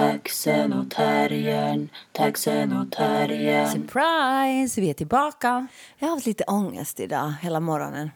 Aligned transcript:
Taxen 0.00 0.72
och 0.72 0.90
terriern, 0.90 1.88
taxen 2.12 2.72
och 2.72 2.92
terriern. 2.92 3.68
Surprise! 3.72 4.80
Vi 4.80 4.90
är 4.90 4.94
tillbaka. 4.94 5.66
Jag 5.98 6.08
har 6.08 6.14
haft 6.14 6.26
lite 6.26 6.44
ångest 6.44 7.00
idag, 7.00 7.34
hela 7.42 7.60
morgonen. 7.60 8.10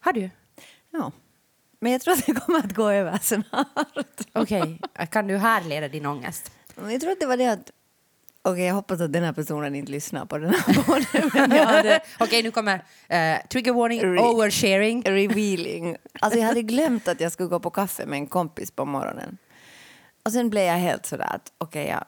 Har 0.00 0.12
du? 0.12 0.30
Ja. 0.90 1.12
Men 1.80 1.92
jag 1.92 2.00
tror 2.00 2.14
att 2.14 2.26
det 2.26 2.34
kommer 2.34 2.58
att 2.58 2.74
gå 2.74 2.88
över 2.90 3.18
snart. 3.22 4.20
Okej, 4.32 4.80
kan 5.10 5.26
du 5.26 5.36
härleda 5.36 5.88
din 5.88 6.06
ångest? 6.06 6.52
Jag 6.90 7.00
tror 7.00 7.12
att 7.12 7.20
det 7.20 7.26
var 7.26 7.36
det 7.36 7.46
att... 7.46 7.70
Okej, 8.42 8.64
jag 8.66 8.74
hoppas 8.74 9.00
att 9.00 9.12
den 9.12 9.24
här 9.24 9.32
personen 9.32 9.74
inte 9.74 9.92
lyssnar 9.92 10.26
på 10.26 10.38
den 10.38 10.54
här 10.54 10.82
podden. 10.82 11.66
Hade 11.66 12.00
Okej, 12.20 12.42
nu 12.42 12.50
kommer 12.50 12.74
eh, 13.08 13.46
trigger 13.50 13.72
warning, 13.72 14.00
Re- 14.00 14.18
oversharing. 14.18 15.02
revealing. 15.02 15.96
Alltså 16.20 16.38
jag 16.38 16.46
hade 16.46 16.62
glömt 16.62 17.08
att 17.08 17.20
jag 17.20 17.32
skulle 17.32 17.48
gå 17.48 17.60
på 17.60 17.70
kaffe 17.70 18.06
med 18.06 18.16
en 18.16 18.26
kompis 18.26 18.70
på 18.70 18.84
morgonen. 18.84 19.38
Och 20.24 20.32
sen 20.32 20.50
blev 20.50 20.64
jag 20.64 20.74
helt 20.74 21.06
sådär 21.06 21.28
att 21.34 21.52
okej, 21.58 21.86
jag, 21.86 22.04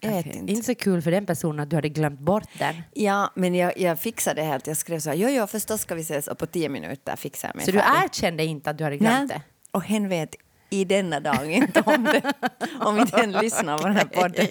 jag 0.00 0.10
vet 0.10 0.26
inte. 0.26 0.52
Inte 0.52 0.64
så 0.66 0.74
kul 0.74 1.02
för 1.02 1.10
den 1.10 1.26
personen 1.26 1.60
att 1.60 1.70
du 1.70 1.76
hade 1.76 1.88
glömt 1.88 2.20
bort 2.20 2.48
den. 2.58 2.74
Ja, 2.94 3.30
men 3.34 3.54
jag, 3.54 3.78
jag 3.78 4.00
fixade 4.00 4.40
det 4.40 4.46
helt. 4.46 4.66
Jag 4.66 4.76
skrev 4.76 5.00
så 5.00 5.10
här, 5.10 5.16
jo, 5.16 5.28
jo, 5.28 5.46
förstås 5.46 5.80
ska 5.80 5.94
vi 5.94 6.00
ses 6.02 6.28
och 6.28 6.38
på 6.38 6.46
tio 6.46 6.68
minuter 6.68 7.16
fixar 7.16 7.48
jag 7.48 7.56
mig 7.56 7.64
Så 7.64 7.70
du 7.70 7.78
färdig. 7.78 8.04
erkände 8.04 8.44
inte 8.44 8.70
att 8.70 8.78
du 8.78 8.84
hade 8.84 8.96
glömt 8.96 9.28
Nej. 9.28 9.38
det? 9.38 9.42
Och 9.70 9.82
hen 9.82 10.08
vet 10.08 10.34
i 10.80 10.84
denna 10.84 11.20
dag 11.20 11.52
inte 11.52 11.82
om 11.86 12.04
det. 12.04 12.22
om 12.80 12.98
inte 12.98 13.16
hen 13.16 13.32
lyssnar 13.32 13.78
på 13.78 13.86
den 13.86 13.96
här 13.96 14.04
podden. 14.04 14.46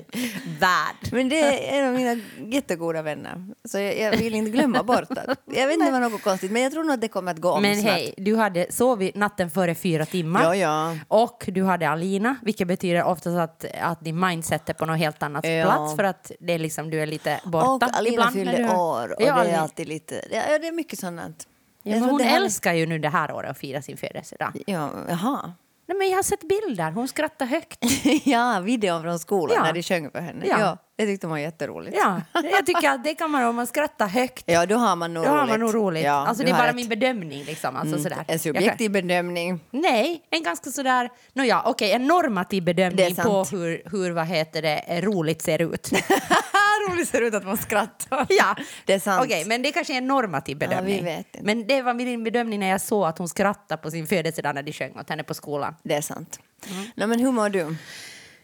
Värd. 0.59 1.11
Men 1.11 1.29
det 1.29 1.39
är 1.75 1.79
en 1.81 1.87
av 1.87 1.93
mina 1.93 2.21
jättegoda 2.51 3.01
vänner. 3.01 3.45
Så 3.65 3.79
jag, 3.79 3.99
jag 3.99 4.17
vill 4.17 4.35
inte 4.35 4.51
glömma 4.51 4.83
bort 4.83 5.09
det. 5.09 5.35
Jag 5.45 5.67
vet 5.67 5.73
inte, 5.79 5.91
var 5.91 5.99
något 5.99 6.23
konstigt. 6.23 6.51
Men 6.51 6.61
jag 6.61 6.71
tror 6.71 6.83
nog 6.83 6.93
att 6.93 7.01
det 7.01 7.07
kommer 7.07 7.31
att 7.31 7.37
gå 7.39 7.51
om 7.51 7.61
Men 7.61 7.81
snart. 7.81 7.93
hej, 7.93 8.13
du 8.17 8.35
hade 8.35 8.67
sovit 8.71 9.15
natten 9.15 9.49
före 9.49 9.75
fyra 9.75 10.05
timmar. 10.05 10.43
Ja, 10.43 10.55
ja. 10.55 10.97
Och 11.07 11.43
du 11.47 11.63
hade 11.63 11.89
Alina, 11.89 12.35
vilket 12.41 12.67
betyder 12.67 13.03
oftast 13.03 13.37
att, 13.37 13.65
att 13.81 14.01
din 14.01 14.19
mindset 14.19 14.69
är 14.69 14.73
på 14.73 14.85
något 14.85 14.97
helt 14.97 15.23
annat 15.23 15.45
Ja. 15.47 15.63
plats 15.65 15.95
för 15.95 16.03
att 16.03 16.31
det 16.39 16.53
är 16.53 16.59
liksom, 16.59 16.89
du 16.89 17.01
är 17.01 17.05
lite 17.07 17.39
borta 17.43 17.67
Och 17.67 17.83
Alina 17.97 18.13
ibland. 18.13 18.33
fyllde 18.35 18.57
du- 18.57 18.69
år 18.69 19.13
och 19.15 19.21
Ja, 19.21 19.43
det 19.43 19.49
är 19.49 19.57
alltid 19.59 19.87
lite... 19.87 20.15
Ja, 20.31 20.57
det 20.61 20.67
är 20.67 20.71
mycket 20.71 20.99
sånt. 20.99 21.47
Ja, 21.87 21.97
hon 21.97 22.21
älskar 22.21 22.73
ju 22.73 22.85
nu 22.85 22.99
det 22.99 23.09
här 23.09 23.31
året 23.31 23.51
att 23.51 23.57
fira 23.57 23.81
sin 23.81 23.97
födelsedag. 23.97 24.51
Ja, 24.67 24.89
jaha. 25.09 25.53
Nej, 25.87 25.97
men 25.97 26.09
jag 26.09 26.15
har 26.17 26.23
sett 26.23 26.43
bilder, 26.47 26.91
hon 26.91 27.07
skrattar 27.07 27.45
högt. 27.45 27.79
ja, 28.23 28.59
videon 28.59 29.01
från 29.01 29.19
skolan 29.19 29.55
Ja. 29.57 29.63
när 29.63 29.73
de 29.73 29.83
sjöng 29.83 30.11
för 30.11 30.19
henne. 30.19 30.45
Ja. 30.47 30.59
Ja. 30.59 30.77
det 30.97 31.05
tyckte 31.05 31.27
hon 31.27 31.31
var 31.31 31.37
jätteroligt. 31.37 31.97
Ja, 32.03 32.21
jag 32.51 32.65
tycker 32.65 32.89
att 32.89 33.03
det 33.03 33.13
kan 33.15 33.31
man 33.31 33.43
om 33.43 33.55
man 33.55 33.67
skrattar 33.67 34.07
högt. 34.07 34.43
Ja, 34.47 34.65
då 34.65 34.75
har 34.75 34.95
man 34.95 35.13
nog 35.13 35.23
Då 35.25 35.29
har 35.29 35.37
roligt. 35.37 35.49
man 35.49 35.59
nog 35.59 35.75
roligt. 35.75 36.03
Ja, 36.03 36.27
alltså, 36.27 36.43
det 36.43 36.49
är 36.49 36.53
har 36.53 36.59
bara 36.61 36.67
rätt. 36.69 36.75
min 36.75 36.87
bedömning. 36.89 37.43
Liksom. 37.43 37.75
Alltså, 37.75 37.99
sådär. 38.03 38.25
En 38.27 38.39
subjektiv 38.39 38.91
bedömning. 38.91 39.59
kan- 39.59 39.81
Nej, 39.81 40.21
en 40.29 40.43
ganska 40.43 40.69
sådär... 40.71 41.09
Nåja, 41.33 41.61
okej, 41.65 41.91
en 41.91 42.07
normativ 42.07 42.63
bedömning 42.63 43.15
på 43.15 43.43
hur, 43.43 43.81
hur 43.91 44.11
vad 44.11 44.25
heter 44.27 44.61
det, 44.61 45.01
roligt 45.01 45.41
ser 45.41 45.61
ut. 45.61 45.89
roligt 46.89 47.09
ser 47.09 47.21
det 47.21 47.27
ut 47.27 47.33
att 47.33 47.45
man 47.45 47.57
skrattar. 47.57 48.25
ja, 48.29 48.55
Det 48.85 48.93
är 48.93 48.99
sant. 48.99 49.25
Okej, 49.25 49.45
men 49.45 49.61
det 49.61 49.71
kanske 49.71 49.93
är 49.93 49.97
en 49.97 50.07
normativ 50.07 50.57
Ja, 50.61 50.67
bedömning. 50.67 50.97
vi 50.97 51.01
vet 51.03 51.17
inte. 51.35 51.39
Men 51.45 51.67
det 51.67 51.81
var 51.81 51.93
min 51.93 52.23
bedömning 52.23 52.59
när 52.59 52.69
jag 52.69 52.81
såg 52.81 53.05
att 53.05 53.17
hon 53.17 53.29
skrattade 53.29 53.81
på 53.81 53.91
sin 53.91 54.07
födelsedag 54.07 54.55
när 54.55 54.63
de 54.63 54.73
sjöng 54.73 54.99
åt 54.99 55.09
henne 55.09 55.23
på 55.23 55.33
skolan. 55.33 55.75
Det 55.83 55.95
är 55.95 56.01
sant. 56.01 56.39
Mm. 56.71 56.85
Nej, 56.95 57.07
men 57.07 57.19
hur 57.19 57.31
mår 57.31 57.49
du? 57.49 57.75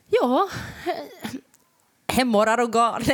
Ja, 0.09 0.50
hemorrar 2.12 2.58
och 2.58 2.73
gal. 2.73 3.04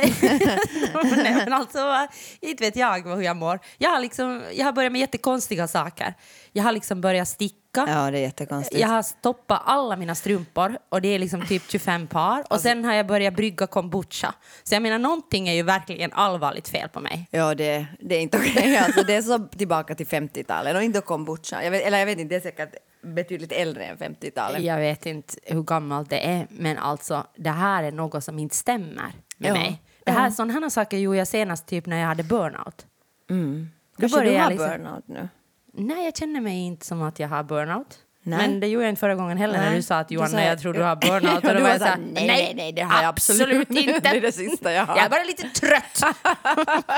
Nej, 1.16 1.34
men 1.34 1.52
alltså, 1.52 2.06
inte 2.40 2.64
vet 2.64 2.76
jag 2.76 3.08
hur 3.16 3.22
jag 3.22 3.36
mår. 3.36 3.58
Jag 3.78 3.90
har, 3.90 4.00
liksom, 4.00 4.42
jag 4.52 4.64
har 4.64 4.72
börjat 4.72 4.92
med 4.92 5.00
jättekonstiga 5.00 5.68
saker. 5.68 6.14
Jag 6.52 6.64
har 6.64 6.72
liksom 6.72 7.00
börjat 7.00 7.28
sticka. 7.28 7.54
Ja, 7.74 8.10
det 8.10 8.18
är 8.18 8.22
jättekonstigt. 8.22 8.80
Jag 8.80 8.88
har 8.88 9.02
stoppat 9.02 9.62
alla 9.64 9.96
mina 9.96 10.14
strumpor 10.14 10.78
och 10.88 11.02
det 11.02 11.08
är 11.08 11.18
liksom 11.18 11.46
typ 11.46 11.70
25 11.70 12.06
par. 12.06 12.52
Och 12.52 12.60
sen 12.60 12.84
har 12.84 12.92
jag 12.94 13.06
börjat 13.06 13.34
brygga 13.34 13.66
kombucha. 13.66 14.34
Så 14.64 14.74
jag 14.74 14.82
menar, 14.82 14.98
någonting 14.98 15.48
är 15.48 15.54
ju 15.54 15.62
verkligen 15.62 16.12
allvarligt 16.12 16.68
fel 16.68 16.88
på 16.88 17.00
mig. 17.00 17.28
Ja, 17.30 17.54
det, 17.54 17.86
det 18.00 18.16
är 18.16 18.20
inte 18.20 18.38
okej. 18.38 18.76
Alltså, 18.84 19.02
det 19.02 19.14
är 19.14 19.22
så 19.22 19.38
tillbaka 19.38 19.94
till 19.94 20.06
50-talet 20.06 20.76
och 20.76 20.82
inte 20.82 21.00
kombucha. 21.00 21.64
Jag 21.64 21.70
vet, 21.70 21.86
eller 21.86 21.98
jag 21.98 22.06
vet 22.06 22.18
inte, 22.18 22.34
det 22.34 22.38
är 22.38 22.50
säkert 22.50 22.74
betydligt 23.02 23.52
äldre 23.52 23.84
än 23.84 23.96
50-talet. 23.96 24.62
Jag 24.62 24.78
vet 24.78 25.06
inte 25.06 25.34
hur 25.42 25.62
gammalt 25.62 26.10
det 26.10 26.26
är, 26.26 26.46
men 26.50 26.78
alltså 26.78 27.26
det 27.36 27.50
här 27.50 27.82
är 27.84 27.92
något 27.92 28.24
som 28.24 28.38
inte 28.38 28.56
stämmer 28.56 29.12
med 29.36 29.48
Ja. 29.50 29.52
mig. 29.54 29.82
Det 30.04 30.10
här, 30.12 30.30
Sådana 30.30 30.52
här 30.52 30.68
saker 30.68 30.96
gjorde 30.98 31.18
jag 31.18 31.28
senast 31.28 31.66
typ 31.66 31.86
när 31.86 31.96
jag 32.00 32.06
hade 32.06 32.22
burnout. 32.22 32.86
Då 33.28 34.00
Kanske 34.00 34.24
du 34.24 34.38
har 34.38 34.50
liksom- 34.50 34.68
burnout 34.68 35.08
nu? 35.08 35.28
Nej, 35.72 36.04
jag 36.04 36.16
känner 36.16 36.40
mig 36.40 36.58
inte 36.58 36.86
som 36.86 37.02
att 37.02 37.18
jag 37.18 37.28
har 37.28 37.42
burnout. 37.42 37.98
Nej. 38.28 38.38
Men 38.48 38.60
det 38.60 38.66
gjorde 38.66 38.84
jag 38.84 38.90
inte 38.90 39.00
förra 39.00 39.14
gången 39.14 39.38
heller 39.38 39.58
när 39.58 39.66
Nej. 39.66 39.76
du 39.76 39.82
sa 39.82 39.98
att 39.98 40.10
Johanna, 40.10 40.44
jag 40.44 40.58
tror 40.60 40.72
du 40.74 40.82
har 40.82 40.96
burnout. 41.00 41.22
Ja, 41.42 41.50
Och 41.50 41.54
då 41.56 41.62
var 41.62 41.68
jag 41.70 41.78
så 41.78 41.84
här, 41.86 41.96
nej, 42.12 42.26
nej, 42.26 42.52
nej, 42.56 42.72
det 42.72 42.82
har 42.82 43.02
jag 43.02 43.08
absolut 43.08 43.70
inte. 43.70 44.00
Det 44.02 44.08
är 44.16 44.20
det 44.20 44.32
sista 44.32 44.72
jag 44.72 44.86
har. 44.86 44.96
Jag 44.96 45.04
är 45.04 45.10
bara 45.10 45.22
lite 45.24 45.48
trött. 45.48 46.14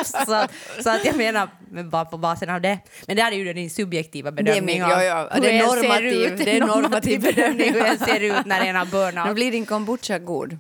så, 0.26 0.46
så 0.82 0.90
att 0.90 1.04
jag 1.04 1.16
menar, 1.16 1.48
men 1.70 1.90
bara 1.90 2.04
på 2.04 2.18
basen 2.18 2.50
av 2.50 2.60
det. 2.60 2.78
Men 3.06 3.16
det 3.16 3.22
här 3.22 3.32
är 3.32 3.36
ju 3.36 3.52
din 3.52 3.70
subjektiva 3.70 4.30
Det 4.30 4.40
är 4.40 4.44
bedömning 4.44 4.66
min- 4.80 4.90
ja, 4.90 5.02
ja, 5.04 5.28
det 5.40 5.50
är 5.50 5.58
jag 5.58 5.70
ser 5.70 5.82
normativ- 5.82 6.32
ut. 6.32 6.38
det 6.44 6.56
är 6.56 6.60
normativ 6.60 7.20
bedömning 7.22 7.72
hur 7.72 7.80
jag 7.86 7.98
ser 7.98 8.20
ut 8.20 8.46
när 8.46 8.60
en 8.60 8.76
har 8.76 8.86
burnout 8.86 9.26
Nu 9.28 9.34
blir 9.34 9.52
din 9.52 9.66
kombucha 9.66 10.18
god. 10.18 10.58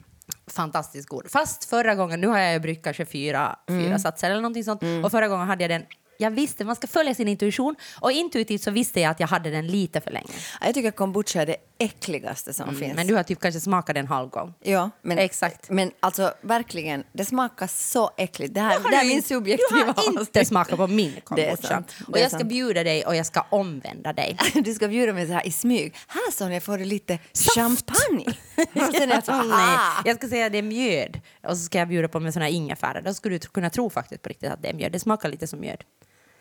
fantastiskt 0.50 1.08
god. 1.08 1.30
Fast 1.30 1.64
förra 1.64 1.94
gången, 1.94 2.20
nu 2.20 2.26
har 2.26 2.38
jag 2.38 2.62
bryggt 2.62 2.84
kanske 2.84 3.04
fyra, 3.06 3.56
Mm. 3.68 3.84
fyra 3.84 3.98
satser 3.98 4.30
eller 4.30 4.40
någonting 4.40 4.64
sånt. 4.64 4.82
Och 5.04 5.10
förra 5.10 5.28
gången 5.28 5.46
hade 5.48 5.64
jag 5.64 5.70
den, 5.70 5.82
jag 6.20 6.30
visste, 6.30 6.64
man 6.64 6.76
ska 6.76 6.86
följa 6.86 7.14
sin 7.14 7.28
intuition. 7.28 7.76
Och 8.00 8.12
intuitivt 8.12 8.62
så 8.62 8.70
visste 8.70 9.00
jag 9.00 9.10
att 9.10 9.20
jag 9.20 9.26
hade 9.28 9.50
den 9.50 9.66
lite 9.66 10.00
för 10.00 10.10
länge. 10.10 10.26
Ja, 10.60 10.66
Jag 10.66 10.74
tycker 10.74 10.90
kombucha 10.90 11.42
är 11.42 11.46
det 11.46 11.56
äckligaste 11.78 12.52
som 12.52 12.68
finns. 12.68 12.82
Mm, 12.82 12.96
Men 12.96 13.06
du 13.06 13.14
har 13.14 13.22
typ 13.22 13.40
kanske 13.40 13.60
smakat 13.60 13.94
den 13.94 14.06
halv 14.06 14.28
gång. 14.28 14.54
Ja, 14.62 14.90
men, 15.02 15.18
Exakt. 15.18 15.70
men 15.70 15.90
alltså 16.00 16.32
verkligen, 16.42 17.04
det 17.12 17.24
smakar 17.24 17.66
så 17.66 18.10
äckligt. 18.16 18.54
Det, 18.54 18.60
här, 18.60 18.80
det 18.90 18.96
är 18.96 19.02
du 19.02 19.08
min 19.08 19.22
subjektiva 19.22 19.92
Du 19.94 20.00
har 20.02 20.20
inte 20.20 20.44
smakat 20.44 20.76
på 20.78 20.86
min 20.86 21.14
är 21.16 21.20
kombucha. 21.20 21.82
Och 22.06 22.18
är 22.18 22.22
jag 22.22 22.30
ska 22.30 22.44
bjuda 22.44 22.84
dig 22.84 23.04
och 23.04 23.16
jag 23.16 23.26
ska 23.26 23.46
omvända 23.50 24.12
dig. 24.12 24.36
Du 24.54 24.74
ska 24.74 24.88
bjuda 24.88 25.12
mig 25.12 25.26
så 25.26 25.32
här 25.32 25.46
i 25.46 25.52
smyg. 25.52 25.94
Här 26.08 26.30
Sonja 26.32 26.60
får 26.60 26.78
du 26.78 26.84
lite 26.84 27.18
Saft. 27.32 27.54
champagne. 27.54 28.24
Är 28.56 29.06
jag 29.08 29.24
så, 29.24 29.32
Nej, 29.32 29.48
aha. 29.48 30.02
jag 30.04 30.16
ska 30.16 30.28
säga 30.28 30.46
att 30.46 30.52
det 30.52 30.58
är 30.58 30.62
mjöd. 30.62 31.20
Och 31.42 31.56
så 31.56 31.62
ska 31.64 31.78
jag 31.78 31.88
bjuda 31.88 32.08
på 32.08 32.20
med 32.20 32.32
såna 32.32 32.44
här 32.44 32.52
ingefära. 32.52 33.00
Då 33.00 33.14
skulle 33.14 33.38
du 33.38 33.48
kunna 33.48 33.70
tro 33.70 33.90
faktiskt 33.90 34.22
på 34.22 34.28
riktigt 34.28 34.50
att 34.50 34.62
det 34.62 34.68
är 34.68 34.74
mjöd. 34.74 34.92
Det 34.92 35.00
smakar 35.00 35.28
lite 35.28 35.46
som 35.46 35.60
mjöd. 35.60 35.84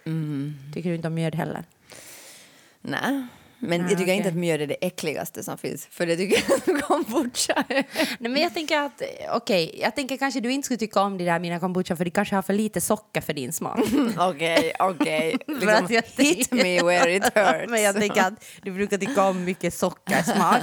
Mm. 0.05 0.55
Tycker 0.73 0.89
du 0.89 0.95
inte 0.95 1.07
om 1.07 1.13
mjöd 1.13 1.35
heller? 1.35 1.63
Nej, 2.81 3.27
men 3.59 3.79
Ah, 3.81 3.83
jag 3.83 3.89
tycker 3.89 4.03
okej. 4.03 4.15
inte 4.15 4.29
att 4.29 4.35
mjöd 4.35 4.61
är 4.61 4.67
det 4.67 4.73
äckligaste 4.85 5.43
som 5.43 5.57
finns. 5.57 5.87
För 5.91 6.05
det 6.05 6.17
tycker 6.17 6.43
jag 6.47 6.77
att 6.77 6.81
kombucha 6.83 7.53
är. 7.69 7.83
Nej, 8.19 8.31
men 8.31 8.35
jag 8.41 8.53
tänker 8.53 8.77
att, 8.81 9.01
okej, 9.33 9.79
jag 9.81 9.95
tänker 9.95 10.17
kanske 10.17 10.39
du 10.39 10.51
inte 10.51 10.65
skulle 10.65 10.77
tycka 10.77 11.01
om 11.01 11.17
de 11.17 11.23
där 11.25 11.39
mina 11.39 11.59
kombucha 11.59 11.95
för 11.95 12.05
de 12.05 12.11
kanske 12.11 12.35
har 12.35 12.41
för 12.41 12.53
lite 12.53 12.81
socker 12.81 13.21
för 13.21 13.33
din 13.33 13.53
smak. 13.53 13.79
Okej, 14.17 14.73
okej. 14.79 15.37
Liksom, 15.47 16.01
hit 16.17 16.51
me 16.51 16.81
where 16.83 17.15
it 17.15 17.23
hurts. 17.35 17.69
Men 17.71 17.81
jag 17.81 17.95
tänker 17.95 18.21
att 18.21 18.33
du 18.61 18.71
brukar 18.71 18.97
tycka 18.97 19.23
om 19.23 19.43
mycket 19.43 19.73
sockersmak. 19.73 20.61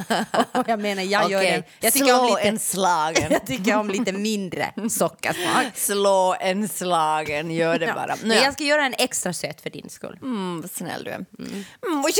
Och 0.52 0.68
jag 0.68 0.80
menar, 0.80 1.02
jag 1.02 1.30
gör 1.30 1.42
det. 1.42 1.62
Jag 1.80 1.92
tycker, 1.92 2.06
slå 2.06 2.18
om 2.20 2.26
lite, 2.26 2.48
en 2.48 2.58
slagen. 2.58 3.26
jag 3.32 3.46
tycker 3.46 3.76
om 3.76 3.90
lite 3.90 4.12
mindre 4.12 4.72
sockersmak. 4.90 5.66
Slå 5.74 6.36
en 6.40 6.68
slagen, 6.68 7.50
gör 7.50 7.78
det 7.78 7.92
bara. 7.94 8.16
Men 8.22 8.36
jag 8.36 8.52
ska 8.52 8.64
göra 8.64 8.86
en 8.86 8.94
extra 8.98 9.32
söt 9.32 9.60
för 9.60 9.70
din 9.70 9.88
skull. 9.90 10.18
Mm, 10.22 10.60
vad 10.60 10.70
snäll 10.70 11.04
du 11.04 11.10
är. 11.10 11.14
Mm, 11.38 11.64
vad 12.02 12.14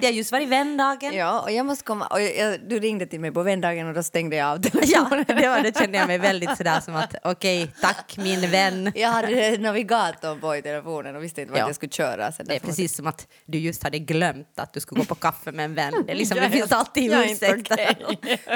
Det 0.00 0.06
har 0.06 0.12
just 0.12 0.32
varit 0.32 0.48
vändagen. 0.48 1.14
Ja, 1.14 1.40
och 1.40 1.50
jag 1.50 1.66
måste 1.66 1.84
komma. 1.84 2.06
Och 2.06 2.20
jag, 2.22 2.36
jag, 2.36 2.68
du 2.68 2.80
ringde 2.80 3.06
till 3.06 3.20
mig 3.20 3.32
på 3.32 3.42
vändagen 3.42 3.88
och 3.88 3.94
då 3.94 4.02
stängde 4.02 4.36
jag 4.36 4.48
av 4.48 4.58
Ja, 4.64 4.70
telefonen. 4.70 5.24
det, 5.28 5.48
var, 5.48 5.62
det 5.62 5.78
kände 5.78 5.98
jag 5.98 6.06
mig 6.06 6.18
väldigt 6.18 6.56
sådär 6.56 6.80
som 6.80 6.96
att 6.96 7.14
okej, 7.24 7.72
tack 7.80 8.16
min 8.16 8.50
vän. 8.50 8.92
Jag 8.94 9.08
hade 9.08 9.58
navigatorn 9.58 10.40
på 10.40 10.56
i 10.56 10.62
telefonen 10.62 11.16
och 11.16 11.24
visste 11.24 11.40
inte 11.40 11.52
vart 11.52 11.60
Ja. 11.60 11.66
jag 11.66 11.74
skulle 11.76 11.92
köra. 11.92 12.32
Så 12.32 12.42
Det 12.42 12.54
är 12.56 12.60
precis 12.60 12.96
som 12.96 13.06
att 13.06 13.26
du 13.46 13.58
just 13.58 13.82
hade 13.82 13.98
glömt 13.98 14.58
att 14.58 14.72
du 14.72 14.80
skulle 14.80 14.98
gå 15.00 15.04
på 15.04 15.14
kaffe 15.14 15.52
med 15.52 15.64
en 15.64 15.74
vän. 15.74 15.94
Det, 16.06 16.12
är 16.12 16.16
liksom, 16.16 16.36
Jag 16.36 16.46
det 16.46 16.50
finns 16.56 16.72
alltid 16.72 17.12
ursäkter. 17.12 17.96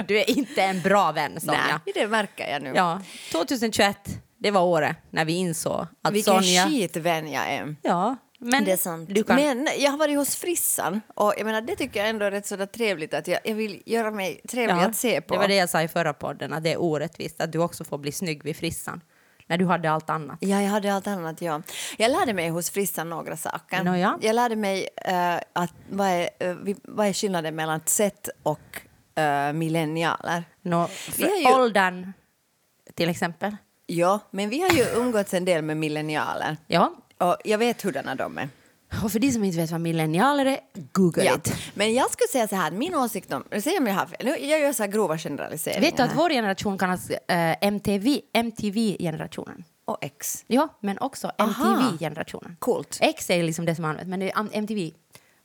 Du 0.06 0.18
är 0.18 0.30
inte 0.30 0.62
en 0.62 0.80
bra 0.82 1.12
vän, 1.12 1.40
Sonja. 1.40 1.80
Nej, 1.84 1.92
det 1.94 2.06
märker 2.08 2.50
jag 2.52 2.62
nu. 2.62 2.72
Ja, 2.74 3.00
2021, 3.32 3.96
det 4.38 4.50
var 4.50 4.60
året 4.62 4.96
när 5.10 5.24
vi 5.24 5.32
insåg 5.32 5.86
att 6.02 6.12
Vilken 6.14 6.34
Sonja... 6.34 6.66
skitvän 6.66 7.32
jag 7.32 7.44
är. 7.52 7.76
Ja, 7.82 8.16
men 8.38 8.64
det 8.64 8.72
är 8.72 8.76
sant. 8.76 9.08
Du 9.12 9.24
kan... 9.24 9.36
Men 9.36 9.68
jag 9.78 9.90
har 9.90 9.98
varit 9.98 10.16
hos 10.16 10.36
frissan 10.36 11.00
och 11.14 11.34
jag 11.36 11.44
menar, 11.44 11.60
det 11.60 11.76
tycker 11.76 12.00
jag 12.00 12.08
ändå 12.08 12.24
är 12.24 12.30
rätt 12.30 12.46
sådär 12.46 12.66
trevligt 12.66 13.14
att 13.14 13.28
jag, 13.28 13.40
jag 13.44 13.54
vill 13.54 13.82
göra 13.86 14.10
mig 14.10 14.40
trevlig 14.48 14.74
ja, 14.82 14.86
att 14.86 14.96
se 14.96 15.20
på. 15.20 15.34
Det 15.34 15.40
var 15.40 15.48
det 15.48 15.54
jag 15.54 15.70
sa 15.70 15.82
i 15.82 15.88
förra 15.88 16.12
podden, 16.12 16.52
att 16.52 16.62
det 16.64 16.72
är 16.72 16.80
orättvist 16.80 17.40
att 17.40 17.52
du 17.52 17.58
också 17.58 17.84
får 17.84 17.98
bli 17.98 18.12
snygg 18.12 18.42
vid 18.44 18.56
frissan. 18.56 19.00
När 19.48 19.58
du 19.58 19.66
hade 19.66 19.90
allt 19.90 20.10
annat. 20.10 20.38
Ja, 20.40 20.62
jag 20.62 20.70
hade 20.70 20.94
allt 20.94 21.06
annat. 21.06 21.42
Ja. 21.42 21.62
Jag 21.98 22.10
lärde 22.10 22.32
mig 22.34 22.48
hos 22.48 22.70
frissan 22.70 23.10
några 23.10 23.36
saker. 23.36 23.84
Nåja. 23.84 24.18
Jag 24.22 24.34
lärde 24.34 24.56
mig 24.56 24.88
eh, 24.96 25.34
att 25.52 25.72
vad 25.90 26.08
är, 26.08 26.54
vi- 26.64 26.76
vad 26.82 27.06
är 27.06 27.12
skillnaden 27.12 27.54
mellan 27.54 27.80
Z 27.84 28.30
och 28.42 28.80
uh, 29.18 29.52
millennialer. 29.52 30.44
Vi 30.62 30.70
för 31.10 31.40
ju- 31.40 31.54
åldern, 31.54 32.12
till 32.94 33.08
exempel. 33.08 33.56
Ja, 33.86 34.20
men 34.30 34.48
vi 34.48 34.60
har 34.60 34.70
ju 34.70 34.84
umgåtts 35.00 35.34
en 35.34 35.44
del 35.44 35.62
med 35.62 35.76
millennialer. 35.76 36.56
Ja, 36.66 36.92
Och 37.18 37.36
jag 37.44 37.58
vet 37.58 37.82
hurdana 37.82 38.14
de 38.14 38.38
är. 38.38 38.48
Och 39.04 39.12
för 39.12 39.18
de 39.18 39.32
som 39.32 39.44
inte 39.44 39.58
vet 39.58 39.70
vad 39.70 39.80
millennialer 39.80 40.46
är, 40.46 40.58
google 40.92 41.24
Ja. 41.24 41.34
it. 41.36 41.52
Men 41.74 41.94
jag 41.94 42.10
skulle 42.10 42.28
säga 42.28 42.48
så 42.48 42.56
här, 42.56 42.70
min 42.70 42.94
åsikt 42.94 43.32
om... 43.32 43.44
Jag 43.50 43.78
om 43.78 43.86
jag 43.86 43.94
har 43.94 44.06
fel. 44.06 44.18
Nu, 44.24 44.30
jag 44.46 44.60
gör 44.60 44.72
så 44.72 44.82
här 44.82 44.90
grova 44.90 45.18
generaliseringar. 45.18 45.80
Vet 45.80 45.96
du 45.96 46.02
att 46.02 46.16
vår 46.16 46.30
generation 46.30 46.78
kallas 46.78 47.10
eh, 47.10 47.56
MTV, 47.60 48.20
MTV-generationen? 48.32 49.64
Och 49.84 49.98
X. 50.00 50.44
Ja, 50.46 50.68
men 50.80 50.98
också. 50.98 51.32
MTV-generationen. 51.38 52.56
Coolt. 52.58 52.98
X 53.00 53.30
är 53.30 53.42
liksom 53.42 53.64
det 53.64 53.74
som 53.74 53.84
används, 53.84 54.08
men 54.08 54.20
det 54.20 54.30
är 54.30 54.46
MTV. 54.52 54.90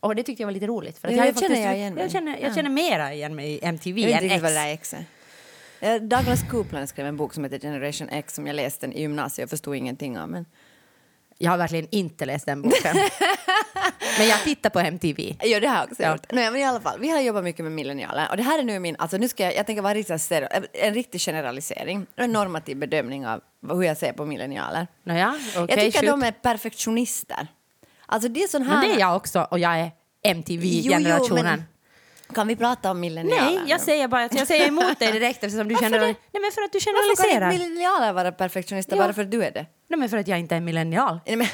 Och 0.00 0.14
det 0.16 0.22
tyckte 0.22 0.42
jag 0.42 0.46
var 0.46 0.52
lite 0.52 0.66
roligt. 0.66 0.98
För 0.98 1.08
att 1.08 1.16
Ja, 1.16 1.24
jag, 1.26 1.34
det 1.34 1.40
känner 1.40 1.48
faktiskt- 1.54 1.66
jag 1.66 1.76
igen 1.76 1.94
mig. 1.94 2.02
jag 2.02 2.12
känner, 2.12 2.32
jag 2.40 2.50
Ja. 2.50 2.54
känner 2.54 2.70
mera 2.70 3.14
igen 3.14 3.34
mig 3.34 3.50
i 3.52 3.58
MTV 3.64 4.00
Jag 4.10 4.22
än 4.22 4.30
X. 4.30 4.42
vad 4.42 4.52
det 4.52 4.58
X 4.60 4.94
är. 5.80 5.98
Douglas 6.00 6.40
Coupland 6.50 6.88
skrev 6.88 7.06
en 7.06 7.16
bok 7.16 7.34
som 7.34 7.44
heter 7.44 7.58
Generation 7.58 8.08
X 8.08 8.34
som 8.34 8.46
jag 8.46 8.56
läste 8.56 8.86
i 8.86 9.00
gymnasiet 9.00 9.46
och 9.46 9.50
förstod 9.50 9.76
ingenting 9.76 10.18
av. 10.18 10.28
Men... 10.28 10.46
Jag 11.42 11.50
har 11.50 11.58
verkligen 11.58 11.86
inte 11.90 12.24
läst 12.26 12.46
den 12.46 12.62
boken. 12.62 12.96
men 14.18 14.28
jag 14.28 14.42
tittar 14.44 14.70
på 14.70 14.80
MTV. 14.80 15.36
Ja, 15.42 15.60
det 15.60 15.66
har 15.66 15.76
jag 15.76 15.84
också 15.90 16.02
Ja. 16.02 16.12
gjort. 16.12 16.26
Nej, 16.32 16.50
men 16.50 16.60
i 16.60 16.64
alla 16.64 16.80
fall, 16.80 17.00
vi 17.00 17.08
har 17.10 17.20
jobbat 17.20 17.44
mycket 17.44 17.64
med 17.64 17.72
millennialer 17.72 18.26
och 18.30 18.36
det 18.36 18.42
här 18.42 18.58
är 18.58 18.62
nu 18.62 18.78
min, 18.78 18.96
alltså 18.98 19.16
nu 19.16 19.28
ska 19.28 19.42
jag, 19.44 19.56
jag 19.56 19.66
tänker 19.66 19.82
vara 19.82 19.94
riktigt 19.94 20.22
stereo, 20.22 20.48
en 20.72 20.94
riktig 20.94 21.20
generalisering 21.20 22.06
och 22.16 22.22
en 22.24 22.32
normativ 22.32 22.76
bedömning 22.76 23.26
av 23.26 23.40
hur 23.68 23.82
jag 23.82 23.96
ser 23.96 24.12
på 24.12 24.24
millennialer. 24.26 24.86
Nåja, 25.02 25.34
okej, 25.56 25.66
jag 25.68 25.78
tycker 25.80 25.98
shoot. 26.00 26.08
de 26.10 26.22
är 26.22 26.32
perfektionister. 26.32 27.46
Alltså 28.06 28.28
det 28.28 28.42
är 28.42 28.48
sån 28.48 28.62
här... 28.62 28.76
Men 28.78 28.88
det 28.88 28.94
är 28.96 29.00
jag 29.00 29.16
också 29.16 29.46
och 29.50 29.58
jag 29.58 29.78
är 29.78 29.90
MTV-generationen. 30.24 31.64
Kan 32.34 32.48
vi 32.48 32.56
prata 32.56 32.90
om 32.90 33.00
millennialer? 33.00 33.44
Nej, 33.44 33.60
jag 33.66 33.80
säger 33.80 34.08
bara 34.08 34.22
jag 34.32 34.46
säger 34.46 34.68
emot 34.68 34.98
dig 34.98 35.12
direkt 35.18 35.44
eftersom 35.44 35.68
du 35.68 35.74
känner... 35.80 35.98
Nej, 36.00 36.16
men 36.32 36.52
för 36.54 36.62
att 36.62 36.72
du 36.72 36.78
Varför 36.78 37.16
kan 37.16 37.26
generaliserar. 37.26 37.48
millennialer 37.52 38.12
vara 38.12 38.32
perfektionister 38.32 38.96
Ja. 38.96 39.02
bara 39.02 39.12
för 39.12 39.22
att 39.22 39.30
du 39.30 39.44
är 39.44 39.50
det? 39.50 39.66
Nej, 39.92 39.98
men 39.98 40.08
för 40.08 40.16
att 40.16 40.28
jag 40.28 40.38
inte 40.38 40.56
är 40.56 40.60
millennial. 40.60 41.20
Nej, 41.26 41.36
men, 41.36 41.46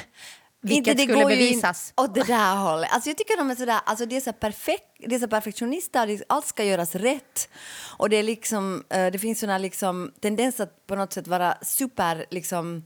Vilket 0.61 0.97
det 0.97 1.03
skulle 1.03 1.25
bevisas. 1.25 1.93
åt 1.97 2.15
det 2.15 2.23
där 2.23 2.55
hållet. 2.55 2.89
Alltså 2.91 3.09
jag 3.09 3.17
tycker 3.17 3.37
de 3.37 3.51
är 3.51 3.55
sådär, 3.55 3.79
alltså 3.85 4.05
det 4.05 4.17
är 4.17 4.21
så 4.21 4.33
perfekt, 4.33 4.83
det 4.99 5.15
är 5.15 5.19
så 5.19 5.27
perfektionister, 5.27 6.21
allt 6.27 6.45
ska 6.45 6.63
göras 6.63 6.95
rätt. 6.95 7.49
Och 7.97 8.09
det 8.09 8.17
är 8.17 8.23
liksom, 8.23 8.83
eh, 8.89 9.07
det 9.11 9.19
finns 9.19 9.39
sån 9.39 9.49
här 9.49 9.59
liksom 9.59 10.11
tendens 10.21 10.59
att 10.59 10.87
på 10.87 10.95
något 10.95 11.13
sätt 11.13 11.27
vara 11.27 11.57
super, 11.61 12.25
liksom, 12.31 12.85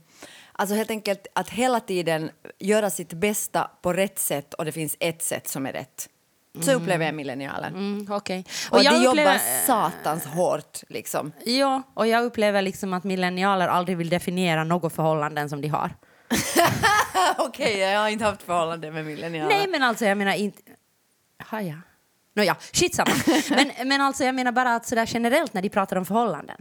alltså 0.52 0.74
helt 0.76 0.90
enkelt 0.90 1.26
att 1.34 1.50
hela 1.50 1.80
tiden 1.80 2.30
göra 2.58 2.90
sitt 2.90 3.12
bästa 3.12 3.70
på 3.82 3.92
rätt 3.92 4.18
sätt 4.18 4.54
och 4.54 4.64
det 4.64 4.72
finns 4.72 4.96
ett 5.00 5.22
sätt 5.22 5.48
som 5.48 5.66
är 5.66 5.72
rätt. 5.72 6.08
Så 6.60 6.72
upplever 6.72 7.04
jag 7.06 7.14
millennialen. 7.14 7.74
Mm, 7.74 8.06
okej. 8.10 8.44
Och, 8.70 8.82
jag 8.82 8.92
de 8.94 9.06
upplever- 9.06 9.32
jobbar 9.32 9.38
satans 9.66 10.24
hårt 10.26 10.80
liksom. 10.88 11.32
Ja, 11.44 11.82
och 11.94 12.06
jag 12.06 12.24
upplever 12.24 12.62
liksom 12.62 12.92
att 12.92 13.04
millennialer 13.04 13.68
aldrig 13.68 13.96
vill 13.98 14.08
definiera 14.08 14.64
något 14.64 14.92
förhållanden 14.94 15.48
som 15.48 15.60
de 15.60 15.68
har. 15.68 15.90
Okej, 17.38 17.78
jag 17.78 18.00
har 18.00 18.08
inte 18.08 18.24
haft 18.24 18.42
förhållande 18.42 18.90
med 18.90 19.04
millennialer. 19.04 19.56
Nej, 19.56 19.66
men 19.68 19.82
alltså 19.82 20.04
jag 20.04 20.18
menar 20.18 20.32
inte... 20.32 20.62
Har 21.38 21.60
jag? 21.60 21.78
Nåja, 22.36 22.56
skitsamma. 22.72 23.10
men, 23.50 23.88
men 23.88 24.00
alltså 24.00 24.24
jag 24.24 24.34
menar 24.34 24.52
bara 24.52 24.74
att 24.74 24.86
sådär 24.86 25.06
generellt 25.08 25.54
när 25.54 25.62
de 25.62 25.68
pratar 25.68 25.96
om 25.96 26.04
förhållanden. 26.04 26.56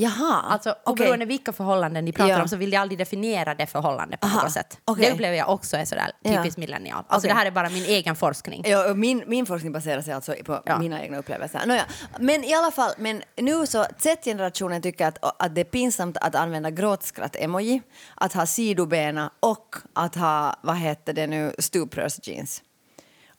Jaha, 0.00 0.42
Alltså 0.48 0.74
oberoende 0.84 1.24
vilka 1.24 1.52
förhållanden 1.52 2.04
de 2.04 2.12
pratar 2.12 2.30
Ja. 2.30 2.42
om 2.42 2.48
så 2.48 2.56
vill 2.56 2.70
de 2.70 2.76
aldrig 2.76 2.98
definiera 2.98 3.54
det 3.54 3.66
förhållandet 3.66 4.20
på 4.20 4.26
Aha, 4.26 4.42
något 4.42 4.52
sätt. 4.52 4.78
okej. 4.84 5.04
Det 5.06 5.12
upplever 5.12 5.36
jag 5.36 5.48
också 5.50 5.76
är 5.76 5.84
sådär 5.84 6.12
Ja. 6.22 6.36
typiskt 6.36 6.58
millennial. 6.58 6.96
Alltså 6.98 7.16
Okej. 7.18 7.28
det 7.28 7.34
här 7.34 7.46
är 7.46 7.50
bara 7.50 7.68
min 7.68 7.84
egen 7.84 8.16
forskning. 8.16 8.62
Ja, 8.66 8.94
min, 8.94 9.24
min 9.26 9.46
forskning 9.46 9.72
baserar 9.72 10.00
sig 10.02 10.12
alltså 10.14 10.34
på 10.44 10.62
Ja. 10.66 10.78
mina 10.78 11.02
egna 11.02 11.18
upplevelser. 11.18 11.62
Nåja, 11.66 11.86
men 12.18 12.44
i 12.44 12.54
alla 12.54 12.70
fall, 12.70 12.90
men 12.98 13.22
nu 13.36 13.66
så 13.66 13.86
Z-generationen 13.98 14.82
tycker 14.82 15.06
att, 15.06 15.18
att 15.42 15.54
det 15.54 15.60
är 15.60 15.64
pinsamt 15.64 16.16
att 16.16 16.34
använda 16.34 16.70
gråtskratt-emoji, 16.70 17.82
att 18.14 18.32
ha 18.32 18.46
sidobena 18.46 19.30
och 19.40 19.76
att 19.92 20.14
ha, 20.14 20.54
vad 20.62 20.76
heter 20.76 21.12
det 21.12 21.26
nu, 21.26 21.54
stuprörsjeans. 21.58 22.62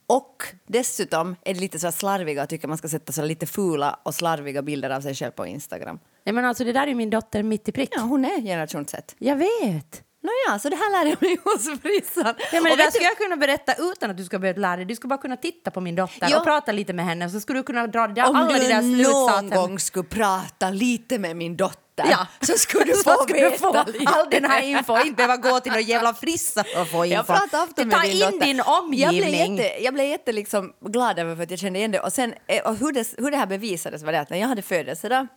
Och 0.07 0.43
dessutom 0.67 1.35
är 1.45 1.53
det 1.53 1.59
lite 1.59 1.79
så 1.79 1.91
slarviga 1.91 2.45
tycker 2.47 2.67
man 2.67 2.77
ska 2.77 2.89
sätta 2.89 3.11
så 3.13 3.21
lite 3.21 3.45
fula 3.45 3.99
och 4.03 4.15
slarviga 4.15 4.61
bilder 4.61 4.89
av 4.89 5.01
sig 5.01 5.15
själv 5.15 5.31
på 5.31 5.45
Instagram. 5.47 5.99
Ja, 6.23 6.33
men 6.33 6.45
alltså 6.45 6.63
det 6.63 6.71
där 6.73 6.87
är 6.87 6.95
min 6.95 7.09
dotter 7.09 7.43
mitt 7.43 7.69
i 7.69 7.71
prick. 7.71 7.89
Ja, 7.91 8.01
hon 8.01 8.25
är 8.25 8.41
generation 8.41 8.87
Z. 8.87 9.01
Jag 9.17 9.35
vet. 9.35 10.03
Nåja, 10.21 10.59
så 10.59 10.69
det 10.69 10.75
här 10.75 10.91
lär 11.05 11.09
jag 11.09 11.21
mig 11.21 11.37
hos 11.43 11.81
frissan. 11.81 12.25
Ja, 12.25 12.33
men 12.51 12.63
det 12.63 12.71
Och 12.71 12.77
där 12.77 12.77
vet 12.77 12.85
du- 12.85 12.91
skulle 12.91 13.05
jag 13.05 13.17
kunna 13.17 13.35
berätta 13.37 13.73
utan 13.91 14.11
att 14.11 14.17
du 14.17 14.25
ska 14.25 14.39
behöva 14.39 14.59
lära 14.59 14.75
dig. 14.75 14.85
Du 14.85 14.95
skulle 14.95 15.09
bara 15.09 15.21
kunna 15.21 15.37
titta 15.37 15.71
på 15.71 15.81
min 15.81 15.95
dotter 15.95 16.27
Ja. 16.31 16.37
och 16.37 16.43
prata 16.43 16.71
lite 16.71 16.93
med 16.93 17.05
henne. 17.05 17.29
Så 17.29 17.39
skulle 17.39 17.59
du 17.59 17.63
kunna 17.63 17.87
dra 17.87 18.07
det 18.07 18.13
där, 18.13 18.29
Om 18.29 18.35
alla 18.35 18.47
du 18.53 18.59
de 18.59 18.67
där 18.67 18.81
någon 18.81 18.95
slutsatserna. 18.95 19.55
gång 19.55 19.79
skulle 19.79 20.03
prata 20.03 20.69
lite 20.69 21.19
med 21.19 21.35
min 21.35 21.57
dotter 21.57 21.79
Ja. 21.95 22.27
så 22.41 22.53
skulle 22.57 22.85
du 22.93 22.95
få 23.03 23.23
skulle 23.23 23.49
du 23.49 23.57
få 23.57 23.67
all 24.05 24.29
den 24.31 24.45
här 24.45 24.61
info, 24.63 24.97
inte 24.97 25.11
behöva 25.13 25.37
gå 25.37 25.59
till 25.59 25.71
någon 25.71 25.81
jävla 25.81 26.13
frissa 26.13 26.63
för 26.63 26.81
att 26.81 26.91
få 26.91 27.05
info. 27.05 27.15
Jag 27.15 27.27
pratar 27.27 27.63
ofta 27.63 27.85
med 27.85 27.95
Ta 27.95 28.01
din 28.01 28.11
in 28.11 28.19
dotter. 28.19 28.45
din 28.45 28.57
Jag 28.57 28.89
blev 28.89 29.13
omgivning. 29.15 29.57
jätte, 29.57 29.83
jag 29.83 29.93
blev 29.93 30.05
jätte 30.07 30.31
liksom 30.31 30.73
glad 30.85 31.19
över 31.19 31.35
för 31.35 31.43
att 31.43 31.51
jag 31.51 31.59
kände 31.59 31.79
igen 31.79 31.91
det. 31.91 31.99
Och, 31.99 32.13
sen, 32.13 32.33
eh, 32.47 32.63
och 32.67 32.75
hur, 32.75 32.91
det, 32.91 33.07
hur 33.17 33.31
det 33.31 33.37
här 33.37 33.45
bevisades 33.47 34.03
var 34.03 34.11
det 34.11 34.19
att 34.19 34.29
när 34.29 34.37
jag 34.37 34.47
hade 34.47 34.61
födelsedag 34.61 35.27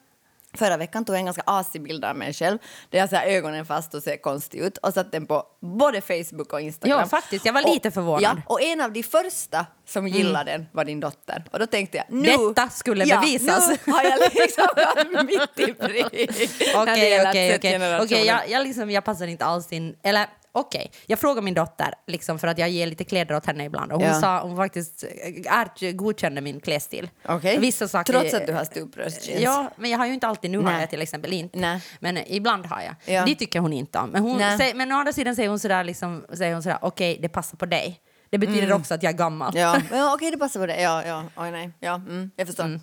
Förra 0.55 0.77
veckan 0.77 1.05
tog 1.05 1.15
jag 1.15 1.19
en 1.19 1.25
ganska 1.25 1.43
asig 1.47 1.83
bild 1.83 2.05
av 2.05 2.17
mig 2.17 2.33
själv 2.33 2.59
där 2.91 2.99
jag 2.99 3.09
så 3.09 3.17
här 3.17 3.27
ögonen 3.27 3.67
fast 3.67 3.95
och 3.95 4.03
ser 4.03 4.17
konstig 4.17 4.59
ut 4.59 4.79
och 4.79 4.95
satte 4.95 5.11
den 5.11 5.27
på 5.27 5.47
både 5.61 6.01
Facebook 6.01 6.53
och 6.53 6.61
Instagram. 6.61 7.01
Ja, 7.01 7.07
faktiskt. 7.07 7.47
Jag 7.47 7.53
var 7.53 7.63
lite 7.75 7.89
och, 7.89 7.95
förvånad. 7.95 8.23
Ja, 8.23 8.37
och 8.47 8.63
en 8.63 8.81
av 8.81 8.93
de 8.93 9.03
första 9.03 9.67
som 9.87 10.09
gillade 10.09 10.51
den 10.53 10.67
var 10.73 10.85
din 10.85 11.01
dotter. 11.01 11.45
Och 11.51 11.59
då 11.59 11.67
tänkte 11.67 11.97
jag, 11.97 12.07
nu... 12.09 12.31
Detta 12.31 12.69
skulle 12.69 13.05
ja, 13.05 13.21
bevisas. 13.21 13.69
nu 13.85 13.93
har 13.93 14.03
jag 14.03 14.21
liksom 14.35 14.67
varit 14.77 15.27
mitt 15.27 15.69
i 15.69 15.75
prick. 15.75 16.07
Okej, 16.77 17.29
okej, 17.29 17.59
okej. 18.03 18.27
Jag, 18.49 18.63
liksom, 18.63 18.91
jag 18.91 19.05
passar 19.05 19.27
inte 19.27 19.45
alls 19.45 19.73
in... 19.73 19.97
Eller 20.03 20.27
okej, 20.53 20.93
jag 21.07 21.19
frågar 21.19 21.43
min 21.43 21.55
dotter 21.55 21.95
liksom, 22.07 22.39
för 22.39 22.49
att 22.49 22.59
jag 22.59 22.69
ger 22.71 22.87
lite 22.87 23.05
kläder 23.05 23.35
åt 23.37 23.47
henne 23.47 23.65
ibland 23.65 23.93
och 23.93 23.99
hon 24.01 24.09
Ja. 24.09 24.21
sa 24.21 24.41
hon 24.43 24.57
faktiskt 24.57 25.05
eh, 25.05 25.53
är, 25.59 25.93
godkände 25.93 26.41
min 26.41 26.61
klädstil. 26.61 27.11
Okej. 27.29 27.59
Vissa 27.59 27.89
saker... 27.89 28.13
Trots 28.13 28.35
att 28.35 28.47
du 28.47 28.53
har 28.53 28.65
stuprörsjeans. 28.65 29.43
Ja, 29.43 29.71
men 29.77 29.91
jag 29.91 29.99
har 29.99 30.07
ju 30.07 30.15
inte 30.15 30.27
alltid, 30.27 30.51
nu 30.51 30.59
har 30.59 30.65
Nej. 30.65 30.81
jag 30.81 30.91
till 30.91 31.03
exempel 31.03 31.33
inte. 31.33 31.59
Nej. 31.59 31.81
Men 32.01 32.17
eh, 32.17 32.25
ibland 32.27 32.67
har 32.67 32.81
jag. 32.81 33.15
Ja. 33.15 33.25
Det 33.27 33.35
tycker 33.35 33.61
hon 33.61 33.73
inte 33.73 33.99
om. 33.99 34.11
Men, 34.11 34.23
hon 34.23 34.39
säger, 34.59 34.75
men 34.75 34.93
å 34.93 34.97
andra 34.97 35.13
sidan 35.13 35.37
säger 35.37 35.49
hon 35.49 35.59
sådär, 35.59 35.85
liksom, 35.85 36.25
säger 36.35 36.53
hon 36.53 36.63
sådär 36.63 36.79
okej, 36.83 37.19
det 37.23 37.29
passar 37.29 37.57
på 37.57 37.67
dig. 37.67 38.01
Det 38.31 38.39
betyder 38.39 38.73
också 38.73 38.95
att 38.95 39.03
jag 39.03 39.13
är 39.13 39.19
gammal. 39.19 39.57
Ja, 39.57 39.77
ja 39.93 40.15
okej 40.15 40.31
det 40.31 40.37
passar 40.39 40.61
på 40.61 40.67
det. 40.67 40.81
Ja, 40.81 41.05
ja, 41.07 41.25
oj 41.37 41.51
nej. 41.51 41.71
Ja, 41.81 41.95
mm, 41.95 42.31
jag 42.37 42.47
förstår. 42.47 42.81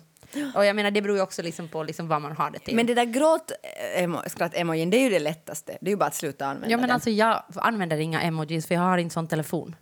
Och 0.54 0.64
jag 0.64 0.76
menar, 0.76 0.90
det 0.90 1.02
beror 1.02 1.16
ju 1.16 1.22
också 1.22 1.42
liksom 1.42 1.68
på 1.68 1.82
liksom 1.82 2.08
vad 2.08 2.22
man 2.22 2.32
har 2.36 2.50
det 2.50 2.58
till. 2.58 2.76
Men 2.76 2.86
det 2.86 2.94
där 2.94 3.04
gråt-skratt-emojin, 3.04 4.90
det 4.90 4.96
är 4.96 5.02
ju 5.02 5.10
det 5.10 5.18
lättaste. 5.18 5.78
Det 5.80 5.86
är 5.88 5.90
ju 5.90 5.96
bara 5.96 6.06
att 6.06 6.14
sluta 6.14 6.46
använda 6.46 6.70
ja, 6.70 6.76
men 6.76 6.86
den. 6.86 6.94
alltså, 6.94 7.10
jag 7.10 7.42
använder 7.54 7.96
inga 7.98 8.22
emojis 8.22 8.66
för 8.66 8.74
jag 8.74 8.82
har 8.82 8.98
inte 8.98 9.12
sån 9.14 9.28
telefon. 9.28 9.76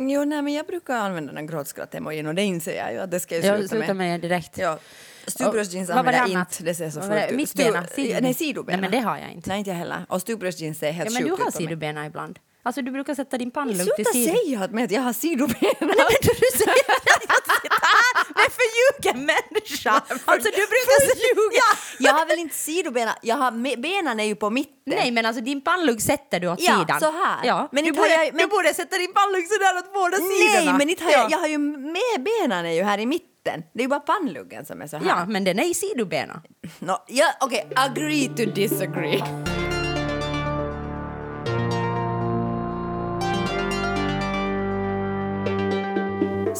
Jo, 0.00 0.24
nej, 0.24 0.42
men 0.42 0.52
jag 0.54 0.66
brukar 0.66 0.94
använda 0.96 1.32
den 1.32 1.46
gråtskratt-emojin 1.46 2.26
och 2.26 2.34
det 2.34 2.42
inser 2.42 2.76
jag 2.76 2.92
ju 2.92 2.98
att 2.98 3.10
det 3.10 3.20
ska 3.20 3.34
jag 3.34 3.44
Jag 3.44 3.56
sluta 3.58 3.68
slutar 3.68 3.86
med. 3.94 3.96
med 3.96 4.20
direkt. 4.20 4.58
Ja. 4.58 4.78
Stuprörsjeans 5.26 5.90
använder 5.90 6.20
jag 6.20 6.28
inte, 6.28 6.62
det 6.64 6.74
ser 6.74 6.90
så 6.90 7.00
fult 7.00 7.30
ut. 7.30 7.36
Mittbena? 7.36 7.86
Sidobena? 8.34 8.80
Nej, 8.80 8.90
men 8.90 8.90
det 8.90 9.06
har 9.08 9.18
jag 9.18 9.30
inte. 9.32 9.48
Nej, 9.48 9.58
inte 9.58 9.70
jag 9.70 9.76
heller. 9.76 10.06
Och 10.08 10.20
stuprörsjeans 10.20 10.78
ser 10.78 10.92
helt 10.92 11.10
Ja, 11.10 11.14
men 11.14 11.22
du 11.22 11.30
sjukt 11.30 11.42
har 11.42 11.48
ut 11.48 11.54
på 11.54 11.60
mig. 11.60 11.68
sidobena 11.68 12.06
ibland. 12.06 12.38
Alltså 12.62 12.82
du 12.82 12.90
brukar 12.90 13.14
sätta 13.14 13.38
din 13.38 13.50
pannlugg 13.50 13.76
till 13.96 14.04
Sluta 14.04 14.12
sidan. 14.12 14.36
säga 14.36 14.60
att, 14.64 14.70
med 14.70 14.84
att 14.84 14.90
jag 14.90 15.02
har 15.02 15.12
sidobena! 15.12 15.58
Nej, 15.80 15.80
men 15.80 16.20
du 16.22 16.58
säger 16.58 16.86
att 16.96 17.04
jag 17.06 17.22
sitter 17.32 17.70
här 17.70 18.34
med 18.34 18.44
en 18.44 18.50
förljugen 18.60 19.26
människa. 19.26 19.90
Alltså 20.24 20.48
du 20.50 20.64
brukar 20.72 21.00
säga... 21.00 21.14
Ja. 21.52 21.76
Jag 21.98 22.12
har 22.12 22.26
väl 22.26 22.38
inte 22.38 22.54
sidobena, 22.54 23.16
jag 23.22 23.36
har, 23.36 23.76
benen 23.76 24.20
är 24.20 24.24
ju 24.24 24.34
på 24.34 24.50
mitten. 24.50 24.74
Nej, 24.86 25.10
men 25.10 25.26
alltså 25.26 25.42
din 25.42 25.60
pannlugg 25.60 26.02
sätter 26.02 26.40
du 26.40 26.48
åt 26.48 26.60
Ja, 26.62 26.78
sidan. 26.80 27.00
så 27.00 27.10
här. 27.10 27.38
Ja, 27.46 27.68
Men 27.72 27.84
du, 27.84 27.92
borde, 27.92 28.08
jag- 28.08 28.34
men- 28.34 28.36
du 28.42 28.46
borde 28.46 28.74
sätta 28.74 28.98
din 28.98 29.12
pannlugg 29.14 29.46
sådär 29.48 29.78
åt 29.78 29.94
båda 29.94 30.16
sidorna. 30.16 30.64
Nej, 30.72 30.74
men 30.78 30.90
inte 30.90 31.04
har 31.04 31.10
ja. 31.10 31.18
jag, 31.18 31.30
jag 31.30 31.38
har 31.38 31.48
ju 31.48 31.58
med 31.58 32.24
benen 32.24 32.66
är 32.66 32.72
ju 32.72 32.82
här 32.82 32.98
i 32.98 33.06
mitten. 33.06 33.62
Det 33.74 33.80
är 33.80 33.82
ju 33.82 33.88
bara 33.88 34.00
pannluggen 34.00 34.66
som 34.66 34.82
är 34.82 34.86
så 34.86 34.96
här. 34.96 35.06
Ja, 35.08 35.26
men 35.26 35.44
den 35.44 35.58
är 35.58 35.64
i 35.70 35.74
sidobena. 35.74 36.42
No, 36.78 36.96
ja, 37.08 37.26
Okej, 37.40 37.68
agree 37.76 38.28
to 38.28 38.44
disagree. 38.54 39.22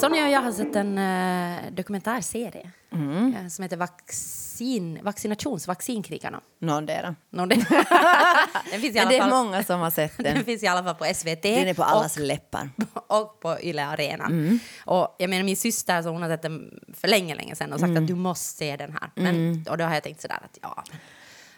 Sonja 0.00 0.24
och 0.24 0.30
jag 0.30 0.40
har 0.40 0.52
sett 0.52 0.76
en 0.76 0.98
uh, 0.98 1.72
dokumentärserie 1.72 2.70
Mm. 2.92 3.34
eh, 3.36 3.48
som 3.48 3.62
heter 3.62 3.76
Vaccin, 3.76 4.98
Vaccinations, 5.02 5.66
Vaccinkrigarna. 5.66 6.40
Någondera. 6.58 7.14
Den, 7.30 8.80
finns 8.80 8.84
i 8.84 8.92
Men 8.92 9.00
alla 9.00 9.10
det 9.10 9.16
är 9.16 9.20
fall, 9.20 9.30
många 9.30 9.62
som 9.64 9.80
har 9.80 9.90
sett 9.90 10.16
den 10.16 10.34
den. 10.34 10.44
finns 10.44 10.62
i 10.62 10.66
alla 10.66 10.82
fall 10.84 10.94
på 10.94 11.14
SVT. 11.14 11.42
Den 11.42 11.68
är 11.68 11.74
på 11.74 11.82
allas 11.84 12.16
och, 12.16 12.22
läppar. 12.22 12.70
och 13.06 13.40
på 13.40 13.60
Yle 13.62 13.84
Arena. 13.86 14.24
Mm. 14.24 14.58
Och 14.86 15.16
jag 15.18 15.30
menar 15.30 15.44
min 15.44 15.56
syster 15.56 16.02
så 16.02 16.08
hon 16.08 16.22
har 16.22 16.28
sett 16.28 16.42
den 16.42 16.80
för 16.94 17.08
länge, 17.08 17.34
länge 17.34 17.54
sedan 17.56 17.72
och 17.72 17.80
sagt 17.80 17.90
Mm. 17.90 18.02
att 18.02 18.08
du 18.08 18.14
måste 18.14 18.56
se 18.56 18.76
den 18.76 18.92
här. 19.00 19.10
Men, 19.14 19.66
Och 19.70 19.78
då 19.78 19.84
har 19.84 19.94
jag 19.94 20.02
tänkt 20.02 20.20
sådär 20.20 20.38
att 20.44 20.58
ja, 20.62 20.84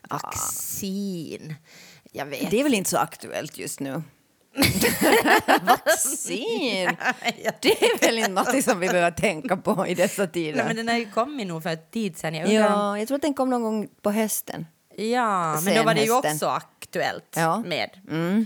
men, 0.08 0.18
vaccin, 0.22 1.54
jag 2.12 2.26
vet. 2.26 2.50
Det 2.50 2.60
är 2.60 2.64
väl 2.64 2.74
inte 2.74 2.90
så 2.90 2.96
aktuellt 2.98 3.58
just 3.58 3.80
nu? 3.80 4.02
Vaccin! 5.62 6.90
Det 7.60 7.82
är 7.82 8.00
väl 8.06 8.18
inte 8.18 8.30
något 8.30 8.64
som 8.64 8.80
vi 8.80 8.88
behöver 8.88 9.10
tänka 9.10 9.56
på 9.56 9.86
i 9.86 9.94
dessa 9.94 10.22
Nej, 10.22 10.32
tider? 10.32 10.64
men 10.64 10.76
den 10.76 10.88
har 10.88 10.96
ju 10.96 11.10
kommit 11.10 11.46
nog 11.46 11.62
för 11.62 11.70
ett 11.70 11.90
tid 11.90 12.16
sedan. 12.16 12.34
Jag 12.34 12.48
undrar 12.48 12.60
Ja, 12.70 12.98
jag 12.98 13.08
tror 13.08 13.16
att 13.16 13.22
den 13.22 13.34
kom 13.34 13.50
någon 13.50 13.62
gång 13.62 13.88
på 14.02 14.10
hösten. 14.10 14.66
Ja, 14.96 15.60
men 15.60 15.74
då 15.76 15.82
var 15.82 15.94
det 15.94 16.02
ju 16.04 16.12
också 16.12 16.46
aktuellt 16.46 17.34
Ja. 17.36 17.54
Mm. 17.56 17.68
med. 17.68 17.90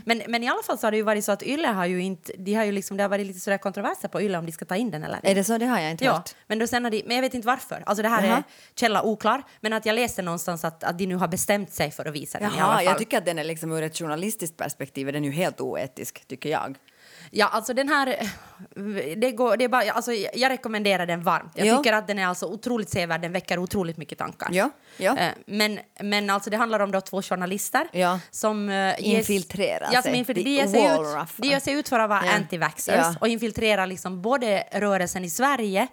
Men, 0.05 0.23
men 0.29 0.43
i 0.45 0.49
alla 0.49 0.63
fall 0.63 0.79
så 0.79 0.87
har 0.87 0.91
det 0.91 0.97
ju 0.97 1.03
varit 1.03 1.25
så 1.25 1.33
att 1.33 1.43
Yle 1.43 1.67
har 1.69 1.87
ju 1.87 2.03
inte, 2.03 2.33
de 2.39 2.55
har 2.55 2.65
ju 2.65 2.73
liksom, 2.73 2.97
det 2.97 3.03
har 3.05 3.09
varit 3.09 3.27
lite 3.27 3.41
sådär 3.41 3.59
kontroverser 3.59 4.09
på 4.09 4.23
Yle 4.23 4.39
om 4.39 4.47
de 4.47 4.53
ska 4.53 4.65
ta 4.65 4.77
in 4.77 4.91
den 4.91 5.05
eller 5.05 5.19
Är 5.23 5.35
det 5.35 5.45
så? 5.45 5.59
Det 5.59 5.67
har 5.67 5.81
jag 5.81 5.91
inte 5.91 6.05
Ja, 6.05 6.13
hört. 6.13 6.35
men, 6.47 6.59
då 6.59 6.67
sen 6.67 6.85
har 6.85 6.91
de, 6.91 7.03
men 7.07 7.17
jag 7.17 7.23
vet 7.23 7.35
inte 7.35 7.47
varför. 7.47 7.83
Alltså 7.87 8.03
det 8.03 8.09
här 8.09 8.23
är 8.23 8.27
Jaha. 8.29 8.43
källa 8.75 9.03
oklar. 9.03 9.43
Men 9.61 9.73
att 9.73 9.87
jag 9.87 9.95
läste 9.95 10.23
någonstans 10.23 10.65
att, 10.65 10.85
att 10.85 10.99
de 10.99 11.07
nu 11.07 11.15
har 11.17 11.29
bestämt 11.29 11.73
sig 11.73 11.91
för 11.91 12.05
att 12.05 12.15
visa 12.15 12.39
den 12.39 12.49
i 12.49 12.53
alla 12.53 12.59
Jaha, 12.61 12.75
fall. 12.75 12.85
jag 12.85 12.99
tycker 12.99 13.19
att 13.19 13.25
den 13.25 13.39
är 13.39 13.45
liksom 13.45 13.73
ur 13.73 13.83
ett 13.83 13.99
journalistiskt 13.99 14.57
perspektiv 14.57 15.09
är 15.09 15.13
den 15.13 15.25
ju 15.25 15.31
helt 15.31 15.61
oetisk, 15.61 16.25
tycker 16.29 16.49
jag. 16.51 16.77
Ja, 17.31 17.47
alltså 17.49 17.75
den 17.75 17.89
här... 17.89 18.17
Det 19.17 19.33
går, 19.33 19.57
det 19.57 19.65
är 19.65 19.69
bara, 19.69 19.91
alltså, 19.93 20.13
jag 20.13 20.51
rekommenderar 20.51 21.07
den 21.07 21.23
varmt. 21.23 21.53
Jag 21.55 21.67
Ja. 21.67 21.77
tycker 21.77 21.93
att 21.93 22.07
den 22.07 22.19
är 22.19 22.27
alltså 22.27 22.47
otroligt 22.47 22.91
sevärd, 22.91 23.21
den 23.21 23.33
väcker 23.33 23.59
otroligt 23.59 23.97
mycket 23.97 24.19
tankar. 24.19 24.49
Ja, 24.53 24.71
ja. 24.97 25.17
Eh, 25.19 25.31
Men, 25.47 25.79
men 26.01 26.31
alltså 26.31 26.51
det 26.51 26.57
handlar 26.57 26.81
om 26.81 26.91
då 26.91 27.01
två 27.01 27.23
journalister 27.23 27.89
Ja. 27.93 28.21
som... 28.31 28.69
eh, 28.69 28.75
ges- 28.75 28.99
Infiltrerar 28.99 29.89
ja, 29.93 30.03
som 30.03 30.11
sig. 30.13 30.21
infil- 30.25 30.35
De 30.35 30.51
ger 30.51 30.67
sig 30.67 30.85
ut, 30.85 31.29
de 31.37 31.49
ger 31.49 31.61
sig 31.61 31.75
ut 31.75 31.89
för 31.89 31.99
att 32.01 32.09
vara 32.09 32.23
Ja. 32.27 32.33
anti-vaxxers 32.33 33.17
och 33.21 33.29
infiltrerar 33.29 33.87
liksom 33.87 34.23
både 34.23 34.65
rörelsen 34.73 35.25
i 35.25 35.31
Sverige 35.31 35.87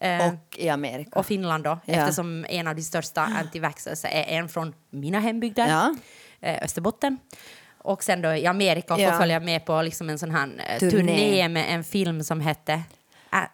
eh, 0.00 0.26
Och 0.28 0.58
i 0.58 0.68
Amerika. 0.68 1.18
och 1.18 1.26
Finland 1.26 1.64
då, 1.64 1.78
Ja. 1.84 1.94
eftersom 1.94 2.44
en 2.48 2.66
av 2.66 2.74
de 2.76 2.82
största 2.82 3.20
anti-vaxxers 3.24 4.04
är 4.04 4.24
en 4.38 4.48
från 4.48 4.74
mina 4.90 5.20
hembygder, 5.20 5.68
Ja. 5.68 5.94
eh, 6.40 6.62
Österbotten. 6.62 7.18
Och 7.88 8.02
sen 8.04 8.22
då 8.22 8.34
i 8.34 8.46
Amerika 8.46 8.94
och 8.94 9.00
Ja. 9.00 9.10
få 9.12 9.18
följa 9.18 9.40
med 9.40 9.64
på 9.66 9.82
liksom 9.82 10.10
en 10.10 10.18
sån 10.18 10.30
här 10.30 10.48
eh, 10.68 10.78
Turné. 10.78 10.90
turné. 10.90 11.48
med 11.48 11.74
en 11.74 11.84
film 11.84 12.24
som 12.24 12.40
hette... 12.40 12.82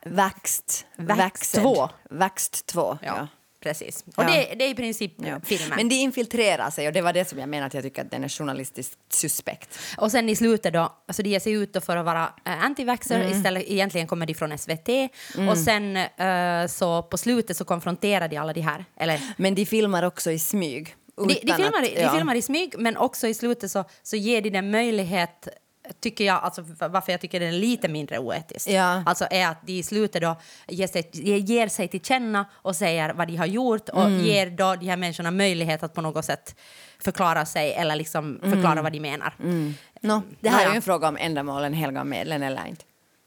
Vaxed. 0.07 1.62
2. 1.62 1.88
Vaxed 2.11 2.67
2, 2.67 2.99
ja, 3.03 3.14
ja. 3.19 3.29
precis. 3.61 4.05
Och 4.17 4.25
Ja. 4.25 4.29
det, 4.29 4.55
det 4.55 4.64
är 4.64 4.69
i 4.69 4.75
princip 4.75 5.12
Ja. 5.17 5.41
filmen. 5.45 5.76
Men 5.76 5.88
de 5.88 5.95
infiltrerar 5.95 6.71
sig 6.71 6.87
och 6.87 6.93
det 6.93 7.00
var 7.00 7.12
det 7.12 7.29
som 7.29 7.38
jag 7.38 7.49
menar 7.49 7.67
att 7.67 7.75
jag 7.75 7.83
tycker 7.83 8.03
att 8.03 8.11
den 8.11 8.25
är 8.25 8.29
journalistiskt 8.29 8.99
suspekt. 9.09 9.79
Och 9.97 10.11
sen 10.11 10.29
i 10.29 10.37
slutet 10.37 10.73
då, 10.73 10.93
alltså 11.09 11.23
de 11.23 11.29
ger 11.31 11.41
sig 11.41 11.53
ut 11.53 11.73
då 11.73 11.81
för 11.81 11.97
att 11.97 12.05
vara 12.05 12.33
äh, 12.45 12.64
anti-vaxxer, 12.64 13.14
Mm. 13.21 13.33
istället, 13.33 13.62
egentligen 13.67 14.07
kommer 14.07 14.26
de 14.26 14.35
från 14.35 14.59
SVT. 14.59 14.88
Och 15.50 15.59
sen 15.59 15.97
eh, 15.97 16.67
så 16.69 17.03
på 17.03 17.19
slutet 17.19 17.57
så 17.57 17.64
konfronterar 17.64 18.29
de 18.29 18.37
alla 18.37 18.53
de 18.53 18.61
här, 18.61 18.85
eller 18.97 19.21
Men 19.37 19.55
de 19.55 19.67
filmar 19.67 20.03
också 20.03 20.31
i 20.31 20.38
smyg. 20.38 20.95
De, 21.16 21.26
de, 21.42 21.52
filmar, 21.54 21.83
att- 21.83 21.88
i- 21.88 21.94
de 21.94 22.00
ja. 22.02 22.11
filmar 22.14 22.35
i 22.35 22.42
smyg, 22.42 22.75
men 22.78 22.97
också 22.97 23.26
i 23.26 23.35
slutet 23.35 23.71
så, 23.71 23.85
så 24.02 24.16
ger 24.16 24.42
de 24.42 24.50
den 24.50 24.71
möjlighet 24.71 25.49
tycker 26.00 26.25
jag, 26.25 26.40
alltså 26.44 26.64
varför 26.88 27.12
jag 27.12 27.21
tycker 27.21 27.40
den 27.40 27.49
är 27.49 27.52
lite 27.59 27.88
mindre 27.88 28.18
oetisk, 28.18 28.68
Ja. 28.68 29.02
alltså 29.06 29.26
är 29.30 29.49
att 29.49 29.66
de 29.66 29.73
i 29.73 29.83
slutet 29.83 30.23
då 30.23 30.37
ger 30.68 30.87
sig, 30.87 31.11
ger 31.40 31.68
sig 31.68 31.88
till 31.88 32.00
känna 32.00 32.47
och 32.52 32.76
säger 32.76 33.12
vad 33.14 33.28
de 33.28 33.37
har 33.37 33.47
gjort 33.47 33.88
och 33.88 34.04
Mm. 34.04 34.21
ger 34.25 34.50
då 34.50 34.75
de 34.76 34.87
här 34.87 34.97
människorna 34.97 35.30
möjlighet 35.30 35.83
att 35.83 35.94
på 35.94 36.00
något 36.00 36.25
sätt 36.25 36.54
förklara 36.99 37.47
sig 37.47 37.73
eller 37.75 37.97
liksom 37.97 38.38
förklara 38.42 38.73
Mm. 38.73 38.85
vad 38.85 38.92
de 38.92 39.00
menar. 39.00 39.35
Nå, 40.00 40.23
det 40.40 40.49
här 40.49 40.66
är 40.66 40.71
ju 40.71 40.76
en 40.76 40.83
fråga 40.83 41.09
om 41.09 41.16
ändamålen 41.21 41.73
helgar 41.73 42.04
medlen 42.04 42.42
eller 42.42 42.66
inte. 42.66 42.85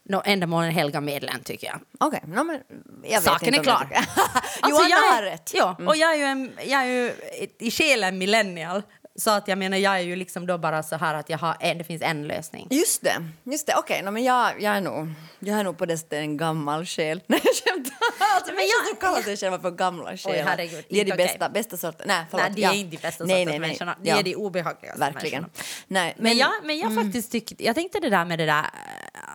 No, 0.10 0.22
ändamålen 0.26 0.72
helgar 0.72 1.02
medlen, 1.02 1.44
tycker 1.44 1.68
jag. 1.68 1.80
Okej, 2.00 2.22
nå, 2.28 2.44
men 2.44 2.62
jag 3.04 3.10
vet 3.12 3.24
Saken 3.24 3.54
är 3.54 3.64
klar. 3.64 3.88
jag 3.92 4.00
Alltså, 4.62 4.82
Johanna 4.84 4.90
jag 4.90 5.08
är, 5.10 5.16
har 5.16 5.22
rätt. 5.24 5.52
Ja, 5.54 5.78
och 5.88 5.96
jag 5.98 6.14
är 6.14 6.18
ju, 6.18 6.24
en, 6.24 6.52
jag 6.66 6.82
är 6.82 6.86
ju 6.86 7.14
i 7.60 7.72
själen 7.72 8.18
millennial. 8.18 8.84
Så 9.20 9.30
att 9.32 9.48
jag 9.48 9.58
menar, 9.58 9.78
jag 9.78 9.96
är 9.96 10.00
ju 10.00 10.16
liksom 10.16 10.48
då 10.48 10.58
bara 10.58 10.84
så 10.84 10.96
här 10.96 11.14
att 11.16 11.30
jag 11.30 11.38
har 11.38 11.58
en, 11.60 11.78
det 11.78 11.84
finns 11.84 12.02
en 12.02 12.28
lösning. 12.28 12.68
Just 12.70 13.02
det, 13.02 13.30
just 13.44 13.68
det. 13.68 13.74
okej, 13.78 14.02
nå, 14.04 14.12
men 14.12 14.24
jag, 14.24 14.62
jag, 14.62 14.76
är 14.76 14.82
nog, 14.82 15.08
jag 15.40 15.60
är 15.60 15.64
nog 15.64 15.78
på 15.78 15.86
det 15.86 15.98
sättet 15.98 16.14
en 16.14 16.38
gammal 16.38 16.86
själ. 16.86 17.22
Nej, 17.28 17.40
jag 17.44 17.56
skämtar. 17.56 17.94
Alltså, 18.36 18.54
men 18.54 18.64
jag 18.92 19.00
kallar 19.00 19.22
sig 19.22 19.38
själva 19.38 19.60
för 19.60 19.72
gamla 19.72 20.18
själar. 20.18 20.44
herregud, 20.50 20.86
de 20.90 21.00
är 21.02 21.06
de 21.06 21.12
inte 21.12 21.14
okej. 21.14 21.26
bästa, 21.28 21.50
bästa 21.50 21.78
sorten. 21.78 22.06
Nej, 22.08 22.26
förlåt. 22.32 22.46
Nej, 22.48 22.56
de 22.56 22.62
ja. 22.62 22.72
är 22.72 22.76
inte 22.76 22.96
de 22.96 23.02
bästa 23.02 23.24
nej, 23.24 23.36
sortens 23.36 23.46
nej, 23.46 23.46
nej. 23.46 23.60
människorna. 23.60 23.96
De 24.04 24.10
Ja. 24.10 24.18
är 24.20 24.24
de 24.24 24.36
obehagligaste 24.36 25.00
Verkligen. 25.00 25.42
människorna. 25.42 25.64
Nej, 25.88 26.14
men, 26.18 26.24
Men, 26.24 26.38
jag, 26.38 26.52
men 26.64 26.78
jag 26.80 26.96
faktiskt 26.96 27.32
tyckte, 27.32 27.66
jag 27.66 27.76
tänkte 27.76 28.00
det 28.00 28.10
där 28.10 28.26
med 28.26 28.40
det 28.40 28.46
där 28.46 28.66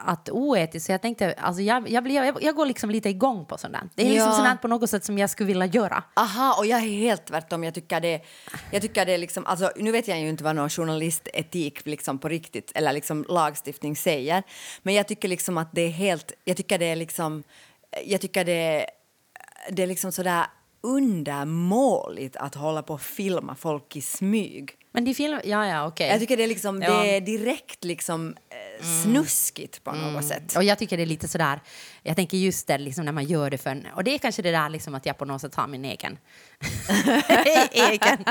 att 0.05 0.31
oetiskt, 0.31 0.87
så 0.87 0.93
jag 0.93 1.03
tänkte, 1.03 1.35
alltså 1.39 1.63
jag, 1.63 1.89
jag, 1.91 2.05
blir, 2.05 2.15
jag, 2.15 2.43
jag 2.43 2.55
går 2.55 2.67
liksom 2.67 2.91
lite 2.91 3.09
igång 3.09 3.47
på 3.47 3.59
sånt 3.59 3.73
där. 3.73 3.89
Det 3.95 4.03
är 4.03 4.07
liksom 4.07 4.29
Ja. 4.29 4.33
sånt 4.35 4.45
där 4.49 4.57
på 4.57 4.69
något 4.69 4.91
sätt 4.91 5.05
som 5.05 5.19
jag 5.19 5.31
skulle 5.31 5.47
vilja 5.47 5.67
göra. 5.67 6.03
Aha, 6.17 6.55
och 6.59 6.67
jag 6.67 6.79
är 6.79 6.85
helt 6.87 7.27
tvärtom. 7.27 7.65
Jag 7.65 7.75
tycker 7.75 8.01
det, 8.01 8.21
jag 8.71 8.83
tycker 8.83 9.07
det 9.07 9.19
liksom, 9.19 9.47
alltså, 9.47 9.71
nu 9.77 9.93
vet 9.93 10.09
jag 10.09 10.21
ju 10.21 10.29
inte 10.29 10.45
vad 10.45 10.57
någon 10.57 10.71
journalistetik 10.71 11.87
liksom 11.87 12.19
på 12.19 12.29
riktigt 12.29 12.73
eller 12.75 12.93
liksom 12.93 13.25
lagstiftning 13.29 13.97
säger, 13.97 14.43
men 14.83 14.95
jag 14.95 15.09
tycker 15.09 15.29
liksom 15.29 15.59
att 15.59 15.73
det 15.73 15.83
är 15.83 15.91
helt, 15.91 16.33
jag 16.45 16.57
tycker 16.57 16.79
det 16.79 16.87
är 16.87 16.97
liksom, 16.97 17.43
jag 18.05 18.21
tycker 18.21 18.45
det, 18.45 18.87
det 19.71 19.83
är 19.83 19.87
liksom 19.87 20.13
sådär 20.13 20.45
undermåligt 20.81 22.37
att 22.37 22.55
hålla 22.55 22.83
på 22.83 22.95
och 22.95 23.01
filma 23.03 23.55
folk 23.55 23.97
i 23.97 24.01
smyg. 24.01 24.71
Men 24.95 25.05
de 25.05 25.15
filmar, 25.15 25.43
ja 25.45 25.67
ja 25.67 25.87
okej. 25.87 26.09
Jag 26.09 26.21
tycker 26.21 26.37
det 26.37 26.43
är 26.43 26.49
liksom, 26.49 26.83
Ja. 26.83 26.89
Mm. 26.89 27.03
det 27.07 27.17
är 27.17 27.21
direkt 27.21 27.85
liksom 27.85 28.37
eh, 28.51 28.85
snuskigt 29.03 29.85
på 29.85 29.93
något 29.93 30.25
sätt. 30.25 30.57
Och 30.57 30.65
jag 30.65 30.79
tycker 30.79 30.97
det 30.97 31.03
är 31.03 31.07
lite 31.07 31.29
sådär, 31.29 31.61
jag 32.03 32.17
tänker 32.17 32.37
just 32.37 32.67
det 32.67 32.79
liksom 32.79 33.05
när 33.05 33.13
man 33.13 33.25
gör 33.25 33.51
det 33.51 33.59
för 33.59 33.71
en, 33.71 33.87
och 33.95 34.05
det 34.05 34.15
är 34.15 34.19
kanske 34.19 34.43
det 34.43 34.51
där 34.51 34.69
liksom 34.69 34.95
att 34.95 35.07
jag 35.07 35.19
på 35.19 35.25
något 35.25 35.41
sätt 35.41 35.55
har 35.55 35.67
min 35.67 35.85
egen, 35.85 36.19
egen, 37.73 38.25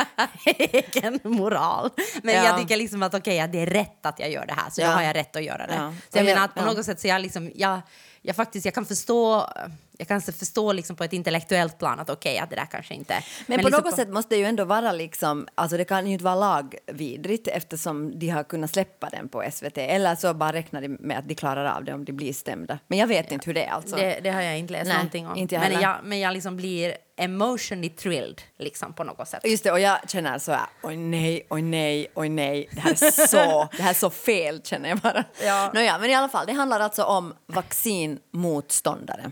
egen 0.46 1.20
moral. 1.24 1.90
Men 2.24 2.36
Ja. 2.36 2.44
jag 2.46 2.60
tycker 2.62 2.78
liksom 2.78 3.04
att 3.04 3.14
okej, 3.14 3.40
att 3.40 3.52
det 3.52 3.60
är 3.60 3.66
rätt 3.68 4.06
att 4.06 4.20
jag 4.20 4.32
gör 4.32 4.46
det 4.46 4.54
här, 4.54 4.70
så 4.70 4.82
Ja. 4.82 4.88
då 4.88 4.94
har 4.94 5.02
jag 5.04 5.16
rätt 5.16 5.36
att 5.36 5.44
göra 5.44 5.68
det. 5.68 5.96
Så 6.10 6.18
jag 6.18 6.26
menar 6.26 6.46
att 6.46 6.56
på 6.56 6.66
något 6.66 6.86
sätt 6.86 7.00
så 7.00 7.08
jag 7.08 7.22
liksom, 7.22 7.52
jag, 7.56 7.82
jag 8.22 8.36
faktiskt, 8.36 8.66
jag 8.66 8.74
kan 8.74 8.86
förstå, 8.86 9.50
jag 9.98 10.08
kan 10.08 10.22
förstå 10.22 10.74
liksom 10.74 10.96
på 10.96 11.04
ett 11.04 11.14
intellektuellt 11.14 11.80
plan 11.80 12.00
att 12.00 12.10
okej, 12.10 12.38
att 12.40 12.50
det 12.50 12.56
där 12.56 12.66
kanske 12.66 12.94
inte... 12.94 13.24
Men, 13.48 13.60
på 13.60 13.68
liksom 13.68 13.84
något 13.84 13.96
sätt 13.96 14.10
måste 14.10 14.36
det 14.36 14.40
ju 14.40 14.46
ändå 14.46 14.66
vara 14.66 14.92
liksom, 14.92 15.48
alltså 15.56 15.78
det 15.78 15.86
kan 15.86 16.08
ju 16.08 16.14
inte 16.14 16.26
vara 16.26 16.36
lagvidrigt 16.36 17.48
eftersom 17.48 18.20
de 18.20 18.30
har 18.30 18.44
kunnat 18.44 18.72
släppa 18.72 19.10
den 19.10 19.30
på 19.30 19.44
SVT. 19.52 19.78
Eller 19.78 20.16
så 20.16 20.34
bara 20.34 20.54
räknar 20.54 20.82
de 20.82 20.88
med 20.88 21.18
att 21.18 21.28
de 21.28 21.36
klarar 21.36 21.66
av 21.66 21.84
det 21.84 21.94
om 21.94 22.06
de 22.06 22.14
blir 22.14 22.34
stämda. 22.34 22.80
Men 22.88 23.00
jag 23.00 23.08
vet 23.08 23.32
inte 23.32 23.46
hur 23.46 23.54
det 23.54 23.66
är 23.66 23.72
alltså. 23.72 23.96
Det, 23.96 24.20
det 24.24 24.30
har 24.30 24.42
jag 24.42 24.58
inte 24.58 24.74
läst 24.74 24.88
Nej, 24.88 24.98
någonting 24.98 25.28
om. 25.28 25.38
inte 25.38 25.56
jag 25.56 25.62
men, 25.62 25.82
jag, 25.82 25.98
men 26.04 26.20
jag 26.20 26.34
liksom 26.34 26.58
blir 26.58 26.94
emotionally 27.24 27.90
thrilled 27.90 28.42
liksom 28.60 28.94
på 28.94 29.04
något 29.04 29.28
sätt. 29.28 29.42
Just 29.46 29.64
det, 29.64 29.72
och 29.72 29.80
jag 29.80 30.10
känner 30.10 30.40
så 30.40 30.52
här, 30.52 30.66
oj 30.84 30.98
nej, 30.98 31.48
oj 31.50 31.62
nej, 31.62 32.08
oj 32.16 32.30
nej, 32.30 32.70
det 32.72 32.80
här 32.82 32.92
är 32.92 33.28
så, 33.28 33.70
det 33.78 33.84
här 33.84 33.90
är 33.90 33.94
så 33.94 34.10
fel 34.10 34.62
känner 34.64 34.90
jag 34.90 34.98
bara. 34.98 35.24
Ja. 35.44 35.72
Nåja, 35.74 35.98
men 36.00 36.10
i 36.10 36.14
alla 36.16 36.30
fall, 36.30 36.46
det 36.46 36.54
handlar 36.54 36.80
alltså 36.80 37.04
om 37.04 37.34
vaccinmotståndare. 37.48 39.32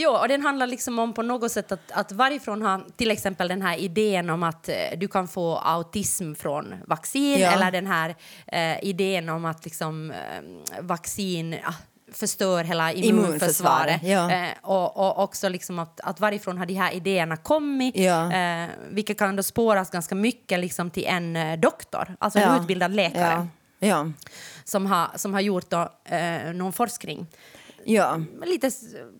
Jo, 0.00 0.10
och 0.10 0.28
den 0.28 0.42
handlar 0.42 0.66
liksom 0.66 0.98
om 0.98 1.14
på 1.14 1.22
något 1.22 1.52
sätt 1.52 1.72
att, 1.72 1.92
att 1.92 2.12
varifrån 2.12 2.62
har 2.62 2.84
till 2.96 3.10
exempel 3.10 3.48
den 3.48 3.62
här 3.62 3.76
idén 3.78 4.30
om 4.30 4.42
att 4.42 4.68
eh, 4.68 4.74
du 4.96 5.08
kan 5.08 5.28
få 5.28 5.56
autism 5.56 6.34
från 6.34 6.74
vaccin 6.86 7.40
Ja. 7.40 7.50
eller 7.52 7.70
den 7.70 7.86
här 7.86 8.14
eh, 8.46 8.84
idén 8.84 9.28
om 9.28 9.44
att 9.44 9.64
liksom 9.64 10.10
eh, 10.10 10.42
vaccin 10.80 11.56
förstör 12.12 12.64
hela 12.64 12.92
immunförsvaret. 12.92 14.02
Ja. 14.02 14.30
Eh, 14.30 14.48
och, 14.62 14.96
och 14.96 15.22
också 15.22 15.48
liksom 15.48 15.78
att, 15.78 16.00
att 16.00 16.20
varifrån 16.20 16.58
har 16.58 16.66
de 16.66 16.74
här 16.74 16.92
idéerna 16.94 17.36
kommit, 17.36 17.96
Ja. 17.96 18.32
eh, 18.32 18.68
vilket 18.90 19.18
kan 19.18 19.36
då 19.36 19.42
spåras 19.42 19.90
ganska 19.90 20.14
mycket 20.14 20.58
liksom 20.60 20.90
till 20.90 21.04
en 21.06 21.36
eh, 21.36 21.58
doktor, 21.60 22.16
alltså 22.18 22.38
en 22.38 22.44
Ja. 22.48 22.60
utbildad 22.60 22.94
läkare 22.94 23.46
som, 24.64 24.86
har, 24.86 25.08
som 25.18 25.34
har 25.34 25.40
gjort 25.40 25.70
då, 25.70 25.92
eh, 26.04 26.52
någon 26.54 26.72
forskning. 26.72 27.26
ja. 27.84 28.20
Lite 28.44 28.70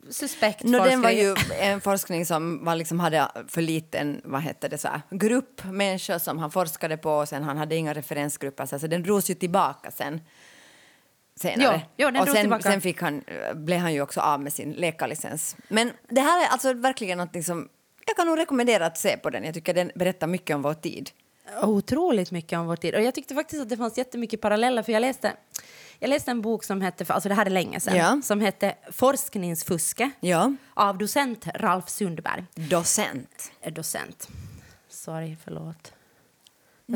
suspekt 0.09 0.63
No, 0.63 0.71
den 0.83 1.01
var 1.01 1.09
forskning. 1.09 1.19
ju 1.19 1.35
en 1.59 1.81
forskning 1.81 2.25
som 2.25 2.65
var 2.65 2.75
liksom 2.75 2.99
hade 2.99 3.27
för 3.47 3.61
liten 3.61 4.21
vad 4.23 4.41
heter 4.41 4.69
det, 4.69 4.77
så 4.77 4.87
här, 4.87 5.01
grupp 5.11 5.63
människor 5.63 6.17
som 6.19 6.37
han 6.39 6.51
forskade 6.51 6.97
på 6.97 7.11
och 7.11 7.29
sen 7.29 7.43
han 7.43 7.57
hade 7.57 7.75
inga 7.75 7.93
referensgrupper 7.93 8.65
så 8.65 8.75
alltså, 8.75 8.87
den 8.87 9.03
drogs 9.03 9.29
ju 9.29 9.33
tillbaka 9.35 9.91
sen. 9.91 10.21
Senare. 11.41 11.81
Ja, 11.95 12.05
ja, 12.05 12.11
den 12.11 12.21
och 12.21 12.29
sen, 12.29 12.61
sen 12.61 12.81
fick 12.81 13.01
han, 13.01 13.23
blev 13.53 13.79
han 13.79 13.93
ju 13.93 14.01
också 14.01 14.21
av 14.21 14.41
med 14.41 14.53
sin 14.53 14.71
läkarlicens. 14.71 15.55
Men 15.67 15.91
det 16.09 16.21
här 16.21 16.43
är 16.45 16.47
alltså 16.47 16.73
verkligen 16.73 17.17
något 17.17 17.45
som 17.45 17.69
jag 18.07 18.15
kan 18.15 18.27
nog 18.27 18.37
rekommendera 18.39 18.85
att 18.85 18.97
se 18.97 19.17
på 19.17 19.29
den. 19.29 19.43
Jag 19.43 19.53
tycker 19.53 19.73
den 19.73 19.91
berättar 19.95 20.27
mycket 20.27 20.55
om 20.55 20.61
vår 20.61 20.73
tid. 20.73 21.09
otroligt 21.63 22.31
mycket 22.31 22.59
om 22.59 22.65
vår 22.67 22.75
tid. 22.75 22.95
Och 22.95 23.01
jag 23.01 23.15
tyckte 23.15 23.35
faktiskt 23.35 23.61
att 23.61 23.69
det 23.69 23.77
fanns 23.77 23.97
jättemycket 23.97 24.41
paralleller 24.41 24.83
för 24.83 24.91
jag 24.91 25.01
läste, 25.01 25.33
jag 25.99 26.09
läste 26.09 26.31
en 26.31 26.41
bok 26.41 26.63
som 26.63 26.81
hette, 26.81 27.13
alltså 27.13 27.29
det 27.29 27.35
här 27.35 27.45
är 27.45 27.49
länge 27.49 27.79
sedan, 27.79 27.95
Ja. 27.97 28.21
som 28.23 28.41
hette 28.41 28.75
Forskningsfuske 28.91 30.11
Ja. 30.19 30.53
av 30.73 30.97
docent 30.97 31.47
Ralf 31.55 31.89
Sundberg. 31.89 32.45
Docent. 32.55 33.51
Eh, 33.61 33.73
Docent. 33.73 34.27
Sorry, 34.89 35.35
förlåt. 35.43 35.93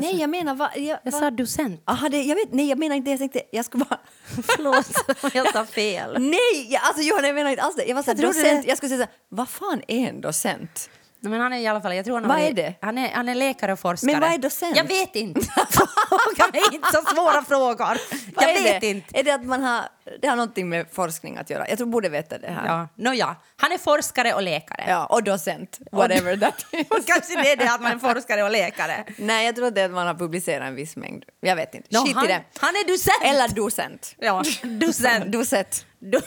Nej, 0.02 0.20
jag 0.20 0.30
menar... 0.30 0.54
Va, 0.54 0.70
jag, 0.76 0.98
Jag 1.04 1.12
va- 1.12 1.18
sa 1.18 1.30
docent. 1.30 1.82
Aha, 1.86 2.08
det, 2.08 2.22
jag 2.22 2.36
vet, 2.36 2.52
nej, 2.52 2.68
jag 2.68 2.78
menar 2.78 2.96
inte. 2.96 3.10
Jag 3.10 3.18
tänkte, 3.18 3.42
jag 3.52 3.64
skulle 3.64 3.84
bara... 3.84 3.98
Förlåt 4.56 4.86
om 5.24 5.30
jag 5.34 5.52
sa 5.52 5.64
fel. 5.66 6.16
Nej, 6.20 6.66
jag, 6.68 6.82
alltså 6.84 7.02
Johanna, 7.02 7.26
jag 7.26 7.34
menar 7.34 7.50
inte 7.50 7.62
alls 7.62 7.76
det. 7.76 7.84
Jag 7.84 7.94
var 7.94 8.02
så 8.02 8.10
Jag 8.10 8.16
docent, 8.18 8.62
det. 8.62 8.68
jag 8.68 8.76
skulle 8.76 8.88
säga 8.88 8.98
så 9.06 9.10
här, 9.10 9.18
vad 9.28 9.48
fan 9.48 9.82
är 9.88 10.08
en 10.08 10.20
docent? 10.20 10.90
Men 11.28 11.40
han 11.40 11.52
är 11.52 11.58
i 11.58 11.66
alla 11.66 11.80
fall, 11.80 11.96
jag 11.96 12.04
tror 12.04 12.20
han 12.20 12.28
Vad 12.28 12.38
är 12.38 12.52
det? 12.52 12.74
Han 12.80 12.98
är, 12.98 13.10
han 13.12 13.28
är 13.28 13.34
läkare 13.34 13.72
och 13.72 13.78
forskare. 13.78 14.12
Men 14.12 14.20
vad 14.20 14.32
är 14.32 14.38
docent? 14.38 14.76
Jag 14.76 14.84
vet 14.84 15.16
inte. 15.16 15.40
Fråga 16.08 16.50
mig 16.52 16.62
inte 16.72 16.88
så 16.92 17.14
svåra 17.14 17.42
frågor. 17.48 17.98
Vad 18.34 18.44
Jag 18.44 18.62
vet 18.62 18.80
det? 18.80 18.86
inte. 18.86 19.18
Är 19.18 19.22
det 19.22 19.30
att 19.30 19.44
man 19.44 19.62
har, 19.62 19.82
det 20.22 20.28
har 20.28 20.36
någonting 20.36 20.68
med 20.68 20.86
forskning 20.92 21.36
att 21.36 21.50
göra? 21.50 21.68
Jag 21.68 21.78
tror 21.78 21.86
borde 21.88 22.08
veta 22.08 22.38
det 22.38 22.50
här. 22.50 22.66
Ja. 22.66 22.88
Nåja, 22.94 23.36
han 23.56 23.72
är 23.72 23.78
forskare 23.78 24.34
och 24.34 24.42
läkare. 24.42 24.84
Ja, 24.88 25.06
och 25.06 25.22
docent, 25.22 25.78
whatever 25.92 26.36
that 26.36 26.66
is. 26.72 26.86
Kanske 27.06 27.42
det 27.42 27.52
är 27.52 27.56
det 27.56 27.72
att 27.72 27.80
man 27.82 27.92
är 27.92 27.98
forskare 27.98 28.42
och 28.42 28.50
läkare. 28.50 29.04
Nej, 29.18 29.46
jag 29.46 29.56
tror 29.56 29.70
det 29.70 29.80
är 29.80 29.84
att 29.84 29.90
man 29.90 30.06
har 30.06 30.14
publicerat 30.14 30.66
en 30.68 30.74
viss 30.74 30.96
mängd. 30.96 31.24
Jag 31.40 31.56
vet 31.56 31.74
inte. 31.74 31.88
Nå, 31.90 32.04
Skit 32.04 32.14
han, 32.16 32.24
i 32.24 32.28
det. 32.28 32.42
han 32.58 32.68
är 32.70 32.88
docent. 32.88 33.22
Eller 33.24 33.48
docent. 33.48 34.14
Ja, 34.18 34.42
docent. 34.62 35.32
Docent. 35.32 35.86
Jag 35.98 36.22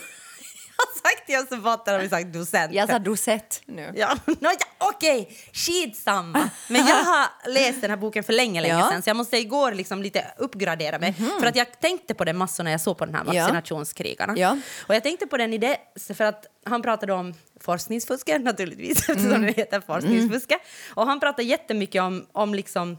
har 1.02 1.10
sagt 1.10 1.30
Österbotten 1.44 1.94
har 1.94 2.00
vi 2.00 2.08
sagt 2.08 2.32
docent. 2.32 2.72
Jag 2.72 2.88
sa 2.88 2.98
docent 2.98 3.62
nu. 3.66 3.92
Ja, 3.96 4.14
no, 4.26 4.36
ja, 4.40 4.66
okej, 4.78 5.36
skitsamma. 5.52 6.50
Men 6.68 6.86
jag 6.86 6.96
har 6.96 7.26
läst 7.50 7.80
den 7.80 7.90
här 7.90 7.96
boken 7.96 8.24
för 8.24 8.32
länge, 8.32 8.60
länge 8.60 8.74
Ja. 8.74 8.88
Sedan 8.88 9.02
så 9.02 9.10
jag 9.10 9.16
måste 9.16 9.36
igår 9.38 9.72
liksom 9.72 10.02
lite 10.02 10.24
uppgradera 10.38 10.98
mig. 10.98 11.14
För 11.40 11.46
att 11.46 11.56
jag 11.56 11.80
tänkte 11.80 12.14
på 12.14 12.24
det 12.24 12.32
massor 12.32 12.64
när 12.64 12.70
jag 12.70 12.80
såg 12.80 12.98
på 12.98 13.04
den 13.04 13.14
här 13.14 13.24
vaccinationskrigarna. 13.24 14.34
Ja. 14.36 14.58
Och 14.86 14.94
jag 14.94 15.02
tänkte 15.02 15.26
på 15.26 15.36
den 15.36 15.52
i 15.54 15.58
det, 15.58 15.76
för 16.14 16.24
att 16.24 16.46
han 16.64 16.82
pratade 16.82 17.12
om 17.12 17.34
forskningsfusket 17.60 18.42
naturligtvis, 18.42 18.98
eftersom 19.08 19.32
Mm. 19.32 19.42
det 19.46 19.52
heter 19.52 19.80
forskningsfusket. 19.80 20.60
Och 20.94 21.06
han 21.06 21.20
pratade 21.20 21.42
jättemycket 21.42 22.02
om, 22.02 22.26
om 22.32 22.54
liksom 22.54 22.98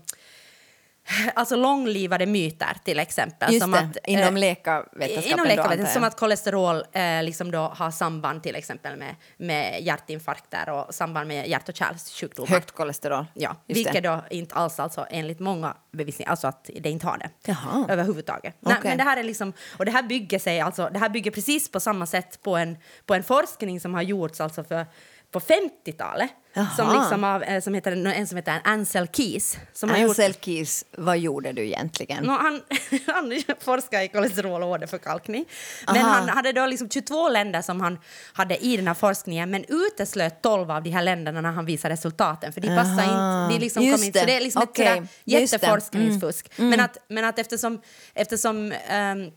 Alltså 1.33 1.55
långlivade 1.55 2.25
myter 2.25 2.77
till 2.83 2.99
exempel. 2.99 3.53
Just 3.53 3.61
som 3.61 3.71
det, 3.71 3.79
att, 3.79 3.97
inom 4.07 4.35
eh, 4.35 4.39
läkarvetenskapen 4.39 5.31
Inom 5.31 5.47
läkarvetenskapen, 5.47 5.93
som 5.93 6.03
att 6.03 6.17
kolesterol 6.17 6.83
eh, 6.91 7.23
liksom 7.23 7.51
då 7.51 7.59
har 7.59 7.91
samband 7.91 8.43
till 8.43 8.55
exempel 8.55 8.97
med, 8.97 9.15
med 9.37 9.81
hjärtinfarkter 9.81 10.69
och 10.69 10.95
samband 10.95 11.27
med 11.27 11.47
hjärt 11.47 11.69
och 11.69 11.75
kärlsjukdomar. 11.75 12.49
Högt 12.49 12.71
kolesterol. 12.71 13.25
Ja, 13.33 13.55
Just 13.67 13.77
vilket 13.77 14.03
det. 14.03 14.09
då 14.09 14.23
inte 14.29 14.55
alls 14.55 14.79
alltså 14.79 15.05
enligt 15.09 15.39
många 15.39 15.77
bevisningar, 15.91 16.31
alltså 16.31 16.47
att 16.47 16.69
det 16.79 16.89
inte 16.89 17.07
har 17.07 17.17
det 17.17 17.29
Jaha. 17.45 17.85
överhuvudtaget. 17.89 18.55
Nej, 18.59 18.75
Okej. 18.77 18.89
men 18.89 18.97
det 18.97 19.03
här 19.03 19.17
är 19.17 19.23
liksom, 19.23 19.53
och 19.77 19.85
det 19.85 19.91
här 19.91 20.03
bygger 20.03 20.39
sig 20.39 20.59
alltså, 20.59 20.89
det 20.93 20.99
här 20.99 21.09
bygger 21.09 21.31
precis 21.31 21.71
på 21.71 21.79
samma 21.79 22.05
sätt 22.05 22.41
på 22.41 22.57
en, 22.57 22.77
på 23.05 23.13
en 23.13 23.23
forskning 23.23 23.79
som 23.79 23.93
har 23.93 24.01
gjorts 24.01 24.41
alltså 24.41 24.63
för 24.63 24.85
på 25.31 25.39
50-talet 25.39 26.29
som, 26.75 27.01
liksom 27.01 27.23
av, 27.23 27.43
eh, 27.43 27.61
som 27.61 27.73
heter, 27.73 27.91
en 27.91 28.27
som 28.27 28.35
heter 28.35 28.61
Ansel 28.63 29.07
Keys. 29.07 29.57
Som 29.73 29.89
har 29.89 29.97
gjort, 29.97 30.09
Ansel 30.09 30.33
Keys, 30.33 30.85
vad 30.91 31.17
gjorde 31.17 31.51
du 31.51 31.65
egentligen? 31.65 32.23
Nå, 32.23 32.33
han, 32.33 32.61
han 33.07 33.41
forskar 33.59 34.01
i 34.01 34.07
kolesterol 34.07 34.63
och 34.63 34.69
åderförkalkning. 34.69 35.45
Men 35.87 35.97
Aha. 35.97 36.09
han 36.09 36.29
hade 36.29 36.51
då 36.51 36.65
liksom 36.65 36.89
22 36.89 37.29
länder 37.29 37.61
som 37.61 37.81
han 37.81 37.99
hade 38.33 38.57
i 38.57 38.77
den 38.77 38.87
här 38.87 38.93
forskningen 38.93 39.49
men 39.49 39.65
uteslöt 39.67 40.41
12 40.41 40.71
av 40.71 40.83
de 40.83 40.89
här 40.89 41.03
länderna 41.03 41.41
när 41.41 41.51
han 41.51 41.65
visade 41.65 41.93
resultaten 41.93 42.53
för 42.53 42.61
de 42.61 42.67
passar 42.67 43.03
inte. 43.03 43.53
De 43.53 43.59
liksom 43.59 43.83
kom 43.83 44.03
inte. 44.03 44.19
Så 44.19 44.25
det. 44.25 44.35
är 44.35 44.41
liksom 44.41 44.63
Okej. 44.63 44.85
ett 44.85 44.93
sådär 44.93 45.07
Just 45.39 45.51
det. 45.51 45.57
jätteforskningsfusk. 45.57 46.51
Men, 46.55 46.79
att, 46.79 46.97
men 47.07 47.25
att 47.25 47.39
eftersom, 47.39 47.81
eftersom 48.13 48.73
ehm, 48.87 49.31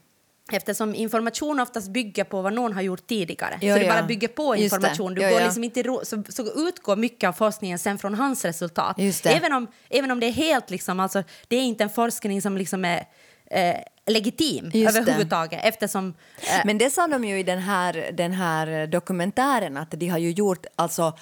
Eftersom 0.54 0.94
information 0.94 1.60
oftast 1.60 1.88
bygger 1.90 2.24
på 2.24 2.42
vad 2.42 2.52
någon 2.52 2.72
har 2.72 2.82
gjort 2.82 3.06
tidigare. 3.06 3.58
Ja, 3.60 3.74
så 3.74 3.78
det 3.80 3.86
ja. 3.86 3.92
bara 3.94 4.02
bygger 4.02 4.28
på 4.28 4.54
det. 4.54 4.60
information. 4.62 5.14
Du 5.14 5.22
Ja, 5.22 5.28
går 5.30 5.38
ja. 5.40 5.44
liksom 5.44 5.64
inte 5.64 5.82
så, 6.02 6.22
så 6.28 6.68
utgår 6.68 6.96
mycket 6.96 7.28
av 7.28 7.32
forskningen 7.32 7.78
sen 7.78 7.98
från 7.98 8.14
hans 8.14 8.44
resultat. 8.44 8.96
Det. 8.96 9.26
Även, 9.26 9.52
om, 9.52 9.66
även 9.90 10.10
om 10.10 10.20
det 10.20 10.26
är 10.26 10.32
helt 10.32 10.70
liksom, 10.70 11.00
alltså, 11.00 11.22
det 11.48 11.56
är 11.56 11.62
inte 11.62 11.84
en 11.84 11.90
forskning 11.90 12.42
som 12.42 12.56
liksom 12.56 12.84
är 12.84 13.04
eh, 13.50 13.74
legitim 14.06 14.70
Just 14.74 14.94
det. 14.94 15.00
överhuvudtaget 15.00 15.60
eftersom 15.64 16.14
eh, 16.40 16.60
Men 16.64 16.78
det 16.78 16.90
sa 16.90 17.06
de 17.06 17.24
ju 17.24 17.38
i 17.38 17.42
den 17.42 17.58
här, 17.58 18.10
den 18.12 18.32
här 18.32 18.86
dokumentären 18.86 19.76
att 19.76 19.90
de 19.90 20.08
har 20.08 20.18
ju 20.18 20.30
gjort 20.30 20.66
alltså 20.76 21.16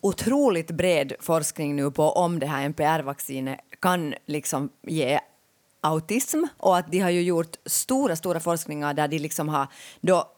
otroligt 0.00 0.70
bred 0.70 1.12
forskning 1.20 1.76
nu 1.76 1.90
på 1.90 2.10
om 2.10 2.38
det 2.38 2.46
här 2.46 2.68
NPR-vaccinet 2.68 3.58
kan 3.80 4.14
liksom 4.26 4.70
ge 4.86 5.20
autism 5.84 6.44
och 6.58 6.76
att 6.76 6.92
de 6.92 6.98
har 7.00 7.10
ju 7.10 7.22
gjort 7.22 7.56
stora, 7.66 8.16
stora 8.16 8.40
forskningar 8.40 8.94
där 8.94 9.08
de 9.08 9.18
liksom 9.18 9.48
har 9.48 9.66
då 10.00 10.30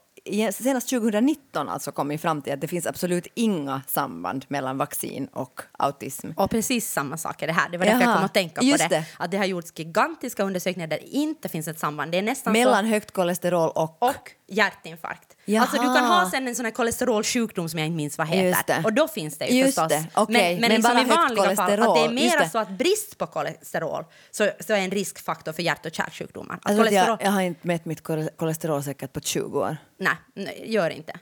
Senast 0.53 0.89
2019 0.89 1.69
alltså 1.69 1.93
kommit 1.93 2.21
fram 2.21 2.43
till 2.43 2.53
att 2.53 2.61
det 2.61 2.69
finns 2.69 2.87
absolut 2.87 3.27
inga 3.35 3.83
samband 3.87 4.45
mellan 4.49 4.79
vaccin 4.79 5.27
och 5.33 5.61
autism. 5.79 6.31
Och 6.37 6.51
precis 6.51 6.93
samma 6.93 7.17
sak 7.17 7.43
är 7.43 7.47
det 7.47 7.53
här. 7.53 7.69
Det 7.69 7.79
var 7.79 7.87
därför 7.87 8.03
jag 8.03 8.17
kom 8.17 8.25
att 8.25 8.35
tänka 8.35 8.61
på 8.61 8.67
det. 8.67 8.89
det. 8.89 9.05
Att 9.19 9.31
det 9.31 9.37
har 9.37 9.45
gjorts 9.45 9.73
gigantiska 9.75 10.43
undersökningar 10.43 10.87
där 10.89 10.99
det 10.99 11.09
inte 11.09 11.49
finns 11.49 11.69
ett 11.69 11.79
samband. 11.79 12.13
Det 12.13 12.19
är 12.19 12.23
nästan 12.23 12.53
Mellan 12.53 12.85
så... 12.85 12.89
högt 12.89 13.11
kolesterol 13.11 13.71
och... 13.75 14.03
Och 14.03 14.31
hjärtinfarkt. 14.47 15.36
Jaha. 15.49 15.63
Alltså 15.63 15.77
du 15.77 15.83
kan 15.95 16.05
ha 16.05 16.31
sen 16.31 16.49
en 16.49 16.55
sån 16.57 16.65
här 16.65 16.73
kolesterolsjukdom 16.73 17.69
som 17.69 17.79
jag 17.79 17.87
inte 17.87 17.97
minns 17.97 18.19
vad 18.19 18.29
heter. 18.29 18.77
det. 18.77 18.83
Och 18.85 18.93
då 18.93 19.09
finns 19.09 19.39
det 19.39 19.47
ju 19.47 19.59
Just 19.59 19.75
förstås. 19.75 19.89
det, 19.89 20.07
okej. 20.15 20.35
Men, 20.35 20.61
men, 20.61 20.61
Men 20.61 20.71
liksom 20.71 20.95
bara 20.95 21.03
i 21.03 21.05
vanliga 21.05 21.57
fall, 21.57 21.71
att 21.73 21.95
det 22.17 22.27
är 22.27 22.39
det. 22.39 22.49
så 22.49 22.59
att 22.59 22.71
brist 22.71 23.19
på 23.19 23.27
kolesterol 23.27 24.05
så, 24.31 24.51
så 24.61 24.73
är 24.73 24.79
en 24.79 24.91
riskfaktor 24.91 25.53
för 25.53 25.63
hjärt 25.63 25.87
och 25.87 25.95
kärlsjukdomar. 25.95 26.59
Att 26.63 26.77
kolesterol... 26.77 27.09
jag, 27.21 27.23
jag 27.23 27.31
har 27.31 27.41
inte 27.41 27.67
mätt 27.67 27.85
mitt 27.85 28.03
kole- 28.03 28.29
kolesterol 28.37 28.83
säkert 28.83 29.13
på 29.13 29.21
20 29.21 29.59
år. 29.61 29.77
Nej, 29.99 30.15
nej, 30.35 30.65
gör 30.67 30.91
inte. 30.91 31.13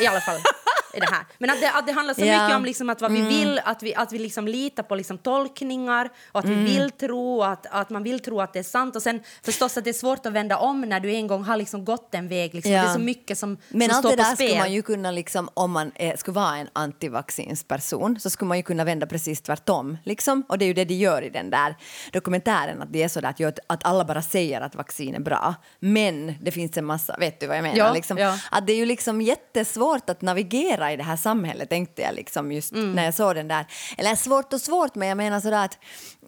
I 0.00 0.06
alla 0.06 0.20
fall 0.20 0.36
i 0.96 1.00
det 1.00 1.06
här. 1.10 1.26
Men 1.38 1.50
att 1.50 1.60
det, 1.60 1.70
att 1.70 1.86
det 1.86 1.92
handlar 1.92 2.14
så. 2.14 2.22
Mm. 2.22 2.42
mycket 2.42 2.56
om 2.56 2.64
liksom 2.64 2.90
att 2.90 3.00
vad 3.00 3.12
vi 3.12 3.20
vill, 3.20 3.60
att 3.64 3.82
vi, 3.82 3.94
att 3.94 4.12
vi 4.12 4.18
liksom 4.18 4.48
litar 4.48 4.82
på 4.82 4.94
liksom 4.94 5.18
tolkningar 5.18 6.10
och 6.32 6.40
att 6.40 6.46
vi 6.46 6.54
vill 6.54 6.90
tro 6.90 7.42
att, 7.42 7.66
att 7.70 7.90
man 7.90 8.02
vill 8.02 8.20
tro 8.20 8.40
att 8.40 8.52
det 8.52 8.58
är 8.58 8.62
sant. 8.62 8.96
Och 8.96 9.02
sen 9.02 9.20
förstås 9.42 9.76
att 9.76 9.84
det 9.84 9.90
är 9.90 9.94
svårt 9.94 10.26
att 10.26 10.32
vända 10.32 10.58
om 10.58 10.80
när 10.80 11.00
du 11.00 11.14
en 11.14 11.26
gång 11.26 11.44
har 11.44 11.56
liksom 11.56 11.84
gått 11.84 12.14
en 12.14 12.28
väg. 12.28 12.54
Liksom. 12.54 12.72
Ja. 12.72 12.82
Det 12.82 12.88
är 12.88 12.92
så 12.92 13.00
mycket 13.00 13.38
som, 13.38 13.58
Men 13.68 13.88
som 13.88 13.96
allt 13.96 14.06
står 14.06 14.10
det 14.10 14.16
på 14.16 14.22
där 14.22 14.34
spel. 14.34 14.48
skulle 14.48 14.60
man 14.60 14.72
ju 14.72 14.82
kunna, 14.82 15.10
liksom, 15.10 15.48
om 15.54 15.70
man 15.70 15.92
är, 15.94 16.16
skulle 16.16 16.34
vara 16.34 16.56
en 16.56 16.68
antivaccinsperson, 16.72 18.20
så 18.20 18.30
skulle 18.30 18.48
man 18.48 18.56
ju 18.56 18.62
kunna 18.62 18.84
vända 18.84 19.06
precis 19.06 19.40
tvärtom. 19.40 19.98
Liksom. 20.04 20.44
Och 20.48 20.58
det 20.58 20.64
är 20.64 20.66
ju 20.66 20.74
det 20.74 20.84
de 20.84 20.94
gör 20.94 21.22
i 21.22 21.30
den 21.30 21.50
där 21.50 21.76
dokumentären, 22.12 22.82
att 22.82 22.92
det 22.92 23.02
är 23.02 23.08
så 23.08 23.20
där 23.20 23.46
att, 23.46 23.58
att 23.66 23.84
alla 23.84 24.04
bara 24.04 24.22
säger 24.22 24.60
att 24.60 24.74
vaccin 24.74 25.14
är 25.14 25.20
bra, 25.20 25.54
men 25.78 26.34
det 26.40 26.50
finns 26.50 26.76
en 26.76 26.84
massa, 26.84 27.16
vet 27.16 27.40
du 27.40 27.46
vad 27.46 27.56
jag 27.56 27.62
menar? 27.62 27.76
Ja, 27.76 27.92
liksom, 27.92 28.18
ja. 28.18 28.38
Att 28.50 28.66
det 28.66 28.72
är 28.72 28.76
ju 28.76 28.86
liksom 28.86 29.20
jättesvårt 29.20 30.10
att 30.10 30.22
navigera 30.22 30.85
i 30.92 30.96
det 30.96 31.02
här 31.02 31.16
samhället, 31.16 31.68
tänkte 31.70 32.02
jag 32.02 32.14
liksom 32.14 32.52
just 32.52 32.72
Mm. 32.72 32.92
när 32.92 33.04
jag 33.04 33.14
såg 33.14 33.34
den 33.34 33.48
där. 33.48 33.66
Eller 33.98 34.14
svårt 34.14 34.52
och 34.52 34.60
svårt, 34.60 34.94
men 34.94 35.08
jag 35.08 35.16
menar 35.16 35.40
sådär 35.40 35.64
att, 35.64 35.78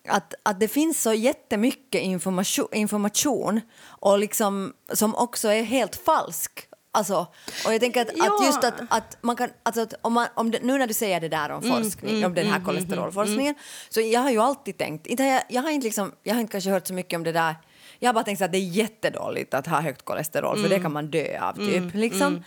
att, 0.09 0.35
att 0.43 0.61
det 0.61 0.69
finns 0.69 1.03
så 1.03 1.13
jättemycket 1.13 2.01
information, 2.03 2.69
information 2.73 3.61
och 3.87 4.19
liksom, 4.19 4.73
som 4.93 5.15
också 5.15 5.49
är 5.49 5.63
helt 5.63 5.97
falsk. 5.97 6.65
Alltså, 6.91 7.27
och 7.67 7.73
jag 7.75 7.81
tänker 7.81 8.03
att, 8.03 8.09
Ja. 8.17 8.37
att 8.39 8.47
just 8.47 8.65
att, 8.65 8.75
att 8.91 9.19
man 9.21 9.37
kan, 9.37 9.49
alltså 9.63 9.81
att 9.83 9.95
om 10.03 10.13
man, 10.13 10.27
om 10.35 10.51
det, 10.51 10.59
nu 10.63 10.79
när 10.79 10.87
du 10.87 10.95
säger 10.95 11.21
det 11.21 11.29
där 11.29 11.51
om 11.51 11.65
Mm, 11.65 11.83
forskning, 11.83 12.27
om 12.27 12.35
den 12.35 12.47
här 12.47 12.61
kolesterolforskningen, 12.65 13.55
så 13.89 14.01
jag 14.01 14.21
har 14.21 14.31
ju 14.31 14.39
alltid 14.39 14.79
tänkt, 14.79 15.07
inte 15.07 15.23
jag, 15.25 15.43
jag, 15.49 15.63
har 15.63 15.71
inte 15.71 15.85
liksom, 15.85 16.13
jag 16.23 16.35
har 16.35 16.41
inte 16.41 16.53
kanske 16.53 16.71
hört 16.71 16.87
så 16.87 16.95
mycket 16.95 17.17
om 17.17 17.25
det 17.25 17.33
där, 17.33 17.55
jag 17.99 18.09
har 18.09 18.15
bara 18.15 18.25
tänkt 18.25 18.43
att 18.43 18.53
det 18.53 18.59
är 18.59 18.69
jättedåligt 18.69 19.55
att 19.55 19.67
ha 19.67 19.81
högt 19.81 20.05
kolesterol, 20.05 20.53
för 20.57 20.59
Mm. 20.67 20.71
det 20.71 20.83
kan 20.83 20.93
man 20.93 21.11
dö 21.11 21.41
av 21.41 21.53
typ. 21.53 21.95
Liksom. 21.95 22.45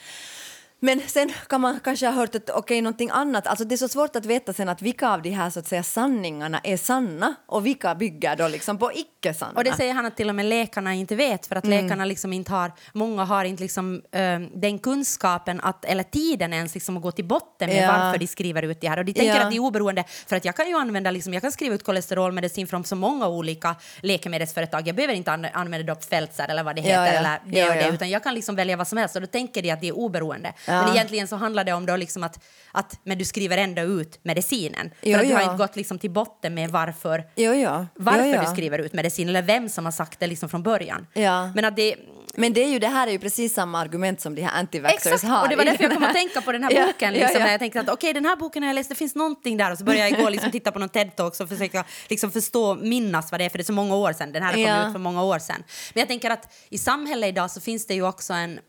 Men 0.83 1.01
sen 1.07 1.31
kan 1.49 1.61
man 1.61 1.79
kanske 1.83 2.05
ha 2.05 2.13
hört 2.13 2.35
att 2.35 2.49
okej, 2.49 2.81
någonting 2.81 3.09
annat. 3.13 3.47
Alltså 3.47 3.65
det 3.65 3.75
är 3.75 3.77
så 3.77 3.87
svårt 3.87 4.15
att 4.15 4.25
veta 4.25 4.53
sen 4.53 4.69
att 4.69 4.81
vilka 4.81 5.09
av 5.09 5.21
de 5.21 5.29
här 5.29 5.49
så 5.49 5.59
att 5.59 5.67
säga 5.67 5.83
sanningarna 5.83 6.59
är 6.63 6.77
sanna 6.77 7.35
och 7.47 7.65
vilka 7.65 7.95
bygger 7.95 8.35
då 8.35 8.47
liksom 8.47 8.77
på 8.77 8.91
icke-sanna. 8.93 9.51
Och 9.55 9.63
det 9.63 9.73
säger 9.73 9.93
han 9.93 10.05
att 10.05 10.17
till 10.17 10.29
och 10.29 10.35
med 10.35 10.45
läkarna 10.45 10.93
inte 10.93 11.15
vet 11.15 11.45
för 11.47 11.55
att 11.55 11.65
Mm. 11.65 11.83
läkarna 11.85 12.05
liksom 12.05 12.33
inte 12.33 12.51
har, 12.51 12.71
många 12.93 13.23
har 13.25 13.45
inte 13.45 13.63
liksom, 13.63 14.01
eh, 14.11 14.39
den 14.55 14.79
kunskapen 14.79 15.61
att, 15.61 15.85
eller 15.85 16.03
tiden 16.03 16.53
ens 16.53 16.73
liksom 16.73 16.97
att 16.97 17.03
gå 17.03 17.11
till 17.11 17.25
botten 17.25 17.69
med 17.69 17.83
Ja. 17.83 17.91
varför 17.97 18.19
de 18.19 18.27
skriver 18.27 18.63
ut 18.63 18.81
det 18.81 18.87
här. 18.89 18.97
Och 18.99 19.05
de 19.05 19.13
tänker 19.13 19.35
Ja. 19.35 19.43
att 19.43 19.51
det 19.51 19.57
är 19.57 19.59
oberoende 19.59 20.03
för 20.27 20.35
att 20.35 20.45
jag 20.45 20.55
kan 20.55 20.67
ju 20.67 20.75
använda, 20.77 21.11
liksom, 21.11 21.33
jag 21.33 21.41
kan 21.41 21.51
skriva 21.51 21.75
ut 21.75 21.83
kolesterolmedicin 21.83 22.67
från 22.67 22.83
så 22.83 22.95
många 22.95 23.27
olika 23.27 23.75
läkemedelsföretag. 23.99 24.87
Jag 24.87 24.95
behöver 24.95 25.13
inte 25.13 25.31
an 25.31 25.47
använda 25.53 25.95
Pfizer 25.95 26.49
eller 26.49 26.63
vad 26.63 26.75
det 26.75 26.81
heter 26.81 27.05
ja. 27.05 27.07
eller 27.07 27.39
det 27.45 27.69
och 27.69 27.75
det 27.75 27.89
utan 27.95 28.09
jag 28.09 28.23
kan 28.23 28.33
liksom 28.33 28.55
välja 28.55 28.77
vad 28.77 28.87
som 28.87 28.97
helst 28.97 29.15
och 29.15 29.21
då 29.21 29.27
tänker 29.27 29.61
de 29.61 29.71
att 29.71 29.81
det 29.81 29.87
är 29.87 29.97
oberoende. 29.97 30.53
Men 30.71 30.95
egentligen 30.95 31.27
så 31.27 31.35
handlar 31.35 31.63
det 31.63 31.73
om 31.73 31.85
då 31.85 31.95
liksom 31.95 32.23
att, 32.23 32.43
att 32.71 32.99
men 33.03 33.17
du 33.17 33.25
skriver 33.25 33.57
ändå 33.57 33.81
ut 33.81 34.19
medicinen. 34.23 34.89
För 35.01 35.09
Jo, 35.09 35.17
att 35.19 35.27
du 35.27 35.33
har 35.33 35.41
inte 35.41 35.55
gått 35.55 35.75
liksom 35.75 35.99
till 35.99 36.11
botten 36.11 36.53
med 36.53 36.69
varför 36.69 37.23
Jo, 37.35 37.85
varför 37.95 38.45
du 38.45 38.51
skriver 38.51 38.79
ut 38.79 38.93
medicin 38.93 39.29
eller 39.29 39.41
vem 39.41 39.69
som 39.69 39.85
har 39.85 39.91
sagt 39.91 40.19
det 40.19 40.27
liksom 40.27 40.49
från 40.49 40.63
början. 40.63 41.07
Ja. 41.13 41.51
Men 41.55 41.65
att 41.65 41.75
det, 41.75 41.95
Men 42.35 42.53
det, 42.53 42.63
är 42.63 42.69
ju, 42.69 42.79
det 42.79 42.87
här 42.87 43.07
är 43.07 43.11
ju 43.11 43.19
precis 43.19 43.53
samma 43.53 43.79
argument 43.79 44.21
som 44.21 44.35
de 44.35 44.41
här 44.41 44.63
anti-vaxxers 44.63 45.13
exakt, 45.13 45.23
har. 45.23 45.43
och 45.43 45.49
det 45.49 45.55
var 45.55 45.65
därför 45.65 45.83
jag 45.83 45.93
kom 45.93 46.03
att 46.03 46.13
tänka 46.13 46.41
på 46.41 46.51
den 46.51 46.63
här 46.63 46.87
boken. 46.87 47.13
Liksom. 47.13 47.41
När 47.41 47.51
jag 47.51 47.59
tänkte 47.59 47.79
att 47.79 47.89
okej, 47.89 48.13
den 48.13 48.25
här 48.25 48.35
boken 48.35 48.63
har 48.63 48.69
jag 48.69 48.75
läst, 48.75 48.89
det 48.89 48.95
finns 48.95 49.15
någonting 49.15 49.57
där. 49.57 49.71
Och 49.71 49.77
så 49.77 49.83
började 49.83 50.09
jag 50.09 50.19
igår 50.19 50.29
liksom 50.29 50.51
titta 50.51 50.71
på 50.71 50.79
någon 50.79 50.89
TED-talk 50.89 51.41
och 51.41 51.49
försöka 51.49 51.83
liksom 52.09 52.31
förstå, 52.31 52.75
minnas 52.75 53.31
vad 53.31 53.39
det 53.39 53.45
är, 53.45 53.49
för 53.49 53.57
det 53.57 53.61
är 53.61 53.65
så 53.65 53.73
många 53.73 53.95
år 53.95 54.13
sedan. 54.13 54.31
Den 54.31 54.43
här 54.43 54.53
kom 54.53 54.87
ut 54.87 54.93
för 54.93 54.99
många 54.99 55.23
år 55.23 55.39
sedan. 55.39 55.63
Men 55.93 56.01
jag 56.01 56.07
tänker 56.07 56.29
att 56.29 56.53
i 56.69 56.77
samhället 56.77 57.29
idag 57.29 57.51
så 57.51 57.61
finns 57.61 57.87
det 57.87 57.93
ju 57.93 58.07
också 58.07 58.33
en 58.33 58.59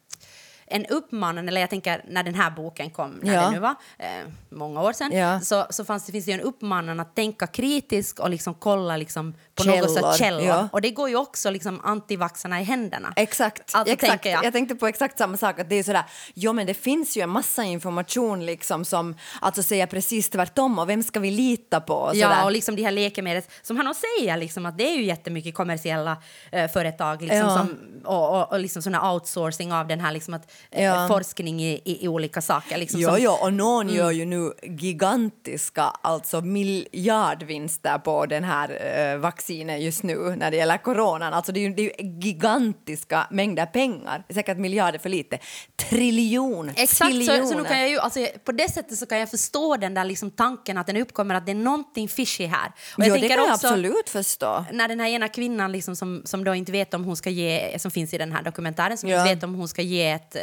en 0.72 0.86
uppmanan, 0.86 1.48
eller 1.48 1.60
jag 1.60 1.70
tänker 1.70 2.04
när 2.08 2.22
den 2.22 2.34
här 2.34 2.50
boken 2.50 2.90
kom, 2.90 3.10
när 3.22 3.34
Ja. 3.34 3.40
det 3.42 3.50
nu 3.50 3.58
var, 3.58 3.74
eh, 3.98 4.06
många 4.50 4.82
år 4.82 4.92
sedan, 4.92 5.10
Ja. 5.12 5.40
så, 5.40 5.66
så 5.70 5.84
fanns 5.84 6.06
det, 6.06 6.12
finns 6.12 6.24
det 6.24 6.30
ju 6.30 6.34
en 6.34 6.40
uppmanan 6.44 7.00
att 7.00 7.14
tänka 7.14 7.46
kritiskt 7.46 8.18
och 8.18 8.30
liksom 8.30 8.54
kolla 8.54 8.96
liksom 8.96 9.34
på 9.54 9.62
Källor, 9.62 9.76
något 9.80 9.92
sätt 9.94 10.16
källor. 10.18 10.46
ja. 10.46 10.68
Och 10.72 10.80
det 10.80 10.90
går 10.90 11.08
ju 11.08 11.16
också 11.16 11.50
liksom 11.50 11.80
antivaxarna 11.84 12.60
i 12.60 12.64
händerna. 12.64 13.12
Exakt. 13.16 13.74
Alltså, 13.74 13.92
exakt. 13.92 14.24
jag. 14.26 14.44
jag. 14.44 14.52
tänkte 14.52 14.74
på 14.74 14.86
exakt 14.86 15.18
samma 15.18 15.36
sak. 15.36 15.58
Att 15.58 15.68
det 15.68 15.76
är 15.76 15.82
sådär, 15.82 16.04
jo 16.34 16.52
men 16.52 16.66
det 16.66 16.74
finns 16.74 17.16
ju 17.16 17.22
en 17.22 17.30
massa 17.30 17.64
information 17.64 18.46
liksom 18.46 18.84
som 18.84 19.16
alltså 19.40 19.62
säger 19.62 19.86
precis 19.86 20.30
tvärtom 20.30 20.78
och 20.78 20.88
vem 20.88 21.02
ska 21.02 21.20
vi 21.20 21.30
lita 21.30 21.80
på? 21.80 21.94
Och 21.94 22.16
Ja, 22.16 22.44
och 22.44 22.52
liksom 22.52 22.76
de 22.76 22.82
här 22.84 22.90
läkemedel 22.90 23.42
som 23.62 23.76
han 23.76 23.88
också 23.88 24.02
säger 24.18 24.36
liksom 24.36 24.66
att 24.66 24.78
det 24.78 24.84
är 24.84 24.96
ju 24.96 25.04
jättemycket 25.04 25.54
kommersiella 25.54 26.16
eh, 26.52 26.70
företag 26.70 27.22
liksom, 27.22 27.48
som, 27.50 27.76
och, 28.04 28.40
och, 28.40 28.52
och 28.52 28.60
liksom 28.60 28.82
här 28.94 29.12
outsourcing 29.14 29.72
av 29.72 29.86
den 29.88 30.00
här 30.00 30.12
liksom 30.12 30.34
att, 30.34 30.52
Ja. 30.70 31.08
forskning 31.08 31.62
i, 31.62 31.80
i, 31.84 32.04
i 32.04 32.08
olika 32.08 32.40
saker. 32.40 32.78
Liksom, 32.78 33.00
Jo, 33.00 33.08
som, 33.08 33.18
jo, 33.20 33.30
och 33.30 33.52
någon 33.52 33.82
Mm. 33.86 33.96
gör 33.96 34.10
ju 34.10 34.24
nu 34.24 34.52
gigantiska, 34.62 35.82
alltså 35.82 36.40
miljardvinster 36.40 37.98
på 37.98 38.26
den 38.26 38.44
här 38.44 38.68
eh, 39.12 39.18
vaccinet 39.18 39.80
just 39.82 40.02
nu 40.02 40.16
när 40.36 40.50
det 40.50 40.56
gäller 40.56 40.76
coronan. 40.78 41.34
Alltså 41.34 41.52
det 41.52 41.60
är 41.60 41.68
ju, 41.68 41.74
det 41.74 41.82
är 41.82 42.04
ju 42.04 42.10
gigantiska 42.20 43.26
mängder 43.30 43.66
pengar. 43.66 44.24
Säkert 44.34 44.58
miljarder 44.58 44.98
för 44.98 45.08
lite. 45.08 45.38
Triljon, 45.90 46.70
Exakt, 46.76 47.14
så, 47.26 47.46
så 47.46 47.58
nu 47.58 47.64
kan 47.64 47.80
jag 47.80 47.88
ju, 47.90 47.98
alltså, 47.98 48.26
på 48.44 48.52
det 48.52 48.70
sättet 48.72 48.98
så 48.98 49.06
kan 49.06 49.18
jag 49.18 49.30
förstå 49.30 49.76
den 49.76 49.94
där 49.94 50.04
liksom 50.04 50.30
tanken 50.30 50.78
att 50.78 50.86
den 50.86 50.96
uppkommer 50.96 51.34
att 51.34 51.46
det 51.46 51.52
är 51.52 51.56
någonting 51.56 52.08
fishy 52.08 52.46
här. 52.46 52.66
Och 52.68 52.74
jo, 52.98 53.04
det 53.04 53.10
tänker 53.20 53.28
kan 53.28 53.44
jag 53.44 53.54
också- 53.54 53.66
absolut 53.66 54.08
förstå. 54.08 54.64
när 54.72 54.88
den 54.88 55.00
här 55.00 55.08
ena 55.08 55.28
kvinnan 55.28 55.72
liksom 55.72 55.96
som, 55.96 56.22
som 56.24 56.44
då 56.44 56.54
inte 56.54 56.72
vet 56.72 56.94
om 56.94 57.04
hon 57.04 57.16
ska 57.16 57.30
ge, 57.30 57.78
som 57.78 57.90
finns 57.90 58.14
i 58.14 58.18
den 58.18 58.32
här 58.32 58.42
dokumentären, 58.42 58.98
som 58.98 59.08
Ja. 59.08 59.20
inte 59.20 59.34
vet 59.34 59.44
om 59.44 59.54
hon 59.54 59.68
ska 59.68 59.82
ge 59.82 60.10
ett, 60.10 60.36
eh, 60.36 60.41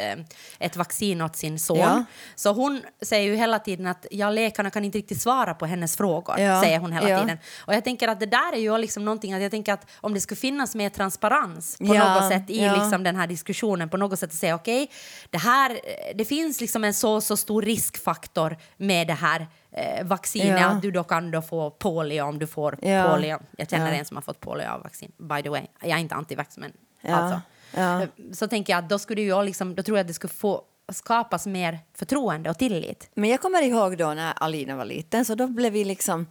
ett 0.59 0.75
vaccin 0.75 1.21
åt 1.21 1.35
sin 1.35 1.59
son. 1.59 1.77
Ja. 1.77 2.03
Så 2.35 2.53
hon 2.53 2.81
säger 3.01 3.29
ju 3.29 3.35
hela 3.35 3.59
tiden 3.59 3.87
att 3.87 4.05
ja, 4.11 4.29
läkarna 4.29 4.69
kan 4.69 4.85
inte 4.85 4.97
riktigt 4.97 5.21
svara 5.21 5.53
på 5.53 5.65
hennes 5.65 5.97
frågor, 5.97 6.39
Ja. 6.39 6.61
säger 6.61 6.79
hon 6.79 6.91
hela 6.91 7.09
Ja. 7.09 7.19
tiden. 7.21 7.37
Och 7.65 7.73
jag 7.73 7.83
tänker 7.83 8.07
att 8.07 8.19
det 8.19 8.25
där 8.25 8.53
är 8.53 8.57
ju 8.59 8.77
liksom 8.77 9.05
någonting 9.05 9.33
att 9.33 9.41
jag 9.41 9.51
tänker 9.51 9.73
att 9.73 9.85
om 10.01 10.13
det 10.13 10.21
skulle 10.21 10.39
finnas 10.39 10.75
mer 10.75 10.89
transparens 10.89 11.77
på 11.77 11.83
något 11.93 12.27
sätt 12.29 12.49
i 12.49 12.59
liksom 12.69 13.03
den 13.03 13.15
här 13.15 13.27
diskussionen, 13.27 13.89
på 13.89 13.97
något 13.97 14.19
sätt 14.19 14.29
att 14.29 14.35
säga 14.35 14.55
okej, 14.55 14.91
det 15.29 15.37
här, 15.37 15.71
eh, 15.71 16.15
det 16.15 16.25
finns 16.25 16.61
liksom 16.61 16.83
en 16.83 16.93
så, 16.93 17.21
så 17.21 17.37
stor 17.37 17.61
riskfaktor 17.61 18.57
med 18.77 19.07
det 19.07 19.13
här 19.13 19.47
eh, 19.71 20.05
vaccinet 20.05 20.65
att 20.65 20.81
du 20.81 20.91
då 20.91 21.03
kan 21.03 21.31
då 21.31 21.41
få 21.41 21.71
polio 21.71 22.21
om 22.21 22.39
du 22.39 22.47
får 22.47 22.71
polio. 23.11 23.39
Jag 23.57 23.69
känner 23.69 23.91
en 23.93 24.05
som 24.05 24.17
har 24.17 24.21
fått 24.21 24.39
polio 24.39 24.67
av 24.67 24.81
vaccin, 24.83 25.11
by 25.17 25.43
the 25.43 25.49
way. 25.49 25.61
Jag 25.81 25.89
är 25.91 25.97
inte 25.97 26.15
antivax, 26.15 26.57
men 26.57 26.71
alltså. 27.09 27.41
Ja. 27.75 28.07
Så 28.33 28.47
tänker 28.47 28.73
jag 28.73 28.83
att 28.83 28.89
då 28.89 28.99
skulle 28.99 29.21
jag 29.21 29.45
liksom, 29.45 29.75
då 29.75 29.83
tror 29.83 29.97
jag 29.97 30.03
att 30.03 30.07
det 30.07 30.13
skulle 30.13 30.33
få 30.33 30.63
skapas 30.91 31.47
mer 31.47 31.79
förtroende 31.93 32.49
och 32.49 32.57
tillit. 32.57 33.09
Men 33.13 33.29
jag 33.29 33.41
kommer 33.41 33.61
ihåg 33.61 33.97
då 33.97 34.13
när 34.13 34.33
Alina 34.43 34.75
var 34.75 34.85
liten, 34.85 35.25
så 35.25 35.35
då 35.35 35.47
blev 35.47 35.73
vi 35.73 35.83
liksom 35.83 36.27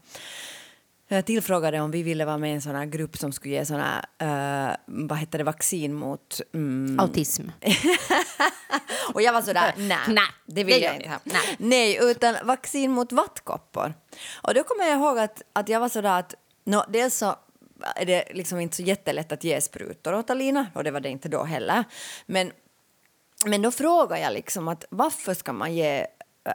eh, 1.09 1.25
tillfrågade 1.25 1.81
om 1.81 1.91
vi 1.91 2.03
ville 2.03 2.25
vara 2.25 2.39
med 2.39 2.51
i 2.51 2.55
en 2.55 2.63
sån 2.63 2.75
här 2.75 2.87
grupp 2.87 3.17
som 3.17 3.33
skulle 3.33 3.55
ge 3.55 3.65
sån 3.67 3.81
här, 3.81 4.05
eh, 4.71 4.77
vad 4.87 5.19
heter 5.19 5.39
det, 5.39 5.45
vaccin 5.45 5.95
mot... 5.95 6.41
Mm, 6.55 7.01
Autism. 7.01 7.49
och 9.15 9.23
jag 9.23 9.33
var 9.33 9.43
sådär, 9.43 9.75
nej, 9.77 9.99
Nej, 10.09 10.29
det 10.47 10.65
vill 10.65 10.81
det 10.81 10.87
jag 10.87 10.95
inte 10.95 11.09
ha. 11.09 11.19
Nej, 11.59 11.99
utan 12.03 12.37
vaccin 12.45 12.91
mot 12.91 13.13
vattkoppor. 13.13 13.95
Och 14.43 14.55
då 14.55 14.63
kommer 14.63 14.85
jag 14.85 14.99
ihåg 14.99 15.19
att, 15.19 15.43
att 15.53 15.69
jag 15.69 15.81
var 15.81 15.89
sådär 15.89 16.19
att, 16.19 16.35
no, 16.65 16.85
dels 16.89 17.19
så 17.19 17.37
är 17.97 18.07
det 18.07 18.25
liksom 18.31 18.61
inte 18.61 18.77
så 18.77 18.83
jättelätt 18.83 19.33
att 19.33 19.45
ge 19.45 19.61
sprutor 19.61 20.15
åt 20.15 20.31
Alina, 20.31 20.67
och 20.75 20.85
det 20.85 20.91
var 20.91 21.01
det 21.01 21.09
inte 21.09 21.29
då 21.29 21.45
heller. 21.45 21.85
Men, 22.27 22.53
men 23.47 23.63
då 23.63 23.71
frågar 23.71 24.17
jag 24.17 24.33
liksom 24.33 24.69
att 24.69 24.85
varför 24.91 25.35
ska 25.35 25.53
man 25.53 25.75
ge 25.75 26.07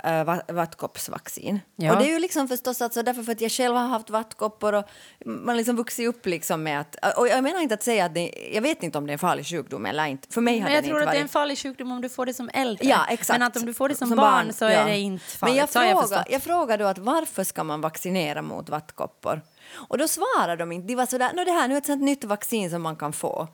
äh, 0.03 0.23
va- 0.23 0.41
vattkoppsvaccin? 0.47 1.59
Ja. 1.75 1.91
Och 1.93 1.97
det 1.99 2.05
är 2.09 2.13
ju 2.13 2.19
liksom 2.19 2.47
förstås 2.47 2.81
alltså 2.81 3.03
därför 3.03 3.23
för 3.23 3.31
att 3.31 3.41
jag 3.41 3.51
själv 3.51 3.75
har 3.75 3.87
haft 3.87 4.09
vattkoppor 4.09 4.73
och 4.73 4.83
man 5.25 5.57
liksom 5.57 5.75
vuxit 5.75 6.07
upp 6.07 6.25
liksom 6.25 6.63
med 6.63 6.79
att, 6.81 7.17
och 7.17 7.27
jag 7.27 7.43
menar 7.43 7.61
inte 7.61 7.73
att 7.73 7.83
säga 7.83 8.05
att 8.05 8.13
det, 8.13 8.49
jag 8.53 8.61
vet 8.61 8.83
inte 8.83 8.97
om 8.97 9.05
det 9.07 9.11
är 9.11 9.13
en 9.13 9.19
farlig 9.19 9.45
sjukdom 9.47 9.85
eller 9.85 10.05
inte. 10.05 10.33
För 10.33 10.41
mig 10.41 10.59
har 10.59 10.65
Men 10.67 10.75
jag 10.75 10.85
tror 10.85 11.01
att 11.01 11.07
det 11.07 11.11
är 11.11 11.15
en 11.15 11.21
varit. 11.21 11.31
farlig 11.31 11.57
sjukdom 11.57 11.91
om 11.91 12.01
du 12.01 12.09
får 12.09 12.25
det 12.25 12.33
som 12.33 12.49
äldre. 12.53 12.87
Ja, 12.87 13.05
exakt. 13.09 13.39
Men 13.39 13.47
att 13.47 13.57
om 13.57 13.65
du 13.65 13.73
får 13.73 13.89
det 13.89 13.95
som, 13.95 14.07
Som 14.07 14.17
barn, 14.17 14.31
barn, 14.45 14.53
så 14.53 14.65
ja. 14.65 14.69
är 14.69 14.85
det 14.85 14.99
inte 14.99 15.25
farligt. 15.25 15.53
Men 15.53 15.59
jag 15.59 15.69
så 15.69 15.79
har 15.79 15.85
jag 15.85 15.91
frågar, 15.99 16.07
förstått. 16.17 16.31
jag 16.33 16.43
frågar 16.43 16.77
då 16.77 16.85
att 16.85 16.97
varför 16.97 17.43
ska 17.43 17.63
man 17.63 17.81
vaccinera 17.81 18.41
mot 18.41 18.69
vattkoppor? 18.69 19.41
Och 19.73 19.97
då 19.97 20.07
svarar 20.07 20.57
de 20.57 20.71
inte. 20.71 20.87
De 20.87 20.95
var 20.95 21.05
sådär, 21.05 21.31
"Nå, 21.33 21.43
det 21.43 21.51
här 21.51 21.67
nu 21.67 21.73
är 21.73 21.77
ett 21.77 21.85
sånt 21.85 22.01
nytt 22.01 22.23
vaccin 22.23 22.69
som 22.69 22.81
man 22.81 22.95
kan 22.95 23.13
få. 23.13 23.47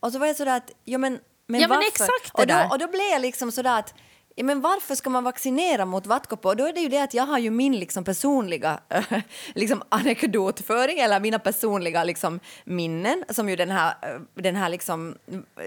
Och 0.00 0.12
så 0.12 0.18
var 0.18 0.26
jag 0.26 0.36
sådär 0.36 0.56
att, 0.56 0.70
ja 0.84 0.98
men, 0.98 1.18
men 1.46 1.60
Ja, 1.60 1.68
men 1.68 1.76
varför? 1.76 1.88
exakt 1.88 2.30
det 2.36 2.42
och, 2.42 2.46
då, 2.46 2.68
och 2.70 2.78
då 2.78 2.86
blev 2.88 3.06
jag 3.12 3.20
liksom 3.22 3.52
sådär 3.52 3.78
att, 3.78 3.94
ja 4.38 4.44
men 4.44 4.60
varför 4.60 4.94
ska 4.94 5.10
man 5.10 5.24
vaccinera 5.24 5.84
mot 5.84 6.06
vattkoppor? 6.06 6.54
Då 6.54 6.66
är 6.66 6.72
det 6.72 6.80
ju 6.80 6.88
det 6.88 7.02
att 7.02 7.14
jag 7.14 7.26
har 7.26 7.38
ju 7.38 7.50
min 7.50 7.78
liksom 7.78 8.04
personliga 8.04 8.80
liksom 9.54 9.82
anekdotföring 9.88 10.98
eller 10.98 11.20
mina 11.20 11.38
personliga 11.38 12.04
liksom 12.04 12.40
minnen 12.64 13.24
som 13.28 13.48
ju 13.48 13.56
den 13.56 13.70
här, 13.70 13.94
den 14.34 14.56
här 14.56 14.68
liksom 14.68 15.14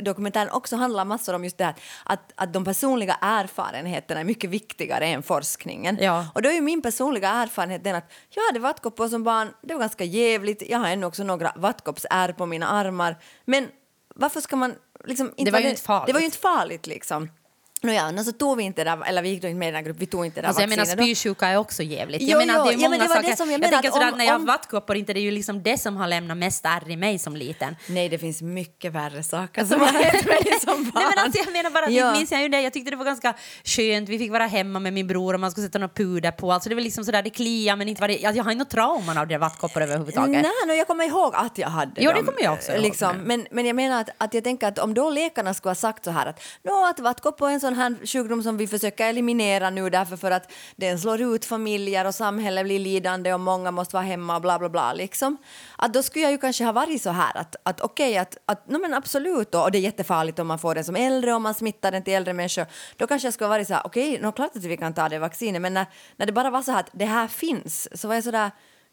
dokumentären 0.02 0.50
också 0.50 0.76
handlar 0.76 1.06
massor 1.06 1.34
om 1.34 1.44
just 1.44 1.58
det 1.58 1.64
här 1.64 1.76
att, 2.04 2.34
att 2.36 2.54
de 2.54 2.66
personliga 2.66 3.18
erfarenheterna 3.22 4.20
är 4.20 4.24
mycket 4.24 4.50
viktigare 4.50 5.06
än 5.06 5.24
forskningen. 5.24 5.98
Ja. 6.02 6.28
Och 6.36 6.42
då 6.42 6.50
är 6.50 6.54
ju 6.54 6.62
min 6.62 6.82
personliga 6.82 7.30
erfarenhet 7.30 7.84
den 7.84 7.96
att 7.96 8.12
jag 8.30 8.44
hade 8.44 8.60
vattkoppor 8.60 9.08
som 9.08 9.24
barn, 9.24 9.54
det 9.62 9.74
var 9.74 9.80
ganska 9.80 10.04
jävligt, 10.04 10.70
jag 10.70 10.80
har 10.80 10.88
ännu 10.88 11.06
också 11.06 11.24
några 11.24 11.54
vattkoppsärr 11.56 12.32
på 12.34 12.46
mina 12.46 12.68
armar, 12.68 13.18
men 13.46 13.68
varför 14.16 14.42
ska 14.42 14.56
man 14.56 14.76
liksom... 15.06 15.32
Det 15.38 15.52
var 15.52 15.60
ju 15.60 15.70
inte 15.70 15.82
farligt. 15.82 16.08
Det 16.08 16.14
var 16.14 16.20
ju 16.20 16.26
inte 16.26 16.38
farligt 16.38 16.88
liksom. 16.88 17.30
Nåja, 17.82 18.12
no, 18.12 18.24
så 18.24 18.32
tog 18.32 18.58
vi 18.58 18.64
inte 18.64 18.84
det 18.84 18.90
där, 18.90 19.06
eller 19.08 19.22
vi 19.22 19.30
gick 19.30 19.44
inte 19.44 19.54
med 19.54 19.70
i 19.70 19.72
den 19.72 19.84
gruppen, 19.84 20.00
vi 20.00 20.06
tog 20.06 20.26
inte 20.26 20.42
det 20.42 20.48
Alltså 20.48 20.62
jag 20.64 20.70
menar 20.70 20.86
spysjuka 20.86 21.48
är 21.48 21.58
också 21.58 21.84
jävligt. 21.84 22.22
Jo, 22.22 22.30
jag 22.30 22.48
menar 22.48 22.64
det 22.66 22.70
är 22.70 22.74
jo, 22.74 22.80
ja, 22.82 22.90
många 22.90 22.90
men 22.90 23.00
det 23.00 23.08
var 23.08 23.16
det 23.16 23.24
saker. 23.24 23.36
som 23.36 23.52
jag 23.52 23.64
jag 23.64 23.72
tänker 23.72 23.92
sådär 23.92 24.12
om- 24.12 24.18
när 24.18 24.26
jag 24.26 24.32
har 24.32 24.40
om- 24.40 24.46
vattkoppor 24.46 24.96
inte 24.96 25.14
det 25.14 25.20
är 25.20 25.22
ju 25.22 25.32
liksom 25.32 25.64
det 25.64 25.78
som 25.78 25.98
har 25.98 26.08
lämnat 26.08 26.38
mest 26.38 26.66
ärr 26.66 26.92
i 26.92 26.96
mig 26.98 27.20
som 27.20 27.36
liten. 27.36 27.76
Nej, 27.90 28.10
det 28.10 28.18
finns 28.18 28.42
mycket 28.42 28.92
värre 28.94 29.24
saker 29.24 29.66
som 29.66 29.80
har 29.80 29.88
hänt 29.88 30.26
mig 30.26 30.60
som 30.62 30.84
barn. 30.84 30.92
Nej, 30.96 31.04
men 31.16 31.24
alltså, 31.26 31.44
jag 31.46 31.54
menar 31.54 31.70
bara 31.70 31.90
Ja. 31.90 32.06
ja. 32.06 32.12
minns 32.18 32.32
jag 32.32 32.42
ju 32.42 32.50
det. 32.50 32.62
Jag 32.62 32.74
tyckte 32.74 32.92
det 32.92 32.98
var 32.98 33.06
ganska 33.06 33.34
skönt. 33.64 34.10
Vi 34.10 34.18
fick 34.18 34.32
vara 34.32 34.48
hemma 34.48 34.80
med 34.80 34.94
min 34.94 35.08
bror 35.08 35.34
och 35.34 35.40
man 35.40 35.52
skulle 35.52 35.68
sätta 35.68 35.80
något 35.80 35.96
puder 35.96 36.32
på. 36.32 36.52
Alltså 36.52 36.70
det 36.70 36.76
var 36.76 36.82
liksom 36.82 37.06
sådär, 37.06 37.22
det 37.24 37.30
kliar 37.30 37.76
men 37.76 37.90
inte 37.90 38.02
var 38.02 38.08
det, 38.08 38.14
alltså, 38.26 38.38
jag 38.38 38.44
har 38.44 38.52
inte 38.52 38.64
något 38.64 38.70
trauman 38.72 39.18
av 39.18 39.28
det 39.28 39.38
vattkoppor 39.38 39.82
överhuvudtaget. 39.82 40.42
Nej, 40.42 40.52
no, 40.68 40.74
jag 40.74 40.88
kommer 40.88 41.04
ihåg 41.04 41.36
att 41.36 41.58
jag 41.58 41.68
hade 41.70 41.92
Jo, 42.02 42.10
det 42.12 42.16
dem. 42.18 42.26
kommer 42.26 42.42
jag 42.44 42.54
också 42.54 42.72
ihåg, 42.72 42.82
liksom. 42.82 43.18
men- 43.18 43.28
men, 43.40 43.48
men 43.52 43.66
jag 43.66 43.76
menar 43.76 44.02
att, 44.02 44.10
att 44.18 44.34
jag 44.34 44.44
tänker 44.44 44.68
att 44.68 44.80
om 44.80 44.94
då 44.94 45.10
läkarna 45.10 45.54
skulle 45.54 45.70
ha 45.70 45.76
sagt 45.76 46.04
så 46.04 46.12
här 46.12 46.26
att, 46.26 46.42
no, 46.64 46.86
att 46.90 47.00
vattkoppor 47.00 47.50
är 47.50 47.54
en 47.54 47.60
sån 47.60 47.69
här 47.76 48.06
sjukdom 48.06 48.44
som 48.44 48.58
vi 48.58 48.68
försöker 48.68 49.10
eliminera 49.10 49.70
nu 49.70 49.90
därför 49.90 50.18
för 50.18 50.32
att 50.32 50.52
den 50.76 51.00
slår 51.00 51.22
ut 51.22 51.46
familjer 51.46 52.06
och 52.06 52.16
samhället 52.16 52.66
blir 52.66 52.80
lidande 52.80 53.34
och 53.34 53.40
många 53.40 53.72
måste 53.72 53.96
vara 53.96 54.04
hemma 54.04 54.36
och 54.36 54.42
bla 54.42 54.60
bla 54.60 54.70
bla 54.70 54.94
liksom. 54.94 55.38
Att 55.78 55.94
då 55.94 56.04
skulle 56.04 56.24
jag 56.24 56.32
ju 56.32 56.38
kanske 56.38 56.64
ha 56.64 56.72
varit 56.72 57.02
så 57.02 57.10
här 57.10 57.38
att, 57.38 57.56
att 57.64 57.82
okej 57.82 58.18
att, 58.18 58.38
att 58.46 58.70
no, 58.70 58.78
men 58.78 58.94
absolut 58.94 59.52
då, 59.52 59.62
och 59.62 59.72
det 59.72 59.78
är 59.78 59.82
jättefarligt 59.82 60.40
om 60.40 60.48
man 60.48 60.60
får 60.60 60.76
den 60.76 60.84
som 60.84 60.96
äldre 60.96 61.34
om 61.34 61.44
man 61.44 61.54
smittar 61.54 61.92
den 61.92 62.04
till 62.04 62.14
äldre 62.14 62.34
människor. 62.34 62.66
Då 62.98 63.08
kanske 63.08 63.28
jag 63.28 63.34
skulle 63.34 63.46
ha 63.46 63.56
varit 63.56 63.68
så 63.68 63.74
här 63.74 63.82
okej, 63.86 64.20
no, 64.22 64.32
klart 64.32 64.56
att 64.56 64.64
vi 64.64 64.78
kan 64.78 64.94
ta 64.94 65.10
det 65.10 65.20
vaccinet 65.20 65.62
men 65.62 65.74
när, 65.74 65.86
när 66.16 66.26
det 66.26 66.32
bara 66.32 66.50
var 66.50 66.62
så 66.62 66.72
här 66.72 66.80
att 66.80 66.90
det 66.92 67.06
här 67.06 67.28
finns 67.28 68.02
så 68.02 68.08
var 68.08 68.16
jag 68.16 68.24
så 68.24 68.32
där 68.32 68.52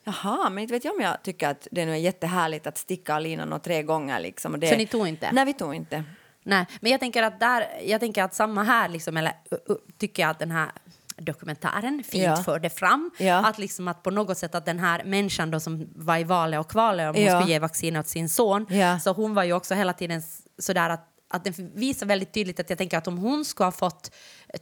Jaha, 0.08 0.50
men 0.50 0.62
inte 0.62 0.74
vet 0.74 0.84
jag 0.84 0.94
om 0.94 1.00
jag 1.00 1.22
tycker 1.22 1.48
att 1.48 1.68
det 1.70 1.86
nu 1.86 1.92
är 1.92 1.96
jättehärligt 1.96 2.66
att 2.66 2.78
sticka 2.78 3.14
Alina 3.14 3.44
nå 3.44 3.58
tre 3.58 3.82
gånger. 3.82 4.20
Liksom. 4.20 4.52
Och 4.52 4.58
det... 4.58 4.68
Så 4.68 4.76
ni 4.76 4.86
tog 4.86 5.08
inte? 5.08 5.32
Nej, 5.32 5.44
vi 5.44 5.52
tog 5.52 5.74
inte. 5.74 6.04
Nej, 6.46 6.66
men 6.80 6.90
jag 6.92 7.00
tänker 7.00 7.22
att, 7.22 7.40
där, 7.40 7.66
jag 7.84 8.00
tänker 8.00 8.22
att 8.22 8.34
samma 8.34 8.62
här, 8.62 8.88
liksom, 8.88 9.16
eller 9.16 9.32
uh, 9.52 9.58
uh, 9.70 9.76
tycker 9.98 10.22
jag 10.22 10.30
att 10.30 10.38
den 10.38 10.50
här 10.50 10.70
dokumentären 11.18 12.02
fint 12.04 12.24
Ja. 12.24 12.36
förde 12.36 12.70
fram. 12.70 13.10
Ja. 13.18 13.46
Att, 13.46 13.58
liksom 13.58 13.88
att 13.88 14.02
på 14.02 14.10
något 14.10 14.38
sätt 14.38 14.54
att 14.54 14.66
den 14.66 14.78
här 14.78 15.04
människan 15.04 15.50
då 15.50 15.60
som 15.60 15.88
var 15.94 16.18
i 16.18 16.24
valet 16.24 16.60
och 16.60 16.70
kvalet 16.70 17.08
om 17.08 17.14
hon 17.14 17.24
Ja. 17.24 17.38
skulle 17.40 17.52
ge 17.52 17.58
vaccin 17.58 17.96
åt 17.96 18.08
sin 18.08 18.28
son, 18.28 18.66
Ja. 18.70 18.98
så 19.00 19.12
hon 19.12 19.34
var 19.34 19.44
ju 19.44 19.52
också 19.52 19.74
hela 19.74 19.92
tiden 19.92 20.22
sådär 20.58 20.90
att, 20.90 21.08
att 21.30 21.44
den 21.44 21.54
visar 21.74 22.06
väldigt 22.06 22.32
tydligt 22.34 22.60
att 22.60 22.70
jag 22.70 22.78
tänker 22.78 22.98
att 22.98 23.08
om 23.08 23.18
hon 23.18 23.44
skulle 23.44 23.66
ha 23.66 23.72
fått 23.72 24.10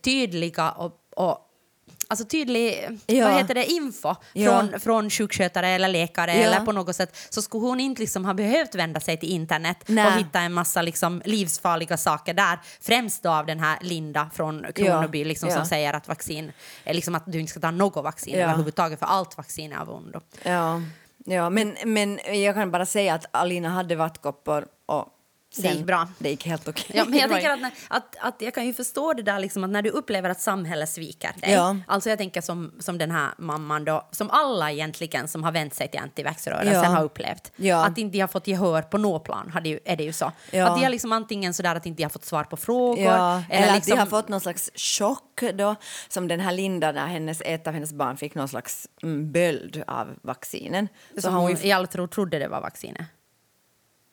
tydliga 0.02 0.70
och, 0.70 0.92
och 1.16 1.38
Alltså 2.08 2.24
tydlig 2.24 2.88
Ja. 3.06 3.24
vad 3.28 3.38
heter 3.38 3.54
det, 3.54 3.64
info 3.66 4.14
Ja. 4.32 4.50
från, 4.50 4.80
från 4.80 5.10
sjukskötare 5.10 5.68
eller 5.68 5.88
läkare 5.88 6.34
Ja. 6.36 6.42
eller 6.42 6.60
på 6.60 6.72
något 6.72 6.96
sätt 6.96 7.16
så 7.30 7.42
skulle 7.42 7.66
hon 7.66 7.80
inte 7.80 8.00
liksom 8.00 8.24
ha 8.24 8.34
behövt 8.34 8.74
vända 8.74 9.00
sig 9.00 9.16
till 9.16 9.28
internet 9.30 9.76
Nej. 9.86 10.06
och 10.06 10.12
hitta 10.12 10.40
en 10.40 10.52
massa 10.52 10.82
liksom 10.82 11.22
livsfarliga 11.24 11.96
saker 11.96 12.34
där. 12.34 12.58
Främst 12.80 13.22
då 13.22 13.30
av 13.30 13.46
den 13.46 13.60
här 13.60 13.78
Linda 13.80 14.30
från 14.34 14.66
Kronoby 14.74 15.24
liksom, 15.24 15.50
som 15.50 15.64
säger 15.66 15.92
att 15.94 16.08
vaccin, 16.08 16.52
är 16.84 16.94
liksom 16.94 17.14
att 17.14 17.22
du 17.26 17.40
inte 17.40 17.50
ska 17.50 17.60
ta 17.60 17.70
något 17.70 18.04
vaccin 18.04 18.34
Ja. 18.38 18.44
överhuvudtaget 18.44 18.98
för 18.98 19.06
allt 19.06 19.36
vaccin 19.36 19.72
är 19.72 19.76
av 19.76 19.90
ondo. 19.90 20.20
Ja, 20.42 20.80
ja 21.24 21.50
men, 21.50 21.76
men 21.84 22.20
jag 22.42 22.54
kan 22.54 22.70
bara 22.70 22.86
säga 22.86 23.14
att 23.14 23.26
Alina 23.30 23.68
hade 23.68 23.96
vattkoppor 23.96 24.66
och 24.86 25.08
Sen, 25.62 25.76
gick 25.76 25.86
bra. 25.86 26.08
Det 26.18 26.30
gick 26.30 26.46
helt 26.46 26.68
okej. 26.68 26.86
Ja, 26.94 27.04
men 27.04 27.18
jag 27.18 27.28
Det 27.30 27.34
tänker 27.34 27.50
att, 27.50 27.60
när- 27.60 27.72
att, 27.88 28.16
att 28.20 28.42
jag 28.42 28.54
kan 28.54 28.66
ju 28.66 28.74
förstå 28.74 29.12
det 29.12 29.22
där 29.22 29.38
liksom 29.38 29.64
att 29.64 29.70
när 29.70 29.82
du 29.82 29.90
upplever 29.90 30.30
att 30.30 30.40
samhället 30.40 30.88
sviker 30.88 31.32
dig. 31.40 31.52
Ja. 31.52 31.76
Alltså 31.86 32.08
jag 32.10 32.18
tänker 32.18 32.40
som, 32.40 32.72
som 32.78 32.98
den 32.98 33.10
här 33.10 33.28
mamman 33.38 33.84
då, 33.84 34.08
som 34.10 34.30
alla 34.30 34.72
egentligen 34.72 35.28
som 35.28 35.44
har 35.44 35.52
vänt 35.52 35.74
sig 35.74 35.88
till 35.88 36.00
antivaxrörelsen 36.00 36.72
Ja. 36.82 36.88
har 36.88 37.04
upplevt. 37.04 37.52
Ja. 37.56 37.84
Att 37.86 37.98
inte 37.98 38.18
har 38.20 38.28
fått 38.28 38.46
gehör 38.46 38.82
på 38.82 38.98
något 38.98 39.24
plan, 39.24 39.50
hade 39.50 39.68
ju, 39.68 39.78
är 39.84 39.96
det 39.96 40.04
ju 40.04 40.12
så. 40.12 40.32
Ja. 40.50 40.68
Att 40.68 40.76
de 40.76 40.82
har 40.82 40.90
liksom 40.90 41.12
antingen 41.12 41.54
sådär 41.54 41.74
att 41.74 41.86
inte 41.86 42.02
har 42.02 42.10
fått 42.10 42.24
svar 42.24 42.44
på 42.44 42.56
frågor. 42.56 43.04
Ja, 43.04 43.42
eller, 43.50 43.68
att 43.68 43.74
liksom, 43.74 43.90
de 43.90 44.00
har 44.00 44.06
fått 44.06 44.28
någon 44.28 44.40
slags 44.40 44.70
chock 44.74 45.42
då, 45.54 45.74
som 46.08 46.28
den 46.28 46.40
här 46.40 46.52
Linda 46.52 46.92
när 46.92 47.06
hennes, 47.06 47.42
ett 47.44 47.66
av 47.66 47.74
hennes 47.74 47.92
barn 47.92 48.16
fick 48.16 48.34
någon 48.34 48.48
slags 48.48 48.88
mm, 49.02 49.32
böld 49.32 49.82
av 49.86 50.08
vaccinen. 50.22 50.88
Så 51.18 51.30
har 51.30 51.40
hon 51.40 51.50
hon 51.50 51.62
i 51.62 51.72
all 51.72 51.86
tro 51.86 52.06
trodde 52.06 52.38
det 52.38 52.48
var 52.48 52.60
vaccinet. 52.60 53.06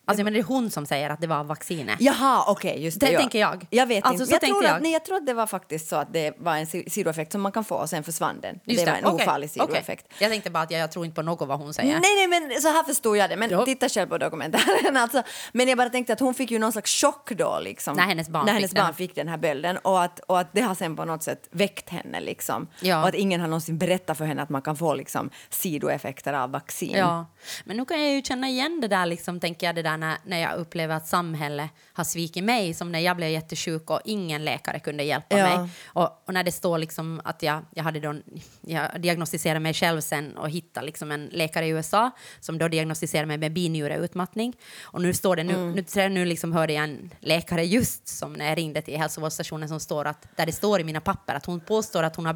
Alltså 0.06 0.24
men 0.24 0.34
det 0.34 0.40
är 0.40 0.44
hon 0.44 0.72
som 0.72 0.86
säger 0.86 1.10
att 1.10 1.22
det 1.22 1.28
var 1.28 1.44
vaccinet. 1.44 2.02
Jaha, 2.02 2.44
okej, 2.48 2.84
just 2.84 3.00
det. 3.00 3.06
Det 3.06 3.12
ja. 3.12 3.20
tänker 3.20 3.40
jag. 3.40 3.68
Jag 3.70 3.86
vet 3.88 4.06
Alltså, 4.06 4.24
inte. 4.24 4.34
Jag 4.34 4.42
tror, 4.42 4.64
jag. 4.64 4.76
Att, 4.76 4.82
nej, 4.82 4.92
jag 4.92 5.06
tror 5.06 5.18
att 5.18 5.26
det 5.26 5.34
var 5.34 5.48
faktiskt 5.48 5.88
så 5.90 5.96
att 5.96 6.14
det 6.14 6.34
var 6.40 6.56
en 6.58 6.68
si- 6.68 6.90
sidoeffekt 6.90 7.32
som 7.32 7.42
man 7.42 7.52
kan 7.52 7.64
få 7.64 7.76
och 7.76 7.90
sen 7.90 8.04
försvann 8.04 8.42
den. 8.42 8.60
Just 8.66 8.86
det 8.86 8.92
var 8.92 8.98
en 8.98 9.06
okej, 9.06 9.26
ofarlig 9.26 9.50
sidoeffekt. 9.50 10.06
Jag 10.20 10.32
tänkte 10.32 10.50
bara 10.50 10.64
att 10.64 10.72
jag, 10.72 10.80
jag 10.82 10.92
tror 10.92 11.06
inte 11.06 11.16
på 11.16 11.22
något 11.22 11.48
vad 11.48 11.60
hon 11.60 11.74
säger. 11.74 12.00
Nej, 12.00 12.28
nej, 12.28 12.40
men 12.50 12.62
så 12.62 12.68
här 12.68 12.84
förstod 12.84 13.18
jag 13.18 13.30
det. 13.30 13.36
Men 13.38 13.50
Jo. 13.52 13.66
titta 13.66 13.90
själv 13.90 14.08
på 14.10 14.18
dokumentären. 14.18 14.98
Alltså. 15.02 15.24
Men 15.52 15.68
jag 15.68 15.78
bara 15.78 15.90
tänkte 15.90 16.14
att 16.14 16.20
hon 16.20 16.34
fick 16.34 16.52
ju 16.52 16.60
någon 16.60 16.72
slags 16.72 17.02
chock 17.02 17.32
då. 17.32 17.60
Liksom, 17.62 17.96
När 17.96 18.04
hennes 18.04 18.30
barn 18.30 18.46
när 18.46 18.54
fick 18.54 18.60
hennes 18.60 18.72
den. 18.72 18.84
barn 18.86 18.94
fick 18.94 19.16
den 19.16 19.28
här 19.28 19.38
bölden. 19.38 19.78
Och 19.78 20.04
att, 20.04 20.20
och 20.20 20.40
att 20.40 20.54
det 20.54 20.62
har 20.62 20.76
sen 20.76 20.96
på 20.96 21.06
något 21.06 21.24
sätt 21.24 21.48
väckt 21.52 21.90
henne. 21.90 22.20
Liksom. 22.20 22.68
Ja. 22.82 23.02
Och 23.02 23.08
att 23.08 23.16
ingen 23.16 23.42
har 23.42 23.48
någonsin 23.48 23.78
berättat 23.78 24.18
för 24.18 24.26
henne 24.26 24.42
att 24.42 24.50
man 24.50 24.62
kan 24.62 24.76
få 24.78 24.94
liksom, 24.94 25.30
sidoeffekter 25.50 26.34
av 26.34 26.52
vaccin. 26.52 26.96
Ja, 26.98 27.26
men 27.66 27.78
nu 27.78 27.86
kan 27.86 28.02
jag 28.04 28.12
ju 28.12 28.22
känna 28.22 28.48
igen 28.50 28.82
det 28.82 28.88
där, 28.88 29.06
liksom, 29.06 29.40
tänker 29.40 29.68
jag, 29.68 29.76
det 29.76 29.82
där 29.82 29.91
när, 29.98 30.18
när 30.26 30.40
jag 30.40 30.56
upplever 30.58 30.96
att 30.96 31.08
samhället 31.08 31.70
har 31.94 32.04
svikit 32.04 32.44
mig, 32.44 32.74
som 32.74 32.92
när 32.92 33.00
jag 33.00 33.18
blev 33.18 33.30
jättesjuk 33.30 33.90
och 33.90 34.00
ingen 34.06 34.46
läkare 34.46 34.80
kunde 34.80 35.04
hjälpa 35.04 35.38
Ja. 35.38 35.58
mig. 35.62 35.70
Och, 35.86 36.24
och 36.28 36.34
när 36.34 36.44
det 36.44 36.52
står 36.52 36.78
liksom 36.78 37.22
att 37.24 37.44
jag, 37.44 37.66
jag 37.76 37.84
hade 37.84 38.00
då, 38.00 38.16
jag 38.62 39.02
diagnostiserade 39.02 39.60
mig 39.60 39.74
själv 39.74 40.02
sen 40.02 40.38
och 40.38 40.50
hittade 40.50 40.86
liksom 40.86 41.12
en 41.12 41.26
läkare 41.26 41.66
i 41.66 41.70
USA 41.70 42.12
som 42.40 42.58
då 42.58 42.68
diagnostiserade 42.68 43.28
mig 43.28 43.38
med 43.38 43.54
binjureutmattning. 43.54 44.54
Och 44.84 45.02
nu 45.02 45.14
står 45.14 45.36
det, 45.36 45.44
nu, 45.44 45.54
Mm. 45.54 45.86
nu, 45.96 46.10
nu, 46.10 46.26
liksom 46.26 46.54
hörde 46.54 46.74
jag 46.74 46.84
en 46.84 47.14
läkare 47.20 47.66
just 47.66 48.08
som 48.08 48.34
när 48.34 48.46
jag 48.50 48.58
ringde 48.58 48.82
till 48.82 48.98
hälsovårdsstationen 48.98 49.70
som 49.70 49.80
står 49.80 50.06
att, 50.06 50.28
där 50.36 50.46
det 50.46 50.52
står 50.52 50.82
i 50.82 50.84
mina 50.84 51.02
papper 51.02 51.36
att 51.36 51.46
hon 51.46 51.60
påstår 51.60 52.04
att 52.04 52.16
hon 52.16 52.26
har 52.26 52.34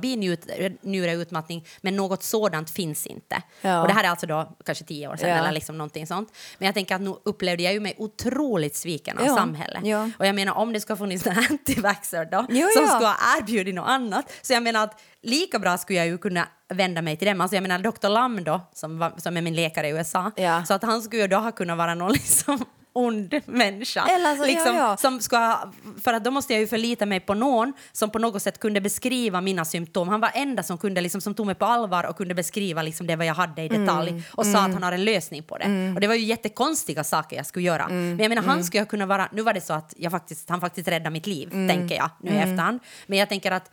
binjureutmattning 0.82 1.65
men 1.82 1.96
något 1.96 2.24
sådant 2.24 2.70
finns 2.70 3.08
inte. 3.08 3.41
Ja. 3.62 3.82
Och 3.82 3.88
det 3.88 3.94
här 3.94 4.04
är 4.04 4.10
alltså 4.10 4.28
då 4.28 4.56
kanske 4.65 4.84
tio 4.86 5.08
år 5.08 5.15
sedan 5.15 5.30
Ja. 5.30 5.36
eller 5.36 5.52
liksom 5.52 5.78
någonting 5.78 6.08
sånt. 6.08 6.30
Men 6.58 6.65
jag 6.65 6.76
tänker 6.76 6.96
att 6.96 7.02
nu 7.02 7.15
upplevde 7.46 7.64
jag 7.64 7.74
ju 7.74 7.80
mig 7.80 7.96
otroligt 7.98 8.76
sviken 8.76 9.18
av 9.18 9.26
Ja. 9.26 9.36
samhället. 9.36 9.82
Ja. 9.86 10.10
Och 10.20 10.26
jag 10.28 10.36
menar 10.36 10.54
om 10.54 10.74
det 10.74 10.80
ska 10.80 10.96
funnits 10.96 11.28
en 11.28 11.38
antivaxxer 11.50 12.26
då 12.32 12.46
Jo, 12.50 12.68
som 12.74 12.84
ja. 12.84 12.90
skulle 12.90 13.08
ha 13.08 13.18
erbjudit 13.38 13.76
något 13.76 13.88
annat. 13.90 14.32
Så 14.42 14.54
jag 14.54 14.64
menar 14.64 14.84
att 14.84 15.02
lika 15.22 15.60
bra 15.60 15.78
skulle 15.78 16.00
jag 16.00 16.08
ju 16.08 16.18
kunna 16.18 16.48
vända 16.74 17.02
mig 17.02 17.18
till 17.18 17.28
dem. 17.28 17.42
Alltså 17.42 17.56
jag 17.56 17.62
menar 17.62 17.80
Dr. 17.80 18.10
Lam 18.10 18.44
då, 18.44 18.62
som, 18.74 18.98
var, 19.00 19.14
som 19.18 19.38
är 19.38 19.42
min 19.42 19.56
läkare 19.56 19.88
i 19.88 19.92
USA. 19.92 20.32
Så 20.68 20.74
att 20.74 20.84
han 20.84 21.02
skulle 21.02 21.22
ju 21.22 21.28
då 21.28 21.38
ha 21.38 21.52
kunnat 21.52 21.78
vara 21.78 21.96
någon 21.96 22.12
liksom 22.22 22.66
ond 22.98 23.34
människa. 23.46 24.06
Eller 24.10 24.36
så- 24.36 24.46
liksom, 24.46 24.76
ja, 24.76 24.90
ja. 24.90 24.98
Som 24.98 25.22
ska, 25.22 25.58
för 26.04 26.14
att 26.14 26.24
då 26.24 26.32
måste 26.32 26.54
jag 26.54 26.60
ju 26.60 26.68
förlita 26.68 27.06
mig 27.06 27.20
på 27.20 27.34
någon 27.34 27.74
som 27.92 28.10
på 28.10 28.20
något 28.20 28.42
sätt 28.42 28.60
kunde 28.60 28.82
beskriva 28.82 29.42
mina 29.42 29.66
symptom. 29.66 30.08
Han 30.10 30.20
var 30.22 30.32
enda 30.34 30.64
som, 30.64 30.78
kunde, 30.78 31.02
liksom, 31.02 31.22
som 31.22 31.34
tog 31.36 31.46
mig 31.46 31.56
på 31.56 31.66
allvar 31.66 32.04
och 32.04 32.18
kunde 32.18 32.34
beskriva 32.36 32.82
liksom, 32.82 33.08
det 33.08 33.16
vad 33.16 33.26
jag 33.26 33.34
hade 33.34 33.62
i 33.62 33.68
detalj 33.68 34.10
Mm. 34.10 34.24
och 34.32 34.46
sa 34.46 34.60
att 34.60 34.74
han 34.74 34.84
har 34.84 34.92
en 34.92 35.04
lösning 35.06 35.44
på 35.44 35.58
det. 35.58 35.92
Och 35.96 36.02
det 36.02 36.08
var 36.08 36.16
ju 36.16 36.24
jättekonstiga 36.26 37.04
saker 37.04 37.36
jag 37.38 37.46
skulle 37.46 37.66
göra. 37.66 37.84
Mm. 37.84 38.10
Men 38.10 38.20
jag 38.20 38.30
menar, 38.30 38.44
han 38.44 38.64
skulle 38.64 38.82
jag 38.82 38.90
kunna 38.90 39.06
vara... 39.06 39.30
Nu 39.32 39.42
var 39.42 39.54
det 39.54 39.62
så 39.62 39.74
att 39.74 39.94
jag 39.98 40.12
faktiskt, 40.12 40.50
han 40.50 40.62
faktiskt 40.62 40.88
räddade 40.88 41.10
mitt 41.10 41.28
liv, 41.28 41.50
Mm. 41.54 41.68
tänker 41.78 41.96
jag 41.96 42.10
nu 42.22 42.32
i 42.32 42.38
efterhand. 42.38 42.80
Men 43.08 43.20
jag 43.20 43.30
tänker 43.30 43.52
att, 43.52 43.72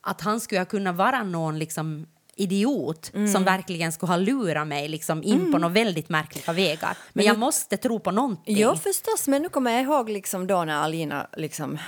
att 0.00 0.20
han 0.20 0.40
skulle 0.40 0.64
kunna 0.64 0.92
vara 0.92 1.22
någon 1.22 1.58
liksom 1.58 2.06
idiot 2.36 3.10
Mm. 3.14 3.32
som 3.32 3.44
verkligen 3.44 3.92
skulle 3.92 4.12
ha 4.12 4.16
lurat 4.16 4.66
mig 4.66 4.88
liksom 4.88 5.22
in 5.22 5.52
på 5.52 5.58
några 5.58 5.74
väldigt 5.74 6.08
märkliga 6.08 6.52
vägar. 6.52 6.96
Men, 7.12 7.24
jag 7.24 7.38
måste 7.38 7.76
tro 7.76 7.98
på 8.00 8.10
någonting. 8.10 8.56
Jo, 8.58 8.76
förstås. 8.76 9.28
Men 9.28 9.42
nu 9.42 9.48
kommer 9.48 9.70
jag 9.72 9.82
ihåg 9.82 10.10
liksom 10.10 10.46
då 10.46 10.64
när 10.64 10.74
Alina, 10.76 11.26
liksom, 11.36 11.78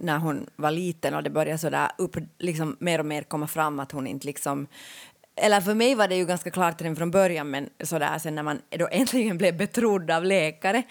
när 0.00 0.18
hon 0.18 0.46
var 0.56 0.70
liten 0.70 1.14
och 1.14 1.22
det 1.22 1.30
började 1.30 1.58
så 1.58 1.70
där 1.70 1.90
upp, 1.98 2.16
liksom, 2.38 2.76
mer 2.80 2.98
och 2.98 3.06
mer 3.06 3.22
komma 3.22 3.46
fram 3.46 3.80
att 3.80 3.92
hon 3.92 4.06
inte 4.06 4.26
liksom... 4.26 4.66
Eller 5.36 5.60
för 5.60 5.74
mig 5.74 5.94
var 5.94 6.08
det 6.08 6.16
ju 6.16 6.26
ganska 6.26 6.50
klart 6.50 6.80
redan 6.80 6.96
från 6.96 7.10
början, 7.10 7.50
men 7.50 7.68
så 7.84 7.98
där, 7.98 8.18
sen 8.18 8.34
när 8.34 8.42
man 8.42 8.60
då 8.78 8.88
äntligen 8.92 9.38
blev 9.38 9.56
betrodd 9.56 10.10
av 10.10 10.24
läkare 10.24 10.82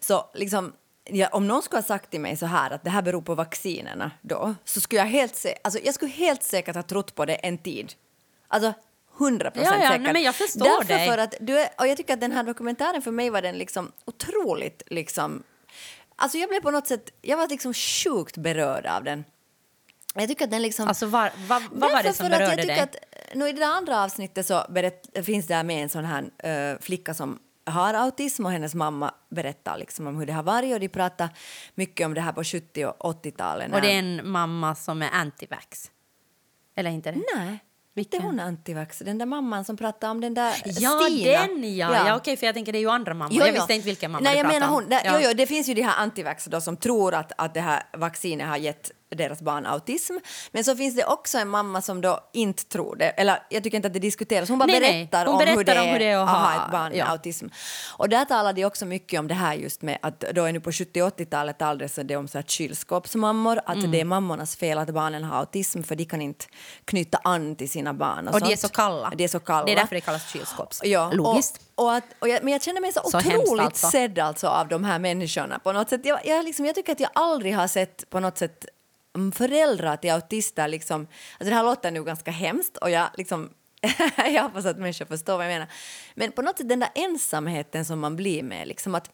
så 0.00 0.30
liksom 0.34 0.72
Ja, 1.10 1.28
om 1.32 1.46
någon 1.46 1.62
skulle 1.62 1.78
ha 1.78 1.86
sagt 1.86 2.10
till 2.10 2.20
mig 2.20 2.36
så 2.36 2.46
här 2.46 2.70
att 2.70 2.84
det 2.84 2.90
här 2.90 3.02
beror 3.02 3.22
på 3.22 3.34
vaccinerna 3.34 4.10
då, 4.22 4.54
så 4.64 4.80
skulle 4.80 5.00
jag 5.00 5.06
helt, 5.06 5.36
se, 5.36 5.54
alltså, 5.64 5.80
jag 5.84 5.94
skulle 5.94 6.10
helt 6.10 6.42
säkert 6.42 6.74
ha 6.74 6.82
trott 6.82 7.14
på 7.14 7.24
det 7.24 7.34
en 7.34 7.58
tid. 7.58 7.92
Alltså, 8.48 8.72
hundra 9.16 9.50
procent 9.50 9.76
Ja, 9.76 9.82
ja, 9.84 9.90
säkert. 9.90 10.12
nej, 10.12 10.22
jag 10.24 10.34
förstår 10.34 10.64
Därför 10.64 10.94
dig. 10.94 11.08
för 11.08 11.18
att 11.18 11.34
du 11.40 11.58
är, 11.58 11.68
och 11.78 11.86
jag 11.86 11.96
tycker 11.96 12.14
att 12.14 12.20
den 12.20 12.32
här 12.32 12.42
dokumentären 12.42 13.02
för 13.02 13.10
mig 13.10 13.30
var 13.30 13.42
den 13.42 13.58
liksom 13.58 13.92
otroligt 14.04 14.82
liksom... 14.86 15.42
Alltså 16.16 16.38
jag 16.38 16.48
blev 16.48 16.60
på 16.60 16.70
något 16.70 16.86
sätt, 16.86 17.10
jag 17.22 17.36
var 17.36 17.48
liksom 17.48 17.74
sjukt 17.74 18.36
berörd 18.36 18.86
av 18.86 19.04
den. 19.04 19.24
Jag 20.14 20.28
tycker 20.28 20.44
att 20.44 20.50
den 20.50 20.62
liksom... 20.62 20.88
Alltså, 20.88 21.06
var, 21.06 21.30
vad, 21.48 21.62
vad 21.70 21.92
var 21.92 22.02
det 22.02 22.12
som 22.12 22.26
jag 22.26 22.38
berörde 22.38 22.62
tycker 22.62 22.74
dig? 22.74 22.80
Att, 22.80 22.96
nu 23.34 23.48
I 23.48 23.52
det 23.52 23.66
andra 23.66 24.04
avsnittet 24.04 24.46
så 24.46 24.64
berätt, 24.68 25.24
finns 25.24 25.46
det 25.46 25.62
med 25.62 25.82
en 25.82 25.88
sån 25.88 26.04
här 26.04 26.24
eh, 26.38 26.78
flicka 26.80 27.14
som 27.14 27.38
har 27.66 27.94
autism 27.94 28.46
och 28.46 28.52
hennes 28.52 28.74
mamma 28.74 29.14
berättar 29.28 29.78
liksom 29.78 30.06
om 30.06 30.16
hur 30.16 30.26
det 30.26 30.32
har 30.32 30.42
varit 30.42 30.74
och 30.74 30.80
de 30.80 30.88
pratar 30.88 31.28
mycket 31.74 32.06
om 32.06 32.14
det 32.14 32.20
här 32.20 32.32
på 32.32 32.44
70 32.44 32.86
och 32.86 33.24
80-talet. 33.24 33.74
Och 33.74 33.80
det 33.80 33.92
är 33.92 33.98
en 33.98 34.30
mamma 34.30 34.74
som 34.74 35.02
är 35.02 35.10
antivax. 35.12 35.90
Eller 36.76 36.90
inte 36.90 37.10
det? 37.10 37.22
Nej, 37.34 37.58
Vilken? 37.94 38.16
inte 38.20 38.26
hon 38.26 38.40
antivax. 38.40 38.98
Den 38.98 39.18
där 39.18 39.26
mamman 39.26 39.64
som 39.64 39.76
pratar 39.76 40.10
om 40.10 40.20
den 40.20 40.34
där 40.34 40.54
Ja, 40.64 41.00
Stina. 41.04 41.30
den 41.46 41.76
ja! 41.76 42.06
ja. 42.06 42.16
okej, 42.16 42.36
för 42.36 42.46
jag 42.46 42.54
tänker 42.54 42.72
det 42.72 42.78
är 42.78 42.80
ju 42.80 42.90
andra 42.90 43.14
mammor. 43.14 43.32
Jo, 43.34 43.40
jag 43.40 43.48
jo. 43.48 43.54
visste 43.54 43.74
inte 43.74 43.86
vilken 43.86 44.10
mamma 44.10 44.24
Nej, 44.24 44.32
du 44.34 44.38
jag 44.38 44.46
menar 44.46 44.68
om. 44.68 44.74
hon. 44.74 44.88
Det, 44.88 45.02
Ja. 45.04 45.18
jo, 45.20 45.26
jo, 45.28 45.34
det 45.36 45.46
finns 45.46 45.68
ju 45.68 45.74
de 45.74 45.82
här 45.82 45.96
antivax 46.02 46.44
då, 46.44 46.60
som 46.60 46.76
tror 46.76 47.14
att, 47.14 47.32
att 47.38 47.54
det 47.54 47.60
här 47.60 47.82
vaccinet 47.92 48.48
har 48.48 48.56
gett 48.56 48.90
deras 49.14 49.40
barn 49.42 49.66
autism. 49.66 50.14
Men 50.52 50.64
så 50.64 50.76
finns 50.76 50.96
det 50.96 51.04
också 51.04 51.38
en 51.38 51.48
mamma 51.48 51.82
som 51.82 52.00
då 52.00 52.20
inte 52.32 52.64
tror 52.64 52.96
det. 52.96 53.08
Eller 53.08 53.42
jag 53.50 53.62
tycker 53.64 53.76
inte 53.76 53.86
att 53.88 53.94
det 53.94 53.98
diskuteras. 54.00 54.48
Hon 54.48 54.58
bara 54.58 54.66
Nej, 54.66 54.80
nej. 54.80 54.92
berättar, 55.10 55.26
Hon 55.26 55.34
om, 55.34 55.40
hur 55.40 55.46
berättar 55.56 55.74
det 55.74 55.80
om 55.80 55.88
hur 55.88 55.98
det 55.98 56.04
är 56.08 56.16
att 56.18 56.28
ha- 56.30 56.64
ett 56.66 56.72
barn 56.72 56.88
med 56.90 56.98
ja. 56.98 57.04
autism. 57.06 57.46
Och 57.96 58.08
där 58.08 58.24
talar 58.24 58.52
de 58.52 58.64
också 58.64 58.86
mycket 58.86 59.20
om 59.20 59.28
det 59.28 59.34
här 59.34 59.54
just 59.54 59.82
med 59.82 59.98
att 60.02 60.20
då 60.20 60.44
är 60.44 60.52
nu 60.52 60.60
på 60.60 60.72
70 60.72 61.02
80-talet 61.02 61.62
alldeles 61.62 61.94
det 62.04 62.16
om 62.16 62.28
så 62.28 62.38
här 62.38 62.42
kylskåpsmammor, 62.42 63.60
att 63.66 63.76
Mm. 63.76 63.90
det 63.90 64.00
är 64.00 64.04
mammornas 64.04 64.56
fel 64.56 64.78
att 64.78 64.90
barnen 64.90 65.24
har 65.24 65.38
autism 65.38 65.82
för 65.82 65.96
de 65.96 66.04
kan 66.04 66.22
inte 66.22 66.44
knyta 66.84 67.18
an 67.24 67.56
till 67.56 67.70
sina 67.70 67.94
barn. 67.94 68.28
Och, 68.28 68.34
Och 68.34 68.40
de 68.40 68.52
är 68.52 68.56
så 68.56 68.68
kalla. 68.68 69.12
De 69.16 69.24
är 69.24 69.28
så 69.28 69.40
kalla. 69.40 69.66
Det 69.66 69.72
är 69.72 69.76
därför 69.76 69.94
det 69.94 70.00
kallas 70.00 70.32
kylskåps. 70.32 70.80
Ja, 70.84 71.10
Logiskt. 71.12 71.60
Och, 71.74 71.84
och 71.84 71.94
att, 71.94 72.04
och 72.18 72.28
jag, 72.28 72.44
men 72.44 72.52
jag 72.52 72.62
känner 72.62 72.80
mig 72.80 72.92
så, 72.92 73.00
Så 73.10 73.18
otroligt 73.18 73.64
alltså. 73.64 73.86
sedd 73.90 74.18
alltså 74.18 74.46
av 74.48 74.68
de 74.68 74.84
här 74.84 74.98
människorna 74.98 75.58
på 75.58 75.72
något 75.72 75.88
sätt. 75.90 76.00
Jag, 76.04 76.26
jag, 76.26 76.44
liksom, 76.44 76.66
jag 76.66 76.74
tycker 76.74 76.92
att 76.92 77.00
jag 77.00 77.10
aldrig 77.14 77.54
har 77.56 77.66
sett 77.68 78.10
på 78.10 78.20
något 78.20 78.38
sätt 78.38 78.64
föräldrar 79.34 79.96
till 79.96 80.10
autister 80.10 80.68
liksom, 80.68 81.00
alltså 81.00 81.50
det 81.50 81.54
här 81.54 81.64
låter 81.64 81.90
nu 81.90 82.04
ganska 82.04 82.30
hemskt 82.30 82.76
och 82.76 82.90
jag 82.90 83.08
liksom 83.14 83.50
jag 84.16 84.42
hoppas 84.42 84.66
att 84.66 84.78
människor 84.78 85.04
förstår 85.06 85.36
vad 85.36 85.46
jag 85.46 85.52
menar. 85.52 85.68
Men 86.14 86.32
på 86.32 86.42
något 86.42 86.58
sätt 86.58 86.68
den 86.68 86.80
där 86.80 86.90
ensamheten 86.94 87.84
som 87.84 88.00
man 88.00 88.16
blir 88.16 88.42
med, 88.42 88.68
liksom 88.68 88.94
att 88.94 89.10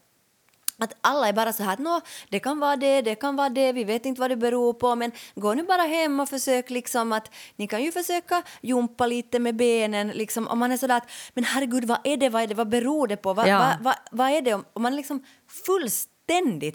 att 0.85 0.97
alla 1.01 1.29
är 1.29 1.33
bara 1.33 1.53
så 1.53 1.63
här 1.63 1.73
att 1.73 1.79
Nå, 1.79 2.01
det 2.29 2.39
kan 2.39 2.61
vara 2.61 2.77
det, 2.77 3.03
det 3.03 3.15
kan 3.15 3.37
vara 3.37 3.49
det, 3.49 3.73
vi 3.73 3.85
vet 3.85 4.07
inte 4.07 4.21
vad 4.21 4.31
det 4.31 4.37
beror 4.37 4.73
på 4.73 4.95
men 4.95 5.13
gå 5.35 5.55
nu 5.55 5.63
bara 5.63 5.83
hem 5.83 6.21
och 6.21 6.29
försök 6.29 6.71
liksom 6.71 7.13
att 7.13 7.31
ni 7.57 7.67
kan 7.67 7.83
ju 7.83 7.93
försöka 7.93 8.43
jumpa 8.61 9.07
lite 9.07 9.39
med 9.39 9.57
benen 9.57 10.09
liksom 10.09 10.49
om 10.49 10.59
man 10.59 10.73
är 10.73 10.77
sådär 10.77 10.97
att 10.97 11.11
men 11.35 11.45
herregud 11.45 11.85
vad 11.85 11.99
är 12.05 12.17
det, 12.17 12.29
vad 12.29 12.43
är 12.43 12.47
det, 12.47 12.55
vad 12.55 12.69
beror 12.69 13.07
det 13.07 13.17
på, 13.17 13.35
vad, 13.35 13.49
Ja. 13.49 13.59
vad, 13.59 13.85
vad, 13.85 13.95
vad 14.11 14.31
är 14.31 14.43
det 14.43 14.55
om 14.55 14.83
man 14.83 14.97
liksom 14.97 15.25
fullständigt 15.67 16.10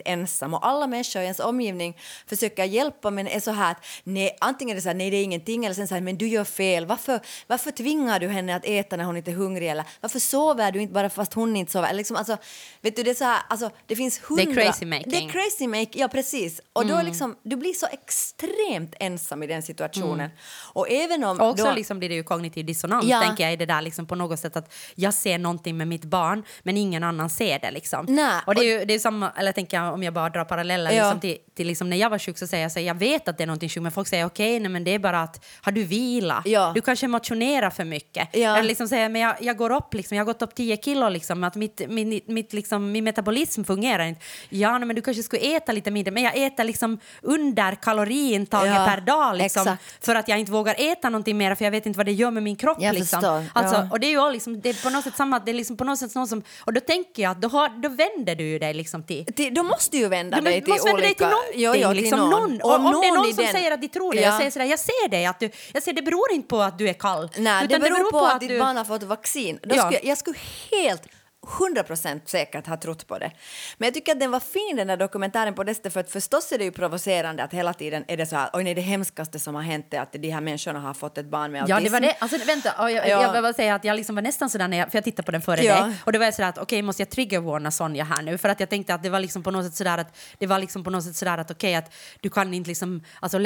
ensam 0.05 0.53
och 0.53 0.67
alla 0.67 0.87
människor 0.87 1.21
i 1.21 1.25
ens 1.25 1.39
omgivning 1.39 1.97
försöker 2.27 2.63
hjälpa 2.63 3.09
men 3.11 3.27
är 3.27 3.39
så 3.39 3.51
här 3.51 3.71
att 3.71 3.85
nej, 4.03 4.37
antingen 4.41 4.71
är 4.71 4.75
det 4.75 4.81
så 4.81 4.89
här 4.89 4.95
nej 4.95 5.09
det 5.11 5.17
är 5.17 5.23
ingenting 5.23 5.65
eller 5.65 5.75
sen 5.75 5.87
så 5.87 5.93
här 5.93 6.01
men 6.01 6.17
du 6.17 6.27
gör 6.27 6.43
fel, 6.43 6.85
varför, 6.85 7.19
varför 7.47 7.71
tvingar 7.71 8.19
du 8.19 8.27
henne 8.27 8.55
att 8.55 8.65
äta 8.65 8.95
när 8.95 9.03
hon 9.03 9.17
inte 9.17 9.31
är 9.31 9.35
hungrig 9.35 9.67
eller 9.69 9.83
varför 10.01 10.19
sover 10.19 10.71
du 10.71 10.81
inte 10.81 10.93
bara 10.93 11.09
fast 11.09 11.33
hon 11.33 11.55
inte 11.55 11.71
sover 11.71 11.93
liksom 11.93 12.15
alltså 12.17 12.37
vet 12.81 12.95
du 12.95 13.03
det 13.03 13.09
är 13.09 13.15
så 13.15 13.23
här 13.23 13.39
alltså 13.49 13.69
det 13.85 13.95
finns 13.95 14.19
Det 14.19 14.41
är 14.41 14.45
hundra 14.45 14.63
crazy 14.63 14.85
making. 14.85 15.11
det 15.11 15.17
är 15.17 15.29
crazy 15.29 15.67
make, 15.67 15.89
ja 15.99 16.07
precis 16.07 16.61
och 16.73 16.81
då 16.85 16.93
Mm. 16.93 16.99
är 16.99 17.03
liksom 17.09 17.35
du 17.43 17.55
blir 17.55 17.73
så 17.73 17.87
extremt 17.91 18.93
ensam 18.99 19.43
i 19.43 19.47
den 19.47 19.63
situationen 19.63 20.29
och 20.73 20.89
även 20.91 21.23
om 21.23 21.39
Och 21.41 21.49
också 21.49 21.65
då, 21.65 21.73
liksom 21.73 21.99
blir 21.99 22.09
det 22.09 22.15
ju 22.15 22.23
kognitiv 22.23 22.65
dissonans, 22.65 23.05
Ja. 23.05 23.21
tänker 23.21 23.43
jag, 23.43 23.53
i 23.53 23.55
det 23.55 23.65
där 23.65 23.81
liksom 23.81 24.05
på 24.07 24.15
något 24.15 24.39
sätt 24.39 24.55
att 24.57 24.73
jag 24.95 25.13
ser 25.13 25.37
någonting 25.37 25.77
med 25.77 25.87
mitt 25.87 26.03
barn, 26.05 26.43
men 26.63 26.77
ingen 26.77 27.03
annan 27.03 27.29
ser 27.29 27.59
det 27.59 27.71
liksom. 27.71 28.05
Nej, 28.09 28.41
och 28.47 28.55
det 28.55 28.61
är 28.61 28.79
ju 28.79 28.85
det 28.85 28.93
är 28.93 28.99
samma, 28.99 29.31
eller 29.45 29.49
jag 29.49 29.55
tänker 29.55 29.91
om 29.91 30.03
jag 30.03 30.13
bara 30.13 30.29
drar 30.29 30.45
paralleller 30.45 30.91
Ja. 30.91 31.03
liksom 31.03 31.19
till, 31.19 31.38
till 31.55 31.67
liksom 31.67 31.89
när 31.89 31.97
jag 31.97 32.10
var 32.10 32.19
sjuk 32.19 32.38
så 32.38 32.47
säger 32.47 32.63
jag 32.63 32.71
så 32.71 32.79
här, 32.79 32.86
jag 32.88 32.95
vet 32.95 33.27
att 33.27 33.38
det 33.38 33.43
är 33.43 33.47
någonting 33.47 33.69
sjukt 33.69 33.84
men 33.84 33.91
folk 33.91 34.08
säger 34.08 34.25
okej 34.25 34.60
nej 34.60 34.69
men 34.69 34.84
det 34.84 34.91
är 34.93 34.99
bara 34.99 35.21
att 35.21 35.45
har 35.62 35.71
du 35.71 35.84
vila? 35.84 36.41
Ja. 36.45 36.71
Du 36.75 36.81
kanske 36.81 37.08
motionerar 37.08 37.69
för 37.69 37.84
mycket. 37.84 38.29
Ja. 38.34 38.58
Eller 38.58 38.67
liksom 38.67 38.88
säger 38.88 39.10
men 39.10 39.21
jag, 39.21 39.36
jag 39.39 39.58
går 39.58 39.71
upp 39.71 39.93
liksom, 39.93 40.17
jag 40.17 40.25
har 40.25 40.34
gått 40.34 40.41
upp 40.41 40.55
10 40.55 40.77
kilo 40.77 41.10
liksom 41.10 41.43
att 41.43 41.55
mitt, 41.55 41.81
min, 41.89 42.21
mitt 42.25 42.53
liksom, 42.53 42.91
min 42.91 43.03
metabolism 43.03 43.63
fungerar 43.63 44.03
inte. 44.05 44.21
Ja 44.49 44.79
men 44.79 44.95
du 44.95 45.01
kanske 45.01 45.23
skulle 45.23 45.55
äta 45.58 45.71
lite 45.71 45.91
mindre 45.91 46.12
men 46.12 46.23
jag 46.23 46.36
äter 46.45 46.63
liksom 46.63 46.99
under 47.21 47.75
kaloriintaget 47.75 48.75
Ja, 48.75 48.86
per 48.86 49.01
dag 49.01 49.38
liksom 49.38 49.62
exakt. 49.62 50.05
för 50.05 50.15
att 50.15 50.27
jag 50.27 50.39
inte 50.39 50.51
vågar 50.51 50.75
äta 50.77 51.10
någonting 51.10 51.38
mer 51.38 51.55
för 51.55 51.65
jag 51.65 51.71
vet 51.71 51.86
inte 51.86 51.97
vad 51.97 52.05
det 52.05 52.12
gör 52.12 52.31
med 52.31 52.43
min 52.43 52.55
kropp. 52.55 52.77
Jag 52.81 52.93
liksom. 52.95 53.21
förstår, 53.21 53.43
Alltså. 53.53 53.88
Och 53.91 53.99
det 53.99 54.08
är 54.08 54.12
ju 54.12 54.31
liksom, 54.31 54.62
det 54.62 54.69
är 54.69 54.84
på 54.84 54.89
något 54.89 55.03
sätt 55.03 55.15
samma, 55.15 55.39
det 55.39 55.51
är 55.51 55.53
liksom 55.55 55.77
på 55.77 55.84
något 55.84 55.99
sätt 55.99 56.15
någon 56.15 56.27
som, 56.27 56.43
och 56.60 56.73
då 56.73 56.79
tänker 56.81 57.23
jag 57.23 57.31
att 57.31 57.41
då, 57.41 57.47
har, 57.47 57.69
då 57.69 57.89
vänder 57.89 58.36
du 58.36 58.60
dig 58.60 58.73
liksom 58.73 59.03
till 59.03 59.25
Till, 59.35 59.53
då 59.53 59.63
måste 59.63 59.97
ju 59.97 60.07
vända 60.07 60.41
dig 60.41 60.61
till 60.61 60.73
måste 60.73 60.87
vända 60.87 61.01
dig 61.01 61.15
till. 61.15 61.27
Jo, 61.53 61.73
jo, 61.75 61.87
till 61.89 61.97
liksom 61.97 62.19
någon. 62.19 62.29
någon. 62.29 62.61
Och, 62.61 62.75
om 62.75 63.01
det 63.01 63.07
är 63.07 63.11
någon 63.15 63.33
som 63.33 63.43
den- 63.43 63.53
säger 63.53 63.71
att 63.71 63.81
de 63.81 63.87
tror 63.87 64.13
det, 64.13 64.19
Ja. 64.21 64.27
jag 64.27 64.37
säger 64.37 64.51
sådär, 64.51 64.65
jag 64.65 64.79
ser 64.79 65.07
det, 65.09 65.25
att 65.25 65.39
du, 65.39 65.49
jag 65.73 65.83
säger 65.83 65.95
det 65.95 66.01
beror 66.01 66.31
inte 66.31 66.47
på 66.47 66.61
att 66.61 66.77
du 66.77 66.89
är 66.89 66.93
kall. 66.93 67.29
Nej, 67.37 67.67
det 67.67 67.75
utan 67.75 67.81
beror, 67.81 68.11
på, 68.11 68.19
att, 68.25 68.39
ditt 68.39 68.49
du, 68.49 68.59
barn 68.59 68.77
har 68.77 68.85
fått 68.85 69.03
vaccin. 69.03 69.59
Då 69.63 69.75
Ja. 69.75 69.81
skulle, 69.85 69.99
jag 70.09 70.17
skulle 70.17 70.37
helt 70.71 71.01
100% 71.45 72.21
säkert 72.25 72.67
ha 72.67 72.77
trott 72.77 73.08
på 73.08 73.17
det. 73.17 73.31
Men 73.77 73.88
jag 73.88 73.93
tycker 73.93 74.12
att 74.12 74.19
den 74.19 74.31
var 74.31 74.39
fin 74.39 74.75
den 74.75 74.88
där 74.88 74.97
dokumentären 74.97 75.53
på 75.53 75.63
det 75.63 75.75
sättet 75.75 75.93
för 75.93 75.99
att 75.99 76.12
förstås 76.12 76.51
är 76.51 76.58
det 76.58 76.63
ju 76.63 76.71
provocerande 76.71 77.43
att 77.43 77.53
hela 77.53 77.73
tiden 77.73 78.05
är 78.08 78.17
det 78.17 78.25
så 78.25 78.36
här, 78.36 78.49
oj 78.53 78.63
nej 78.63 78.73
det 78.73 78.81
hemskaste 78.81 79.39
som 79.39 79.55
har 79.55 79.62
hänt 79.62 79.93
är 79.93 79.99
att 80.01 80.13
de 80.13 80.29
här 80.29 80.41
människorna 80.41 80.79
har 80.79 80.93
fått 80.93 81.17
ett 81.17 81.25
barn 81.25 81.51
med 81.51 81.62
autism. 81.62 81.75
Ja, 81.77 81.84
det 81.84 81.89
var 81.89 81.99
det. 81.99 82.15
Alltså, 82.19 82.38
vänta, 82.47 82.69
jag, 82.79 82.91
Ja. 82.91 83.08
jag 83.08 83.34
vill 83.34 83.41
bara 83.41 83.53
säga 83.53 83.75
att 83.75 83.84
jag 83.84 83.95
liksom 83.95 84.15
var 84.15 84.21
nästan 84.21 84.49
sådär 84.49 84.67
när 84.67 84.77
jag, 84.77 84.91
för 84.91 84.97
jag 84.97 85.03
tittade 85.03 85.25
på 85.25 85.31
den 85.31 85.41
före 85.41 85.63
Ja. 85.63 85.84
dig, 85.86 85.93
och 86.03 86.12
då 86.13 86.19
var 86.19 86.25
jag 86.25 86.34
sådär 86.34 86.49
att 86.49 86.58
okej, 86.58 86.81
måste 86.81 87.01
jag 87.01 87.10
triggervarna 87.10 87.71
Sonja 87.71 88.03
här 88.03 88.21
nu? 88.21 88.38
För 88.38 88.49
att 88.49 88.60
jag 88.60 88.69
tänkte 88.69 88.93
att 88.93 89.03
det 89.03 89.10
var 89.10 89.19
liksom 89.19 89.43
på 89.43 89.51
något 89.51 89.65
sätt 89.65 89.75
sådär 89.75 89.97
att, 89.97 90.17
det 90.39 90.47
var 90.47 90.60
liksom 90.60 90.84
på 90.84 90.89
något 90.89 91.03
sätt 91.03 91.15
sådär 91.15 91.38
att 91.38 91.51
okej, 91.51 91.75
att 91.75 91.93
du 92.21 92.29
kan 92.29 92.53
inte 92.53 92.67
liksom, 92.69 93.03
alltså 93.19 93.38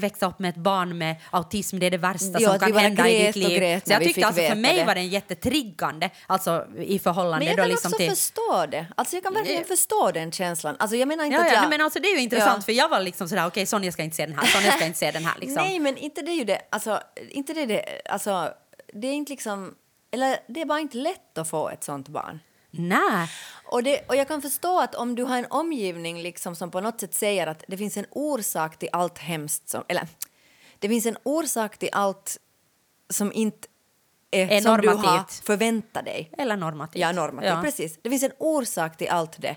växa 0.00 0.26
upp 0.26 0.38
med 0.38 0.48
ett 0.48 0.56
barn 0.56 0.98
med 0.98 1.16
autism, 1.30 1.78
det 1.78 1.86
är 1.86 1.90
det 1.90 1.98
värsta 1.98 2.40
Ja, 2.40 2.50
som 2.50 2.58
kan 2.58 2.76
hända 2.76 3.08
i 3.08 3.26
ditt 3.26 3.36
liv. 3.36 3.80
Så 3.86 3.92
jag 3.92 4.02
tyckte 4.02 4.26
alltså 4.26 4.42
för 4.42 4.54
mig 4.56 4.76
det. 4.78 4.84
var 4.84 4.94
den 4.94 5.08
jättetriggande, 5.08 6.10
alltså 6.26 6.66
i 6.78 6.98
förhållande 6.98 7.31
Men 7.38 7.48
jag 7.48 7.56
kan 7.56 7.68
liksom 7.68 7.88
också 7.88 7.98
till... 7.98 8.10
förstå 8.10 8.66
det. 8.70 8.86
Alltså 8.96 9.16
jag 9.16 9.22
kan 9.22 9.34
verkligen 9.34 9.64
förstå 9.64 10.10
den 10.10 10.32
känslan. 10.32 10.76
Alltså 10.78 10.96
jag 10.96 11.08
menar 11.08 11.24
inte 11.24 11.36
Ja, 11.36 11.40
att 11.40 11.48
ja, 11.48 11.54
jag... 11.54 11.60
nej, 11.60 11.70
men 11.70 11.80
alltså 11.80 12.00
det 12.00 12.08
är 12.08 12.14
ju 12.14 12.20
intressant 12.20 12.56
Ja. 12.56 12.62
för 12.62 12.72
jag 12.72 12.88
var 12.88 13.00
liksom 13.00 13.28
sådär 13.28 13.46
okej 13.46 13.66
Sonja 13.66 13.92
ska 13.92 14.02
inte 14.02 14.16
se 14.16 14.26
den 14.26 14.38
här, 14.38 14.46
Sonja 14.46 14.72
ska 14.72 14.86
inte 14.86 14.98
se 14.98 15.10
den 15.10 15.24
här 15.24 15.34
liksom. 15.40 15.54
Nej, 15.54 15.78
men 15.78 15.96
inte 15.96 16.22
det 16.22 16.30
är 16.30 16.36
ju 16.36 16.44
det. 16.44 16.60
Alltså, 16.70 17.00
inte 17.30 17.52
det, 17.52 17.66
det. 17.66 18.02
Alltså, 18.04 18.54
det 18.92 19.06
är 19.06 19.12
inte 19.12 19.30
liksom... 19.30 19.74
Eller 20.10 20.38
det 20.48 20.60
är 20.60 20.66
bara 20.66 20.80
inte 20.80 20.96
lätt 20.96 21.38
att 21.38 21.50
få 21.50 21.68
ett 21.68 21.84
sånt 21.84 22.08
barn. 22.08 22.40
Nej. 22.70 23.28
Och, 23.64 23.82
det, 23.82 24.00
och 24.08 24.16
jag 24.16 24.28
kan 24.28 24.42
förstå 24.42 24.80
att 24.80 24.94
om 24.94 25.14
du 25.14 25.22
har 25.22 25.38
en 25.38 25.46
omgivning 25.50 26.22
liksom 26.22 26.56
som 26.56 26.70
på 26.70 26.80
något 26.80 27.00
sätt 27.00 27.14
säger 27.14 27.46
att 27.46 27.64
det 27.68 27.76
finns 27.76 27.96
en 27.96 28.06
orsak 28.10 28.78
till 28.78 28.88
allt 28.92 29.18
hemskt 29.18 29.68
som... 29.68 29.84
Eller, 29.88 30.08
det 30.78 30.88
finns 30.88 31.06
en 31.06 31.16
orsak 31.22 31.78
till 31.78 31.88
allt 31.92 32.38
som 33.10 33.32
inte 33.32 33.68
är, 34.32 34.48
Är 34.48 34.60
som 34.60 34.80
du 34.80 34.88
har 34.88 35.44
förväntat 35.44 36.04
dig. 36.04 36.30
Eller 36.38 36.56
normativt. 36.56 37.00
Ja, 37.00 37.12
normativt. 37.12 37.50
Ja. 37.50 37.62
Precis. 37.62 37.98
Det 38.02 38.10
finns 38.10 38.22
en 38.22 38.32
orsak 38.38 38.96
till 38.96 39.08
allt 39.08 39.40
det. 39.42 39.56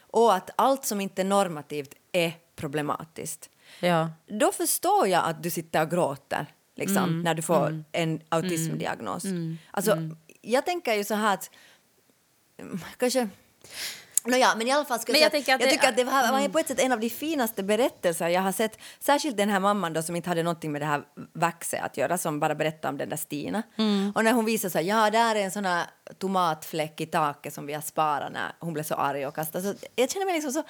Och 0.00 0.34
att 0.34 0.50
allt 0.56 0.84
som 0.84 1.00
inte 1.00 1.22
är 1.22 1.26
normativt 1.26 1.94
är 2.12 2.32
problematiskt. 2.56 3.50
Ja. 3.80 4.10
Då 4.26 4.52
förstår 4.52 5.08
jag 5.08 5.24
att 5.24 5.42
du 5.42 5.50
sitter 5.50 5.82
och 5.82 5.90
gråter 5.90 6.46
liksom, 6.76 6.96
Mm. 7.04 7.22
när 7.22 7.34
du 7.34 7.42
får 7.42 7.84
en 7.92 8.20
autismdiagnos. 8.28 9.24
Alltså, 9.70 9.98
Jag 10.40 10.66
tänker 10.66 10.94
ju 10.94 11.04
så 11.04 11.14
här 11.14 11.34
att... 11.34 11.50
mm, 12.58 12.80
Kanske... 14.24 14.40
Nåja, 14.40 14.54
men 14.56 14.68
i 14.68 14.72
alla 14.72 14.84
fall 14.84 14.98
Men 15.06 15.20
jag, 15.20 15.34
jag 15.34 15.44
säga 15.44 15.54
att 15.54 15.60
jag 15.60 15.70
tycker 15.70 15.88
att 15.88 15.96
det 15.96 16.04
var, 16.04 16.32
var 16.32 16.48
på 16.48 16.58
ett 16.58 16.68
sätt 16.68 16.80
en 16.80 16.92
av 16.92 17.00
de 17.00 17.10
finaste 17.10 17.62
berättelser 17.62 18.28
jag 18.28 18.40
har 18.40 18.52
sett. 18.52 18.78
Särskilt 19.00 19.36
den 19.36 19.48
här 19.48 19.60
mamman 19.60 19.92
då 19.92 20.02
som 20.02 20.16
inte 20.16 20.28
hade 20.28 20.42
någonting 20.42 20.72
med 20.72 20.80
det 20.80 20.86
här 20.86 21.02
vaxet 21.32 21.82
att 21.82 21.96
göra 21.96 22.18
som 22.18 22.40
bara 22.40 22.54
berättade 22.54 22.92
om 22.92 22.98
den 22.98 23.08
där 23.08 23.16
Stina. 23.16 23.62
Mm. 23.78 24.12
Och 24.14 24.24
när 24.24 24.32
hon 24.32 24.44
visade 24.44 24.70
så 24.70 24.78
här, 24.78 24.84
ja 24.84 25.10
där 25.10 25.34
är 25.34 25.40
en 25.40 25.50
sån 25.50 25.64
här 25.64 25.86
tomatfläck 26.18 27.00
i 27.00 27.06
taket 27.06 27.54
som 27.54 27.66
vi 27.66 27.72
har 27.72 27.80
sparat 27.80 28.32
när 28.32 28.52
hon 28.58 28.72
blev 28.72 28.84
så 28.84 28.94
arg 28.94 29.26
och 29.26 29.34
kastade. 29.34 29.64
Så 29.64 29.74
jag 29.96 30.10
känner 30.10 30.26
mig 30.26 30.34
liksom 30.34 30.52
så, 30.52 30.62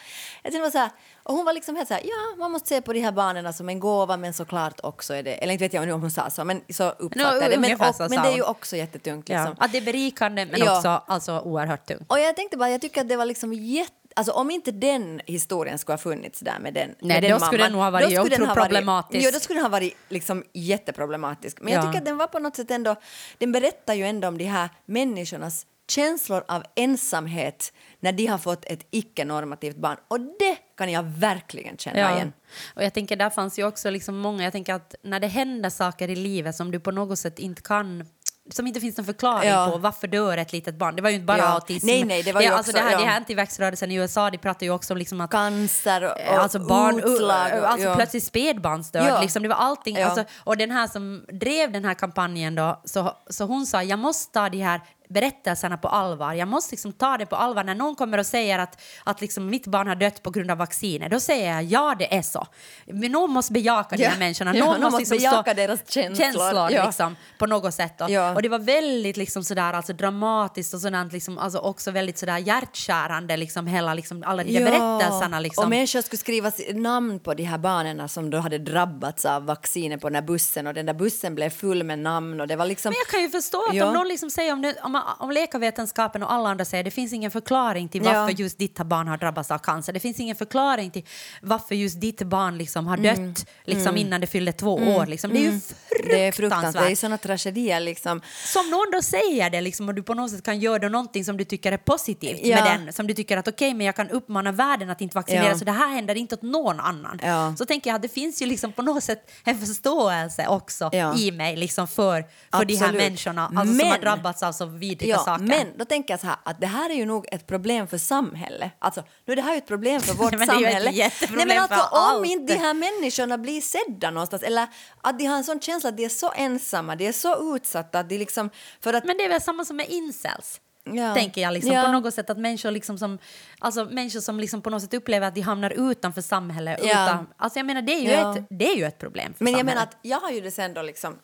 jag 0.42 0.52
känner 0.52 0.64
mig 0.64 0.72
så 0.72 0.78
här, 0.78 0.90
och 1.24 1.34
hon 1.34 1.44
var 1.44 1.52
liksom 1.52 1.76
helt 1.76 1.88
så 1.88 1.94
här, 1.94 2.02
ja 2.04 2.36
man 2.38 2.50
måste 2.52 2.68
se 2.68 2.82
på 2.82 2.92
de 2.92 3.00
här 3.00 3.12
barnen 3.12 3.52
som 3.52 3.68
en 3.68 3.80
gåva 3.80 4.16
men 4.16 4.34
såklart 4.34 4.80
också 4.82 5.14
är 5.14 5.22
det, 5.22 5.34
eller 5.34 5.52
inte 5.52 5.64
vet 5.64 5.72
jag 5.72 5.86
nu 5.86 5.92
om 5.92 6.00
hon 6.00 6.10
sa 6.10 6.30
så, 6.30 6.44
men 6.44 6.60
så 6.68 6.90
uppfattar 6.90 7.40
jag 7.40 7.50
det. 7.50 7.58
Men, 7.58 7.74
och, 7.80 7.94
men 7.98 8.22
det 8.22 8.28
är 8.28 8.36
ju 8.36 8.42
också 8.42 8.76
jättetungt 8.76 9.28
Ja. 9.28 9.36
liksom. 9.38 9.56
Att 9.58 9.72
det 9.72 9.78
är 9.78 9.82
berikande 9.82 10.46
men 10.46 10.60
Ja. 10.60 10.76
också 10.76 11.02
alltså, 11.06 11.40
oerhört 11.40 11.86
tungt. 11.86 12.02
Och 12.06 12.20
jag 12.20 12.36
tänkte 12.36 12.56
bara, 12.56 12.70
jag 12.70 12.80
tycker 12.80 13.00
att 13.00 13.08
det 13.08 13.16
var 13.16 13.24
liksom 13.24 13.52
jätte... 13.52 13.92
Alltså 14.16 14.32
om 14.32 14.50
inte 14.50 14.70
den 14.70 15.20
historien 15.26 15.78
skulle 15.78 15.92
ha 15.92 15.98
funnits 15.98 16.40
där 16.40 16.58
med 16.58 16.74
den 16.74 16.88
Nej, 16.88 16.96
med 17.20 17.22
den 17.22 17.30
då 17.30 17.46
skulle 17.46 17.58
mamman, 17.58 17.64
den 17.64 17.72
nog 17.72 17.82
ha 17.82 17.90
varit 17.90 18.32
skulle 18.32 18.54
problematisk. 18.54 19.26
Ja, 19.26 19.30
då 19.30 19.40
skulle 19.40 19.56
den 19.58 19.64
ha 19.64 19.70
varit 19.70 19.96
liksom 20.08 20.44
jätteproblematisk. 20.52 21.60
Men 21.60 21.72
Ja. 21.72 21.78
jag 21.78 21.86
tycker 21.86 21.98
att 21.98 22.04
den 22.04 22.16
var 22.16 22.26
på 22.26 22.38
något 22.38 22.56
sätt 22.56 22.70
ändå... 22.70 22.96
Den 23.38 23.52
berättar 23.52 23.94
ju 23.94 24.04
ändå 24.04 24.28
om 24.28 24.38
de 24.38 24.44
här 24.44 24.68
människornas 24.86 25.66
känslor 25.88 26.44
av 26.48 26.62
ensamhet 26.76 27.72
när 28.00 28.12
de 28.12 28.26
har 28.26 28.38
fått 28.38 28.64
ett 28.64 28.86
icke-normativt 28.90 29.76
barn. 29.76 29.96
Och 30.08 30.20
det 30.20 30.56
kan 30.78 30.92
jag 30.92 31.02
verkligen 31.02 31.76
känna 31.78 32.14
igen. 32.14 32.32
Och 32.76 32.84
jag 32.84 32.94
tänker 32.94 33.16
där 33.16 33.30
fanns 33.30 33.58
ju 33.58 33.66
också 33.66 33.90
liksom 33.90 34.18
många, 34.18 34.44
jag 34.44 34.52
tänker 34.52 34.74
att 34.74 34.94
när 35.02 35.20
det 35.20 35.26
händer 35.26 35.70
saker 35.70 36.10
i 36.10 36.16
livet 36.16 36.56
som 36.56 36.70
du 36.70 36.80
på 36.80 36.90
något 36.90 37.18
sätt 37.18 37.38
inte 37.38 37.62
kan 37.62 38.04
som 38.50 38.66
inte 38.66 38.80
finns 38.80 38.96
någon 38.96 39.06
förklaring 39.06 39.48
Ja. 39.50 39.68
på 39.72 39.78
varför 39.78 40.06
dör 40.06 40.38
ett 40.38 40.52
litet 40.52 40.74
barn. 40.74 40.96
Det 40.96 41.02
var 41.02 41.10
ju 41.10 41.14
inte 41.16 41.26
bara 41.26 41.38
Ja. 41.38 41.44
autism. 41.44 41.86
Nej, 41.86 42.04
nej, 42.04 42.22
det 42.22 42.32
var 42.32 42.40
ju 42.40 42.46
alltså 42.46 42.70
också- 42.70 42.72
det 42.72 42.84
här, 42.84 42.92
ja. 42.92 42.98
det 42.98 43.04
här 43.04 43.16
antivaxrörelsen 43.16 43.90
i 43.90 43.94
USA, 43.94 44.30
de 44.30 44.38
pratar 44.38 44.66
ju 44.66 44.72
också 44.72 44.94
om 44.94 44.98
liksom 44.98 45.20
att 45.20 45.30
Cancer 45.30 46.04
och, 46.04 46.10
och 46.10 46.42
alltså 46.42 46.58
barn, 46.58 46.98
utslag. 46.98 47.58
och- 47.60 47.68
alltså 47.70 47.88
ja. 47.88 47.94
plötsligt 47.94 48.24
spädbarnsdöd. 48.24 49.06
Ja. 49.08 49.20
Liksom, 49.20 49.42
det 49.42 49.48
var 49.48 49.56
allting. 49.56 49.96
Ja. 49.96 50.06
Alltså, 50.06 50.24
och 50.44 50.56
den 50.56 50.70
här 50.70 50.86
som 50.86 51.24
drev 51.32 51.72
den 51.72 51.84
här 51.84 51.94
kampanjen 51.94 52.54
då, 52.54 52.80
så, 52.84 53.16
så 53.30 53.44
hon 53.44 53.66
sa 53.66 53.82
jag 53.82 53.98
måste 53.98 54.32
ta 54.32 54.48
de 54.48 54.58
här 54.62 54.80
berättelserna 55.14 55.76
på 55.76 55.88
allvar. 55.88 56.32
Jag 56.32 56.48
måste 56.48 56.72
liksom 56.72 56.92
ta 56.92 57.16
det 57.18 57.26
på 57.26 57.36
allvar. 57.36 57.64
När 57.64 57.74
någon 57.74 57.96
kommer 57.96 58.18
och 58.18 58.26
säger 58.26 58.58
att, 58.58 58.82
att 59.04 59.20
liksom 59.20 59.46
mitt 59.46 59.66
barn 59.66 59.88
har 59.88 59.94
dött 59.94 60.22
på 60.22 60.30
grund 60.30 60.50
av 60.50 60.58
vacciner, 60.58 61.08
då 61.08 61.20
säger 61.20 61.52
jag 61.52 61.64
ja, 61.64 61.94
det 61.98 62.14
är 62.14 62.22
så. 62.22 62.46
Men 62.86 63.12
någon 63.12 63.30
måste 63.30 63.52
bejaka 63.52 63.96
de 63.96 64.02
Ja. 64.02 64.10
här 64.10 64.18
människorna. 64.18 64.56
Ja, 64.56 64.64
Någon, 64.64 64.80
någon 64.80 64.92
måste 64.92 65.14
liksom 65.14 65.18
bejaka 65.18 65.54
deras 65.54 65.80
känslor. 65.90 66.70
Ja. 66.70 66.86
liksom, 66.86 67.16
på 67.38 67.46
något 67.46 67.74
sätt. 67.74 68.00
Och 68.34 68.42
det 68.42 68.48
var 68.48 68.58
väldigt 68.58 69.16
liksom 69.16 69.44
sådär, 69.44 69.72
alltså, 69.72 69.92
dramatiskt 69.92 70.74
och 70.74 70.80
sådant, 70.80 71.12
liksom, 71.12 71.38
alltså, 71.38 71.58
också 71.58 71.90
väldigt 71.90 72.18
sådär 72.18 72.38
hjärtskärande, 72.38 73.36
liksom, 73.36 73.66
hela, 73.66 73.94
liksom, 73.94 74.24
alla 74.26 74.44
de 74.44 74.52
där 74.58 74.64
berättelserna. 74.64 75.40
Liksom. 75.40 75.64
Och 75.64 75.70
människor 75.70 76.00
skulle 76.00 76.18
skriva 76.18 76.52
namn 76.74 77.20
på 77.20 77.34
de 77.34 77.44
här 77.44 77.58
barnen 77.58 78.08
som 78.08 78.30
då 78.30 78.38
hade 78.38 78.58
drabbats 78.58 79.24
av 79.24 79.46
vaccinet 79.46 80.00
på 80.00 80.08
den 80.08 80.14
där 80.14 80.28
bussen 80.28 80.66
och 80.66 80.74
den 80.74 80.86
där 80.86 80.94
bussen 80.94 81.34
blev 81.34 81.50
full 81.50 81.84
med 81.84 81.98
namn 81.98 82.40
och 82.40 82.46
det 82.48 82.56
var 82.56 82.66
liksom... 82.66 82.90
Men 82.90 82.98
jag 82.98 83.06
kan 83.06 83.20
ju 83.22 83.28
förstå 83.30 83.64
att 83.70 83.82
om 83.82 83.94
någon 83.94 84.08
liksom 84.08 84.30
säger 84.30 84.52
om, 84.52 84.62
det, 84.62 84.76
om, 84.82 84.94
om 85.18 85.30
läkarvetenskapen 85.30 86.22
och 86.22 86.32
alla 86.32 86.48
andra 86.48 86.64
säger 86.64 86.84
det 86.84 86.90
finns 86.90 87.12
ingen 87.12 87.30
förklaring 87.30 87.88
till 87.88 88.02
varför 88.02 88.20
Ja. 88.20 88.30
just 88.30 88.58
ditt 88.58 88.78
barn 88.78 89.08
har 89.08 89.16
drabbats 89.16 89.50
av 89.50 89.58
cancer. 89.58 89.92
Det 89.92 90.00
finns 90.00 90.20
ingen 90.20 90.36
förklaring 90.36 90.90
till 90.90 91.04
varför 91.42 91.74
just 91.74 92.00
ditt 92.00 92.22
barn 92.22 92.58
liksom 92.58 92.86
har 92.86 92.96
Mm. 92.98 93.32
dött 93.34 93.46
liksom 93.64 93.96
innan 93.96 94.20
det 94.20 94.26
fyllde 94.26 94.52
två 94.52 94.74
år. 94.74 95.06
Liksom. 95.06 95.30
Det 95.30 95.38
är 95.38 95.52
ju 95.52 95.60
fruktansvärt. 95.60 96.10
Det 96.10 96.26
är 96.26 96.32
fruktansvärt. 96.32 96.84
Det 96.86 96.90
är 96.92 96.96
såna 96.96 97.18
tragedier 97.18 97.80
liksom. 97.80 98.20
Som 98.52 98.70
någon 98.70 98.90
då 98.92 99.02
säger 99.02 99.50
det 99.50 99.60
liksom, 99.60 99.88
och 99.88 99.94
du 99.94 100.02
på 100.02 100.14
något 100.14 100.30
sätt 100.30 100.42
kan 100.42 100.60
göra 100.60 100.88
någonting 100.88 101.24
som 101.24 101.36
du 101.36 101.44
tycker 101.44 101.72
är 101.72 101.76
positivt 101.76 102.40
Ja. 102.42 102.56
med 102.56 102.64
den. 102.80 102.92
Som 102.92 103.06
du 103.06 103.14
tycker 103.14 103.36
att 103.36 103.48
okej, 103.48 103.74
men 103.74 103.86
jag 103.86 103.96
kan 103.96 104.10
uppmana 104.10 104.52
världen 104.52 104.90
att 104.90 105.00
inte 105.00 105.14
vaccinera 105.16 105.48
Ja. 105.48 105.58
så 105.58 105.64
det 105.64 105.72
här 105.72 105.88
händer 105.88 106.14
inte 106.14 106.34
åt 106.34 106.42
någon 106.42 106.80
annan. 106.80 107.20
Ja. 107.22 107.54
Så 107.58 107.64
tänker 107.66 107.90
jag 107.90 107.94
att 107.96 108.02
det 108.02 108.08
finns 108.08 108.42
ju 108.42 108.46
liksom 108.46 108.72
på 108.72 108.82
något 108.82 109.04
sätt 109.04 109.30
en 109.44 109.58
förståelse 109.60 110.46
också 110.46 110.90
i 111.16 111.30
mig 111.30 111.56
liksom 111.56 111.88
för, 111.88 112.24
för 112.56 112.64
de 112.64 112.76
här 112.76 112.92
människorna 112.92 113.42
alltså, 113.46 113.74
som 113.74 113.80
har 113.80 113.90
Men- 113.90 114.00
drabbats 114.00 114.42
av 114.42 114.52
så 114.52 114.66
vidriga 114.88 115.14
Ja, 115.14 115.18
saker. 115.24 115.44
men 115.44 115.66
då 115.78 115.84
tänker 115.84 116.12
jag 116.14 116.20
så 116.20 116.26
här 116.26 116.36
att 116.42 116.60
det 116.60 116.66
här 116.66 116.90
är 116.90 116.94
ju 116.94 117.06
nog 117.06 117.26
ett 117.32 117.46
problem 117.46 117.86
för 117.86 117.98
samhället. 117.98 118.72
Alltså, 118.78 119.02
nu 119.24 119.32
är 119.32 119.36
det 119.36 119.42
här 119.42 119.52
ju 119.52 119.58
ett 119.58 119.66
problem 119.66 120.00
för 120.00 120.14
vårt 120.14 120.32
Men 120.38 120.48
det 120.48 120.54
är 120.54 120.58
ju 120.58 120.66
ett 120.66 121.12
samhälle. 121.12 121.36
Nej, 121.36 121.46
men 121.46 121.58
alltså, 121.62 121.80
om 121.96 121.98
allt. 122.16 122.26
inte 122.26 122.52
de 122.54 122.58
här 122.60 122.74
människorna 122.74 123.38
blir 123.38 123.60
sedda 123.60 124.10
någonstans 124.10 124.42
eller 124.42 124.66
att 125.00 125.18
de 125.18 125.24
har 125.26 125.36
en 125.36 125.44
sån 125.44 125.60
känsla 125.60 125.88
att 125.90 125.96
de 125.96 126.04
är 126.04 126.08
så 126.08 126.32
ensamma, 126.36 126.96
de 126.96 127.06
är 127.08 127.12
så 127.12 127.56
utsatta 127.56 127.98
att 127.98 128.08
de 128.08 128.18
liksom... 128.18 128.50
För 128.80 128.94
att, 128.94 129.04
Men 129.04 129.16
det 129.16 129.24
är 129.24 129.28
väl 129.28 129.40
samma 129.42 129.64
som 129.64 129.76
med 129.76 129.86
incels? 129.88 130.60
Ja. 130.92 131.14
Tänker 131.14 131.40
jag 131.40 131.52
liksom, 131.54 131.72
Ja. 131.72 131.82
på 131.82 131.92
något 131.92 132.14
sätt 132.14 132.30
att 132.30 132.38
människor 132.38 132.70
liksom 132.70 132.98
som, 132.98 133.18
alltså 133.58 133.84
människor 133.84 134.20
som 134.20 134.40
liksom 134.40 134.62
på 134.62 134.70
något 134.70 134.82
sätt 134.82 134.94
upplever 134.94 135.28
att 135.28 135.34
de 135.34 135.40
hamnar 135.40 135.90
utanför 135.90 136.20
samhället. 136.20 136.80
Ja. 136.82 136.90
Utan, 137.04 137.26
alltså 137.36 137.58
jag 137.58 137.66
menar 137.66 137.82
det 137.82 137.92
är 137.92 138.00
ju, 138.00 138.10
ett, 138.40 138.46
det 138.50 138.70
är 138.72 138.76
ju 138.76 138.84
ett 138.84 138.98
problem 138.98 139.34
för 139.38 139.44
men 139.44 139.52
jag 139.52 139.60
samhället. 139.60 139.74
menar 139.76 139.82
att 139.92 139.96
jag 140.02 140.20
har 140.20 140.30
ju 140.30 140.40
det 140.40 140.50
sen 140.50 140.74
då 140.74 140.82
liksom... 140.82 141.18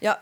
Jag, 0.00 0.16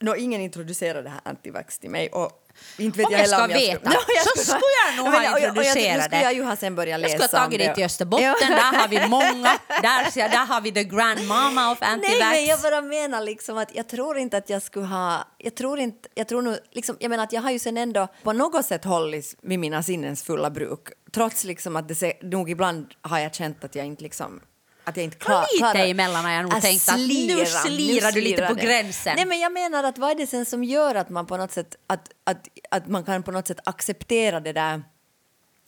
nå, 0.00 0.16
ingen 0.16 0.40
introducerade 0.40 1.02
det 1.02 1.08
här 1.10 1.20
antivax 1.24 1.78
till 1.78 1.90
mig 1.90 2.08
och 2.08 2.30
inte 2.76 2.98
vet 2.98 3.06
Om 3.06 3.12
jag 3.12 3.20
jag 3.20 3.28
ska 3.28 3.44
om 3.44 3.50
jag 3.50 3.58
veta, 3.58 3.90
Nå, 3.90 3.96
jag 4.08 4.24
så 4.38 4.42
skulle 4.44 4.60
jag 4.86 5.04
nog 5.04 5.06
ha 5.14 5.22
jag- 5.24 5.32
jag- 5.32 5.48
introducerat 5.48 5.74
Nu 5.96 6.02
skulle 6.02 6.16
det. 6.16 6.22
jag 6.22 6.34
sen 6.58 6.74
läsa 7.00 7.12
Jag 7.14 7.22
skulle 7.22 7.38
ha 7.40 7.44
tagit 7.46 7.58
det. 7.60 7.66
dig 7.66 7.74
till 7.74 7.84
Österbotten, 7.84 8.50
där 8.50 8.78
har 8.80 8.88
vi 8.88 9.06
många. 9.08 9.58
Där, 9.68 10.28
där 10.28 10.46
har 10.46 10.60
vi 10.60 10.72
the 10.72 10.84
grandmama 10.84 11.72
of 11.72 11.78
antivax. 11.82 12.18
Nej, 12.20 12.30
men 12.36 12.44
jag 12.46 12.60
bara 12.60 12.80
menar 12.80 13.20
liksom 13.20 13.58
att 13.58 13.74
jag 13.74 13.88
tror 13.88 14.18
inte 14.18 14.36
att 14.36 14.50
jag 14.50 14.62
skulle 14.62 14.86
ha... 14.86 15.24
Jag 15.38 15.54
tror 15.54 15.78
inte... 15.78 16.08
Jag 16.14 16.28
tror 16.28 16.42
nog 16.42 16.56
liksom... 16.70 16.96
Jag 17.00 17.08
menar 17.10 17.24
att 17.24 17.32
jag 17.32 17.42
har 17.42 17.50
ju 17.50 17.58
sen 17.58 17.76
ändå 17.76 18.08
på 18.22 18.32
något 18.32 18.66
sätt 18.66 18.84
hållit 18.84 19.36
vid 19.42 19.58
mina 19.58 19.82
sinnens 19.82 20.22
fulla 20.22 20.50
bruk 20.50 20.88
trots 21.12 21.44
liksom 21.44 21.76
att 21.76 21.88
det 21.88 21.94
nog 22.22 22.50
ibland 22.50 22.86
har 23.02 23.18
jag 23.18 23.34
känt 23.34 23.64
att 23.64 23.74
jag 23.74 23.86
inte 23.86 24.02
liksom 24.02 24.40
att 24.90 24.96
jag 24.96 25.04
inte 25.04 25.16
klar, 25.16 25.40
lite 25.52 25.58
klarar 25.58 25.86
emellan 25.86 26.24
har 26.24 26.32
jag 26.32 26.42
nog 26.42 26.54
att 26.54 26.62
tänkt 26.62 26.88
att 26.88 26.98
nu 26.98 27.04
slira, 27.06 27.46
slirar 27.46 28.12
du 28.12 28.20
lite 28.20 28.36
slirar 28.36 28.48
på 28.48 28.54
det. 28.54 28.60
gränsen. 28.62 29.12
Nej, 29.16 29.24
men 29.26 29.40
jag 29.40 29.52
menar 29.52 29.84
att 29.84 29.98
vad 29.98 30.10
är 30.10 30.14
det 30.14 30.26
sen 30.26 30.46
som 30.46 30.64
gör 30.64 30.94
att 30.94 31.08
man 31.10 31.26
på 31.26 31.36
något 31.36 31.52
sätt 31.52 31.76
att, 31.86 32.08
att, 32.24 32.48
att 32.70 32.86
man 32.88 33.04
kan 33.04 33.22
på 33.22 33.30
något 33.30 33.46
sätt 33.46 33.60
acceptera 33.64 34.40
det 34.40 34.52
där 34.52 34.82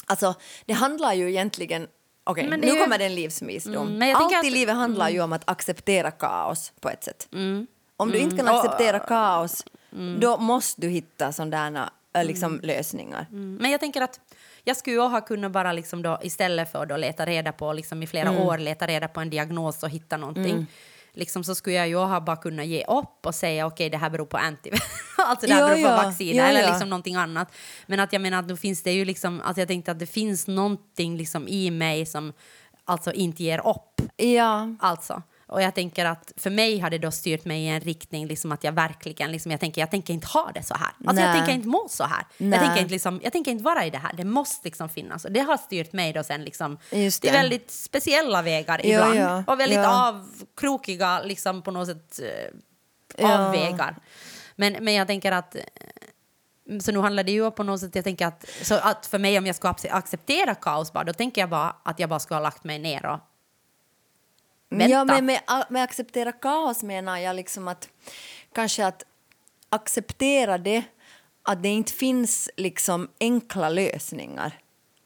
Alltså, 0.06 0.34
det 0.66 0.72
handlar 0.72 1.12
ju 1.12 1.28
egentligen... 1.30 1.86
Okej, 2.24 2.48
det 2.50 2.56
nu 2.56 2.66
ju- 2.66 2.80
kommer 2.80 2.98
det 2.98 3.04
en 3.06 3.14
livsvisdom. 3.14 3.88
Mm, 3.88 4.16
Allt 4.16 4.30
tänker 4.30 4.46
i 4.46 4.48
att- 4.48 4.52
livet 4.54 4.74
handlar 4.74 5.08
ju 5.08 5.20
om 5.20 5.32
att 5.32 5.50
acceptera 5.50 6.10
kaos 6.10 6.72
på 6.80 6.90
ett 6.90 7.04
sätt. 7.04 7.28
Mm. 7.32 7.66
Om 7.96 8.10
du 8.10 8.18
inte 8.18 8.36
kan 8.36 8.48
Och- 8.48 8.54
acceptera 8.64 8.98
kaos, 8.98 9.64
då 10.20 10.36
måste 10.38 10.80
du 10.80 10.88
hitta 10.88 11.32
sådana 11.32 11.92
liksom, 12.14 12.60
lösningar. 12.62 13.26
Mm. 13.30 13.54
Men 13.60 13.70
jag 13.70 13.80
tänker 13.80 14.00
att 14.00 14.20
jag 14.64 14.76
skulle 14.76 15.00
ha 15.00 15.20
kunnat 15.20 15.52
bara 15.52 15.72
liksom 15.72 16.02
då, 16.02 16.18
istället 16.22 16.72
för 16.72 16.92
att 16.92 17.00
leta 17.00 17.26
reda 17.26 17.52
på 17.52 17.72
liksom 17.72 18.02
i 18.02 18.06
flera 18.06 18.28
Mm. 18.28 18.42
år 18.42 18.58
leta 18.58 18.86
reda 18.86 19.08
på 19.08 19.20
en 19.20 19.30
diagnos 19.30 19.82
och 19.82 19.90
hitta 19.90 20.16
någonting. 20.16 20.66
Liksom 21.14 21.44
så 21.44 21.54
skulle 21.54 21.76
jag 21.76 21.88
ju 21.88 21.96
ha 21.96 22.20
bara 22.20 22.36
kunnat 22.36 22.66
ge 22.66 22.84
upp 22.84 23.26
och 23.26 23.34
säga 23.34 23.66
okej 23.66 23.90
det 23.90 23.96
här 23.96 24.10
beror 24.10 24.26
på 24.26 24.36
anti 24.36 24.70
alltså 25.18 25.46
det 25.46 25.54
här 25.54 25.60
Ja, 25.60 25.68
beror 25.68 25.82
på 25.84 25.90
ja. 25.90 25.96
vaccin 25.96 26.36
Ja, 26.36 26.44
eller 26.44 26.68
liksom 26.68 26.90
någonting 26.90 27.16
annat. 27.16 27.52
Men 27.86 28.00
att 28.00 28.12
jag 28.12 28.22
menar 28.22 28.38
att 28.38 28.48
då 28.48 28.56
finns 28.56 28.82
det 28.82 28.92
ju 28.92 29.04
liksom 29.04 29.40
att 29.44 29.56
jag 29.56 29.68
tänkte 29.68 29.92
att 29.92 29.98
det 29.98 30.06
finns 30.06 30.46
någonting 30.46 31.16
liksom 31.16 31.48
i 31.48 31.70
mig 31.70 32.06
som 32.06 32.32
alltså 32.84 33.12
inte 33.12 33.42
ger 33.42 33.68
upp. 33.68 34.00
Ja. 34.16 34.76
Alltså. 34.80 35.22
Och 35.52 35.62
jag 35.62 35.74
tänker 35.74 36.04
att 36.04 36.32
för 36.36 36.50
mig 36.50 36.78
har 36.78 36.90
det 36.90 36.98
då 36.98 37.10
styrt 37.10 37.44
mig 37.44 37.62
i 37.64 37.68
en 37.68 37.80
riktning 37.80 38.26
liksom 38.26 38.52
att 38.52 38.64
jag 38.64 38.72
verkligen, 38.72 39.32
liksom, 39.32 39.50
jag 39.50 39.60
tänker 39.60 39.80
jag 39.82 39.90
tänker 39.90 40.14
inte 40.14 40.26
ha 40.26 40.50
det 40.54 40.62
så 40.62 40.74
här. 40.74 40.88
Alltså 41.06 41.22
jag 41.22 41.28
Nej. 41.30 41.38
tänker 41.38 41.52
inte 41.54 41.68
må 41.68 41.86
så 41.90 42.04
här. 42.04 42.26
Nej. 42.38 42.50
Jag 42.58 42.60
tänker, 42.66 42.80
inte 42.82 42.92
liksom, 42.92 43.20
jag 43.22 43.32
tänker 43.32 43.50
inte 43.50 43.64
vara 43.64 43.84
i 43.86 43.90
det 43.90 43.98
här, 43.98 44.12
det 44.12 44.24
måste 44.24 44.68
liksom 44.68 44.88
finnas. 44.88 45.24
Och 45.24 45.32
det 45.32 45.40
har 45.40 45.56
styrt 45.56 45.92
mig 45.92 46.12
då 46.12 46.22
sen 46.24 46.44
liksom 46.44 46.78
Just 46.92 47.22
till 47.22 47.30
det. 47.32 47.38
väldigt 47.38 47.70
speciella 47.70 48.42
vägar 48.42 48.80
Ja, 48.84 48.88
ibland. 48.94 49.14
ja, 49.14 49.44
Och 49.52 49.60
väldigt 49.60 49.78
ja. 49.78 50.08
avkrokiga 50.08 51.22
liksom 51.22 51.62
på 51.62 51.70
något 51.70 51.88
sätt 51.88 52.20
eh, 52.22 52.58
Ja. 53.18 53.46
avvägar. 53.46 53.96
Men, 54.56 54.72
men 54.84 54.94
jag 54.94 55.06
tänker 55.06 55.32
att 55.32 55.54
eh, 55.54 55.62
så 56.80 56.92
nu 56.92 56.98
handlar 56.98 57.24
det 57.24 57.32
ju 57.32 57.50
på 57.50 57.62
något 57.62 57.80
sätt, 57.80 57.94
jag 57.94 58.04
tänker 58.04 58.26
att, 58.26 58.44
så 58.62 58.74
att 58.74 59.06
för 59.06 59.18
mig 59.18 59.38
om 59.38 59.46
jag 59.46 59.56
ska 59.56 59.68
acce- 59.72 59.92
acceptera 59.92 60.54
kaos 60.54 60.92
bara, 60.92 61.04
då 61.04 61.12
tänker 61.12 61.40
jag 61.42 61.50
bara 61.50 61.76
att 61.82 61.98
jag 61.98 62.08
bara 62.08 62.18
ska 62.20 62.34
ha 62.34 62.40
lagt 62.42 62.64
mig 62.64 62.78
ner 62.78 63.06
och 63.06 63.18
vänta. 64.78 64.92
Ja, 64.94 65.04
men 65.04 65.26
med, 65.26 65.40
med 65.68 65.82
acceptera 65.82 66.32
kaos 66.32 66.82
menar 66.82 67.18
jag 67.18 67.36
liksom 67.36 67.68
att 67.68 67.88
kanske 68.54 68.86
att 68.86 69.02
acceptera 69.68 70.58
det 70.58 70.82
att 71.42 71.62
det 71.62 71.68
inte 71.68 71.92
finns 71.92 72.50
liksom 72.56 73.08
enkla 73.20 73.68
lösningar. 73.68 74.58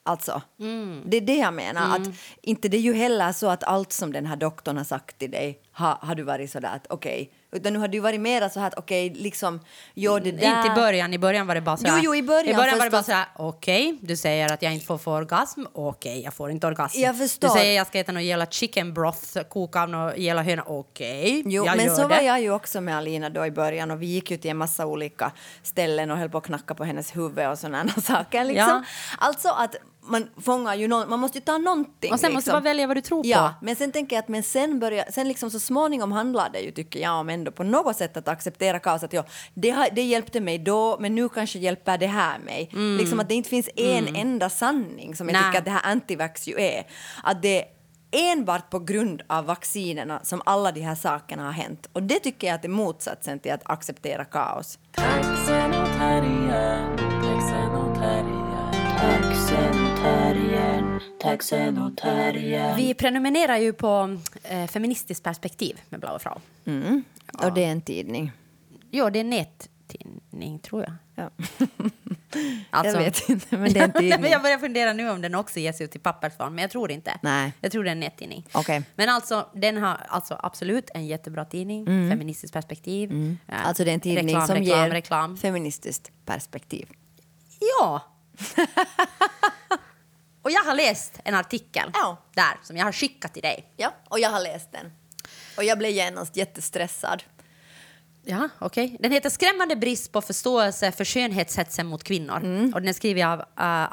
Alltså, 0.02 0.42
Mm. 0.60 1.02
det 1.06 1.16
är 1.16 1.20
det 1.20 1.36
jag 1.36 1.54
menar. 1.54 1.96
Att 1.96 2.08
inte 2.42 2.68
det 2.68 2.76
är 2.76 2.80
ju 2.80 2.92
heller 2.94 3.32
så 3.32 3.46
att 3.48 3.64
allt 3.64 3.92
som 3.92 4.12
den 4.12 4.26
här 4.26 4.36
doktorn 4.36 4.76
har 4.76 4.84
sagt 4.84 5.18
till 5.18 5.30
dig 5.30 5.60
har, 5.76 5.98
har 6.00 6.14
du 6.14 6.22
varit 6.22 6.50
sådär 6.50 6.70
att 6.74 6.86
okej. 6.90 7.30
Utan 7.52 7.72
nu 7.72 7.78
har 7.78 7.88
du 7.88 8.00
varit 8.00 8.20
mera 8.20 8.50
så 8.50 8.60
här 8.60 8.66
att 8.66 8.78
okej, 8.78 9.10
liksom, 9.16 9.60
jo 9.94 10.18
det 10.18 10.32
där. 10.32 10.56
Inte 10.56 10.72
i 10.72 10.74
början, 10.74 11.14
i 11.14 11.18
början 11.18 11.46
var 11.46 11.54
det 11.54 11.60
bara 11.60 11.76
så 11.76 11.84
Jo, 11.86 11.92
här, 11.94 12.00
jo, 12.04 12.14
i 12.14 12.22
början 12.22 12.48
i 12.48 12.54
början 12.54 12.78
var 12.78 12.84
det 12.84 12.90
bara 12.90 13.02
så 13.02 13.12
här, 13.12 13.26
okej, 13.36 13.98
du 14.00 14.16
säger 14.16 14.52
att 14.52 14.62
jag 14.62 14.74
inte 14.74 14.86
får 14.86 14.98
få 14.98 15.12
orgasm, 15.12 15.64
okej, 15.72 16.22
jag 16.22 16.34
får 16.34 16.50
inte 16.50 16.66
orgasm. 16.66 17.00
Jag 17.00 17.18
förstår. 17.18 17.48
Du 17.48 17.54
säger 17.54 17.70
att 17.72 17.76
jag 17.76 17.86
ska 17.86 17.98
äta 17.98 18.12
någon 18.12 18.24
jävla 18.24 18.46
chicken 18.46 18.94
broth, 18.94 19.42
koka 19.48 19.82
av 19.82 19.88
någon 19.88 20.12
jävla 20.22 20.42
höna, 20.42 20.62
okej, 20.66 21.42
Jo, 21.46 21.66
jag 21.66 21.76
men 21.76 21.86
gör 21.86 21.94
så 21.94 22.02
det. 22.02 22.08
var 22.08 22.20
jag 22.20 22.40
ju 22.40 22.50
också 22.50 22.80
med 22.80 22.96
Alina 22.96 23.30
då 23.30 23.46
i 23.46 23.50
början 23.50 23.90
och 23.90 24.02
vi 24.02 24.06
gick 24.06 24.30
ju 24.30 24.36
till 24.36 24.50
en 24.50 24.56
massa 24.56 24.86
olika 24.86 25.32
ställen 25.62 26.10
och 26.10 26.18
höll 26.18 26.30
på 26.30 26.38
att 26.38 26.44
knacka 26.44 26.74
på 26.74 26.84
hennes 26.84 27.16
huvud 27.16 27.48
och 27.48 27.58
sådana 27.58 27.88
saker 27.88 28.44
liksom. 28.44 28.68
Ja. 28.68 28.84
Alltså 29.18 29.48
att 29.48 29.76
man 30.06 30.28
fångar 30.42 30.74
ju 30.74 30.88
någon, 30.88 31.08
man 31.10 31.20
måste 31.20 31.38
ju 31.38 31.44
ta 31.44 31.58
någonting. 31.58 32.12
Och 32.12 32.20
sen 32.20 32.32
måste 32.32 32.50
du 32.50 32.54
liksom. 32.54 32.64
välja 32.64 32.86
vad 32.86 32.96
du 32.96 33.00
tror 33.00 33.26
Ja, 33.26 33.54
på. 33.60 33.64
men 33.64 33.76
sen 33.76 33.92
tänker 33.92 34.16
jag 34.16 34.22
att 34.22 34.28
men 34.28 34.42
sen 34.42 34.78
börjar, 34.78 35.04
sen 35.10 35.28
liksom 35.28 35.50
så 35.50 35.60
småningom 35.60 36.12
handlar 36.12 36.50
det 36.50 36.60
ju 36.60 36.70
tycker 36.70 37.00
jag 37.00 37.20
om 37.20 37.28
ändå 37.28 37.50
på 37.50 37.62
något 37.64 37.96
sätt 37.96 38.16
att 38.16 38.28
acceptera 38.28 38.78
kaos 38.78 39.02
att 39.02 39.12
ja, 39.12 39.24
det, 39.54 39.70
har, 39.70 39.88
det 39.92 40.02
hjälpte 40.02 40.40
mig 40.40 40.58
då 40.58 40.96
men 41.00 41.14
nu 41.14 41.28
kanske 41.28 41.58
hjälper 41.58 41.98
det 41.98 42.06
här 42.06 42.38
mig. 42.38 42.70
Liksom 42.98 43.20
att 43.20 43.28
det 43.28 43.34
inte 43.34 43.48
finns 43.50 43.68
en 43.76 44.16
enda 44.16 44.50
sanning 44.50 45.16
som 45.16 45.28
jag 45.28 45.36
Mm. 45.36 45.42
Nej. 45.42 45.50
tycker 45.52 45.58
att 45.58 45.64
det 45.64 45.70
här 45.88 45.92
antivax 45.92 46.46
ju 46.48 46.60
är. 46.60 46.86
Att 47.22 47.42
det 47.42 47.58
är 47.62 47.66
enbart 48.32 48.70
på 48.70 48.78
grund 48.78 49.22
av 49.26 49.44
vaccinerna 49.44 50.20
som 50.22 50.42
alla 50.46 50.72
de 50.72 50.80
här 50.80 50.94
sakerna 50.94 51.44
har 51.44 51.52
hänt. 51.52 51.88
Och 51.92 52.02
det 52.02 52.18
tycker 52.18 52.46
jag 52.46 52.54
att 52.54 52.64
är 52.64 52.68
motsatsen 52.68 53.38
till 53.38 53.52
att 53.52 53.60
acceptera 53.64 54.24
kaos. 54.24 54.78
Taxen 54.92 55.72
Vi 62.76 62.94
prenumererar 62.98 63.56
ju 63.56 63.72
på 63.72 64.18
eh, 64.42 64.66
Feministiskt 64.66 65.24
perspektiv 65.24 65.80
med 65.88 66.00
Blaue 66.00 66.18
Frau. 66.18 66.38
Och 67.42 67.54
det 67.54 67.64
är 67.64 67.72
en 67.72 67.80
tidning. 67.82 68.32
Jo, 68.90 69.10
det 69.10 69.18
är 69.18 69.20
en 69.20 69.30
nättidning, 69.30 70.58
tror 70.58 70.82
jag. 70.82 70.92
Ja. 71.14 71.30
Alltså- 72.70 72.96
Jag 72.96 73.04
vet 73.04 73.28
inte, 73.28 73.58
men 73.58 73.72
det 73.72 73.80
är 73.80 73.84
en 73.84 73.92
tidning. 74.00 74.20
men 74.20 74.30
jag 74.30 74.42
börjar 74.42 74.58
fundera 74.58 74.92
nu 74.92 75.10
om 75.10 75.22
den 75.22 75.34
också 75.34 75.60
ges 75.60 75.80
ut 75.80 75.96
i 75.96 75.98
pappersform, 75.98 76.54
men 76.54 76.62
jag 76.62 76.70
tror 76.70 76.90
inte. 76.90 77.18
Nej. 77.22 77.52
Jag 77.60 77.72
tror 77.72 77.84
det 77.84 77.90
är 77.90 77.92
en 77.92 78.00
nättidning. 78.00 78.46
Okej. 78.52 78.82
Men 78.96 79.08
alltså, 79.08 79.48
den 79.54 79.76
har 79.76 79.94
alltså 80.08 80.36
absolut 80.42 80.90
en 80.94 81.06
jättebra 81.06 81.44
tidning, 81.44 81.86
feministiskt 82.10 82.52
perspektiv. 82.54 83.10
Eh, 83.10 83.16
Mm. 83.16 83.36
Alltså 83.48 83.84
det 83.84 83.90
är 83.90 83.94
en 83.94 84.00
tidning 84.00 84.26
reklam, 84.26 84.46
som 84.46 84.56
reklam, 84.56 84.78
ger 84.84 84.90
reklam. 84.90 85.36
feministiskt 85.36 86.10
perspektiv. 86.24 86.88
Ja. 87.80 88.00
Och 90.46 90.52
jag 90.52 90.60
har 90.60 90.74
läst 90.74 91.20
en 91.24 91.34
artikel 91.34 91.90
Ja. 91.94 92.16
där 92.34 92.56
som 92.62 92.76
jag 92.76 92.84
har 92.84 92.92
skickat 92.92 93.32
till 93.32 93.42
dig. 93.42 93.72
Ja, 93.76 93.94
och 94.08 94.18
jag 94.20 94.30
har 94.30 94.40
läst 94.40 94.72
den. 94.72 94.92
Och 95.56 95.64
jag 95.64 95.78
blev 95.78 95.90
genast 95.90 96.36
jättestressad. 96.36 97.22
Ja, 98.24 98.48
okej. 98.58 98.96
Den 99.00 99.12
heter 99.12 99.30
Skrämmande 99.30 99.76
brist 99.76 100.12
på 100.12 100.20
förståelse 100.20 100.92
för 100.92 101.04
skönhetshetsen 101.04 101.86
mot 101.86 102.04
kvinnor. 102.04 102.36
Mm. 102.36 102.74
Och 102.74 102.80
den 102.80 102.88
är 102.88 102.92
skriven 102.92 103.28
av 103.28 103.38
uh, 103.38 103.44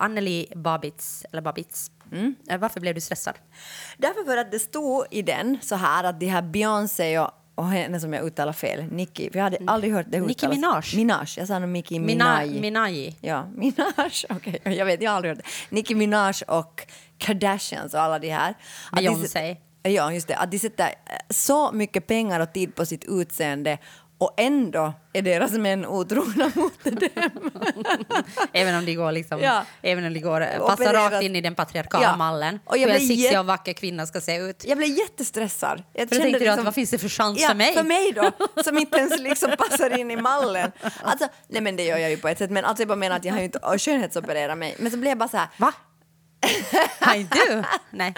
Anneli 0.04 0.54
Babitz. 0.56 1.26
Eller 1.32 1.42
Babitz. 1.42 1.92
Mm. 2.12 2.36
Eh, 2.50 2.58
varför 2.60 2.80
blev 2.80 2.96
du 2.96 3.02
stressad? 3.02 3.36
Därför 3.98 4.24
för 4.24 4.38
att 4.38 4.52
det 4.52 4.60
stod 4.60 5.06
i 5.12 5.22
den 5.22 5.58
så 5.62 5.76
här 5.76 6.04
att 6.04 6.20
de 6.20 6.26
här 6.26 6.42
Beyoncé 6.42 7.20
och, 7.20 7.32
och 7.56 7.68
henne 7.68 8.00
som 8.00 8.14
jag 8.14 8.26
uttalar 8.26 8.54
fel, 8.54 8.84
Nicki, 8.92 9.30
jag 9.34 9.44
hade 9.44 9.58
aldrig 9.68 9.94
hört 9.94 10.06
det 10.10 10.20
Nicki 10.20 10.46
uttalas. 10.46 10.56
Minaj. 10.56 10.84
Minaj, 10.96 11.28
jag 11.38 11.48
sa 11.48 11.60
nog 11.60 11.70
Nicki 11.70 12.00
Mina, 12.00 12.40
Minaj. 12.42 12.62
Minaj. 12.62 13.18
Ja, 13.22 13.46
Minaj, 13.56 14.12
okej, 14.30 14.62
jag 14.64 14.86
vet, 14.86 15.02
jag 15.02 15.12
har 15.12 15.16
aldrig 15.16 15.36
hört 15.36 15.46
det. 15.46 15.76
Nicki 15.76 15.96
Minaj 15.96 16.34
och 16.48 16.88
Kardashians 17.18 17.94
och 17.94 18.02
alla 18.02 18.20
de 18.20 18.30
här. 18.30 18.54
Beyoncé. 18.96 19.58
Ja, 19.84 20.14
just 20.14 20.28
det. 20.28 20.36
Att 20.36 20.52
de 20.52 20.60
sätter 20.60 20.86
eh, 20.86 20.92
så 21.30 21.72
mycket 21.72 22.08
pengar 22.08 22.40
och 22.40 22.54
tid 22.54 22.76
på 22.76 22.86
sitt 22.86 23.06
utseende 23.06 23.78
och 24.18 24.34
ändå 24.38 24.94
är 25.14 25.22
deras 25.22 25.52
män 25.52 25.86
otrogna 25.86 26.52
mot 26.56 26.84
dem. 26.84 26.98
Även 28.54 28.76
om 28.76 28.86
de 28.86 28.96
går, 28.96 29.12
liksom, 29.12 29.40
Ja. 29.42 29.66
även 29.82 30.06
om 30.06 30.14
de 30.14 30.20
går 30.20 30.68
passar 30.68 30.94
rakt 30.94 31.24
in 31.24 31.36
i 31.36 31.42
den 31.42 31.56
patriarkala 31.56 32.04
Ja. 32.04 32.16
mallen. 32.16 32.60
Och 32.66 32.78
jag 32.78 32.88
Hur 32.88 32.96
en 32.96 33.08
sexig 33.08 33.40
och 33.40 33.46
vacker 33.46 33.74
kvinna 33.74 34.06
ska 34.06 34.22
se 34.22 34.38
ut. 34.38 34.66
Jag 34.66 34.78
blev 34.78 34.90
jättestressad. 34.90 35.84
Jag 35.94 36.10
För 36.10 36.16
tänkte 36.16 36.40
du 36.44 36.50
att 36.50 36.64
vad 36.64 36.76
finns 36.76 36.90
det 36.90 36.98
för 36.98 37.10
chans 37.10 37.42
ja, 37.42 37.48
för 37.48 37.56
mig? 37.56 37.74
För 37.74 37.84
mig 37.84 38.12
då, 38.12 38.32
som 38.64 38.78
inte 38.78 38.98
ens 38.98 39.20
liksom 39.20 39.52
passar 39.58 40.00
in 40.00 40.12
i 40.12 40.16
mallen. 40.16 40.72
Alltså, 41.04 41.28
nej 41.48 41.62
men 41.62 41.76
det 41.76 41.84
gör 41.84 41.98
jag 41.98 42.10
ju 42.10 42.18
på 42.18 42.28
ett 42.28 42.38
sätt, 42.38 42.52
men 42.52 42.66
alltså 42.66 42.82
jag 42.82 42.88
bara 42.88 42.96
menar 42.96 43.16
att 43.16 43.26
jag 43.26 43.34
har 43.34 43.40
ju 43.40 43.46
inte 43.46 43.60
skönhetsopererat 43.78 44.58
mig. 44.58 44.76
Men 44.80 44.92
så 44.92 44.98
blev 44.98 45.10
jag 45.10 45.18
bara 45.18 45.30
så 45.30 45.38
här, 45.38 45.48
Va? 45.58 45.74
Inte 47.16 47.38
du? 47.48 47.64
Nej. 47.92 48.14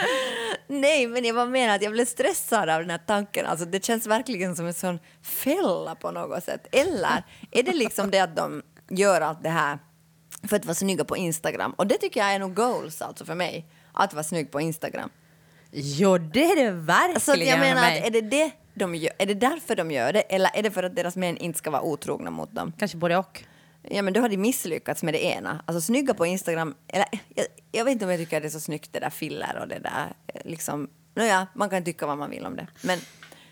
nej 0.67 1.07
men 1.07 1.25
jag 1.25 1.35
bara 1.35 1.45
menar 1.45 1.75
att 1.75 1.81
jag 1.81 1.91
blev 1.91 2.05
stressad 2.05 2.69
av 2.69 2.81
den 2.81 2.89
här 2.89 3.01
tanken. 3.07 3.45
Alltså 3.45 3.65
det 3.65 3.85
känns 3.85 4.07
verkligen 4.07 4.55
som 4.55 4.65
en 4.65 4.73
sån 4.73 4.99
fälla 5.21 5.95
på 5.95 6.11
något 6.11 6.43
sätt. 6.43 6.67
Eller 6.71 7.23
är 7.51 7.63
det 7.63 7.73
liksom 7.73 8.11
det 8.11 8.19
att 8.19 8.35
de 8.35 8.63
gör 8.89 9.21
allt 9.21 9.43
det 9.43 9.49
här 9.49 9.79
för 10.47 10.55
att 10.55 10.65
vara 10.65 10.75
snygga 10.75 11.05
på 11.05 11.17
Instagram? 11.17 11.71
Och 11.71 11.87
det 11.87 11.97
tycker 11.97 12.19
jag 12.19 12.33
är 12.33 12.39
nog 12.39 12.55
goals 12.55 13.01
alltså 13.01 13.25
för 13.25 13.35
mig. 13.35 13.65
Att 13.93 14.13
vara 14.13 14.23
snygg 14.23 14.51
på 14.51 14.61
Instagram. 14.61 15.09
Jo, 15.71 16.17
det 16.17 16.51
är 16.51 16.55
det 16.55 16.71
verkligen 16.71 17.19
Så 17.19 17.35
jag 17.35 17.59
menar, 17.59 17.83
att 17.83 18.05
är 18.05 18.11
det, 18.11 18.21
det 18.21 18.51
de 18.73 18.95
gör, 18.95 19.13
är 19.17 19.25
det 19.25 19.33
därför 19.33 19.75
de 19.75 19.91
gör 19.91 20.13
det 20.13 20.21
eller 20.21 20.49
är 20.53 20.63
det 20.63 20.71
för 20.71 20.83
att 20.83 20.95
deras 20.95 21.15
män 21.15 21.37
inte 21.37 21.59
ska 21.59 21.71
vara 21.71 21.81
otrogna 21.81 22.31
mot 22.31 22.51
dem? 22.51 22.73
Kanske 22.77 22.97
både 22.97 23.17
och. 23.17 23.43
Ja 23.89 24.01
men 24.01 24.13
då 24.13 24.21
har 24.21 24.29
de 24.29 24.37
misslyckats 24.37 25.03
med 25.03 25.13
det 25.13 25.23
ena. 25.23 25.63
Alltså 25.65 25.81
snygga 25.81 26.13
på 26.13 26.25
Instagram, 26.25 26.75
eller 26.87 27.07
jag, 27.35 27.45
jag 27.71 27.85
vet 27.85 27.91
inte 27.91 28.05
om 28.05 28.11
jag 28.11 28.19
tycker 28.19 28.37
att 28.37 28.43
det 28.43 28.47
är 28.47 28.51
så 28.51 28.59
snyggt 28.59 28.93
det 28.93 28.99
där 28.99 29.09
filler 29.09 29.57
och 29.61 29.67
det 29.67 29.79
där 29.79 30.13
eh, 30.33 30.41
liksom. 30.45 30.89
Nåja, 31.15 31.47
man 31.55 31.69
kan 31.69 31.83
tycka 31.83 32.05
vad 32.05 32.17
man 32.17 32.29
vill 32.29 32.45
om 32.45 32.55
det. 32.55 32.67
Men 32.81 32.99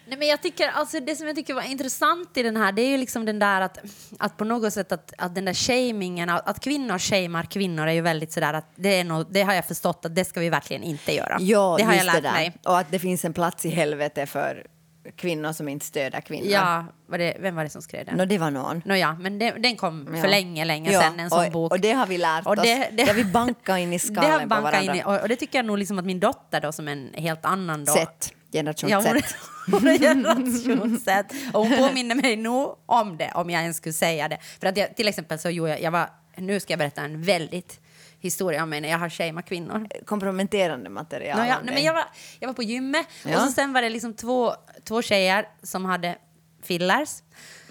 Nej, 0.07 0.17
men 0.17 0.27
jag 0.27 0.41
tycker, 0.41 0.67
alltså, 0.67 0.99
det 0.99 1.15
som 1.15 1.27
jag 1.27 1.35
tycker 1.35 1.53
var 1.53 1.61
intressant 1.61 2.37
i 2.37 2.43
den 2.43 2.57
här 2.57 2.71
det 2.71 2.81
är 2.81 2.89
ju 2.89 2.97
liksom 2.97 3.25
den 3.25 3.39
där 3.39 3.61
att, 3.61 3.77
att 4.19 4.37
på 4.37 4.43
något 4.43 4.73
sätt 4.73 4.91
att, 4.91 5.13
att 5.17 5.35
den 5.35 5.45
där 5.45 5.53
shamingen, 5.53 6.29
att, 6.29 6.49
att 6.49 6.59
kvinnor 6.59 6.97
shamear 6.97 7.43
kvinnor 7.43 7.87
är 7.87 7.91
ju 7.91 8.01
väldigt 8.01 8.31
sådär 8.31 8.53
att 8.53 8.71
det, 8.75 8.99
är 8.99 9.03
nog, 9.03 9.25
det 9.29 9.41
har 9.41 9.53
jag 9.53 9.65
förstått 9.65 10.05
att 10.05 10.15
det 10.15 10.25
ska 10.25 10.39
vi 10.39 10.49
verkligen 10.49 10.83
inte 10.83 11.13
göra. 11.15 11.37
ja, 11.39 11.75
det 11.77 11.83
har 11.83 11.93
jag 11.93 12.05
lärt 12.05 12.23
det 12.23 12.31
mig. 12.31 12.57
Och 12.65 12.77
att 12.79 12.91
det 12.91 12.99
finns 12.99 13.25
en 13.25 13.33
plats 13.33 13.65
i 13.65 13.69
helvete 13.69 14.25
för 14.25 14.67
kvinnor 15.15 15.51
som 15.53 15.67
inte 15.69 15.85
stöder 15.85 16.21
kvinnor. 16.21 16.47
Ja, 16.51 16.85
var 17.07 17.17
det, 17.17 17.37
vem 17.39 17.55
var 17.55 17.63
det 17.63 17.69
som 17.69 17.81
skrev 17.81 18.05
den? 18.05 18.17
Nå, 18.17 18.25
det 18.25 18.37
var 18.37 18.51
någon. 18.51 18.81
Nåja, 18.85 19.17
men 19.19 19.39
det, 19.39 19.51
den 19.51 19.75
kom 19.75 20.09
Ja. 20.15 20.21
för 20.21 20.27
länge, 20.27 20.65
länge 20.65 20.91
Ja, 20.91 21.01
sedan, 21.01 21.19
en 21.19 21.29
sån 21.29 21.45
och, 21.45 21.51
bok. 21.51 21.71
Och 21.71 21.79
det 21.79 21.91
har 21.91 22.07
vi 22.07 22.17
lärt 22.17 22.45
Och 22.45 22.51
oss. 22.57 22.63
det- 22.63 22.75
det- 22.75 22.89
Det 22.91 23.03
har 23.03 23.13
vi 23.13 23.23
bankat 23.25 23.79
in 23.79 23.93
i 23.93 23.97
det 24.09 24.15
har 24.15 24.23
skallen 24.23 24.49
på 24.49 24.55
varandra. 24.61 24.93
in 24.93 24.99
i, 24.99 25.03
och, 25.03 25.21
och 25.21 25.29
det 25.29 25.35
tycker 25.35 25.57
jag 25.59 25.65
nog 25.65 25.77
liksom 25.77 25.99
att 25.99 26.05
min 26.05 26.19
dotter 26.19 26.61
då 26.61 26.71
som 26.71 26.87
en 26.87 27.09
helt 27.13 27.45
annan 27.45 27.85
då... 27.85 27.93
Sätt. 27.93 28.33
Generation 28.51 28.89
Ja, 28.89 28.97
hon, 28.97 29.21
Z. 29.21 29.35
hon 29.71 29.87
är 29.87 29.97
generation 29.97 30.99
Z. 30.99 31.23
Och 31.53 31.67
hon 31.67 31.77
påminner 31.77 32.15
mig 32.15 32.35
nog 32.35 32.75
om 32.85 33.17
det, 33.17 33.31
om 33.35 33.49
jag 33.49 33.61
ens 33.61 33.77
skulle 33.77 33.93
säga 33.93 34.27
det. 34.27 34.37
För 34.59 34.67
att 34.67 34.77
jag, 34.77 34.95
till 34.95 35.07
exempel 35.07 35.39
så 35.39 35.49
gjorde 35.49 35.69
jag, 35.71 35.81
jag 35.81 35.91
var, 35.91 36.09
nu 36.37 36.59
ska 36.59 36.73
jag 36.73 36.79
berätta 36.79 37.01
en 37.01 37.21
väldigt 37.21 37.79
historia 38.23 38.63
om 38.63 38.69
mig 38.69 38.81
när 38.81 38.89
jag 38.89 38.97
har 38.99 39.09
shameat 39.09 39.45
kvinnor. 39.45 39.87
Komprometterande 40.05 40.89
material. 40.89 41.37
Nå, 41.37 41.45
ja, 41.45 41.57
nej, 41.63 41.73
men 41.73 41.83
jag, 41.83 41.93
var, 41.93 42.03
jag 42.39 42.47
var 42.47 42.53
på 42.53 42.63
gymmet 42.63 43.07
Ja. 43.25 43.35
och 43.35 43.41
så 43.47 43.51
sen 43.51 43.73
var 43.73 43.81
det 43.81 43.89
liksom 43.89 44.13
två, 44.13 44.53
två 44.83 45.01
tjejer 45.01 45.47
som 45.63 45.85
hade 45.85 46.15
fillers. 46.63 47.09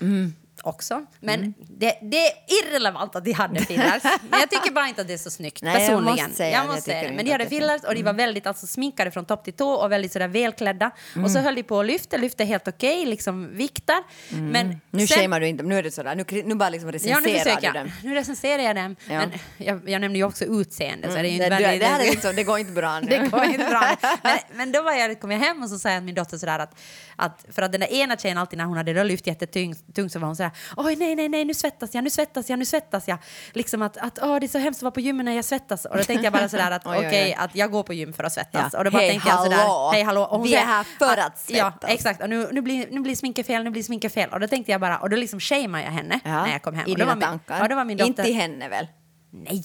Mm. 0.00 0.34
Också. 0.64 1.06
Men 1.20 1.54
det, 1.58 1.98
det 2.02 2.26
är 2.26 2.32
irrelevant 2.62 3.16
att 3.16 3.24
de 3.24 3.32
hade 3.32 3.60
fillers. 3.60 4.02
Men 4.30 4.40
jag 4.40 4.50
tycker 4.50 4.70
bara 4.72 4.88
inte 4.88 5.00
att 5.00 5.06
det 5.08 5.14
är 5.14 5.18
så 5.18 5.30
snyggt 5.30 5.62
Nej, 5.62 5.72
jag 5.72 5.80
personligen. 5.88 6.16
måste 6.24 6.36
säga 6.36 6.50
jag 6.50 6.60
jag 6.60 6.66
måste 6.66 6.82
säga 6.82 7.08
det. 7.10 7.16
Men 7.16 7.24
de 7.24 7.30
hade 7.32 7.46
fillers 7.46 7.82
och 7.84 7.94
de 7.94 8.02
var 8.02 8.12
väldigt 8.12 8.46
alltså, 8.46 8.66
sminkade 8.66 9.10
från 9.10 9.24
topp 9.24 9.44
till 9.44 9.52
tå 9.52 9.70
och 9.72 9.92
väldigt 9.92 10.12
sådär 10.12 10.28
välklädda. 10.28 10.90
Och 11.24 11.30
så 11.30 11.38
höll 11.38 11.54
de 11.54 11.62
på 11.62 11.76
och 11.76 11.84
lyfte, 11.84 12.18
lyfte 12.18 12.44
helt 12.44 12.68
okej, 12.68 13.06
liksom 13.06 13.56
viktar. 13.56 13.96
Men 14.28 14.80
Nu 14.90 15.06
sen- 15.06 15.18
shamear 15.18 15.40
du 15.40 15.48
inte, 15.48 15.64
nu 15.64 15.78
är 15.78 15.82
det 15.82 15.90
sådär, 15.90 16.14
nu, 16.14 16.42
nu 16.44 16.54
bara 16.54 16.68
liksom 16.70 16.88
Ja, 16.90 17.20
nu 17.20 17.26
recenserar 17.26 17.44
försöker 17.44 17.60
du 17.60 17.66
jag. 17.78 17.86
dem. 17.86 17.92
Nu 18.02 18.14
recenserar 18.14 18.62
jag 18.62 18.76
dem. 18.76 18.96
Ja. 19.08 19.18
Men 19.18 19.30
jag, 19.56 19.88
jag 19.88 20.00
nämnde 20.00 20.18
ju 20.18 20.24
också 20.24 20.44
utseende. 20.44 21.08
Så 21.08 21.14
det, 21.14 21.20
är 21.20 21.22
ju 21.22 21.28
Det, 21.28 21.44
inte 21.44 21.44
det, 21.56 21.62
väldigt- 21.62 21.80
det, 21.80 21.86
här 21.86 22.00
är 22.00 22.04
liksom, 22.04 22.32
det 22.36 22.44
går 22.44 22.58
inte 22.58 22.72
bra 22.72 23.00
nu. 23.00 23.08
det 23.08 23.28
går 23.30 23.44
inte 23.44 23.64
bra. 23.70 23.96
Men, 24.22 24.38
men 24.52 24.72
då 24.72 24.82
var 24.82 24.92
jag, 24.92 25.20
kom 25.20 25.30
jag 25.30 25.38
hem 25.38 25.62
och 25.62 25.68
så 25.68 25.78
sa 25.78 25.88
jag 25.90 25.98
till 25.98 26.04
min 26.04 26.14
dotter 26.14 26.38
sådär 26.38 26.58
att, 26.58 26.78
att 27.16 27.44
för 27.50 27.62
att 27.62 27.72
den 27.72 27.80
där 27.80 27.92
ena 27.92 28.16
tjejen 28.16 28.38
alltid 28.38 28.58
när 28.58 28.64
hon 28.64 28.76
hade 28.76 29.04
lyft 29.04 29.26
jättetungt 29.26 29.94
tungt 29.94 30.12
så 30.12 30.18
var 30.18 30.26
hon 30.26 30.36
sådär 30.36 30.51
oj 30.76 30.96
nej 30.96 31.16
nej 31.16 31.28
nej 31.28 31.44
nu 31.44 31.54
svettas 31.54 31.94
jag, 31.94 32.04
nu 32.04 32.10
svettas 32.10 32.50
jag, 32.50 32.58
nu 32.58 32.64
svettas 32.64 33.08
jag. 33.08 33.18
Liksom 33.52 33.82
att, 33.82 33.96
att 33.96 34.18
åh, 34.22 34.38
det 34.40 34.46
är 34.46 34.48
så 34.48 34.58
hemskt 34.58 34.78
att 34.78 34.82
vara 34.82 34.90
på 34.90 35.00
gymmet 35.00 35.24
när 35.24 35.32
jag 35.32 35.44
svettas. 35.44 35.84
Och 35.84 35.96
då 35.96 36.04
tänkte 36.04 36.24
jag 36.24 36.32
bara 36.32 36.48
sådär 36.48 36.70
att 36.70 36.86
okej 36.86 37.24
oj. 37.24 37.34
att 37.38 37.54
jag 37.56 37.70
går 37.70 37.82
på 37.82 37.92
gym 37.92 38.12
för 38.12 38.24
att 38.24 38.32
svettas. 38.32 38.70
Ja. 38.72 38.78
Och 38.78 38.84
då 38.84 38.90
bara 38.90 38.98
Hej, 38.98 39.10
tänkte 39.10 39.28
jag 39.28 39.42
sådär, 39.42 39.92
hej 39.92 40.02
hallå. 40.02 40.22
Och 40.22 40.36
hon 40.36 40.42
Vi 40.46 40.54
är 40.54 40.58
säger 40.58 40.66
här 40.72 40.84
för 40.98 41.16
att 41.16 41.44
Ja 41.46 41.70
svettas. 41.72 41.90
exakt 41.90 42.22
och 42.22 42.28
nu, 42.30 42.48
nu, 42.52 42.60
blir, 42.60 42.86
nu 42.90 43.00
blir 43.00 43.16
sminket 43.16 43.46
fel, 43.46 43.64
nu 43.64 43.70
blir 43.70 43.82
sminket 43.82 44.14
fel. 44.14 44.30
Och 44.30 44.40
då 44.40 44.48
tänkte 44.48 44.72
jag 44.72 44.80
bara, 44.80 44.98
och 44.98 45.10
då 45.10 45.16
liksom 45.16 45.40
shameade 45.40 45.84
jag 45.84 45.92
henne 45.92 46.20
Ja, 46.24 46.44
när 46.44 46.52
jag 46.52 46.62
kom 46.62 46.74
hem. 46.74 46.84
I 46.88 46.94
och 46.94 46.98
då 46.98 47.04
dina 47.04 47.06
var 47.06 47.14
min, 47.16 47.22
tankar. 47.28 47.58
Ja, 47.58 47.68
då 47.68 47.74
var 47.74 47.84
min 47.84 47.96
dotter, 47.96 48.08
Inte 48.08 48.22
henne 48.32 48.68
väl? 48.68 48.86
Nej, 49.30 49.62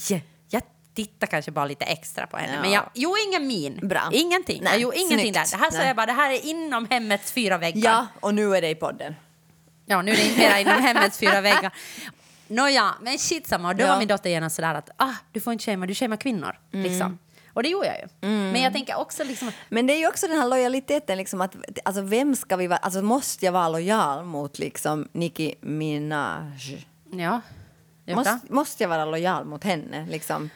jag 0.50 0.62
tittar 0.96 1.28
kanske 1.28 1.52
bara 1.52 1.66
lite 1.66 1.86
extra 1.86 2.28
på 2.28 2.38
henne. 2.38 2.54
Ja. 2.56 2.62
Men 2.62 2.72
jag 2.72 2.84
gjorde 2.94 3.22
ingen 3.28 3.48
min. 3.48 3.88
Bra. 3.88 4.02
Ingenting. 4.12 4.62
Nej, 4.64 4.72
jag 4.74 4.82
gjorde 4.82 4.98
ingenting 4.98 5.20
snyggt. 5.34 5.52
där. 5.52 5.58
Det 5.58 5.64
här 5.64 5.72
sa 5.72 5.84
jag 5.84 5.96
bara, 5.96 6.06
det 6.06 6.14
här 6.14 6.32
är 6.32 6.46
inom 6.46 6.88
hemmets 6.90 7.32
fyra 7.32 7.58
väggar. 7.58 7.92
Ja, 7.92 8.08
och 8.20 8.36
nu 8.36 8.56
är 8.56 8.62
det 8.62 8.70
i 8.70 8.76
podden. 8.76 9.16
Ja, 9.90 10.02
nu 10.02 10.12
är 10.12 10.16
det 10.16 10.24
inte 10.26 10.40
mer 10.40 10.58
inom 10.60 10.82
hemmets 10.84 11.18
fyra 11.18 11.42
väggar. 11.42 11.74
Nåja, 12.48 12.96
men 13.02 13.18
shit 13.18 13.48
samma. 13.48 13.74
Då 13.74 13.84
Ja. 13.84 13.88
var 13.88 14.00
min 14.00 14.08
dotter 14.08 14.30
genast 14.30 14.56
sådär 14.56 14.74
att 14.76 14.90
ah, 14.98 15.14
du 15.32 15.40
får 15.40 15.54
inte 15.54 15.66
shamea, 15.66 15.88
du 15.88 15.94
shamear 15.96 16.18
kvinnor. 16.18 16.60
Mm. 16.74 16.92
Liksom. 16.92 17.20
Och 17.54 17.64
det 17.64 17.70
gjorde 17.70 17.88
jag 17.88 17.96
ju. 17.98 18.28
Men 18.28 18.62
jag 18.62 18.74
tänker 18.74 18.96
också 19.00 19.24
liksom... 19.24 19.52
Men 19.70 19.88
det 19.88 19.94
är 19.94 19.98
ju 19.98 20.08
också 20.08 20.28
den 20.28 20.38
här 20.38 20.48
lojaliteten, 20.48 21.18
liksom 21.18 21.42
att, 21.42 21.56
alltså 21.86 22.02
vem 22.02 22.36
ska 22.36 22.56
vi 22.56 22.68
vara, 22.68 22.78
alltså 22.78 23.02
måste 23.02 23.46
jag 23.46 23.52
vara 23.52 23.70
lojal 23.70 24.26
mot 24.26 24.60
liksom 24.60 25.08
Nicki 25.12 25.56
Minaj? 25.62 26.88
Ja. 27.12 27.42
Måste... 28.16 28.40
Måste, 28.50 28.84
jag 28.84 28.90
vara 28.90 29.06
lojal 29.06 29.46
mot 29.46 29.64
henne 29.64 30.08
liksom? 30.10 30.50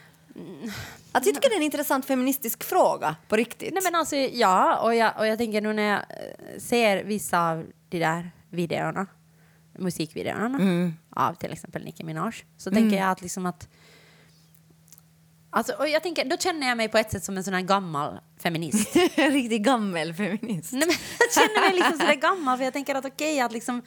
Alltså, 1.11 1.29
jag 1.29 1.35
tycker 1.35 1.49
det 1.49 1.55
är 1.55 1.57
en 1.57 1.63
intressant 1.63 2.05
feministisk 2.05 2.63
fråga, 2.63 3.15
på 3.27 3.35
riktigt. 3.35 3.73
Nej 3.73 3.83
men 3.83 3.95
alltså 3.95 4.15
ja, 4.15 4.79
och 4.79 4.95
jag, 4.95 5.13
och 5.17 5.27
jag 5.27 5.37
tänker 5.37 5.61
nu 5.61 5.73
när 5.73 5.83
jag 5.83 5.99
eh, 5.99 6.59
ser 6.59 7.03
vissa 7.03 7.49
av 7.49 7.65
de 7.89 7.99
där 7.99 8.31
videorna, 8.49 9.07
musikvideorna 9.79 10.57
Mm. 10.57 10.93
av 11.15 11.33
till 11.33 11.51
exempel 11.51 11.83
Nicki 11.83 12.03
Minaj, 12.03 12.33
så 12.57 12.71
tänker 12.71 12.97
jag 12.97 13.09
att 13.09 13.21
liksom 13.21 13.45
att 13.45 13.67
Alltså, 15.53 15.73
och 15.73 15.87
jag 15.87 16.03
tänker, 16.03 16.25
då 16.25 16.37
känner 16.37 16.67
jag 16.67 16.77
mig 16.77 16.87
på 16.89 16.97
ett 16.97 17.11
sätt 17.11 17.23
som 17.23 17.37
en 17.37 17.43
sån 17.43 17.53
här 17.53 17.61
gammal 17.61 18.19
feminist. 18.43 18.95
riktigt 19.15 19.61
gammel 19.61 20.13
feminist. 20.13 20.71
Nej, 20.73 20.83
men 20.87 20.95
jag 21.19 21.33
känner 21.33 21.69
mig 21.69 21.75
liksom 21.79 21.99
sådär 21.99 22.15
gammal 22.15 22.57
för 22.57 22.63
jag 22.63 22.73
tänker 22.73 22.95
att 22.95 23.05
okej 23.05 23.39
att 23.41 23.51
liksom 23.51 23.81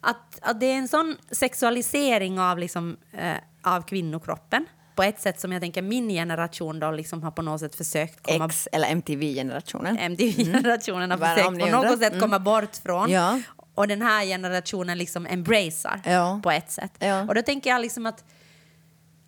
att, 0.00 0.38
att 0.42 0.60
det 0.60 0.66
är 0.66 0.74
en 0.78 0.88
sån 0.88 1.16
sexualisering 1.30 2.40
av, 2.40 2.58
liksom, 2.58 2.96
eh, 3.12 3.36
av 3.62 3.82
kvinnokroppen 3.82 4.66
på 4.94 5.02
ett 5.02 5.20
sätt 5.20 5.40
som 5.40 5.52
jag 5.52 5.62
tänker 5.62 5.82
min 5.82 6.08
generation 6.08 6.80
då 6.80 6.90
liksom 6.90 7.22
har 7.22 7.30
på 7.30 7.42
något 7.42 7.60
sätt 7.60 7.74
försökt 7.74 8.22
komma 8.22 8.46
X 8.46 8.68
eller 8.72 8.88
MTV-generationen. 8.88 9.98
MTV-generationen 9.98 11.10
har 11.10 11.18
Värna 11.18 11.34
försökt 11.50 11.72
på 11.72 11.82
något 11.82 11.98
sätt 11.98 12.20
komma 12.20 12.38
bort 12.38 12.76
från. 12.76 13.10
Ja. 13.10 13.40
Och 13.78 13.88
den 13.88 14.02
här 14.02 14.24
generationen 14.24 14.98
liksom 14.98 15.26
embracear 15.26 16.00
Ja. 16.04 16.40
på 16.42 16.50
ett 16.50 16.70
sätt. 16.70 16.92
Ja. 16.98 17.22
Och 17.22 17.34
då 17.34 17.42
tänker 17.42 17.70
jag 17.70 17.80
liksom 17.80 18.06
att, 18.06 18.24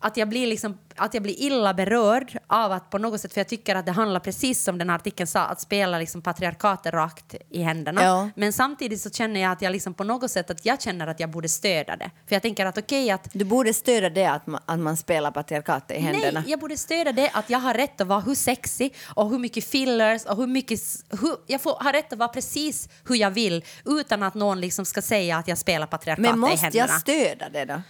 att, 0.00 0.16
jag 0.16 0.28
blir 0.28 0.46
liksom, 0.46 0.78
att 0.96 1.14
jag 1.14 1.22
blir 1.22 1.40
illa 1.40 1.74
berörd 1.74 2.38
av 2.46 2.72
att 2.72 2.90
på 2.90 2.98
något 2.98 3.20
sätt, 3.20 3.32
för 3.34 3.40
jag 3.40 3.48
tycker 3.48 3.74
att 3.74 3.86
det 3.86 3.92
handlar 3.92 4.20
precis 4.20 4.62
som 4.62 4.78
den 4.78 4.90
här 4.90 4.96
artikeln 4.96 5.26
sa, 5.26 5.40
att 5.40 5.60
spela 5.60 5.98
liksom 5.98 6.22
patriarkatet 6.22 6.94
rakt 6.94 7.34
i 7.50 7.62
händerna. 7.62 8.02
Ja. 8.02 8.30
Men 8.36 8.52
samtidigt 8.52 9.00
så 9.00 9.10
känner 9.10 9.40
jag 9.40 9.52
att 9.52 9.62
jag 9.62 9.72
liksom 9.72 9.94
på 9.94 10.04
något 10.04 10.30
sätt 10.30 10.50
att 10.50 10.66
jag 10.66 10.82
känner 10.82 11.06
att 11.06 11.20
jag 11.20 11.30
borde 11.30 11.48
stödja 11.48 11.96
det. 11.96 12.10
För 12.26 12.34
jag 12.34 12.42
tänker 12.42 12.66
att 12.66 12.78
okej 12.78 13.10
att 13.10 13.28
Du 13.32 13.44
borde 13.44 13.74
stödja 13.74 14.10
det 14.10 14.26
att 14.26 14.46
man, 14.46 14.60
att 14.66 14.78
man 14.78 14.96
spelar 14.96 15.30
patriarkatet 15.30 15.96
i 15.96 16.00
händerna. 16.00 16.40
Nej, 16.40 16.50
jag 16.50 16.60
borde 16.60 16.76
stödja 16.76 17.12
det 17.12 17.30
att 17.32 17.50
jag 17.50 17.58
har 17.58 17.74
rätt 17.74 18.00
att 18.00 18.06
vara 18.06 18.20
hur 18.20 18.34
sexig 18.34 18.94
och 19.14 19.30
hur 19.30 19.38
mycket 19.38 19.64
fillers 19.64 20.24
och 20.24 20.36
hur 20.36 20.46
mycket... 20.46 20.80
Hur, 21.10 21.36
jag 21.46 21.60
får, 21.60 21.76
har 21.80 21.92
rätt 21.92 22.12
att 22.12 22.18
vara 22.18 22.28
precis 22.28 22.88
hur 23.08 23.16
jag 23.16 23.30
vill 23.30 23.64
utan 23.84 24.22
att 24.22 24.34
någon 24.34 24.60
liksom 24.60 24.84
ska 24.84 25.02
säga 25.02 25.36
att 25.36 25.48
jag 25.48 25.58
spelar 25.58 25.86
patriarkatet 25.86 26.30
Men 26.30 26.34
i 26.34 26.38
måste 26.38 26.56
händerna. 26.56 26.86
jag 26.92 27.00
stödja 27.00 27.48
det 27.48 27.64
då? 27.64 27.82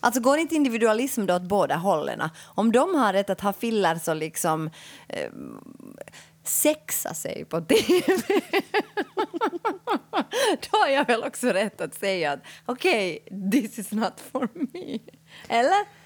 Alltså 0.00 0.20
går 0.20 0.38
inte 0.38 0.54
individualism 0.54 1.26
då 1.26 1.34
åt 1.34 1.42
båda 1.42 1.76
hållen? 1.76 2.28
Om 2.44 2.72
de 2.72 2.94
har 2.94 3.12
rätt 3.12 3.30
att 3.30 3.40
ha 3.40 3.52
fillers 3.52 4.08
och 4.08 4.16
liksom 4.16 4.70
eh, 5.08 5.30
sexa 6.44 7.14
sig 7.14 7.44
på 7.44 7.60
TV 7.60 8.02
då 10.70 10.78
har 10.78 10.88
jag 10.88 11.06
väl 11.06 11.24
också 11.24 11.46
rätt 11.46 11.80
att 11.80 11.94
säga 11.94 12.32
att 12.32 12.40
okej, 12.66 13.18
this 13.52 13.78
is 13.78 13.92
not 13.92 14.20
for 14.32 14.48
me. 14.54 14.98
Eller? 15.48 15.97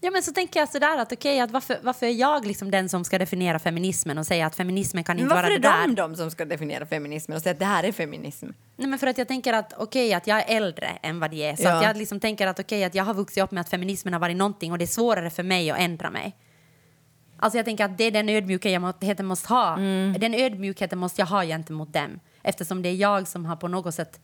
Ja, 0.00 0.10
men 0.10 0.22
så 0.22 0.32
tänker 0.32 0.60
jag 0.60 0.68
sådär 0.68 0.98
att 0.98 1.12
okej, 1.12 1.40
att 1.40 1.50
varför, 1.50 1.78
varför 1.82 2.06
är 2.06 2.10
jag 2.10 2.46
liksom 2.46 2.70
den 2.70 2.88
som 2.88 3.04
ska 3.04 3.18
definiera 3.18 3.58
feminismen 3.58 4.18
och 4.18 4.26
säga 4.26 4.46
att 4.46 4.56
feminismen 4.56 5.04
kan 5.04 5.18
inte 5.18 5.28
varför 5.34 5.42
vara 5.42 5.54
är 5.54 5.58
det 5.58 5.68
där? 5.68 5.86
de 5.86 5.94
de 5.94 6.16
som 6.16 6.30
ska 6.30 6.44
definiera 6.44 6.86
feminismen 6.86 7.36
och 7.36 7.42
säga 7.42 7.52
att 7.52 7.58
det 7.58 7.64
här 7.64 7.84
är 7.84 7.92
feminism? 7.92 8.46
Nej, 8.76 8.88
men 8.88 8.98
för 8.98 9.06
att 9.06 9.18
jag 9.18 9.28
tänker 9.28 9.52
att 9.52 9.72
okej, 9.76 10.14
att 10.14 10.26
jag 10.26 10.38
är 10.38 10.56
äldre 10.56 10.86
än 11.02 11.20
vad 11.20 11.30
de 11.30 11.50
är. 11.50 11.56
Så 11.56 11.62
Ja. 11.62 11.72
att 11.76 11.82
jag 11.84 11.96
liksom 11.96 12.20
tänker 12.20 12.46
att 12.46 12.60
okej, 12.60 12.84
att 12.84 12.94
jag 12.94 13.04
har 13.04 13.14
vuxit 13.14 13.44
upp 13.44 13.50
med 13.50 13.60
att 13.60 13.68
feminismen 13.68 14.12
har 14.12 14.20
varit 14.20 14.36
någonting 14.36 14.72
och 14.72 14.78
det 14.78 14.84
är 14.84 14.86
svårare 14.86 15.30
för 15.30 15.42
mig 15.42 15.70
att 15.70 15.78
ändra 15.78 16.10
mig. 16.10 16.36
Alltså 17.36 17.58
jag 17.58 17.64
tänker 17.64 17.84
att 17.84 17.98
det 17.98 18.04
är 18.04 18.10
den 18.10 18.28
ödmjukheten 18.28 18.82
jag 19.16 19.24
måste 19.24 19.48
ha. 19.48 19.76
Mm. 19.76 20.16
Den 20.20 20.34
ödmjukheten 20.34 20.98
måste 20.98 21.20
jag 21.20 21.26
ha 21.26 21.44
gentemot 21.44 21.92
dem. 21.92 22.20
Eftersom 22.42 22.82
det 22.82 22.88
är 22.88 22.94
jag 22.94 23.28
som 23.28 23.44
har 23.46 23.56
på 23.56 23.68
något 23.68 23.94
sätt 23.94 24.20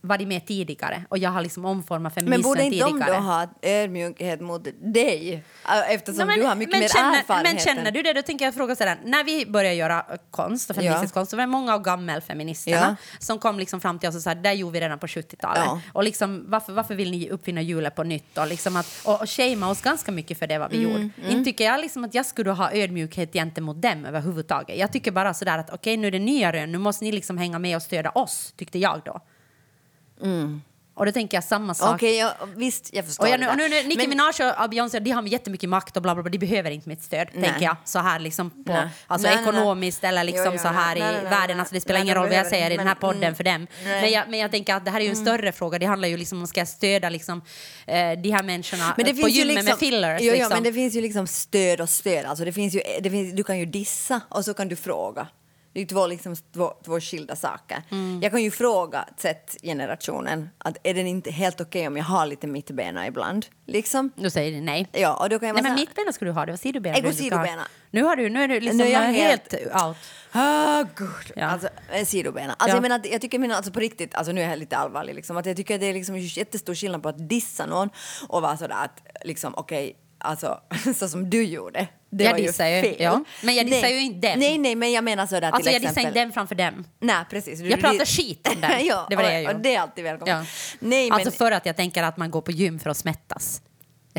varit 0.00 0.28
med 0.28 0.46
tidigare 0.46 1.04
och 1.08 1.18
jag 1.18 1.30
har 1.30 1.42
liksom 1.42 1.64
omformat 1.64 2.16
Men 2.16 2.24
feminismen 2.24 2.42
borde 2.42 2.62
inte 2.64 2.86
tidigare. 2.86 3.10
de 3.12 3.16
då 3.16 3.22
ha 3.22 3.46
ödmjukhet 3.62 4.40
mot 4.40 4.68
dig? 4.94 5.44
Äh, 5.68 5.92
Eftersom 5.94 6.26
Nej, 6.28 6.38
du 6.38 6.44
har 6.46 6.54
mycket 6.54 6.72
men 6.72 6.80
mer 6.80 6.88
känner, 6.88 7.18
erfarenhet. 7.18 7.54
Men 7.54 7.64
känner 7.76 7.90
du 7.90 8.02
det? 8.02 8.12
Då 8.12 8.22
tänker 8.22 8.44
jag 8.44 8.54
fråga 8.54 8.76
sådär, 8.76 8.98
när 9.04 9.24
vi 9.24 9.46
började 9.46 9.74
göra 9.74 10.04
konst 10.30 10.70
och 10.70 10.76
feministisk 10.76 11.12
Ja. 11.12 11.14
konst 11.20 11.30
så 11.30 11.36
var 11.36 11.42
det 11.42 11.46
många 11.46 11.74
av 11.74 11.82
gammelfeministerna 11.82 12.96
som 13.18 13.38
kom 13.38 13.58
liksom 13.58 13.80
fram 13.80 13.98
till 13.98 14.08
oss 14.08 14.14
och 14.16 14.22
sa 14.22 14.34
där 14.34 14.52
gjorde 14.52 14.72
vi 14.72 14.80
redan 14.80 14.98
på 14.98 15.06
70-talet. 15.06 15.62
Ja. 15.66 15.80
Och 15.92 16.02
liksom, 16.04 16.44
varför, 16.48 16.72
varför 16.72 16.94
vill 16.94 17.10
ni 17.10 17.30
uppfinna 17.30 17.60
hjulet 17.62 17.94
på 17.94 18.02
nytt? 18.02 18.38
Och, 18.38 18.46
liksom 18.48 18.76
att, 18.76 19.00
och, 19.04 19.20
och 19.22 19.30
shamea 19.30 19.68
oss 19.68 19.80
ganska 19.82 20.12
mycket 20.12 20.38
för 20.38 20.46
det 20.46 20.58
vad 20.58 20.70
vi 20.70 20.78
Mm, 20.84 20.90
gjorde. 20.92 21.30
Inte 21.32 21.44
tycker 21.44 21.64
jag 21.64 21.80
liksom 21.80 22.04
att 22.04 22.14
jag 22.14 22.26
skulle 22.26 22.50
ha 22.50 22.72
ödmjukhet 22.72 23.32
gentemot 23.32 23.82
dem 23.82 24.04
överhuvudtaget. 24.04 24.78
Jag 24.78 24.92
tycker 24.92 25.10
bara 25.10 25.34
sådär 25.34 25.58
att 25.58 25.70
okej 25.70 25.96
nu 25.96 26.06
är 26.06 26.10
det 26.10 26.18
nya 26.18 26.52
rön, 26.52 26.72
nu 26.72 26.78
måste 26.78 27.04
ni 27.04 27.12
liksom 27.12 27.38
hänga 27.38 27.58
med 27.58 27.76
och 27.76 27.82
stödja 27.82 28.10
oss, 28.10 28.52
tyckte 28.56 28.78
jag 28.78 29.00
då. 29.04 29.20
Och 30.98 31.06
då 31.06 31.12
tänker 31.12 31.36
jag 31.36 31.44
samma 31.44 31.74
sak. 31.74 31.86
Mm. 31.86 31.94
Okej, 31.94 32.16
ja, 32.16 32.34
visst, 32.56 32.90
jag 32.92 33.04
förstår 33.04 33.24
Och, 33.24 33.30
jag, 33.30 33.40
nu, 33.40 33.46
nu, 33.56 33.68
nu, 33.68 33.82
Nicki 33.82 33.96
Men- 33.96 34.08
Minaj 34.08 34.32
och 34.64 34.70
Beyoncé 34.70 35.00
de 35.00 35.10
har 35.10 35.22
jättemycket 35.22 35.68
makt 35.68 35.96
och 35.96 36.02
bla 36.02 36.14
bla 36.14 36.22
bla, 36.22 36.30
de 36.30 36.38
behöver 36.38 36.70
inte 36.70 36.88
mitt 36.88 37.02
stöd, 37.02 37.28
Nej. 37.32 37.48
tänker 37.48 37.64
jag. 37.64 37.76
Så 37.84 37.98
här 37.98 38.18
liksom 38.18 38.50
på, 38.50 38.72
Nej. 38.72 38.88
alltså 39.06 39.28
Nej, 39.28 39.38
ekonomiskt 39.42 40.04
eller 40.04 40.24
liksom 40.24 40.44
Jo, 40.46 40.52
jo, 40.52 40.58
så 40.58 40.68
här 40.68 40.96
i 40.96 41.00
världen. 41.24 41.60
Alltså 41.60 41.74
det 41.74 41.80
spelar 41.80 42.00
ingen 42.00 42.14
roll 42.14 42.28
vad 42.28 42.36
jag 42.36 42.46
säger 42.46 42.70
i 42.70 42.72
inte, 42.72 42.80
den 42.80 42.88
här 42.88 42.94
men, 42.94 43.00
podden 43.00 43.22
mm, 43.22 43.34
för 43.34 43.44
dem. 43.44 43.66
Men 43.84 44.10
jag, 44.10 44.28
men 44.28 44.38
jag 44.38 44.50
tänker 44.50 44.74
att 44.74 44.84
det 44.84 44.90
här 44.90 45.00
är 45.00 45.04
ju 45.04 45.10
en 45.10 45.16
större 45.16 45.52
fråga. 45.52 45.78
Det 45.78 45.86
handlar 45.86 46.08
ju 46.08 46.16
liksom 46.16 46.40
om 46.40 46.46
ska 46.46 46.60
jag 46.60 46.68
stödja 46.68 47.08
liksom, 47.08 47.42
eh, 47.86 48.12
de 48.22 48.30
här 48.30 48.42
människorna 48.42 48.94
Men 48.96 49.06
det 49.06 49.22
på 49.22 49.28
gymmet 49.28 49.54
liksom, 49.54 49.64
med 49.64 49.78
fillers. 49.78 50.20
Jo, 50.20 50.26
jo, 50.26 50.32
liksom. 50.32 50.54
men 50.54 50.62
det 50.62 50.72
finns 50.72 50.94
ju 50.94 51.00
liksom 51.00 51.26
stöd 51.26 51.80
och 51.80 51.90
stöd. 51.90 52.24
Alltså 52.24 52.44
det 52.44 52.52
finns 52.52 52.74
ju, 52.74 52.80
det 53.00 53.10
finns, 53.10 53.34
du 53.34 53.44
kan 53.44 53.58
ju 53.58 53.66
dissa 53.66 54.20
och 54.28 54.44
så 54.44 54.54
kan 54.54 54.68
du 54.68 54.76
fråga. 54.76 55.26
Det 55.78 55.82
är 55.82 55.86
två, 55.86 56.06
liksom, 56.06 56.36
två, 56.54 56.72
två 56.84 57.00
skilda 57.00 57.36
saker. 57.36 57.82
Mm. 57.90 58.20
Jag 58.22 58.32
kan 58.32 58.42
ju 58.42 58.50
fråga 58.50 59.04
Z-generationen 59.16 60.50
att 60.58 60.76
är 60.82 60.94
det 60.94 61.00
inte 61.00 61.30
helt 61.30 61.60
okej 61.60 61.86
om 61.86 61.96
jag 61.96 62.04
har 62.04 62.26
lite 62.26 62.46
mittbena 62.46 63.06
ibland? 63.06 63.46
Liksom. 63.66 64.10
Då 64.16 64.30
säger 64.30 64.52
de 64.52 64.60
nej. 64.60 64.88
Ja, 64.92 65.16
och 65.22 65.28
då 65.28 65.38
kan 65.38 65.48
jag 65.48 65.54
Nej 65.54 65.62
men 65.62 65.74
mittbena 65.74 66.12
skulle 66.12 66.30
du 66.30 66.34
ha, 66.34 66.46
det 66.46 66.52
var 66.52 66.56
sidobena. 66.56 66.96
Jag 66.96 67.04
går 67.04 67.10
du 67.10 67.16
sidobena. 67.16 67.62
Nu, 67.90 68.02
har 68.02 68.16
du, 68.16 68.28
nu 68.28 68.42
är 68.42 68.48
du 68.48 68.60
liksom 68.60 68.76
Nu 68.78 68.84
är 68.84 68.92
jag 68.92 69.00
helt, 69.00 69.52
helt- 69.52 69.84
out. 69.84 69.96
Gud. 70.96 71.32
Ja. 71.36 71.46
Alltså, 71.46 71.68
eh, 71.92 72.04
sidobena. 72.04 72.52
Alltså, 72.52 72.68
Ja. 72.68 72.74
jag, 72.74 72.82
menar, 72.82 73.00
jag 73.12 73.20
tycker 73.20 73.52
alltså, 73.52 73.72
på 73.72 73.80
riktigt, 73.80 74.14
alltså, 74.14 74.32
nu 74.32 74.42
är 74.42 74.48
jag 74.50 74.58
lite 74.58 74.76
allvarlig, 74.76 75.14
liksom, 75.14 75.36
att 75.36 75.46
jag 75.46 75.56
tycker 75.56 75.74
att 75.74 75.80
det 75.80 75.86
är 75.86 75.94
liksom 75.94 76.18
jättestor 76.18 76.74
skillnad 76.74 77.02
på 77.02 77.08
att 77.08 77.28
dissa 77.28 77.66
någon 77.66 77.90
och 78.28 78.42
vara 78.42 78.56
sådär 78.56 78.76
att 78.84 79.02
liksom, 79.24 79.54
okej, 79.56 79.96
alltså 80.18 80.60
så 80.94 81.08
som 81.08 81.30
du 81.30 81.42
gjorde. 81.44 81.86
Det 82.10 82.24
Jag 82.24 82.30
var 82.32 82.38
ju 82.38 82.46
dissar 82.46 82.66
ju, 82.66 82.82
fel. 82.82 82.96
ja. 82.98 83.24
Men 83.42 83.54
jag 83.54 83.66
dissar 83.66 83.82
nej. 83.82 83.94
ju 83.94 84.00
inte 84.00 84.28
dem. 84.30 84.38
Nej, 84.40 84.58
nej, 84.58 84.74
men 84.74 84.92
jag 84.92 85.04
menar 85.04 85.26
sådär 85.26 85.42
Alltså 85.50 85.62
till 85.62 85.72
jag 85.72 85.82
dissar 85.82 85.90
exempel. 85.92 86.08
inte 86.08 86.20
dem 86.20 86.32
framför 86.32 86.54
dem. 86.54 86.84
Nej, 87.00 87.24
precis. 87.30 87.60
Du- 87.60 87.68
Jag 87.68 87.80
pratar 87.80 88.04
skit 88.04 88.48
om 88.54 88.60
dem. 88.60 88.70
ja, 88.84 89.06
Det 89.10 89.16
var 89.16 89.22
det 89.22 89.28
jag 89.32 89.36
och, 89.38 89.42
gjorde. 89.42 89.54
och 89.54 89.60
det 89.60 89.74
är 89.74 89.80
alltid 89.80 90.04
välkommet. 90.04 90.28
Ja. 90.34 90.44
Nej, 90.80 91.10
men, 91.10 91.12
Alltså 91.12 91.30
för 91.30 91.52
att 91.52 91.66
jag 91.66 91.76
tänker 91.76 92.02
att 92.02 92.16
man 92.16 92.30
går 92.30 92.40
på 92.40 92.50
gym 92.50 92.78
för 92.78 92.90
att 92.90 92.96
smättas. 92.96 93.62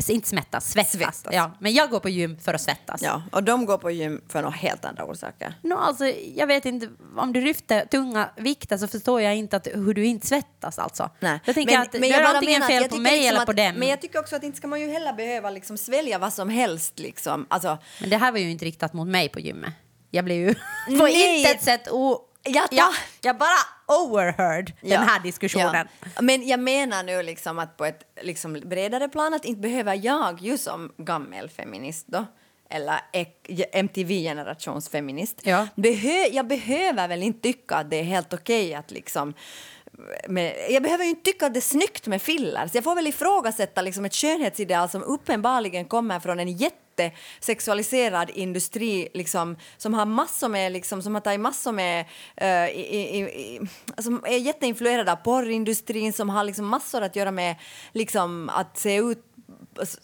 Alltså, 0.00 0.12
inte 0.12 0.28
smättas, 0.28 0.70
svettas. 0.70 0.92
Svettas. 0.92 1.34
Ja, 1.34 1.50
men 1.58 1.72
jag 1.72 1.90
går 1.90 2.00
på 2.00 2.08
gym 2.08 2.38
för 2.40 2.54
att 2.54 2.60
svettas. 2.60 3.02
ja, 3.02 3.22
och 3.32 3.44
de 3.44 3.66
går 3.66 3.78
på 3.78 3.90
gym 3.90 4.20
för 4.28 4.42
några 4.42 4.56
helt 4.56 4.84
andra 4.84 5.04
orsaker. 5.04 5.54
No, 5.62 5.74
alltså, 5.74 6.06
jag 6.34 6.46
vet 6.46 6.64
inte, 6.64 6.88
om 7.16 7.32
du 7.32 7.40
lyfter 7.40 7.86
tunga 7.86 8.30
vikter 8.36 8.76
så 8.76 8.88
förstår 8.88 9.20
jag 9.20 9.36
inte 9.36 9.56
att, 9.56 9.66
hur 9.66 9.94
du 9.94 10.06
inte 10.06 10.26
svettas 10.26 10.78
alltså. 10.78 11.10
Nej. 11.20 11.40
Jag 11.44 11.54
tänker 11.54 11.78
att 11.78 11.92
det 11.92 12.06
jag 12.06 12.20
är 12.20 12.34
antingen 12.34 12.62
fel 12.62 12.88
på 12.88 12.96
mig 12.96 13.12
liksom 13.12 13.28
eller 13.28 13.40
att, 13.40 13.46
på 13.46 13.52
dem. 13.52 13.74
Men 13.74 13.88
jag 13.88 14.00
tycker 14.00 14.18
också 14.18 14.36
att 14.36 14.42
inte 14.42 14.58
ska 14.58 14.66
man 14.66 14.80
ju 14.80 14.90
heller 14.90 15.12
behöva 15.12 15.50
liksom 15.50 15.78
svälja 15.78 16.18
vad 16.18 16.32
som 16.32 16.48
helst. 16.48 16.98
Liksom. 16.98 17.46
Alltså, 17.50 17.78
Men 18.00 18.10
det 18.10 18.16
här 18.16 18.32
var 18.32 18.38
ju 18.38 18.50
inte 18.50 18.64
riktat 18.64 18.92
mot 18.92 19.08
mig 19.08 19.28
på 19.28 19.40
gymmet. 19.40 19.72
Jag 20.10 20.24
blev 20.24 20.36
ju 20.36 20.54
på 20.98 21.08
intet 21.08 21.62
sätt 21.62 21.88
o... 21.90 22.26
Tar- 22.44 22.68
jag, 22.70 22.88
jag 23.20 23.38
bara 23.38 23.56
overheard 23.86 24.72
Ja. 24.80 24.98
den 24.98 25.08
här 25.08 25.20
diskussionen. 25.20 25.88
Ja. 26.14 26.22
Men 26.22 26.48
jag 26.48 26.60
menar 26.60 27.02
nu 27.02 27.22
liksom 27.22 27.58
att 27.58 27.76
på 27.76 27.84
ett 27.84 28.02
liksom 28.22 28.52
bredare 28.64 29.08
plan 29.08 29.34
att 29.34 29.44
inte 29.44 29.60
behöver 29.60 29.94
jag 29.94 30.40
ju 30.40 30.58
som 30.58 30.92
gammelfeminist 30.96 32.06
då 32.08 32.26
eller 32.70 33.00
MTV-generationsfeminist. 33.72 35.40
Ja. 35.42 35.66
Behö, 35.74 36.26
jag 36.32 36.46
behöver 36.46 37.08
väl 37.08 37.22
inte 37.22 37.40
tycka 37.40 37.74
att 37.74 37.90
det 37.90 37.96
är 37.96 38.02
helt 38.04 38.32
okej 38.34 38.74
att 38.74 38.90
liksom 38.90 39.34
med, 40.28 40.54
jag 40.70 40.82
behöver 40.82 41.04
ju 41.04 41.10
inte 41.10 41.22
tycka 41.30 41.46
att 41.46 41.54
det 41.54 41.58
är 41.58 41.62
snyggt 41.62 42.06
med 42.06 42.22
fillers. 42.22 42.70
Jag 42.74 42.84
får 42.84 42.94
väl 42.94 43.06
ifrågasätta 43.06 43.82
liksom 43.82 44.04
ett 44.04 44.14
skönhetsideal 44.14 44.88
som 44.88 45.02
uppenbarligen 45.02 45.84
kommer 45.84 46.20
från 46.20 46.40
en 46.40 46.48
jättesexualiserad 47.00 48.30
industri 48.30 49.08
liksom, 49.14 49.56
som 49.76 49.94
har 49.94 50.06
massor 50.06 50.48
med, 50.48 50.72
liksom, 50.72 51.02
som 51.02 51.14
har 51.14 51.20
tagit 51.20 51.40
massor 51.40 51.72
med, 51.72 52.06
uh, 52.42 52.68
i, 52.68 52.80
i, 52.80 53.20
i, 53.20 53.60
som 53.98 54.24
är 54.24 54.36
jätteinfluerad 54.36 55.08
av 55.08 55.16
porrindustrin, 55.16 56.12
som 56.12 56.30
har 56.30 56.44
liksom 56.44 56.66
massor 56.66 57.02
att 57.02 57.16
göra 57.16 57.30
med 57.30 57.56
liksom, 57.92 58.48
att 58.48 58.78
se 58.78 58.96
ut 58.96 59.26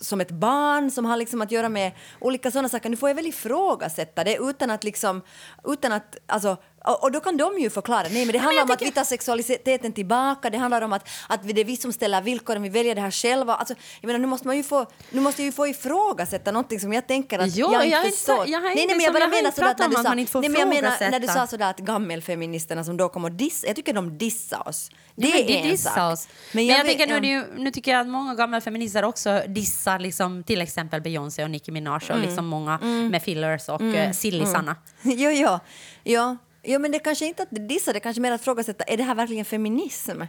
som 0.01 0.21
ett 0.21 0.31
barn 0.31 0.91
som 0.91 1.05
har 1.05 1.17
liksom 1.17 1.43
att 1.43 1.51
göra 1.51 1.69
med 1.69 1.93
olika 2.21 2.51
sådana 2.51 2.69
saker. 2.69 2.91
Nu 2.91 2.97
får 2.97 3.09
jag 3.09 3.15
väl 3.15 3.27
ifrågasätta 3.27 4.25
det 4.25 4.37
utan 4.37 4.71
att 4.71 4.85
liksom, 4.85 5.23
utan 5.65 5.93
att, 5.93 6.17
alltså, 6.27 6.57
och, 6.85 7.13
då 7.13 7.21
kan 7.21 7.37
de 7.37 7.59
ju 7.59 7.71
förklara, 7.71 8.03
nej 8.11 8.25
men 8.27 8.33
det 8.33 8.39
handlar 8.39 8.61
jag 8.61 8.65
om 8.65 8.71
att 8.71 8.79
tycker- 8.79 8.91
vi 8.93 8.95
tar 8.95 9.05
sexualiteten 9.05 9.93
tillbaka, 9.93 10.51
det 10.51 10.59
handlar 10.59 10.83
om 10.83 10.93
att, 10.93 11.09
att 11.29 11.41
det 11.55 11.61
är 11.61 11.65
vi 11.65 11.77
som 11.77 11.93
ställer 11.93 12.23
villkoren, 12.23 12.63
vi 12.63 12.69
väljer 12.69 12.95
det 12.95 13.01
här 13.01 13.11
själva. 13.11 13.55
Alltså, 13.55 13.75
jag 14.01 14.07
menar, 14.07 14.19
nu 14.21 14.27
måste 14.27 14.47
man 14.47 14.57
ju 14.57 14.63
få, 14.63 14.87
nu 15.11 15.21
måste 15.21 15.43
jag 15.43 15.47
ju 15.47 15.53
få 15.53 15.67
ifrågasätta 15.67 16.53
någonting 16.53 16.81
som 16.81 16.93
jag 16.93 17.07
tänker 17.07 17.39
att 17.39 17.57
Jo, 17.57 17.73
jag 17.73 17.85
inte 17.85 17.97
jag 17.97 18.05
förstår. 18.05 18.49
jag 18.49 18.61
har 18.61 18.67
nej, 18.67 18.75
nej, 18.77 18.87
men 18.89 19.01
jag 19.01 19.13
bara 19.13 19.21
jag 19.25 19.31
menar 19.31 19.51
sådär 19.51 19.71
att 19.71 19.79
när 19.79 19.89
du 19.89 19.97
att 19.97 20.03
sa, 20.03 20.15
nej, 20.41 20.49
men 20.51 20.61
jag 20.61 20.69
menar 20.69 21.11
när 21.11 21.21
du 21.21 21.27
sa 21.27 21.47
sådär 21.47 21.71
att 21.71 21.79
gammelfeministerna 21.79 22.85
som 22.85 22.97
då 22.97 23.09
kom 23.09 23.25
och 23.25 23.33
diss, 23.33 23.65
jag 23.67 23.77
tycker 23.77 23.93
de 23.93 24.19
dissar 24.19 24.69
oss. 24.69 24.91
Det 25.15 25.29
men 25.29 25.37
är 25.67 25.71
en 25.71 25.79
sak. 25.79 26.13
Oss. 26.13 26.29
Men 26.53 26.67
jag, 26.67 26.85
vet- 26.85 26.87
tänker 26.99 27.07
nu, 27.07 27.13
ja. 27.13 27.17
är 27.17 27.21
det 27.21 27.29
ju, 27.57 27.63
nu 27.63 27.71
tycker 27.71 27.91
jag 27.93 28.01
att 28.01 28.07
många 28.09 28.35
gamla 28.35 28.61
feminister 28.61 29.05
också 29.05 29.43
dissar 29.49 29.99
liksom, 29.99 30.43
till 30.45 30.61
exempel 30.61 31.01
Beyoncé 31.01 31.45
och 31.45 31.51
Nicki 31.51 31.71
Minaj 31.71 31.95
och 31.97 32.11
Mm. 32.11 32.23
liksom 32.23 32.47
många 32.47 32.79
med 32.79 33.23
fillers 33.23 33.69
och 33.69 33.81
mm. 33.81 34.15
sillisarna. 34.15 34.77
Jo, 35.03 35.31
jo. 35.31 35.59
Ja. 36.05 36.37
Jo, 36.67 36.79
men 36.79 36.91
det 36.91 36.99
kanske 36.99 37.27
inte 37.27 37.43
att 37.43 37.49
det 37.51 37.61
dissar, 37.61 37.93
det 37.93 38.01
kanske 38.01 38.23
mer 38.23 38.33
att 38.33 38.43
frågasätta, 38.43 38.85
är 38.85 38.97
det 38.97 39.03
här 39.03 39.15
verkligen 39.15 39.45
feminism? 39.45 40.23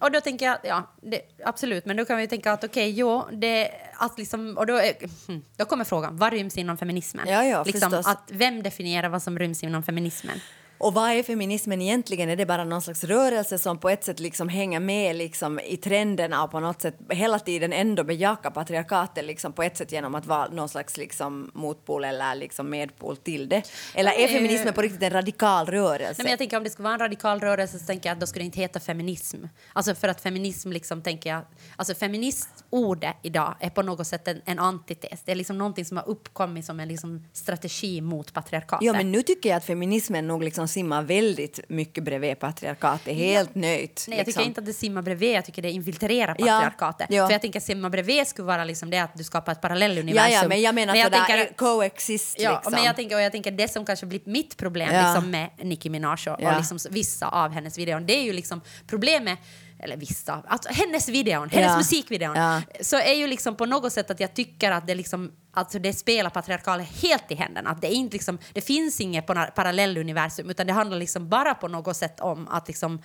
Och 0.00 0.12
då 0.12 0.20
tänker 0.20 0.46
jag, 0.46 0.58
ja, 0.62 0.90
det, 1.02 1.20
absolut, 1.44 1.84
men 1.84 1.96
då 1.96 2.04
kan 2.04 2.16
vi 2.16 2.28
tänka 2.28 2.52
att 2.52 2.64
okej, 2.64 2.90
jo, 2.90 3.24
det, 3.32 3.70
att 3.94 4.18
liksom, 4.18 4.58
och 4.58 4.66
då, 4.66 4.80
hmm, 5.26 5.42
då 5.56 5.64
kommer 5.64 5.84
frågan, 5.84 6.16
vad 6.16 6.32
ryms 6.32 6.58
inom 6.58 6.78
feminismen? 6.78 7.28
Ja, 7.28 7.44
ja, 7.44 7.64
liksom, 7.64 7.90
förstås. 7.90 8.06
att, 8.06 8.30
vem 8.32 8.62
definierar 8.62 9.08
vad 9.08 9.22
som 9.22 9.38
ryms 9.38 9.62
inom 9.62 9.82
feminismen? 9.82 10.40
Och 10.78 10.94
vad 10.94 11.10
är 11.10 11.22
feminismen 11.22 11.82
egentligen? 11.82 12.28
Är 12.28 12.36
det 12.36 12.46
bara 12.46 12.64
någon 12.64 12.82
slags 12.82 13.04
rörelse 13.04 13.58
som 13.58 13.78
på 13.78 13.88
ett 13.88 14.04
sätt 14.04 14.20
liksom 14.20 14.48
hänger 14.48 14.80
med 14.80 15.16
liksom 15.16 15.60
i 15.60 15.76
trenderna 15.76 16.44
och 16.44 16.50
på 16.50 16.60
något 16.60 16.80
sätt 16.80 16.96
hela 17.10 17.38
tiden 17.38 17.72
ändå 17.72 18.04
bejakar 18.04 18.50
patriarkatet 18.50 19.24
liksom 19.24 19.52
på 19.52 19.62
ett 19.62 19.76
sätt 19.76 19.92
genom 19.92 20.14
att 20.14 20.26
vara 20.26 20.48
någon 20.48 20.68
slags 20.68 20.96
liksom 20.96 21.50
motpol 21.54 22.04
eller 22.04 22.34
liksom 22.34 22.70
medpol 22.70 23.16
till 23.16 23.48
det? 23.48 23.62
Eller 23.94 24.12
är 24.12 24.16
Nej. 24.16 24.28
feminismen 24.28 24.74
på 24.74 24.82
riktigt 24.82 25.02
en 25.02 25.10
radikal 25.10 25.66
rörelse? 25.66 26.14
Nej, 26.18 26.24
men 26.24 26.30
jag 26.30 26.38
tänker 26.38 26.56
om 26.56 26.64
det 26.64 26.70
skulle 26.70 26.84
vara 26.84 26.94
en 26.94 27.00
radikal 27.00 27.40
rörelse 27.40 27.78
så 27.78 27.86
tänker 27.86 28.08
jag 28.08 28.14
att 28.14 28.20
då 28.20 28.26
skulle 28.26 28.42
det 28.42 28.46
inte 28.46 28.60
heta 28.60 28.80
feminism. 28.80 29.44
Alltså 29.72 29.94
för 29.94 30.08
att 30.08 30.20
feminism 30.20 30.72
liksom 30.72 31.02
tänker 31.02 31.30
jag, 31.30 31.42
alltså 31.76 31.94
feministordet 31.94 33.16
idag 33.22 33.54
är 33.60 33.70
på 33.70 33.82
något 33.82 34.06
sätt 34.06 34.28
en, 34.28 34.40
en 34.44 34.58
antites. 34.58 35.22
Det 35.24 35.32
är 35.32 35.36
liksom 35.36 35.58
någonting 35.58 35.84
som 35.84 35.96
har 35.96 36.08
uppkommit 36.08 36.64
som 36.64 36.80
en 36.80 36.88
liksom 36.88 37.24
strategi 37.32 38.00
mot 38.00 38.32
patriarkatet. 38.32 38.86
Ja, 38.86 38.92
men 38.92 39.12
nu 39.12 39.22
tycker 39.22 39.48
jag 39.48 39.56
att 39.56 39.64
feminismen 39.64 40.26
nog 40.26 40.42
liksom 40.42 40.63
simmar 40.68 41.02
väldigt 41.02 41.60
mycket 41.68 42.04
bredvid 42.04 42.38
patriarkatet, 42.38 43.14
helt 43.16 43.54
nöjt. 43.54 44.04
Nej, 44.08 44.18
jag 44.18 44.26
liksom. 44.26 44.40
tycker 44.40 44.48
inte 44.48 44.60
att 44.60 44.66
det 44.66 44.72
simmar 44.72 45.02
bredvid, 45.02 45.32
jag 45.36 45.44
tycker 45.44 45.62
det 45.62 45.70
infiltrerar 45.70 46.36
Ja, 46.38 46.46
patriarkatet. 46.46 47.06
ja. 47.10 47.26
För 47.26 47.32
jag 47.34 47.40
tänker 47.40 47.58
att 47.60 47.64
simma 47.64 47.90
bredvid 47.90 48.26
skulle 48.26 48.46
vara 48.46 48.64
liksom 48.64 48.90
det 48.90 48.98
att 48.98 49.14
du 49.16 49.24
skapar 49.24 49.52
ett 49.52 49.60
parallelluniversum. 49.60 50.32
Ja, 50.32 50.40
ja, 50.42 50.48
men 50.48 50.60
jag 50.62 50.74
menar 50.74 50.94
sådär 50.94 51.24
tänker- 51.26 51.54
coexist 51.54 52.36
Ja, 52.40 52.52
liksom. 52.54 52.72
men 52.72 52.84
jag 52.84 52.96
tänker, 52.96 53.16
och 53.16 53.22
jag 53.22 53.32
tänker 53.32 53.50
det 53.50 53.68
som 53.68 53.84
kanske 53.86 54.06
blir 54.06 54.20
mitt 54.24 54.56
problem 54.56 54.94
Ja. 54.94 55.12
liksom 55.14 55.30
med 55.30 55.50
Nicki 55.62 55.90
Minaj 55.90 56.12
och, 56.12 56.18
Ja. 56.26 56.50
och 56.50 56.56
liksom 56.56 56.78
vissa 56.90 57.28
av 57.28 57.50
hennes 57.52 57.78
videor, 57.78 58.00
det 58.00 58.16
är 58.16 58.22
ju 58.22 58.32
liksom 58.32 58.60
problemet 58.86 59.38
eller 59.84 59.96
vissa, 59.96 60.42
alltså 60.48 60.68
hennes 60.72 61.08
videon, 61.08 61.50
hennes 61.50 61.70
Ja. 61.70 61.76
musikvideon, 61.76 62.36
Ja. 62.36 62.62
så 62.80 62.96
är 62.96 63.12
ju 63.14 63.26
liksom 63.26 63.56
på 63.56 63.66
något 63.66 63.92
sätt 63.92 64.10
att 64.10 64.20
jag 64.20 64.34
tycker 64.34 64.70
att 64.70 64.86
det 64.86 64.94
liksom, 64.94 65.32
alltså 65.52 65.78
det 65.78 65.92
spelar 65.92 66.30
patriarkalet 66.30 66.88
helt 67.02 67.30
i 67.30 67.34
händerna. 67.34 67.70
Att 67.70 67.80
det, 67.80 67.92
inte 67.92 68.12
liksom, 68.12 68.38
det 68.52 68.60
finns 68.60 69.00
inget 69.00 69.26
på 69.26 69.34
parallelluniversum 69.54 70.50
utan 70.50 70.66
det 70.66 70.72
handlar 70.72 70.98
liksom 70.98 71.28
bara 71.28 71.54
på 71.54 71.68
något 71.68 71.96
sätt 71.96 72.20
om 72.20 72.48
att 72.48 72.68
liksom 72.68 73.02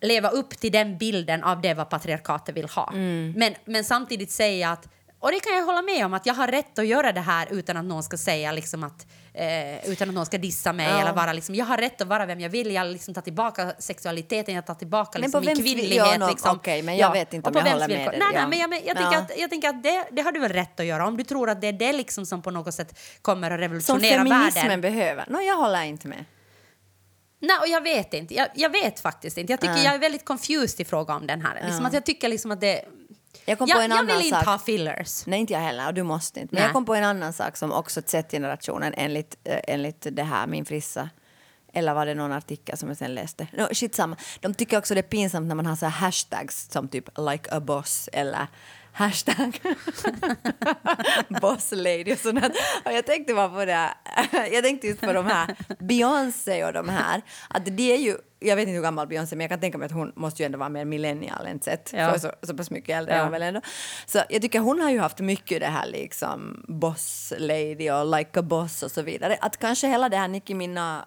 leva 0.00 0.28
upp 0.28 0.50
till 0.58 0.72
den 0.72 0.98
bilden 0.98 1.44
av 1.44 1.60
det 1.60 1.74
vad 1.74 1.90
patriarkatet 1.90 2.56
vill 2.56 2.68
ha. 2.68 2.90
Mm. 2.92 3.34
Men, 3.36 3.54
men 3.64 3.84
samtidigt 3.84 4.30
säga 4.30 4.70
att, 4.70 4.88
och 5.20 5.30
det 5.32 5.40
kan 5.40 5.52
jag 5.56 5.64
hålla 5.66 5.82
med 5.82 6.04
om, 6.06 6.14
att 6.14 6.26
jag 6.26 6.34
har 6.34 6.48
rätt 6.48 6.78
att 6.78 6.86
göra 6.86 7.12
det 7.12 7.20
här 7.20 7.48
utan 7.50 7.76
att 7.76 7.84
någon 7.84 8.02
ska 8.02 8.16
säga 8.16 8.52
liksom 8.52 8.84
att, 8.84 9.06
eh, 9.34 9.90
utan 9.90 10.08
att 10.08 10.14
någon 10.14 10.26
ska 10.26 10.38
dissa 10.38 10.72
mig 10.72 10.86
Ja. 10.90 11.00
eller 11.00 11.12
vara 11.12 11.32
liksom, 11.32 11.54
jag 11.54 11.64
har 11.66 11.76
rätt 11.76 12.00
att 12.00 12.08
vara 12.08 12.26
vem 12.26 12.40
jag 12.40 12.50
vill, 12.50 12.70
jag 12.70 12.86
liksom 12.86 13.14
tar 13.14 13.22
tillbaka 13.22 13.72
sexualiteten, 13.78 14.54
jag 14.54 14.66
tar 14.66 14.74
tillbaka 14.74 15.18
liksom 15.18 15.44
min 15.44 15.56
kvinnlighet. 15.56 16.16
ja, 16.20 16.28
liksom. 16.30 16.56
okej, 16.56 16.82
men 16.82 16.96
jag 16.96 17.12
vet 17.12 17.34
inte 17.34 17.48
om 17.50 17.56
jag 17.56 17.62
håller 17.72 17.88
med 17.88 17.96
dig, 17.98 18.18
Nej, 18.18 18.28
ja. 18.34 18.40
nej, 18.40 18.46
men 18.48 18.58
jag, 18.58 18.70
men 18.70 18.78
jag 18.86 18.96
Ja. 18.96 19.00
tänker 19.00 19.18
att, 19.34 19.38
jag 19.40 19.50
tänker 19.50 19.68
att 19.68 19.82
det, 19.82 20.04
det 20.12 20.22
har 20.22 20.32
du 20.32 20.40
väl 20.40 20.52
rätt 20.52 20.80
att 20.80 20.86
göra 20.86 21.06
om 21.06 21.16
du 21.16 21.24
tror 21.24 21.50
att 21.50 21.60
det 21.60 21.66
är 21.66 21.72
det 21.72 21.92
liksom 21.92 22.26
som 22.26 22.42
på 22.42 22.50
något 22.50 22.74
sätt 22.74 22.98
kommer 23.22 23.50
att 23.50 23.54
Som 23.56 23.60
revolutionera 23.60 24.16
feminismen 24.24 24.62
världen. 24.64 24.80
behöver. 24.80 25.24
No, 25.28 25.40
jag 25.40 25.56
håller 25.56 25.82
inte 25.82 26.08
med. 26.08 26.24
Nej, 27.40 27.56
och 27.60 27.68
jag 27.68 27.80
vet 27.80 28.14
inte. 28.14 28.34
Jag, 28.34 28.48
jag 28.54 28.70
vet 28.70 29.00
faktiskt 29.00 29.38
inte. 29.38 29.52
Jag 29.52 29.60
tycker 29.60 29.74
Nej. 29.74 29.84
jag 29.84 29.94
är 29.94 29.98
väldigt 29.98 30.24
confused 30.24 30.80
i 30.80 30.84
fråga 30.84 31.14
om 31.14 31.26
den 31.26 31.40
här. 31.40 31.62
Liksom 31.66 31.86
att 31.86 31.92
jag 31.92 32.04
tycker 32.06 32.28
liksom 32.28 32.50
att 32.50 32.60
det... 32.60 32.84
Jag 33.44 33.58
kom 33.58 33.68
jag, 33.68 33.76
på 33.78 33.82
en 33.82 33.90
jag 33.90 33.98
annan 33.98 34.16
vill 34.16 34.26
inte 34.26 34.38
sak. 34.38 34.46
ha 34.46 34.58
fillers. 34.58 35.26
Nej, 35.26 35.40
inte 35.40 35.52
jag 35.52 35.60
heller. 35.60 35.86
Och 35.86 35.94
du 35.94 36.02
måste 36.02 36.40
inte. 36.40 36.54
Men 36.54 36.60
Nej. 36.60 36.66
jag 36.68 36.72
kom 36.74 36.84
på 36.84 36.94
en 36.94 37.04
annan 37.04 37.32
sak 37.32 37.56
som 37.56 37.72
också 37.72 38.02
Z-generationen 38.06 38.94
enligt, 38.96 39.36
eh, 39.44 39.60
enligt 39.68 40.06
det 40.10 40.22
här, 40.22 40.46
min 40.46 40.64
frissa. 40.64 41.10
Eller 41.72 41.94
var 41.94 42.06
det 42.06 42.14
någon 42.14 42.32
artikel 42.32 42.76
som 42.78 42.88
jag 42.88 42.98
sen 42.98 43.14
läste? 43.14 43.46
No, 43.52 43.68
shit 43.72 43.94
samma. 43.94 44.16
De 44.40 44.54
tycker 44.54 44.78
också 44.78 44.94
det 44.94 45.00
är 45.00 45.02
pinsamt 45.02 45.48
när 45.48 45.54
man 45.54 45.66
har 45.66 45.76
så 45.76 45.86
här 45.86 46.00
hashtags 46.00 46.68
som 46.70 46.88
typ 46.88 47.04
like 47.18 47.50
a 47.50 47.60
boss 47.60 48.08
eller 48.12 48.46
hashtag 48.92 49.60
boss 51.40 51.72
lady 51.72 52.12
och 52.12 52.18
sånt. 52.18 52.44
Och 52.84 52.92
jag 52.92 53.06
tänkte 53.06 53.34
bara 53.34 53.48
på 53.48 53.64
det. 53.64 53.88
Jag 54.52 54.64
tänkte 54.64 54.86
just 54.86 55.00
på 55.00 55.12
de 55.12 55.26
här 55.26 55.56
Beyoncé 55.78 56.64
och 56.64 56.72
de 56.72 56.88
här. 56.88 57.22
Att 57.48 57.76
det 57.76 57.92
är 57.92 57.98
ju, 57.98 58.16
jag 58.40 58.56
vet 58.56 58.62
inte 58.62 58.72
hur 58.72 58.82
gammal 58.82 59.06
Beyoncé 59.06 59.34
är 59.34 59.36
men 59.36 59.44
jag 59.44 59.50
kan 59.50 59.60
tänka 59.60 59.78
mig 59.78 59.86
att 59.86 59.92
hon 59.92 60.12
måste 60.16 60.42
ju 60.42 60.46
ändå 60.46 60.58
vara 60.58 60.68
mer 60.68 60.84
millennial 60.84 61.46
än 61.46 61.60
sett. 61.60 61.90
Ja. 61.92 62.12
För 62.12 62.18
så, 62.18 62.32
så 62.42 62.54
pass 62.56 62.70
mycket 62.70 62.96
äldre 62.96 63.16
Ja. 63.16 63.22
hon 63.22 63.32
väl 63.32 63.42
ändå. 63.42 63.60
Så 64.06 64.22
jag 64.28 64.42
tycker 64.42 64.60
hon 64.60 64.80
har 64.80 64.90
ju 64.90 64.98
haft 64.98 65.18
mycket 65.20 65.60
det 65.60 65.66
här 65.66 65.86
liksom 65.86 66.64
boss 66.68 67.32
lady 67.38 67.90
och 67.90 68.18
like 68.18 68.40
a 68.40 68.42
boss 68.42 68.82
och 68.82 68.90
så 68.90 69.02
vidare. 69.02 69.38
Att 69.40 69.56
kanske 69.56 69.88
hela 69.88 70.08
det 70.08 70.16
här 70.16 70.28
Nicki 70.28 70.54
Minaj 70.54 71.02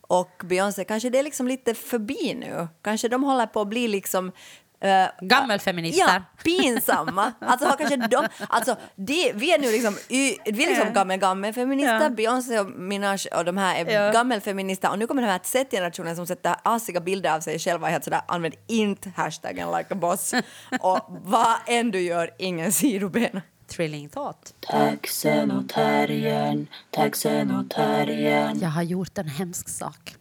och 0.00 0.42
Beyoncé, 0.44 0.84
kanske 0.84 1.10
det 1.10 1.18
är 1.18 1.22
liksom 1.22 1.48
lite 1.48 1.74
förbi 1.74 2.34
nu. 2.34 2.68
Kanske 2.82 3.08
de 3.08 3.24
håller 3.24 3.46
på 3.46 3.60
att 3.60 3.68
bli 3.68 3.88
liksom 3.88 4.32
eh, 4.80 5.06
Gammelfeminister. 5.20 6.04
Ja, 6.14 6.22
pinsamma. 6.44 7.32
Alltså, 7.38 7.66
har 7.68 7.76
kanske 7.76 7.96
de, 7.96 8.28
alltså 8.48 8.76
de, 8.96 9.32
vi 9.34 9.54
är 9.54 9.58
nu 9.58 9.72
liksom, 9.72 9.96
vi 10.08 10.38
är 10.44 10.52
liksom 10.68 10.92
gammel, 10.92 11.18
gammelfeminister, 11.20 12.02
Ja. 12.02 12.08
Beyoncé 12.10 12.60
och 12.60 12.70
Minaj 12.70 13.18
och 13.36 13.44
de 13.44 13.56
här 13.56 13.84
är 13.84 13.90
Ja. 14.06 14.12
gammelfeminister 14.12 14.90
och 14.90 14.98
nu 14.98 15.06
kommer 15.06 15.22
den 15.22 15.30
här 15.30 15.40
Z-generationen 15.42 16.16
som 16.16 16.26
sätter 16.26 16.54
asiga 16.62 17.00
bilder 17.00 17.34
av 17.34 17.40
sig 17.40 17.58
själva 17.58 17.88
helt 17.88 18.04
sådär, 18.04 18.20
använd 18.28 18.54
inte 18.66 19.12
hashtaggen 19.16 19.68
like 19.70 19.94
a 19.94 19.96
boss 19.96 20.34
och 20.80 21.00
vad 21.08 21.56
än 21.66 21.90
du 21.90 22.00
gör, 22.00 22.30
ingen 22.38 22.72
sidoben. 22.72 23.40
Thrilling 23.68 24.08
thought. 24.08 24.54
Taxen 24.60 25.50
och 25.50 25.68
terriern, 25.68 26.66
taxen 26.90 27.50
och 27.56 27.70
terriern. 27.70 28.58
Jag 28.60 28.68
har 28.68 28.82
gjort 28.82 29.18
en 29.18 29.28
hemsk 29.28 29.68
sak. 29.68 30.14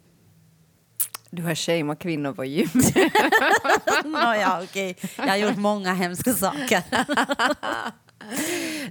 Du 1.32 1.43
har 1.43 1.55
shameat 1.55 1.99
kvinnor 1.99 2.34
på 2.34 2.45
gym. 2.45 2.69
Nåja, 4.11 4.61
okej. 4.63 4.97
Jag 5.17 5.27
har 5.27 5.36
gjort 5.36 5.57
många 5.57 5.93
hemska 5.93 6.34
saker. 6.34 6.84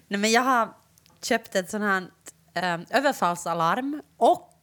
Nej, 0.09 0.20
men 0.20 0.30
jag 0.30 0.43
har 0.43 0.74
köpt 1.22 1.55
ett 1.55 1.70
sånt 1.70 1.84
här 1.84 2.74
um, 2.74 2.86
överfallsalarm 2.91 4.03
och 4.16 4.55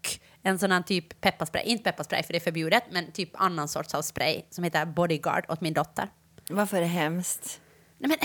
en 0.41 0.59
sån 0.59 0.71
här 0.71 0.81
typ 0.81 1.21
pepparspray. 1.21 1.63
Inte 1.63 1.83
pepparspray 1.83 2.23
för 2.23 2.33
det 2.33 2.37
är 2.37 2.43
förbjudet, 2.43 2.83
men 2.91 3.11
typ 3.11 3.29
annan 3.33 3.67
sorts 3.67 3.93
av 3.93 4.01
spray 4.01 4.41
som 4.49 4.63
heter 4.63 4.85
Bodyguard 4.85 5.45
åt 5.49 5.61
min 5.61 5.73
dotter. 5.73 6.09
Varför 6.49 6.77
är 6.77 6.81
det 6.81 6.87
hemskt? 6.87 7.61
Nej 7.97 8.09
men, 8.09 8.17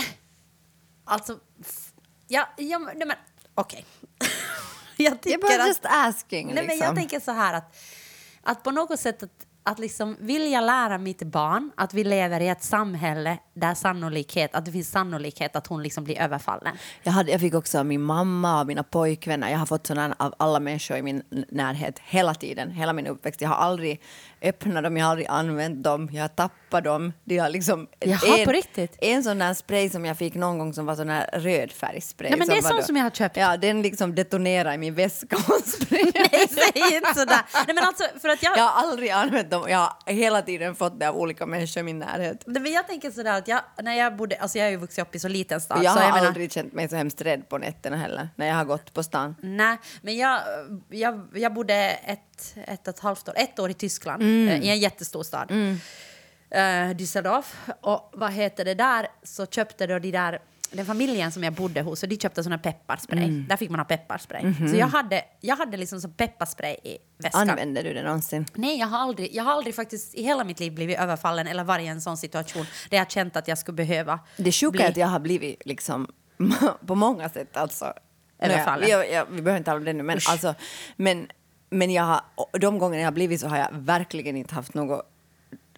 alltså, 1.05 1.39
ja, 2.27 2.49
ja 2.57 2.79
men, 2.79 2.97
nej, 2.97 3.07
men 3.07 3.17
okej. 3.55 3.85
jag 4.97 5.11
Jag 5.11 5.21
tycker 5.21 5.37
bara 5.37 5.61
att... 5.61 5.67
just 5.67 5.85
asking. 5.85 6.45
Nej, 6.47 6.55
men 6.55 6.65
liksom. 6.65 6.85
jag 6.85 6.95
tänker 6.95 7.19
så 7.19 7.31
här 7.31 7.53
att, 7.53 7.77
att 8.43 8.63
på 8.63 8.71
något 8.71 8.99
sätt 8.99 9.23
att, 9.23 9.47
att 9.63 9.79
liksom 9.79 10.17
vilja 10.19 10.61
lära 10.61 10.97
mitt 10.97 11.23
barn 11.23 11.71
att 11.77 11.93
vi 11.93 12.03
lever 12.03 12.39
i 12.39 12.47
ett 12.47 12.63
samhälle 12.63 13.37
där 13.53 13.73
sannolikhet, 13.73 14.55
att 14.55 14.65
det 14.65 14.71
finns 14.71 14.91
sannolikhet 14.91 15.55
att 15.55 15.67
hon 15.67 15.83
liksom 15.83 16.03
blir 16.03 16.21
överfallen. 16.21 16.77
Jag, 17.03 17.11
hade, 17.11 17.31
jag 17.31 17.41
fick 17.41 17.53
också 17.53 17.79
av 17.79 17.85
min 17.85 18.01
mamma 18.01 18.61
och 18.61 18.67
mina 18.67 18.83
pojkvänner. 18.83 19.49
Jag 19.49 19.59
har 19.59 19.65
fått 19.65 19.87
sådana 19.87 20.15
av 20.19 20.33
alla 20.37 20.59
människor 20.59 20.97
i 20.97 21.01
min 21.01 21.23
närhet 21.49 21.99
hela 21.99 22.33
tiden, 22.35 22.71
hela 22.71 22.93
min 22.93 23.07
uppväxt. 23.07 23.41
Jag 23.41 23.49
har 23.49 23.55
aldrig 23.55 24.01
öppnat 24.41 24.83
dem, 24.83 24.97
jag 24.97 25.05
har 25.05 25.11
aldrig 25.11 25.27
använt 25.29 25.83
dem, 25.83 26.09
jag 26.13 26.23
har 26.23 26.27
tappat 26.27 26.83
dem. 26.83 27.13
De 27.23 27.37
har 27.37 27.49
liksom 27.49 27.87
Jaha, 27.99 28.37
en, 28.39 28.45
på 28.45 28.51
riktigt? 28.51 28.97
En 29.01 29.23
sån 29.23 29.39
där 29.39 29.53
spray 29.53 29.89
som 29.89 30.05
jag 30.05 30.17
fick 30.17 30.33
någon 30.35 30.57
gång 30.57 30.73
som 30.73 30.85
var 30.85 30.95
sån 30.95 31.09
här 31.09 31.29
röd 31.33 31.71
färgspray. 31.71 32.29
Nej, 32.29 32.39
men 32.39 32.47
det 32.47 32.57
är 32.57 32.61
sån 32.61 32.77
då- 32.77 32.83
som 32.83 32.95
jag 32.95 33.03
har 33.03 33.09
köpt. 33.09 33.37
Ja, 33.37 33.57
den 33.57 33.81
liksom 33.81 34.15
detonerade 34.15 34.75
i 34.75 34.77
min 34.77 34.95
väska 34.95 35.35
och 35.35 35.63
spray. 35.67 36.03
Nej, 36.15 36.47
säg 36.49 36.95
inte 36.95 37.13
sådär. 37.13 37.41
Nej, 37.67 37.75
men 37.75 37.83
alltså, 37.83 38.03
för 38.21 38.29
att 38.29 38.43
jag, 38.43 38.57
Jag 38.57 38.63
har 38.63 38.83
aldrig 38.89 39.09
använt 39.09 39.51
dem. 39.51 39.65
Jag 39.69 39.77
har 39.77 40.13
hela 40.13 40.41
tiden 40.41 40.75
fått 40.75 40.99
det 40.99 41.09
av 41.09 41.15
olika 41.17 41.45
människor 41.45 41.79
i 41.81 41.83
min 41.83 41.99
närhet. 41.99 42.43
Nej, 42.45 42.61
men 42.61 42.71
jag 42.71 42.87
tänker 42.87 43.11
sådär 43.11 43.37
att 43.37 43.47
jag, 43.47 43.61
när 43.83 43.93
jag 43.95 44.15
bodde, 44.15 44.35
alltså 44.35 44.57
jag 44.57 44.65
har 44.65 44.71
ju 44.71 44.77
vuxit 44.77 44.99
upp 45.07 45.15
i 45.15 45.19
så 45.19 45.27
liten 45.27 45.61
stad. 45.61 45.83
Jag 45.83 45.93
så 45.93 45.99
har 45.99 46.05
jag 46.07 46.13
menar- 46.15 46.27
aldrig 46.27 46.51
känt 46.51 46.73
mig 46.73 46.89
så 46.89 46.95
hemskt 46.95 47.21
rädd 47.21 47.49
på 47.49 47.57
nätterna 47.57 47.97
heller, 47.97 48.29
när 48.35 48.47
jag 48.47 48.55
har 48.55 48.65
gått 48.65 48.93
på 48.93 49.03
stan. 49.03 49.35
Nej, 49.41 49.77
men 50.01 50.17
jag, 50.17 50.39
jag, 50.89 51.27
jag 51.33 51.53
bodde 51.53 51.75
ett, 52.05 52.19
ett 52.67 52.87
och 52.87 52.93
ett 52.93 52.99
halvt 52.99 53.29
år, 53.29 53.33
ett 53.37 53.59
år 53.59 53.69
i 53.69 53.73
Tyskland, 53.73 54.21
Mm. 54.23 54.47
eh, 54.47 54.67
i 54.67 54.69
en 54.69 54.79
jättestor 54.79 55.23
stad. 55.23 55.51
Eh, 55.51 56.89
Düsseldorf. 56.95 57.55
Och 57.81 58.09
vad 58.13 58.31
heter 58.31 58.65
det 58.65 58.73
där 58.73 59.07
så 59.23 59.45
köpte 59.45 59.87
då 59.87 59.99
de 59.99 60.11
där 60.11 60.39
den 60.73 60.85
familjen 60.85 61.31
som 61.31 61.43
jag 61.43 61.53
bodde 61.53 61.81
hos, 61.81 62.03
och 62.03 62.09
de 62.09 62.17
köpte 62.19 62.43
såna 62.43 62.57
pepparspray. 62.57 63.23
Mm. 63.23 63.45
Där 63.49 63.57
fick 63.57 63.69
man 63.69 63.79
ha 63.79 63.85
pepparspray. 63.85 64.43
Mhm. 64.43 64.69
Så 64.69 64.75
jag 64.75 64.87
hade, 64.87 65.23
jag 65.39 65.55
hade 65.55 65.77
liksom 65.77 66.01
så 66.01 66.09
pepparspray 66.09 66.73
i 66.83 66.97
väskan. 67.17 67.49
Använder 67.49 67.83
du 67.83 67.93
det 67.93 68.03
någonsin? 68.03 68.45
Nej, 68.53 68.79
jag 68.79 68.87
har, 68.87 68.99
aldrig, 68.99 69.35
jag 69.35 69.43
har 69.43 69.51
aldrig 69.51 69.75
faktiskt 69.75 70.15
i 70.15 70.23
hela 70.23 70.43
mitt 70.43 70.59
liv 70.59 70.73
blivit 70.73 70.99
överfallen 70.99 71.47
eller 71.47 71.63
varit 71.63 71.83
i 71.83 71.87
en 71.87 72.01
sån 72.01 72.17
situation 72.17 72.65
där 72.89 72.97
jag 72.97 73.11
känt 73.11 73.35
att 73.35 73.47
jag 73.47 73.57
skulle 73.57 73.75
behöva 73.75 74.19
Det 74.37 74.51
sjuka 74.51 74.71
bli... 74.71 74.81
är 74.81 74.89
att 74.89 74.97
jag 74.97 75.07
har 75.07 75.19
blivit 75.19 75.61
liksom 75.65 76.07
på 76.87 76.95
många 76.95 77.29
sätt 77.29 77.57
alltså. 77.57 77.93
Överfallen. 78.39 78.85
Vi, 78.85 79.13
jag, 79.13 79.25
vi 79.25 79.41
behöver 79.41 79.57
inte 79.57 79.65
tala 79.69 79.77
om 79.77 79.85
det 79.85 79.93
nu, 79.93 80.03
men, 80.03 80.19
alltså, 80.29 80.55
men, 80.95 81.27
men 81.71 81.91
jag 81.91 82.03
har, 82.03 82.21
de 82.59 82.79
gånger 82.79 82.99
jag 82.99 83.05
har 83.05 83.11
blivit 83.11 83.41
så 83.41 83.47
har 83.47 83.57
jag 83.57 83.69
verkligen 83.71 84.37
inte 84.37 84.55
haft 84.55 84.73
något 84.73 85.09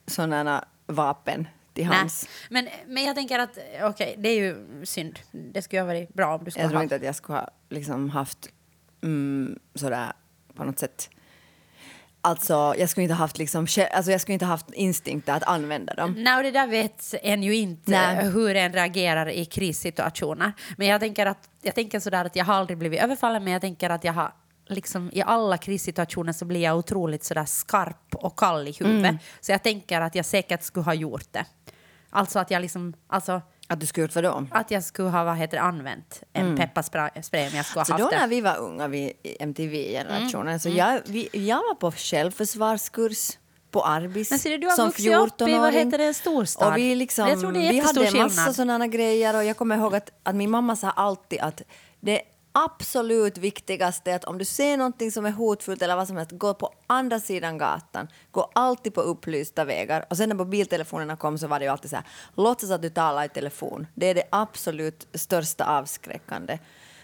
sådana 0.07 0.65
vapen 0.85 1.47
till 1.73 1.85
hands. 1.85 2.29
Men, 2.49 2.69
men 2.87 3.03
jag 3.03 3.15
tänker 3.15 3.39
att, 3.39 3.57
okej, 3.83 4.15
det 4.17 4.29
är 4.29 4.35
ju 4.35 4.65
synd. 4.83 5.19
Det 5.31 5.61
skulle 5.61 5.81
ha 5.81 5.87
varit 5.87 6.13
bra 6.13 6.35
om 6.35 6.43
du 6.43 6.51
skulle 6.51 6.63
Jag 6.63 6.69
tror 6.69 6.77
ha... 6.77 6.83
inte 6.83 6.95
att 6.95 7.03
jag 7.03 7.15
skulle 7.15 7.37
ha 7.37 7.49
liksom 7.69 8.09
haft 8.09 8.49
mm, 9.01 9.59
sådär 9.75 10.13
på 10.55 10.63
något 10.63 10.79
sätt 10.79 11.09
Alltså, 12.25 12.75
jag 12.77 12.89
skulle 12.89 13.03
inte 13.03 13.13
haft 13.13 13.37
liksom, 13.37 13.67
alltså 13.91 14.11
jag 14.11 14.21
skulle 14.21 14.33
inte 14.33 14.45
haft 14.45 14.73
instinkt 14.73 15.29
att 15.29 15.43
använda 15.43 15.93
dem. 15.93 16.15
Nej, 16.17 16.37
och 16.37 16.43
det 16.43 16.51
där 16.51 16.67
vet 16.67 17.15
en 17.23 17.43
ju 17.43 17.55
inte 17.55 17.91
Nej. 17.91 18.29
hur 18.29 18.55
en 18.55 18.73
reagerar 18.73 19.29
i 19.29 19.45
krissituationer. 19.45 20.51
Men 20.77 20.87
jag 20.87 21.01
tänker, 21.01 21.25
att, 21.25 21.49
jag 21.61 21.75
tänker 21.75 21.99
sådär 21.99 22.25
att 22.25 22.35
jag 22.35 22.45
har 22.45 22.53
aldrig 22.53 22.77
blivit 22.77 23.01
överfallen, 23.01 23.43
men 23.43 23.53
jag 23.53 23.61
tänker 23.61 23.89
att 23.89 24.03
jag 24.03 24.13
har 24.13 24.31
liksom 24.67 25.09
i 25.13 25.21
alla 25.21 25.57
krissituationer 25.57 26.33
så 26.33 26.45
blir 26.45 26.61
jag 26.61 26.77
otroligt 26.77 27.23
sådär 27.23 27.45
skarp 27.45 28.15
och 28.15 28.35
kall 28.39 28.67
i 28.67 28.71
huvudet. 28.71 29.03
Mm. 29.09 29.17
Så 29.41 29.51
jag 29.51 29.63
tänker 29.63 30.01
att 30.01 30.15
jag 30.15 30.25
säkert 30.25 30.63
skulle 30.63 30.83
ha 30.85 30.93
gjort 30.93 31.27
det. 31.31 31.45
Alltså 32.09 32.39
att 32.39 32.51
jag 32.51 32.61
liksom, 32.61 32.93
alltså 33.07 33.41
Att 33.67 33.79
du 33.79 33.85
skulle 33.85 34.03
gjort 34.03 34.15
vad 34.15 34.23
då? 34.23 34.45
att 34.51 34.71
jag 34.71 34.83
skulle 34.83 35.09
ha 35.09 35.23
vad 35.23 35.37
heter 35.37 35.57
använt 35.57 36.23
en 36.33 36.57
pepparspray 36.57 37.09
om 37.15 37.55
jag 37.55 37.65
skulle 37.65 37.85
Så 37.85 37.91
ha 37.93 37.97
då 37.97 38.03
haft 38.03 38.15
när 38.15 38.21
det. 38.21 38.27
vi 38.27 38.41
var 38.41 38.57
unga, 38.57 38.87
vi 38.87 39.13
MTV-generationen, 39.39 40.47
Mm. 40.47 40.59
så 40.59 40.69
jag, 40.69 41.01
vi, 41.05 41.29
jag 41.33 41.57
var 41.57 41.75
på 41.75 41.91
självförsvarskurs 41.91 43.37
på 43.71 43.85
Arbis 43.85 44.29
Men 44.29 44.39
ser 44.39 44.49
du, 44.49 44.57
du 44.57 44.67
har 44.67 44.75
som 44.75 44.85
vuxit 44.85 45.05
upp 45.07 45.11
i, 45.13 45.17
vad 45.17 45.49
14-åring. 45.49 45.77
heter 45.85 45.97
det, 45.97 46.03
en 46.05 46.13
storstad. 46.13 46.67
Och 46.71 46.77
vi, 46.77 46.95
liksom, 46.95 47.25
vi 47.53 47.79
hade 47.79 48.07
en 48.07 48.17
massa 48.17 48.53
sådana 48.53 48.87
grejer 48.87 49.35
och 49.35 49.43
jag 49.43 49.57
kommer 49.57 49.77
ihåg 49.77 49.95
att, 49.95 50.09
att 50.23 50.35
min 50.35 50.49
mamma 50.49 50.75
sa 50.75 50.89
alltid 50.89 51.39
att 51.39 51.61
det 51.99 52.21
absolut 52.53 53.37
viktigaste 53.37 54.11
är 54.11 54.15
att 54.15 54.25
om 54.25 54.37
du 54.37 54.45
ser 54.45 54.77
någonting 54.77 55.11
som 55.11 55.25
är 55.25 55.31
hotfullt 55.31 55.81
eller 55.81 55.95
vad 55.95 56.07
som 56.07 56.17
helst, 56.17 56.31
gå 56.31 56.53
på 56.53 56.73
andra 56.87 57.19
sidan 57.19 57.57
gatan. 57.57 58.07
Gå 58.31 58.51
alltid 58.55 58.93
på 58.93 59.01
upplysta 59.01 59.65
vägar. 59.65 60.05
Och 60.09 60.17
sen 60.17 60.29
när 60.29 60.35
mobiltelefonerna 60.35 61.15
kom 61.15 61.37
så 61.37 61.47
var 61.47 61.59
det 61.59 61.65
ju 61.65 61.71
alltid 61.71 61.89
så 61.89 61.95
här, 61.95 62.05
låtsas 62.35 62.71
att 62.71 62.81
du 62.81 62.89
talar 62.89 63.25
i 63.25 63.29
telefon. 63.29 63.87
Det 63.95 64.05
är 64.07 64.15
det 64.15 64.23
absolut 64.29 65.07
största 65.13 65.65
avskräckande. 65.65 66.59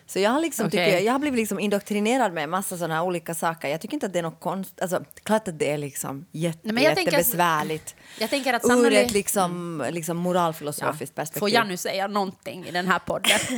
Så 0.09 0.19
jag 0.19 0.29
har, 0.29 0.39
liksom, 0.39 0.67
Okej. 0.67 0.79
tycker 0.79 0.93
jag, 0.93 1.03
jag 1.03 1.11
har 1.11 1.19
blivit 1.19 1.39
liksom 1.39 1.59
indoktrinerad 1.59 2.33
med 2.33 2.43
en 2.43 2.49
massa 2.49 2.77
sådana 2.77 2.93
här 2.93 3.03
olika 3.03 3.33
saker. 3.35 3.67
Jag 3.67 3.81
tycker 3.81 3.93
inte 3.93 4.05
att 4.05 4.13
det 4.13 4.19
är 4.19 4.23
något 4.23 4.39
konst... 4.39 4.81
Alltså, 4.81 5.03
klart 5.23 5.47
att 5.47 5.59
det 5.59 5.71
är 5.71 5.77
liksom 5.77 6.25
jätte, 6.31 6.59
Nej, 6.63 6.73
men 6.73 6.83
jag 6.83 6.95
tänker 6.95 7.11
jättebesvärligt. 7.11 7.95
jag 8.19 8.29
tänker 8.29 8.53
att 8.53 8.65
Ur 8.65 8.93
ett 8.93 9.11
liksom, 9.11 9.85
liksom 9.91 10.17
moralfilosofiskt 10.17 11.15
perspektiv. 11.15 11.39
Får 11.39 11.49
jag 11.49 11.67
nu 11.67 11.77
säga 11.77 12.07
någonting 12.07 12.65
i 12.65 12.71
den 12.71 12.87
här 12.87 12.99
podden? 12.99 13.39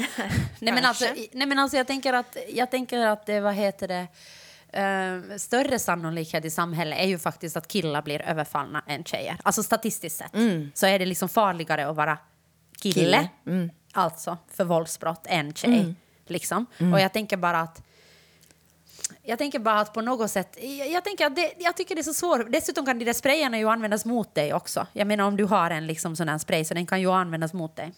nej, 0.60 0.74
men 0.74 0.86
alltså, 0.86 1.06
nej 1.32 1.48
men 1.48 1.60
alltså 1.60 1.78
jag 1.78 1.88
tänker 1.88 2.14
att, 2.14 2.38
jag 2.50 2.72
tänker 2.72 3.00
att 3.00 3.26
det, 3.26 3.40
vad 3.40 3.54
heter 3.54 3.88
det, 3.88 4.08
eh, 4.80 5.38
större 5.38 5.80
sannolikhet 5.80 6.46
i 6.46 6.50
samhället 6.50 7.00
är 7.00 7.08
ju 7.08 7.20
faktiskt 7.20 7.58
att 7.58 7.68
killar 7.68 8.02
blir 8.02 8.22
överfallna 8.22 8.84
än 8.88 9.04
tjejer. 9.04 9.38
Alltså 9.44 9.64
statistiskt 9.64 10.18
sett 10.18 10.32
så 10.74 10.86
är 10.86 11.00
det 11.00 11.06
liksom 11.06 11.30
farligare 11.30 11.88
att 11.88 11.96
vara 11.96 12.18
kille, 12.82 13.30
Kille. 13.46 13.70
alltså 13.94 14.38
för 14.54 14.64
våldsbrott, 14.64 15.26
än 15.28 15.54
tjej. 15.54 15.96
Liksom. 16.28 16.66
Och 16.94 17.00
jag 17.00 17.14
tänker 17.14 17.38
bara 17.38 17.60
att 17.60 17.82
jag 19.24 19.38
tänker 19.38 19.60
bara 19.60 19.80
att 19.80 19.94
på 19.94 20.02
något 20.02 20.32
sätt, 20.32 20.58
jag, 20.62 20.92
jag 20.92 21.04
tänker 21.04 21.26
att 21.26 21.36
det, 21.36 21.54
jag 21.58 21.78
tycker 21.78 21.96
det 21.96 22.02
är 22.02 22.04
så 22.04 22.14
svårt. 22.14 22.52
Dessutom 22.52 22.86
kan 22.86 23.00
de 23.00 23.06
där 23.06 23.14
sprayarna 23.14 23.58
ju 23.60 23.70
användas 23.70 24.06
mot 24.06 24.36
dig 24.36 24.54
också. 24.54 24.88
Jag 24.94 25.08
menar 25.08 25.24
om 25.26 25.38
du 25.38 25.44
har 25.44 25.72
en 25.72 25.88
liksom 25.88 26.16
sån 26.16 26.30
här 26.30 26.38
spray 26.38 26.66
så 26.66 26.74
den 26.74 26.86
kan 26.86 27.02
ju 27.02 27.12
användas 27.12 27.54
mot 27.54 27.76
dig. 27.76 27.94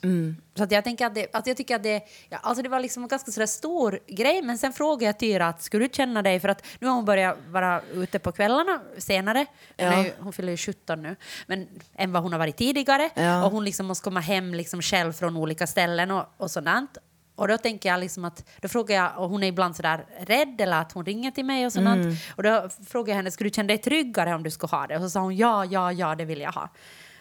Så 0.58 0.64
att 0.64 0.72
jag 0.72 0.84
tänker 0.84 1.06
att 1.06 1.16
det, 1.16 1.28
att 1.36 1.48
jag 1.48 1.58
tycker 1.58 1.76
att 1.76 1.84
det, 1.84 2.02
ja, 2.30 2.38
alltså 2.42 2.64
det 2.64 2.70
var 2.70 2.80
liksom 2.80 3.04
en 3.04 3.10
ganska 3.10 3.32
sådär 3.32 3.46
stor 3.48 4.00
grej 4.08 4.42
men 4.42 4.58
sen 4.58 4.74
frågade 4.74 5.06
jag 5.06 5.20
Tyra 5.20 5.48
att 5.48 5.64
skulle 5.64 5.86
du 5.88 5.94
känna 5.94 6.22
dig, 6.22 6.40
för 6.40 6.50
att 6.50 6.66
nu 6.80 6.88
har 6.88 6.96
hon 6.96 7.06
börjat 7.06 7.38
vara 7.50 7.82
ute 7.94 8.20
på 8.20 8.32
kvällarna 8.32 8.82
senare, 8.98 9.46
hon, 9.78 9.88
Ja. 9.92 10.04
ju, 10.04 10.12
hon 10.20 10.34
fyller 10.34 10.52
ju 10.52 10.58
17 10.58 11.02
nu, 11.02 11.16
men 11.48 11.68
än 11.96 12.12
vad 12.12 12.24
hon 12.24 12.32
har 12.32 12.40
varit 12.40 12.58
tidigare 12.58 13.10
Ja. 13.16 13.46
och 13.46 13.52
hon 13.52 13.66
liksom 13.66 13.86
måste 13.86 14.04
komma 14.04 14.20
hem 14.20 14.54
liksom 14.54 14.82
själv 14.82 15.14
från 15.14 15.38
olika 15.38 15.68
ställen 15.68 16.12
och, 16.12 16.26
och 16.38 16.52
sådant. 16.52 16.98
Och 17.36 17.48
då 17.48 17.58
tänker 17.58 17.90
jag 17.90 18.00
liksom 18.00 18.26
att, 18.26 18.46
då 18.62 18.68
frågar 18.68 18.96
jag, 18.96 19.12
och 19.18 19.30
hon 19.30 19.44
är 19.44 19.48
ibland 19.48 19.76
sådär 19.76 20.06
rädd 20.20 20.62
eller 20.62 20.82
att 20.82 20.92
hon 20.92 21.06
ringer 21.06 21.32
till 21.32 21.46
mig 21.46 21.66
och 21.66 21.74
sådant. 21.74 22.04
Mm. 22.04 22.16
Och 22.36 22.44
då 22.44 22.70
frågar 22.88 23.12
jag 23.12 23.16
henne, 23.16 23.32
skulle 23.32 23.50
du 23.50 23.54
känna 23.54 23.68
dig 23.68 23.78
tryggare 23.78 24.36
om 24.36 24.44
du 24.44 24.52
skulle 24.52 24.72
ha 24.72 24.88
det? 24.88 24.96
Och 24.96 25.02
så 25.02 25.10
sa 25.10 25.20
hon 25.20 25.36
ja, 25.36 25.66
ja, 25.66 25.92
ja, 25.92 26.16
det 26.16 26.26
vill 26.26 26.42
jag 26.42 26.52
ha. 26.52 26.70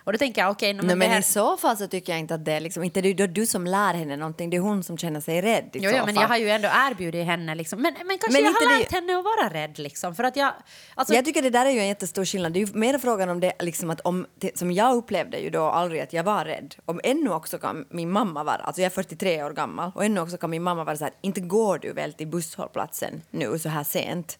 Och 0.05 0.13
då 0.13 0.19
tänker 0.19 0.41
jag, 0.43 0.51
okej, 0.51 0.71
okay, 0.71 0.73
Nej, 0.73 0.87
men, 0.87 0.99
men 0.99 1.09
det 1.09 1.15
här... 1.15 1.21
i 1.21 1.23
så 1.23 1.57
fall 1.57 1.77
så 1.77 1.87
tycker 1.87 2.13
jag 2.13 2.21
inte 2.21 2.35
att 2.35 2.45
det 2.45 2.53
är 2.53 2.61
liksom, 2.61 2.83
inte 2.85 3.01
det 3.01 3.09
är 3.21 3.27
du 3.29 3.47
som 3.47 3.67
lär 3.67 3.95
henne 3.95 4.17
någonting, 4.17 4.51
det 4.51 4.57
är 4.57 4.61
hon 4.61 4.83
som 4.83 4.99
känner 4.99 5.21
sig 5.21 5.43
rädd 5.43 5.71
i 5.73 5.79
Jo, 5.79 5.91
jo, 5.97 6.07
men 6.07 6.15
jag 6.15 6.29
har 6.29 6.37
ju 6.37 6.51
ändå 6.51 6.69
erbjudit 6.69 7.27
henne 7.27 7.55
liksom. 7.55 7.83
Men, 7.83 7.95
men 8.05 8.19
kanske 8.19 8.33
Men 8.33 8.45
jag 8.45 8.53
har 8.53 8.69
det- 8.75 8.79
lärt 8.79 8.93
henne 8.93 9.19
att 9.19 9.25
vara 9.25 9.63
rädd 9.63 9.79
liksom. 9.79 10.15
För 10.15 10.25
att 10.25 10.37
jag, 10.37 10.53
alltså, 10.95 11.15
Jag 11.15 11.25
tycker 11.25 11.43
det 11.43 11.51
där 11.51 11.67
är 11.67 11.71
ju 11.71 11.81
en 11.81 11.89
jättestor 11.89 12.25
skillnad. 12.25 12.53
Det 12.53 12.59
är 12.63 12.67
ju 12.67 12.75
mer 12.75 12.99
frågan 12.99 13.29
om 13.29 13.41
det, 13.41 13.53
liksom 13.59 13.91
att 13.91 14.01
om, 14.01 14.27
det, 14.35 14.59
som 14.59 14.73
jag 14.73 14.97
upplevde 14.97 15.39
ju 15.39 15.51
då 15.51 15.65
aldrig 15.65 16.01
att 16.01 16.13
jag 16.13 16.25
var 16.25 16.45
rädd. 16.45 16.75
Om 16.85 17.01
ännu 17.05 17.31
också 17.31 17.59
kan 17.59 17.87
min 17.91 18.11
mamma 18.11 18.45
vara, 18.45 18.57
alltså 18.57 18.83
jag 18.83 18.87
är 18.87 18.95
43 18.95 19.43
år 19.45 19.51
gammal, 19.51 19.93
och 19.95 20.05
ännu 20.05 20.21
också 20.21 20.37
kan 20.37 20.51
min 20.51 20.63
mamma 20.63 20.85
vara 20.85 20.97
så 20.97 21.05
här, 21.05 21.15
inte 21.21 21.41
går 21.41 21.79
du 21.79 21.93
väl 21.93 22.13
till 22.13 22.27
busshållplatsen 22.29 23.23
nu 23.31 23.59
så 23.59 23.69
här 23.69 23.85
sent? 23.85 24.39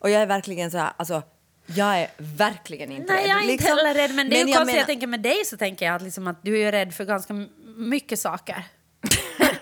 Och 0.00 0.10
jag 0.10 0.22
är 0.22 0.26
verkligen 0.26 0.70
så 0.70 0.78
här, 0.78 0.92
alltså 0.96 1.22
Jag 1.66 1.98
är 2.00 2.08
verkligen 2.18 2.92
inte 2.92 3.12
Nej, 3.12 3.22
rädd. 3.22 3.30
jag 3.30 3.36
är 3.38 3.42
inte 3.42 3.52
liksom. 3.52 3.78
heller 3.78 3.94
rädd. 3.94 4.14
Men 4.14 4.30
det 4.30 4.36
är 4.40 4.44
ju 4.44 4.50
jag 4.50 4.56
konstigt, 4.56 4.66
menar- 4.66 4.78
jag 4.78 4.86
tänker 4.86 5.06
med 5.06 5.20
dig 5.20 5.44
så 5.44 5.56
tänker 5.56 5.86
jag 5.86 5.94
att, 5.94 6.02
liksom 6.02 6.26
att 6.26 6.42
du 6.42 6.58
är 6.62 6.72
rädd 6.72 6.94
för 6.94 7.04
ganska 7.04 7.46
mycket 7.76 8.18
saker. 8.18 8.64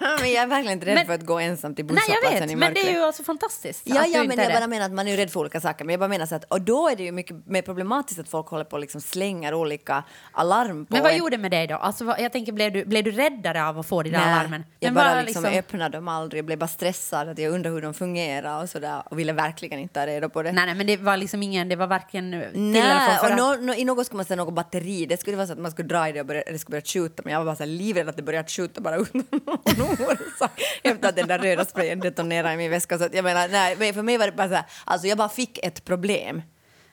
men 0.20 0.32
jag 0.32 0.42
är 0.42 0.46
verkligen 0.46 0.72
inte 0.72 0.86
rädd 0.86 0.94
Men- 0.94 1.07
för 1.07 1.14
att 1.14 1.26
gå 1.26 1.38
ensam 1.38 1.74
till 1.74 1.84
Nej, 1.84 1.94
jag 1.94 2.07
busshållplatsen 2.07 2.50
i 2.50 2.55
vet, 2.55 2.59
men 2.59 2.74
det 2.74 2.80
är 2.80 2.84
mörkret. 2.84 2.96
ju 3.00 3.05
alltså 3.07 3.22
fantastiskt. 3.22 3.82
Ja, 3.84 4.07
ja 4.07 4.24
men 4.24 4.38
jag 4.38 4.53
bara 4.53 4.66
menar 4.66 4.86
att 4.86 4.92
man 4.92 5.09
är 5.09 5.16
rädd 5.16 5.30
för 5.30 5.40
olika 5.40 5.61
saker. 5.61 5.84
Men 5.84 5.92
jag 5.92 6.00
bara 6.00 6.09
menar 6.09 6.26
så 6.26 6.34
att, 6.34 6.44
och 6.44 6.61
då 6.61 6.88
är 6.88 6.96
det 6.96 7.03
ju 7.03 7.12
mycket 7.12 7.46
mer 7.46 7.62
problematiskt 7.62 8.20
att 8.20 8.28
folk 8.28 8.46
håller 8.46 8.64
på 8.64 8.72
och 8.76 8.80
liksom 8.80 9.00
slänger 9.00 9.55
olika 9.55 10.03
alarm 10.32 10.86
på 10.86 10.94
Men 10.94 11.03
vad 11.03 11.12
en. 11.12 11.18
gjorde 11.18 11.36
det 11.36 11.40
med 11.42 11.50
dig 11.50 11.66
då? 11.66 11.74
Alltså, 11.74 12.14
jag 12.18 12.32
tänker, 12.32 12.53
blev 12.53 12.72
du, 12.72 12.84
blev 12.84 13.05
du 13.05 13.11
räddare 13.11 13.64
av 13.66 13.78
att 13.78 13.86
få 13.86 14.03
de 14.03 14.11
där 14.11 14.18
Nej, 14.18 14.32
alarmen? 14.34 14.64
Jag 14.80 14.88
Men 14.92 14.94
bara 15.05 15.14
vad 15.14 15.24
liksom, 15.24 15.44
öppnade 15.44 15.96
dem 15.96 16.09
aldrig. 16.09 16.38
Jag 16.38 16.44
blev 16.46 16.59
bara 16.59 16.68
stressad. 16.68 17.28
Att 17.28 17.38
jag 17.38 17.53
undrade 17.53 17.74
hur 17.74 17.82
de 17.82 17.94
fungerar 17.94 18.62
och 18.62 18.68
sådär. 18.68 19.03
Och 19.11 19.18
ville 19.18 19.32
verkligen 19.32 19.78
inte 19.78 20.00
ha 20.00 20.07
reda 20.07 20.28
på 20.28 20.42
det. 20.42 20.53
Nej, 20.53 20.66
nej, 20.66 20.74
men 20.74 20.86
det 20.86 20.96
var 20.96 21.16
liksom 21.16 21.42
ingen, 21.42 21.68
det 21.68 21.76
var 21.76 21.86
varken 21.86 22.30
till 22.53 22.61
Nej, 22.72 23.18
och 23.22 23.36
nå- 23.36 23.57
nå- 23.61 23.74
i 23.74 23.84
något 23.84 24.07
skulle 24.07 24.16
man 24.16 24.26
säga 24.26 24.36
något 24.36 24.55
batteri. 24.55 25.07
Det 25.07 25.20
skulle 25.20 25.36
vara 25.36 25.46
så 25.46 25.53
att 25.53 25.59
man 25.59 25.70
skulle 25.70 25.88
dra 25.88 26.09
i 26.09 26.12
det 26.12 26.20
och 26.20 26.26
börja, 26.26 26.42
det 26.46 26.59
skulle 26.59 26.70
börja 26.72 26.84
skjuta. 26.84 27.22
Men 27.24 27.32
jag 27.32 27.40
var 27.40 27.44
bara 27.46 27.57
så 27.57 27.64
livrädd 27.64 28.09
att 28.09 28.16
det 28.16 28.22
började 28.22 28.48
skjuta 28.48 28.80
bara 28.80 28.96
utan 28.96 29.24
någon. 29.99 30.16
Efter 30.82 31.09
att 31.09 31.16
den 31.16 31.28
där 31.28 31.38
röda 31.38 31.64
sprayen 31.64 32.01
detonerade 32.01 32.55
i 32.55 32.57
min 32.57 32.70
väska. 32.70 32.99
Så 32.99 33.05
att 33.05 33.14
jag 33.14 33.24
menar, 33.24 33.49
nej, 33.49 33.93
för 33.93 34.03
mig 34.03 34.18
var 34.18 34.26
det 34.26 34.32
bara 34.32 34.49
så 34.49 34.55
här, 34.55 34.64
alltså 34.84 35.07
jag 35.07 35.18
bara 35.18 35.28
fick 35.28 35.59
ett 35.66 35.84
problem. 35.84 36.43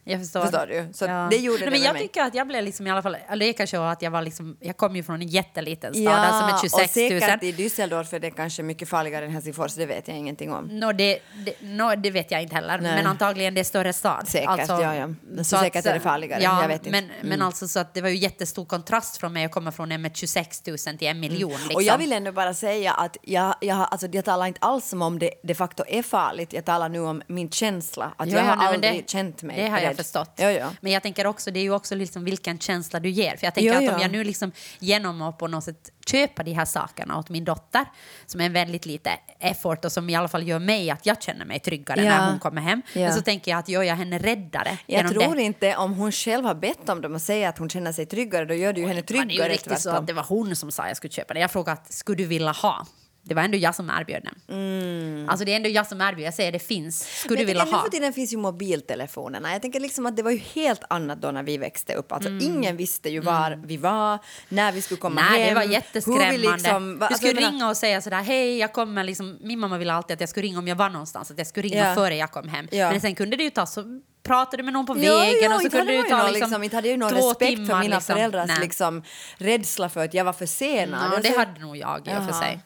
Jag 0.10 0.20
förstår. 0.20 0.41
Förstår 0.41 0.68
du? 0.68 0.89
Så 0.93 1.05
det 1.05 1.38
gjorde 1.38 1.57
det 1.57 1.66
men 1.66 1.74
med 1.74 1.88
jag 1.88 1.93
mig. 1.93 2.01
tycker 2.01 2.24
att 2.24 2.34
jag 2.34 2.47
blev 2.47 2.64
liksom 2.64 2.88
i 2.88 2.91
alla 2.91 3.01
fall, 3.01 3.18
det 3.39 3.53
kanske 3.53 3.78
var 3.78 3.91
att 3.91 4.01
jag 4.01 4.12
var 4.12 4.22
liksom, 4.22 4.57
jag 4.60 4.78
kom 4.78 4.95
ju 4.95 5.03
från 5.03 5.22
en 5.22 5.28
jätteliten 5.28 5.93
stad, 5.93 6.07
alltså 6.07 6.45
med 6.45 6.60
26 6.62 6.97
och 6.97 7.12
000. 7.12 7.22
säkert 7.22 7.43
i 7.43 7.51
Düsseldorf 7.51 8.16
är 8.16 8.20
det 8.20 8.32
kanske 8.32 8.64
mycket 8.64 8.89
farligare 8.89 9.26
än 9.26 9.32
Helsingfors, 9.32 9.76
det 9.76 9.86
vet 9.86 10.07
jag 10.07 10.18
ingenting 10.18 10.53
om. 10.53 10.66
Nå, 10.66 10.91
det, 10.91 11.20
det, 11.45 11.53
nå, 11.62 11.95
det 11.95 12.12
vet 12.12 12.32
jag 12.32 12.41
inte 12.41 12.55
heller, 12.55 12.78
Nej. 12.78 12.95
men 12.95 13.07
antagligen 13.07 13.53
det 13.53 13.60
är 13.60 13.64
större 13.64 13.93
stad. 13.93 14.28
Säkert, 14.28 14.68
ja, 14.68 14.95
ja. 14.95 15.10
Men 15.22 15.45
så 15.45 15.57
säkert 15.57 15.86
är 15.86 15.93
det 15.93 15.99
farligare, 15.99 16.43
Ja, 16.43 16.62
jag 16.62 16.68
vet 16.68 16.86
inte. 16.86 16.97
Mm. 16.97 17.10
Men, 17.22 17.30
men 17.30 17.41
alltså 17.41 17.68
så 17.68 17.80
att 17.80 17.93
det 17.93 18.01
var 18.01 18.10
ju 18.10 18.16
jättestor 18.16 18.66
kontrast 18.66 19.18
från 19.18 19.34
mig 19.34 19.45
att 19.45 19.51
komma 19.51 19.72
från 19.72 19.91
en 19.91 20.01
med 20.01 20.16
26 20.16 20.68
000 20.68 20.78
till 20.78 21.07
en 21.07 21.20
miljon. 21.20 21.51
Liksom. 21.51 21.66
Mm. 21.66 21.76
Och 21.76 21.84
jag 21.84 21.97
vill 21.97 22.14
ändå 22.14 22.32
bara 22.32 22.53
säga 22.53 22.93
att 22.93 23.18
jag, 23.22 23.55
jag, 23.62 23.88
alltså, 23.91 24.07
jag 24.12 24.26
talar 24.26 24.45
inte 24.45 24.60
alls 24.62 24.89
som 24.89 25.01
om 25.01 25.20
det 25.20 25.32
de 25.43 25.55
facto 25.55 25.84
är 25.88 26.03
farligt. 26.03 26.53
Jag 26.53 26.66
talar 26.66 26.89
nu 26.89 26.99
om 26.99 27.22
min 27.28 27.49
känsla. 27.51 28.14
Att 28.18 28.28
Jo, 28.28 28.34
jag 28.34 28.43
har 28.43 28.55
nej, 28.55 28.66
men 28.66 28.76
aldrig 28.76 29.03
det, 29.03 29.10
känt 29.10 29.43
mig 29.43 29.62
Det 29.62 29.68
har 29.68 29.80
jag. 29.80 29.99
Förstått. 30.04 30.32
Ja, 30.36 30.52
ja. 30.52 30.72
Men 30.82 30.91
jag 30.91 31.04
tänker 31.04 31.28
också, 31.28 31.52
det 31.52 31.60
är 31.60 31.64
ju 31.64 31.74
också 31.74 31.95
liksom 31.95 32.24
vilken 32.24 32.60
känsla 32.60 33.00
du 33.00 33.10
ger. 33.10 33.38
För 33.38 33.47
jag 33.47 33.54
tänker 33.56 33.72
Jo, 33.74 33.78
att 33.78 33.84
ja. 33.84 33.95
om 33.95 34.02
jag 34.02 34.12
nu 34.12 34.24
liksom 34.24 34.52
genom 34.80 35.22
att 35.22 35.38
på 35.38 35.47
något 35.47 35.64
sätt 35.64 35.91
köpa 36.06 36.43
de 36.43 36.54
här 36.54 36.66
sakerna 36.66 37.18
åt 37.18 37.30
min 37.30 37.45
dotter, 37.45 37.86
som 38.26 38.41
är 38.41 38.45
en 38.45 38.54
väldigt 38.54 38.86
lite 38.86 39.10
effort 39.39 39.86
och 39.86 39.91
som 39.91 40.10
i 40.10 40.16
alla 40.16 40.28
fall 40.28 40.47
gör 40.47 40.60
mig 40.60 40.89
att 40.89 41.06
jag 41.06 41.22
känner 41.24 41.45
mig 41.45 41.60
tryggare 41.60 42.04
Ja. 42.04 42.10
när 42.18 42.30
hon 42.30 42.39
kommer 42.39 42.62
hem. 42.62 42.82
Ja. 42.93 43.00
Men 43.02 43.14
så 43.14 43.22
tänker 43.22 43.52
jag 43.52 43.60
att 43.60 43.70
gör 43.70 43.84
jag 43.84 43.95
henne 43.95 44.18
räddare 44.20 44.78
Jag 44.86 45.08
tror 45.12 45.36
det. 45.36 45.41
inte 45.41 45.76
om 45.76 45.93
hon 45.93 46.12
själv 46.12 46.45
har 46.45 46.56
bett 46.56 46.89
om 46.89 47.02
dem 47.02 47.16
och 47.16 47.22
säger 47.22 47.50
att 47.50 47.58
hon 47.58 47.70
känner 47.70 47.91
sig 47.91 48.06
tryggare, 48.06 48.45
då 48.45 48.54
gör 48.54 48.74
det 48.74 48.80
ju 48.82 48.88
henne 48.88 49.02
Det 49.02 49.14
var 49.14 49.26
tryggare. 49.26 49.47
ju 49.47 49.54
riktigt 49.54 49.80
så 49.80 49.89
att 49.89 50.08
det 50.08 50.14
var 50.14 50.24
hon 50.24 50.56
som 50.56 50.72
sa 50.72 50.84
att 50.84 50.89
jag 50.89 50.97
skulle 50.97 51.12
köpa 51.14 51.34
det. 51.34 51.39
Jag 51.39 51.52
frågade 51.52 51.82
skulle 51.89 52.18
du 52.18 52.26
vilja 52.26 52.52
ha? 52.52 52.86
Det 53.24 53.36
var 53.36 53.41
ändå 53.43 53.57
jag 53.57 53.76
som 53.76 53.89
erbjöd 53.89 54.24
den. 54.24 55.30
Alltså 55.30 55.45
det 55.45 55.51
är 55.51 55.55
ändå 55.55 55.70
jag 55.70 55.88
som 55.88 56.01
erbjöd. 56.01 56.28
Jag 56.28 56.34
säger 56.34 56.51
det 56.51 56.59
finns. 56.59 57.20
Skulle 57.22 57.39
du 57.39 57.45
vilja 57.45 57.63
ha? 57.63 57.72
Nu 57.78 57.84
för 57.84 57.89
tiden 57.89 58.13
finns 58.13 58.34
ju 58.34 58.38
mobiltelefonerna. 58.38 59.51
Jag 59.53 59.61
tänker 59.61 59.80
liksom 59.80 60.05
att 60.05 60.15
det 60.15 60.24
var 60.24 60.32
ju 60.32 60.38
helt 60.38 60.82
annat 60.89 61.22
då 61.22 61.32
när 61.32 61.43
vi 61.43 61.57
växte 61.57 61.93
upp. 61.93 62.11
Alltså 62.11 62.30
ingen 62.30 62.78
visste 62.78 63.09
ju 63.09 63.20
var 63.20 63.59
vi 63.65 63.78
var, 63.78 64.20
när 64.49 64.72
vi 64.72 64.82
skulle 64.82 64.99
komma 64.99 65.22
Mm. 65.22 65.34
Nej, 65.34 65.41
hem. 65.43 65.49
det 65.53 65.59
var 65.65 65.72
jätteskrämmande. 65.74 66.38
liksom- 66.38 66.97
du 66.99 67.05
alltså, 67.05 67.17
skulle 67.17 67.34
menar- 67.34 67.51
ringa 67.51 67.70
och 67.70 67.78
säga 67.78 68.01
sådär, 68.01 68.22
hej, 68.22 68.57
jag 68.57 68.74
kommer 68.74 69.03
liksom, 69.03 69.38
min 69.41 69.59
mamma 69.59 69.78
ville 69.78 69.93
alltid 69.93 70.13
att 70.13 70.20
jag 70.20 70.30
skulle 70.30 70.45
ringa 70.47 70.59
om 70.59 70.67
jag 70.67 70.76
var 70.76 70.89
någonstans, 70.89 71.32
att 71.32 71.38
jag 71.38 71.47
skulle 71.47 71.67
ringa 71.70 71.88
Ja. 71.89 71.95
före 71.95 72.15
jag 72.15 72.32
kom 72.32 72.47
hem. 72.49 72.67
Ja. 72.72 72.91
Men 72.91 73.01
sen 73.01 73.15
kunde 73.15 73.38
det 73.38 73.43
ju 73.43 73.49
ta 73.49 73.65
så 73.65 73.99
pratade 74.24 74.57
du 74.57 74.63
med 74.63 74.74
någon 74.74 74.86
på 74.86 74.93
vägen 74.93 75.36
jo, 75.43 75.53
och 75.55 75.61
så 75.61 75.70
kunde 75.70 75.93
man 75.97 76.03
ta 76.03 76.09
ju 76.09 76.15
någon, 76.17 76.26
liksom, 76.32 76.41
liksom, 76.47 76.63
inte 76.63 76.76
hade 76.76 76.88
ju 76.89 76.97
någon 76.97 77.11
respekt 77.11 77.39
timmar, 77.55 77.65
för 77.67 77.80
mina 77.80 77.95
liksom. 77.95 78.15
föräldrars 78.15 78.47
Nej. 78.47 78.59
liksom, 78.59 79.03
rädsla 79.38 79.89
för 79.89 80.05
att 80.05 80.13
jag 80.13 80.24
var 80.26 80.34
för 80.34 80.45
sen. 80.45 80.95
Ja, 81.13 81.20
det 81.24 81.38
hade 81.38 81.59
nog 81.61 81.78
jag 81.78 82.07
i 82.07 82.11
och 82.20 82.26
för 82.26 82.34
sig. 82.34 82.59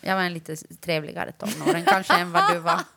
Jag 0.00 0.16
var 0.16 0.22
en 0.22 0.32
lite 0.32 0.56
trevligare 0.56 1.32
tonåring 1.32 1.84
kanske 1.84 2.14
än 2.14 2.32
vad 2.32 2.52
du 2.52 2.58
var. 2.58 2.80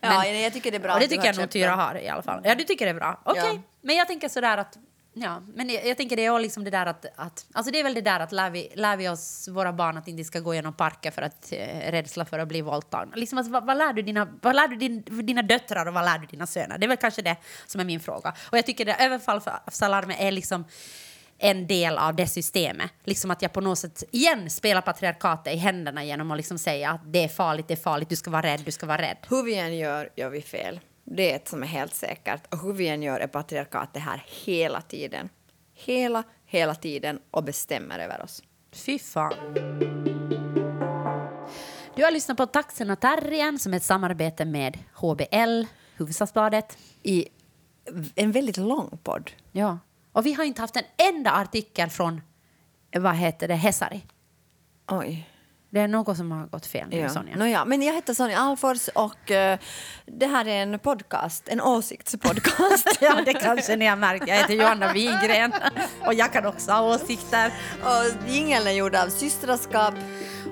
Ja, 0.00 0.18
nej, 0.18 0.42
jag 0.42 0.52
tycker 0.52 0.70
det 0.70 0.76
är 0.76 0.80
bra 0.80 0.94
och 0.94 1.00
det 1.00 1.08
tycker 1.08 1.24
jag 1.24 1.36
nog 1.36 1.50
Tyra 1.50 1.70
har 1.70 1.94
i 1.94 2.08
alla 2.08 2.22
fall. 2.22 2.40
Ja, 2.44 2.54
du 2.54 2.64
tycker 2.64 2.84
det 2.84 2.90
är 2.90 2.94
bra. 2.94 3.20
Okej, 3.24 3.42
Ja. 3.54 3.62
men 3.80 3.96
jag 3.96 4.06
tänker 4.08 4.28
sådär 4.28 4.58
att 4.58 4.78
Ja, 5.20 5.42
men 5.54 5.70
jag, 5.70 5.86
jag 5.86 5.96
tänker 5.96 6.16
det 6.16 6.24
är 6.24 6.38
liksom 6.38 6.64
det 6.64 6.70
där 6.70 6.86
att, 6.86 7.06
att... 7.16 7.46
Alltså 7.52 7.72
det 7.72 7.80
är 7.80 7.84
väl 7.84 7.94
det 7.94 8.00
där 8.00 8.20
att 8.20 8.32
lär 8.32 8.50
vi, 8.50 8.72
lär 8.74 8.96
vi 8.96 9.08
oss 9.08 9.48
våra 9.48 9.72
barn 9.72 9.96
att 9.96 10.08
inte 10.08 10.24
ska 10.24 10.40
gå 10.40 10.54
genom 10.54 10.72
parker 10.72 11.10
för 11.10 11.22
att 11.22 11.52
eh, 11.52 11.90
rädsla 11.90 12.24
för 12.24 12.38
att 12.38 12.48
bli 12.48 12.60
våldtagna. 12.62 13.16
Liksom 13.16 13.38
alltså, 13.38 13.52
vad, 13.52 13.66
vad 13.66 13.76
lär 13.78 13.92
du, 13.92 14.02
dina, 14.02 14.28
vad 14.42 14.56
lär 14.56 14.68
du 14.68 14.76
din, 14.76 15.02
dina 15.26 15.42
döttrar 15.42 15.86
och 15.86 15.94
vad 15.94 16.04
lär 16.04 16.18
du 16.18 16.26
dina 16.26 16.46
söner? 16.46 16.78
Det 16.78 16.86
är 16.86 16.88
väl 16.88 16.96
kanske 16.96 17.22
det 17.22 17.36
som 17.66 17.80
är 17.80 17.84
min 17.84 18.00
fråga. 18.00 18.34
Och 18.50 18.58
jag 18.58 18.66
tycker 18.66 18.84
det 18.84 18.94
överfallsalarmet 18.94 20.16
är 20.20 20.30
liksom 20.30 20.64
en 21.38 21.66
del 21.66 21.98
av 21.98 22.16
det 22.16 22.26
systemet. 22.26 22.90
Liksom 23.04 23.30
att 23.30 23.42
jag 23.42 23.52
på 23.52 23.60
något 23.60 23.78
sätt 23.78 24.04
igen 24.10 24.50
spelar 24.50 24.80
patriarkatet 24.80 25.54
i 25.54 25.56
händerna 25.56 26.04
genom 26.04 26.30
att 26.30 26.36
liksom 26.36 26.58
säga 26.58 26.90
att 26.90 27.12
det 27.12 27.24
är 27.24 27.28
farligt, 27.28 27.68
det 27.68 27.74
är 27.74 27.76
farligt, 27.76 28.08
du 28.08 28.16
ska 28.16 28.30
vara 28.30 28.42
rädd, 28.42 28.62
du 28.64 28.72
ska 28.72 28.86
vara 28.86 29.02
rädd. 29.02 29.16
Hur 29.28 29.42
vi 29.42 29.54
än 29.54 29.76
gör, 29.76 30.10
gör 30.16 30.30
vi 30.30 30.42
fel. 30.42 30.80
Det 31.04 31.32
är 31.32 31.36
ett 31.36 31.48
som 31.48 31.62
är 31.62 31.66
helt 31.66 31.94
säkert. 31.94 32.54
Och 32.54 32.62
hur 32.62 32.72
vi 32.72 32.88
än 32.88 33.02
gör 33.02 33.20
är 33.20 33.26
patriarkatet 33.26 34.02
här 34.02 34.24
hela 34.44 34.80
tiden. 34.80 35.28
Hela, 35.74 36.22
hela 36.46 36.74
tiden 36.74 37.20
och 37.30 37.44
bestämmer 37.44 37.98
över 37.98 38.22
oss. 38.22 38.42
Fy 38.72 38.98
fan. 38.98 39.34
Du 41.94 42.04
har 42.04 42.10
lyssnat 42.10 42.36
på 42.36 42.46
Taxen 42.46 42.90
och 42.90 43.00
Terriern 43.00 43.58
som 43.58 43.72
är 43.72 43.76
ett 43.76 43.82
samarbete 43.82 44.44
med 44.44 44.78
HBL, 44.94 45.64
Hufvudstadsbladet. 45.96 46.78
I 47.02 47.28
en 48.14 48.32
väldigt 48.32 48.56
lång 48.56 48.98
podd. 49.02 49.30
Ja. 49.52 49.78
Och 50.12 50.26
vi 50.26 50.32
har 50.32 50.44
inte 50.44 50.60
haft 50.60 50.76
en 50.76 50.84
enda 51.14 51.32
artikel 51.32 51.90
från, 51.90 52.20
vad 52.96 53.14
heter 53.14 53.48
det, 53.48 53.54
Hesari. 53.54 54.06
Oj. 54.90 55.28
Det 55.70 55.80
är 55.80 55.88
något 55.88 56.16
som 56.16 56.32
har 56.32 56.46
gått 56.46 56.66
fel 56.66 56.88
nu, 56.90 56.96
Ja. 56.98 57.08
Sonja. 57.08 57.36
Nåja, 57.36 57.64
men 57.64 57.82
jag 57.82 57.94
heter 57.94 58.14
Sonja 58.14 58.38
Alfors 58.38 58.88
och 58.88 59.30
eh, 59.30 59.58
det 60.06 60.26
här 60.26 60.48
är 60.48 60.62
en 60.62 60.78
podcast, 60.78 61.48
en 61.48 61.60
åsiktspodcast. 61.60 62.88
Ja, 63.00 63.22
det 63.24 63.32
kanske 63.34 63.76
ni 63.76 63.86
har 63.86 63.96
märkt. 63.96 64.28
Jag 64.28 64.36
heter 64.36 64.54
Johanna 64.54 64.92
Wingren 64.92 65.52
och 66.06 66.14
jag 66.14 66.32
kan 66.32 66.46
också 66.46 66.70
ha 66.72 66.94
åsikter. 66.94 67.52
och 67.82 68.30
jingeln 68.30 68.66
är 68.66 68.70
gjord 68.72 68.94
av 68.94 69.08
Systraskap, 69.08 69.94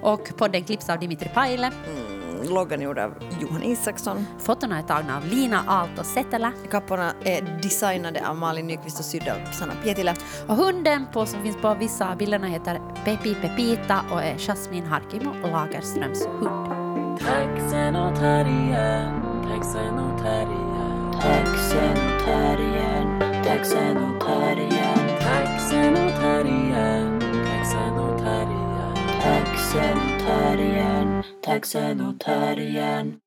Och 0.02 0.36
podden 0.36 0.64
klipps 0.64 0.88
av 0.88 0.98
Dimitri 0.98 1.28
Paile. 1.28 1.66
mm, 1.66 2.05
loggan 2.51 2.80
är 2.80 2.84
gjord 2.84 2.99
av 2.99 3.14
Johan 3.40 3.62
Isaksson. 3.62 4.26
Fotona 4.38 4.78
är 4.78 4.82
tagna 4.82 5.16
av 5.16 5.24
Lina 5.24 5.64
Aalto 5.66 6.05
Setälä. 6.05 6.53
Kapporna 6.70 7.12
är 7.24 7.61
designade 7.62 8.28
av 8.28 8.36
Malin 8.36 8.66
Nyqvist 8.66 8.99
och 8.99 9.05
sydda 9.05 9.34
av 9.34 9.53
Sanna 9.53 9.72
Pietilä. 9.82 10.14
Och 10.47 10.57
hunden 10.57 11.07
på, 11.12 11.26
som 11.26 11.42
finns 11.42 11.57
på 11.57 11.74
vissa 11.74 12.11
av 12.11 12.16
bilderna 12.16 12.47
heter 12.47 12.80
Pepi 13.05 13.34
Pepita 13.34 14.01
och 14.12 14.22
är 14.22 14.36
Jasmin 14.38 14.86
Harkimo 14.86 15.32
Lagerströms 15.42 16.26
hund. 16.26 17.18
Taxen 17.20 17.97
och 17.97 18.16
terriern, 18.16 19.22
taxen 19.49 19.99
och 19.99 20.22
terriern, 20.22 21.12
taxen 21.12 21.90
och 21.90 22.24
terriern, 22.24 23.20
taxen 23.44 23.97
och 23.97 24.20
terriern, 24.20 25.09
taxen 25.20 25.92
och 25.92 26.20
terriern, 26.20 27.20
taxen 27.20 27.99
och 27.99 28.18
terriern, 28.18 28.97
taxen 29.22 30.15
och 30.26 30.32
terriern, 30.32 31.22
taxen 31.42 32.00
och 32.00 32.20
terriern. 32.20 33.18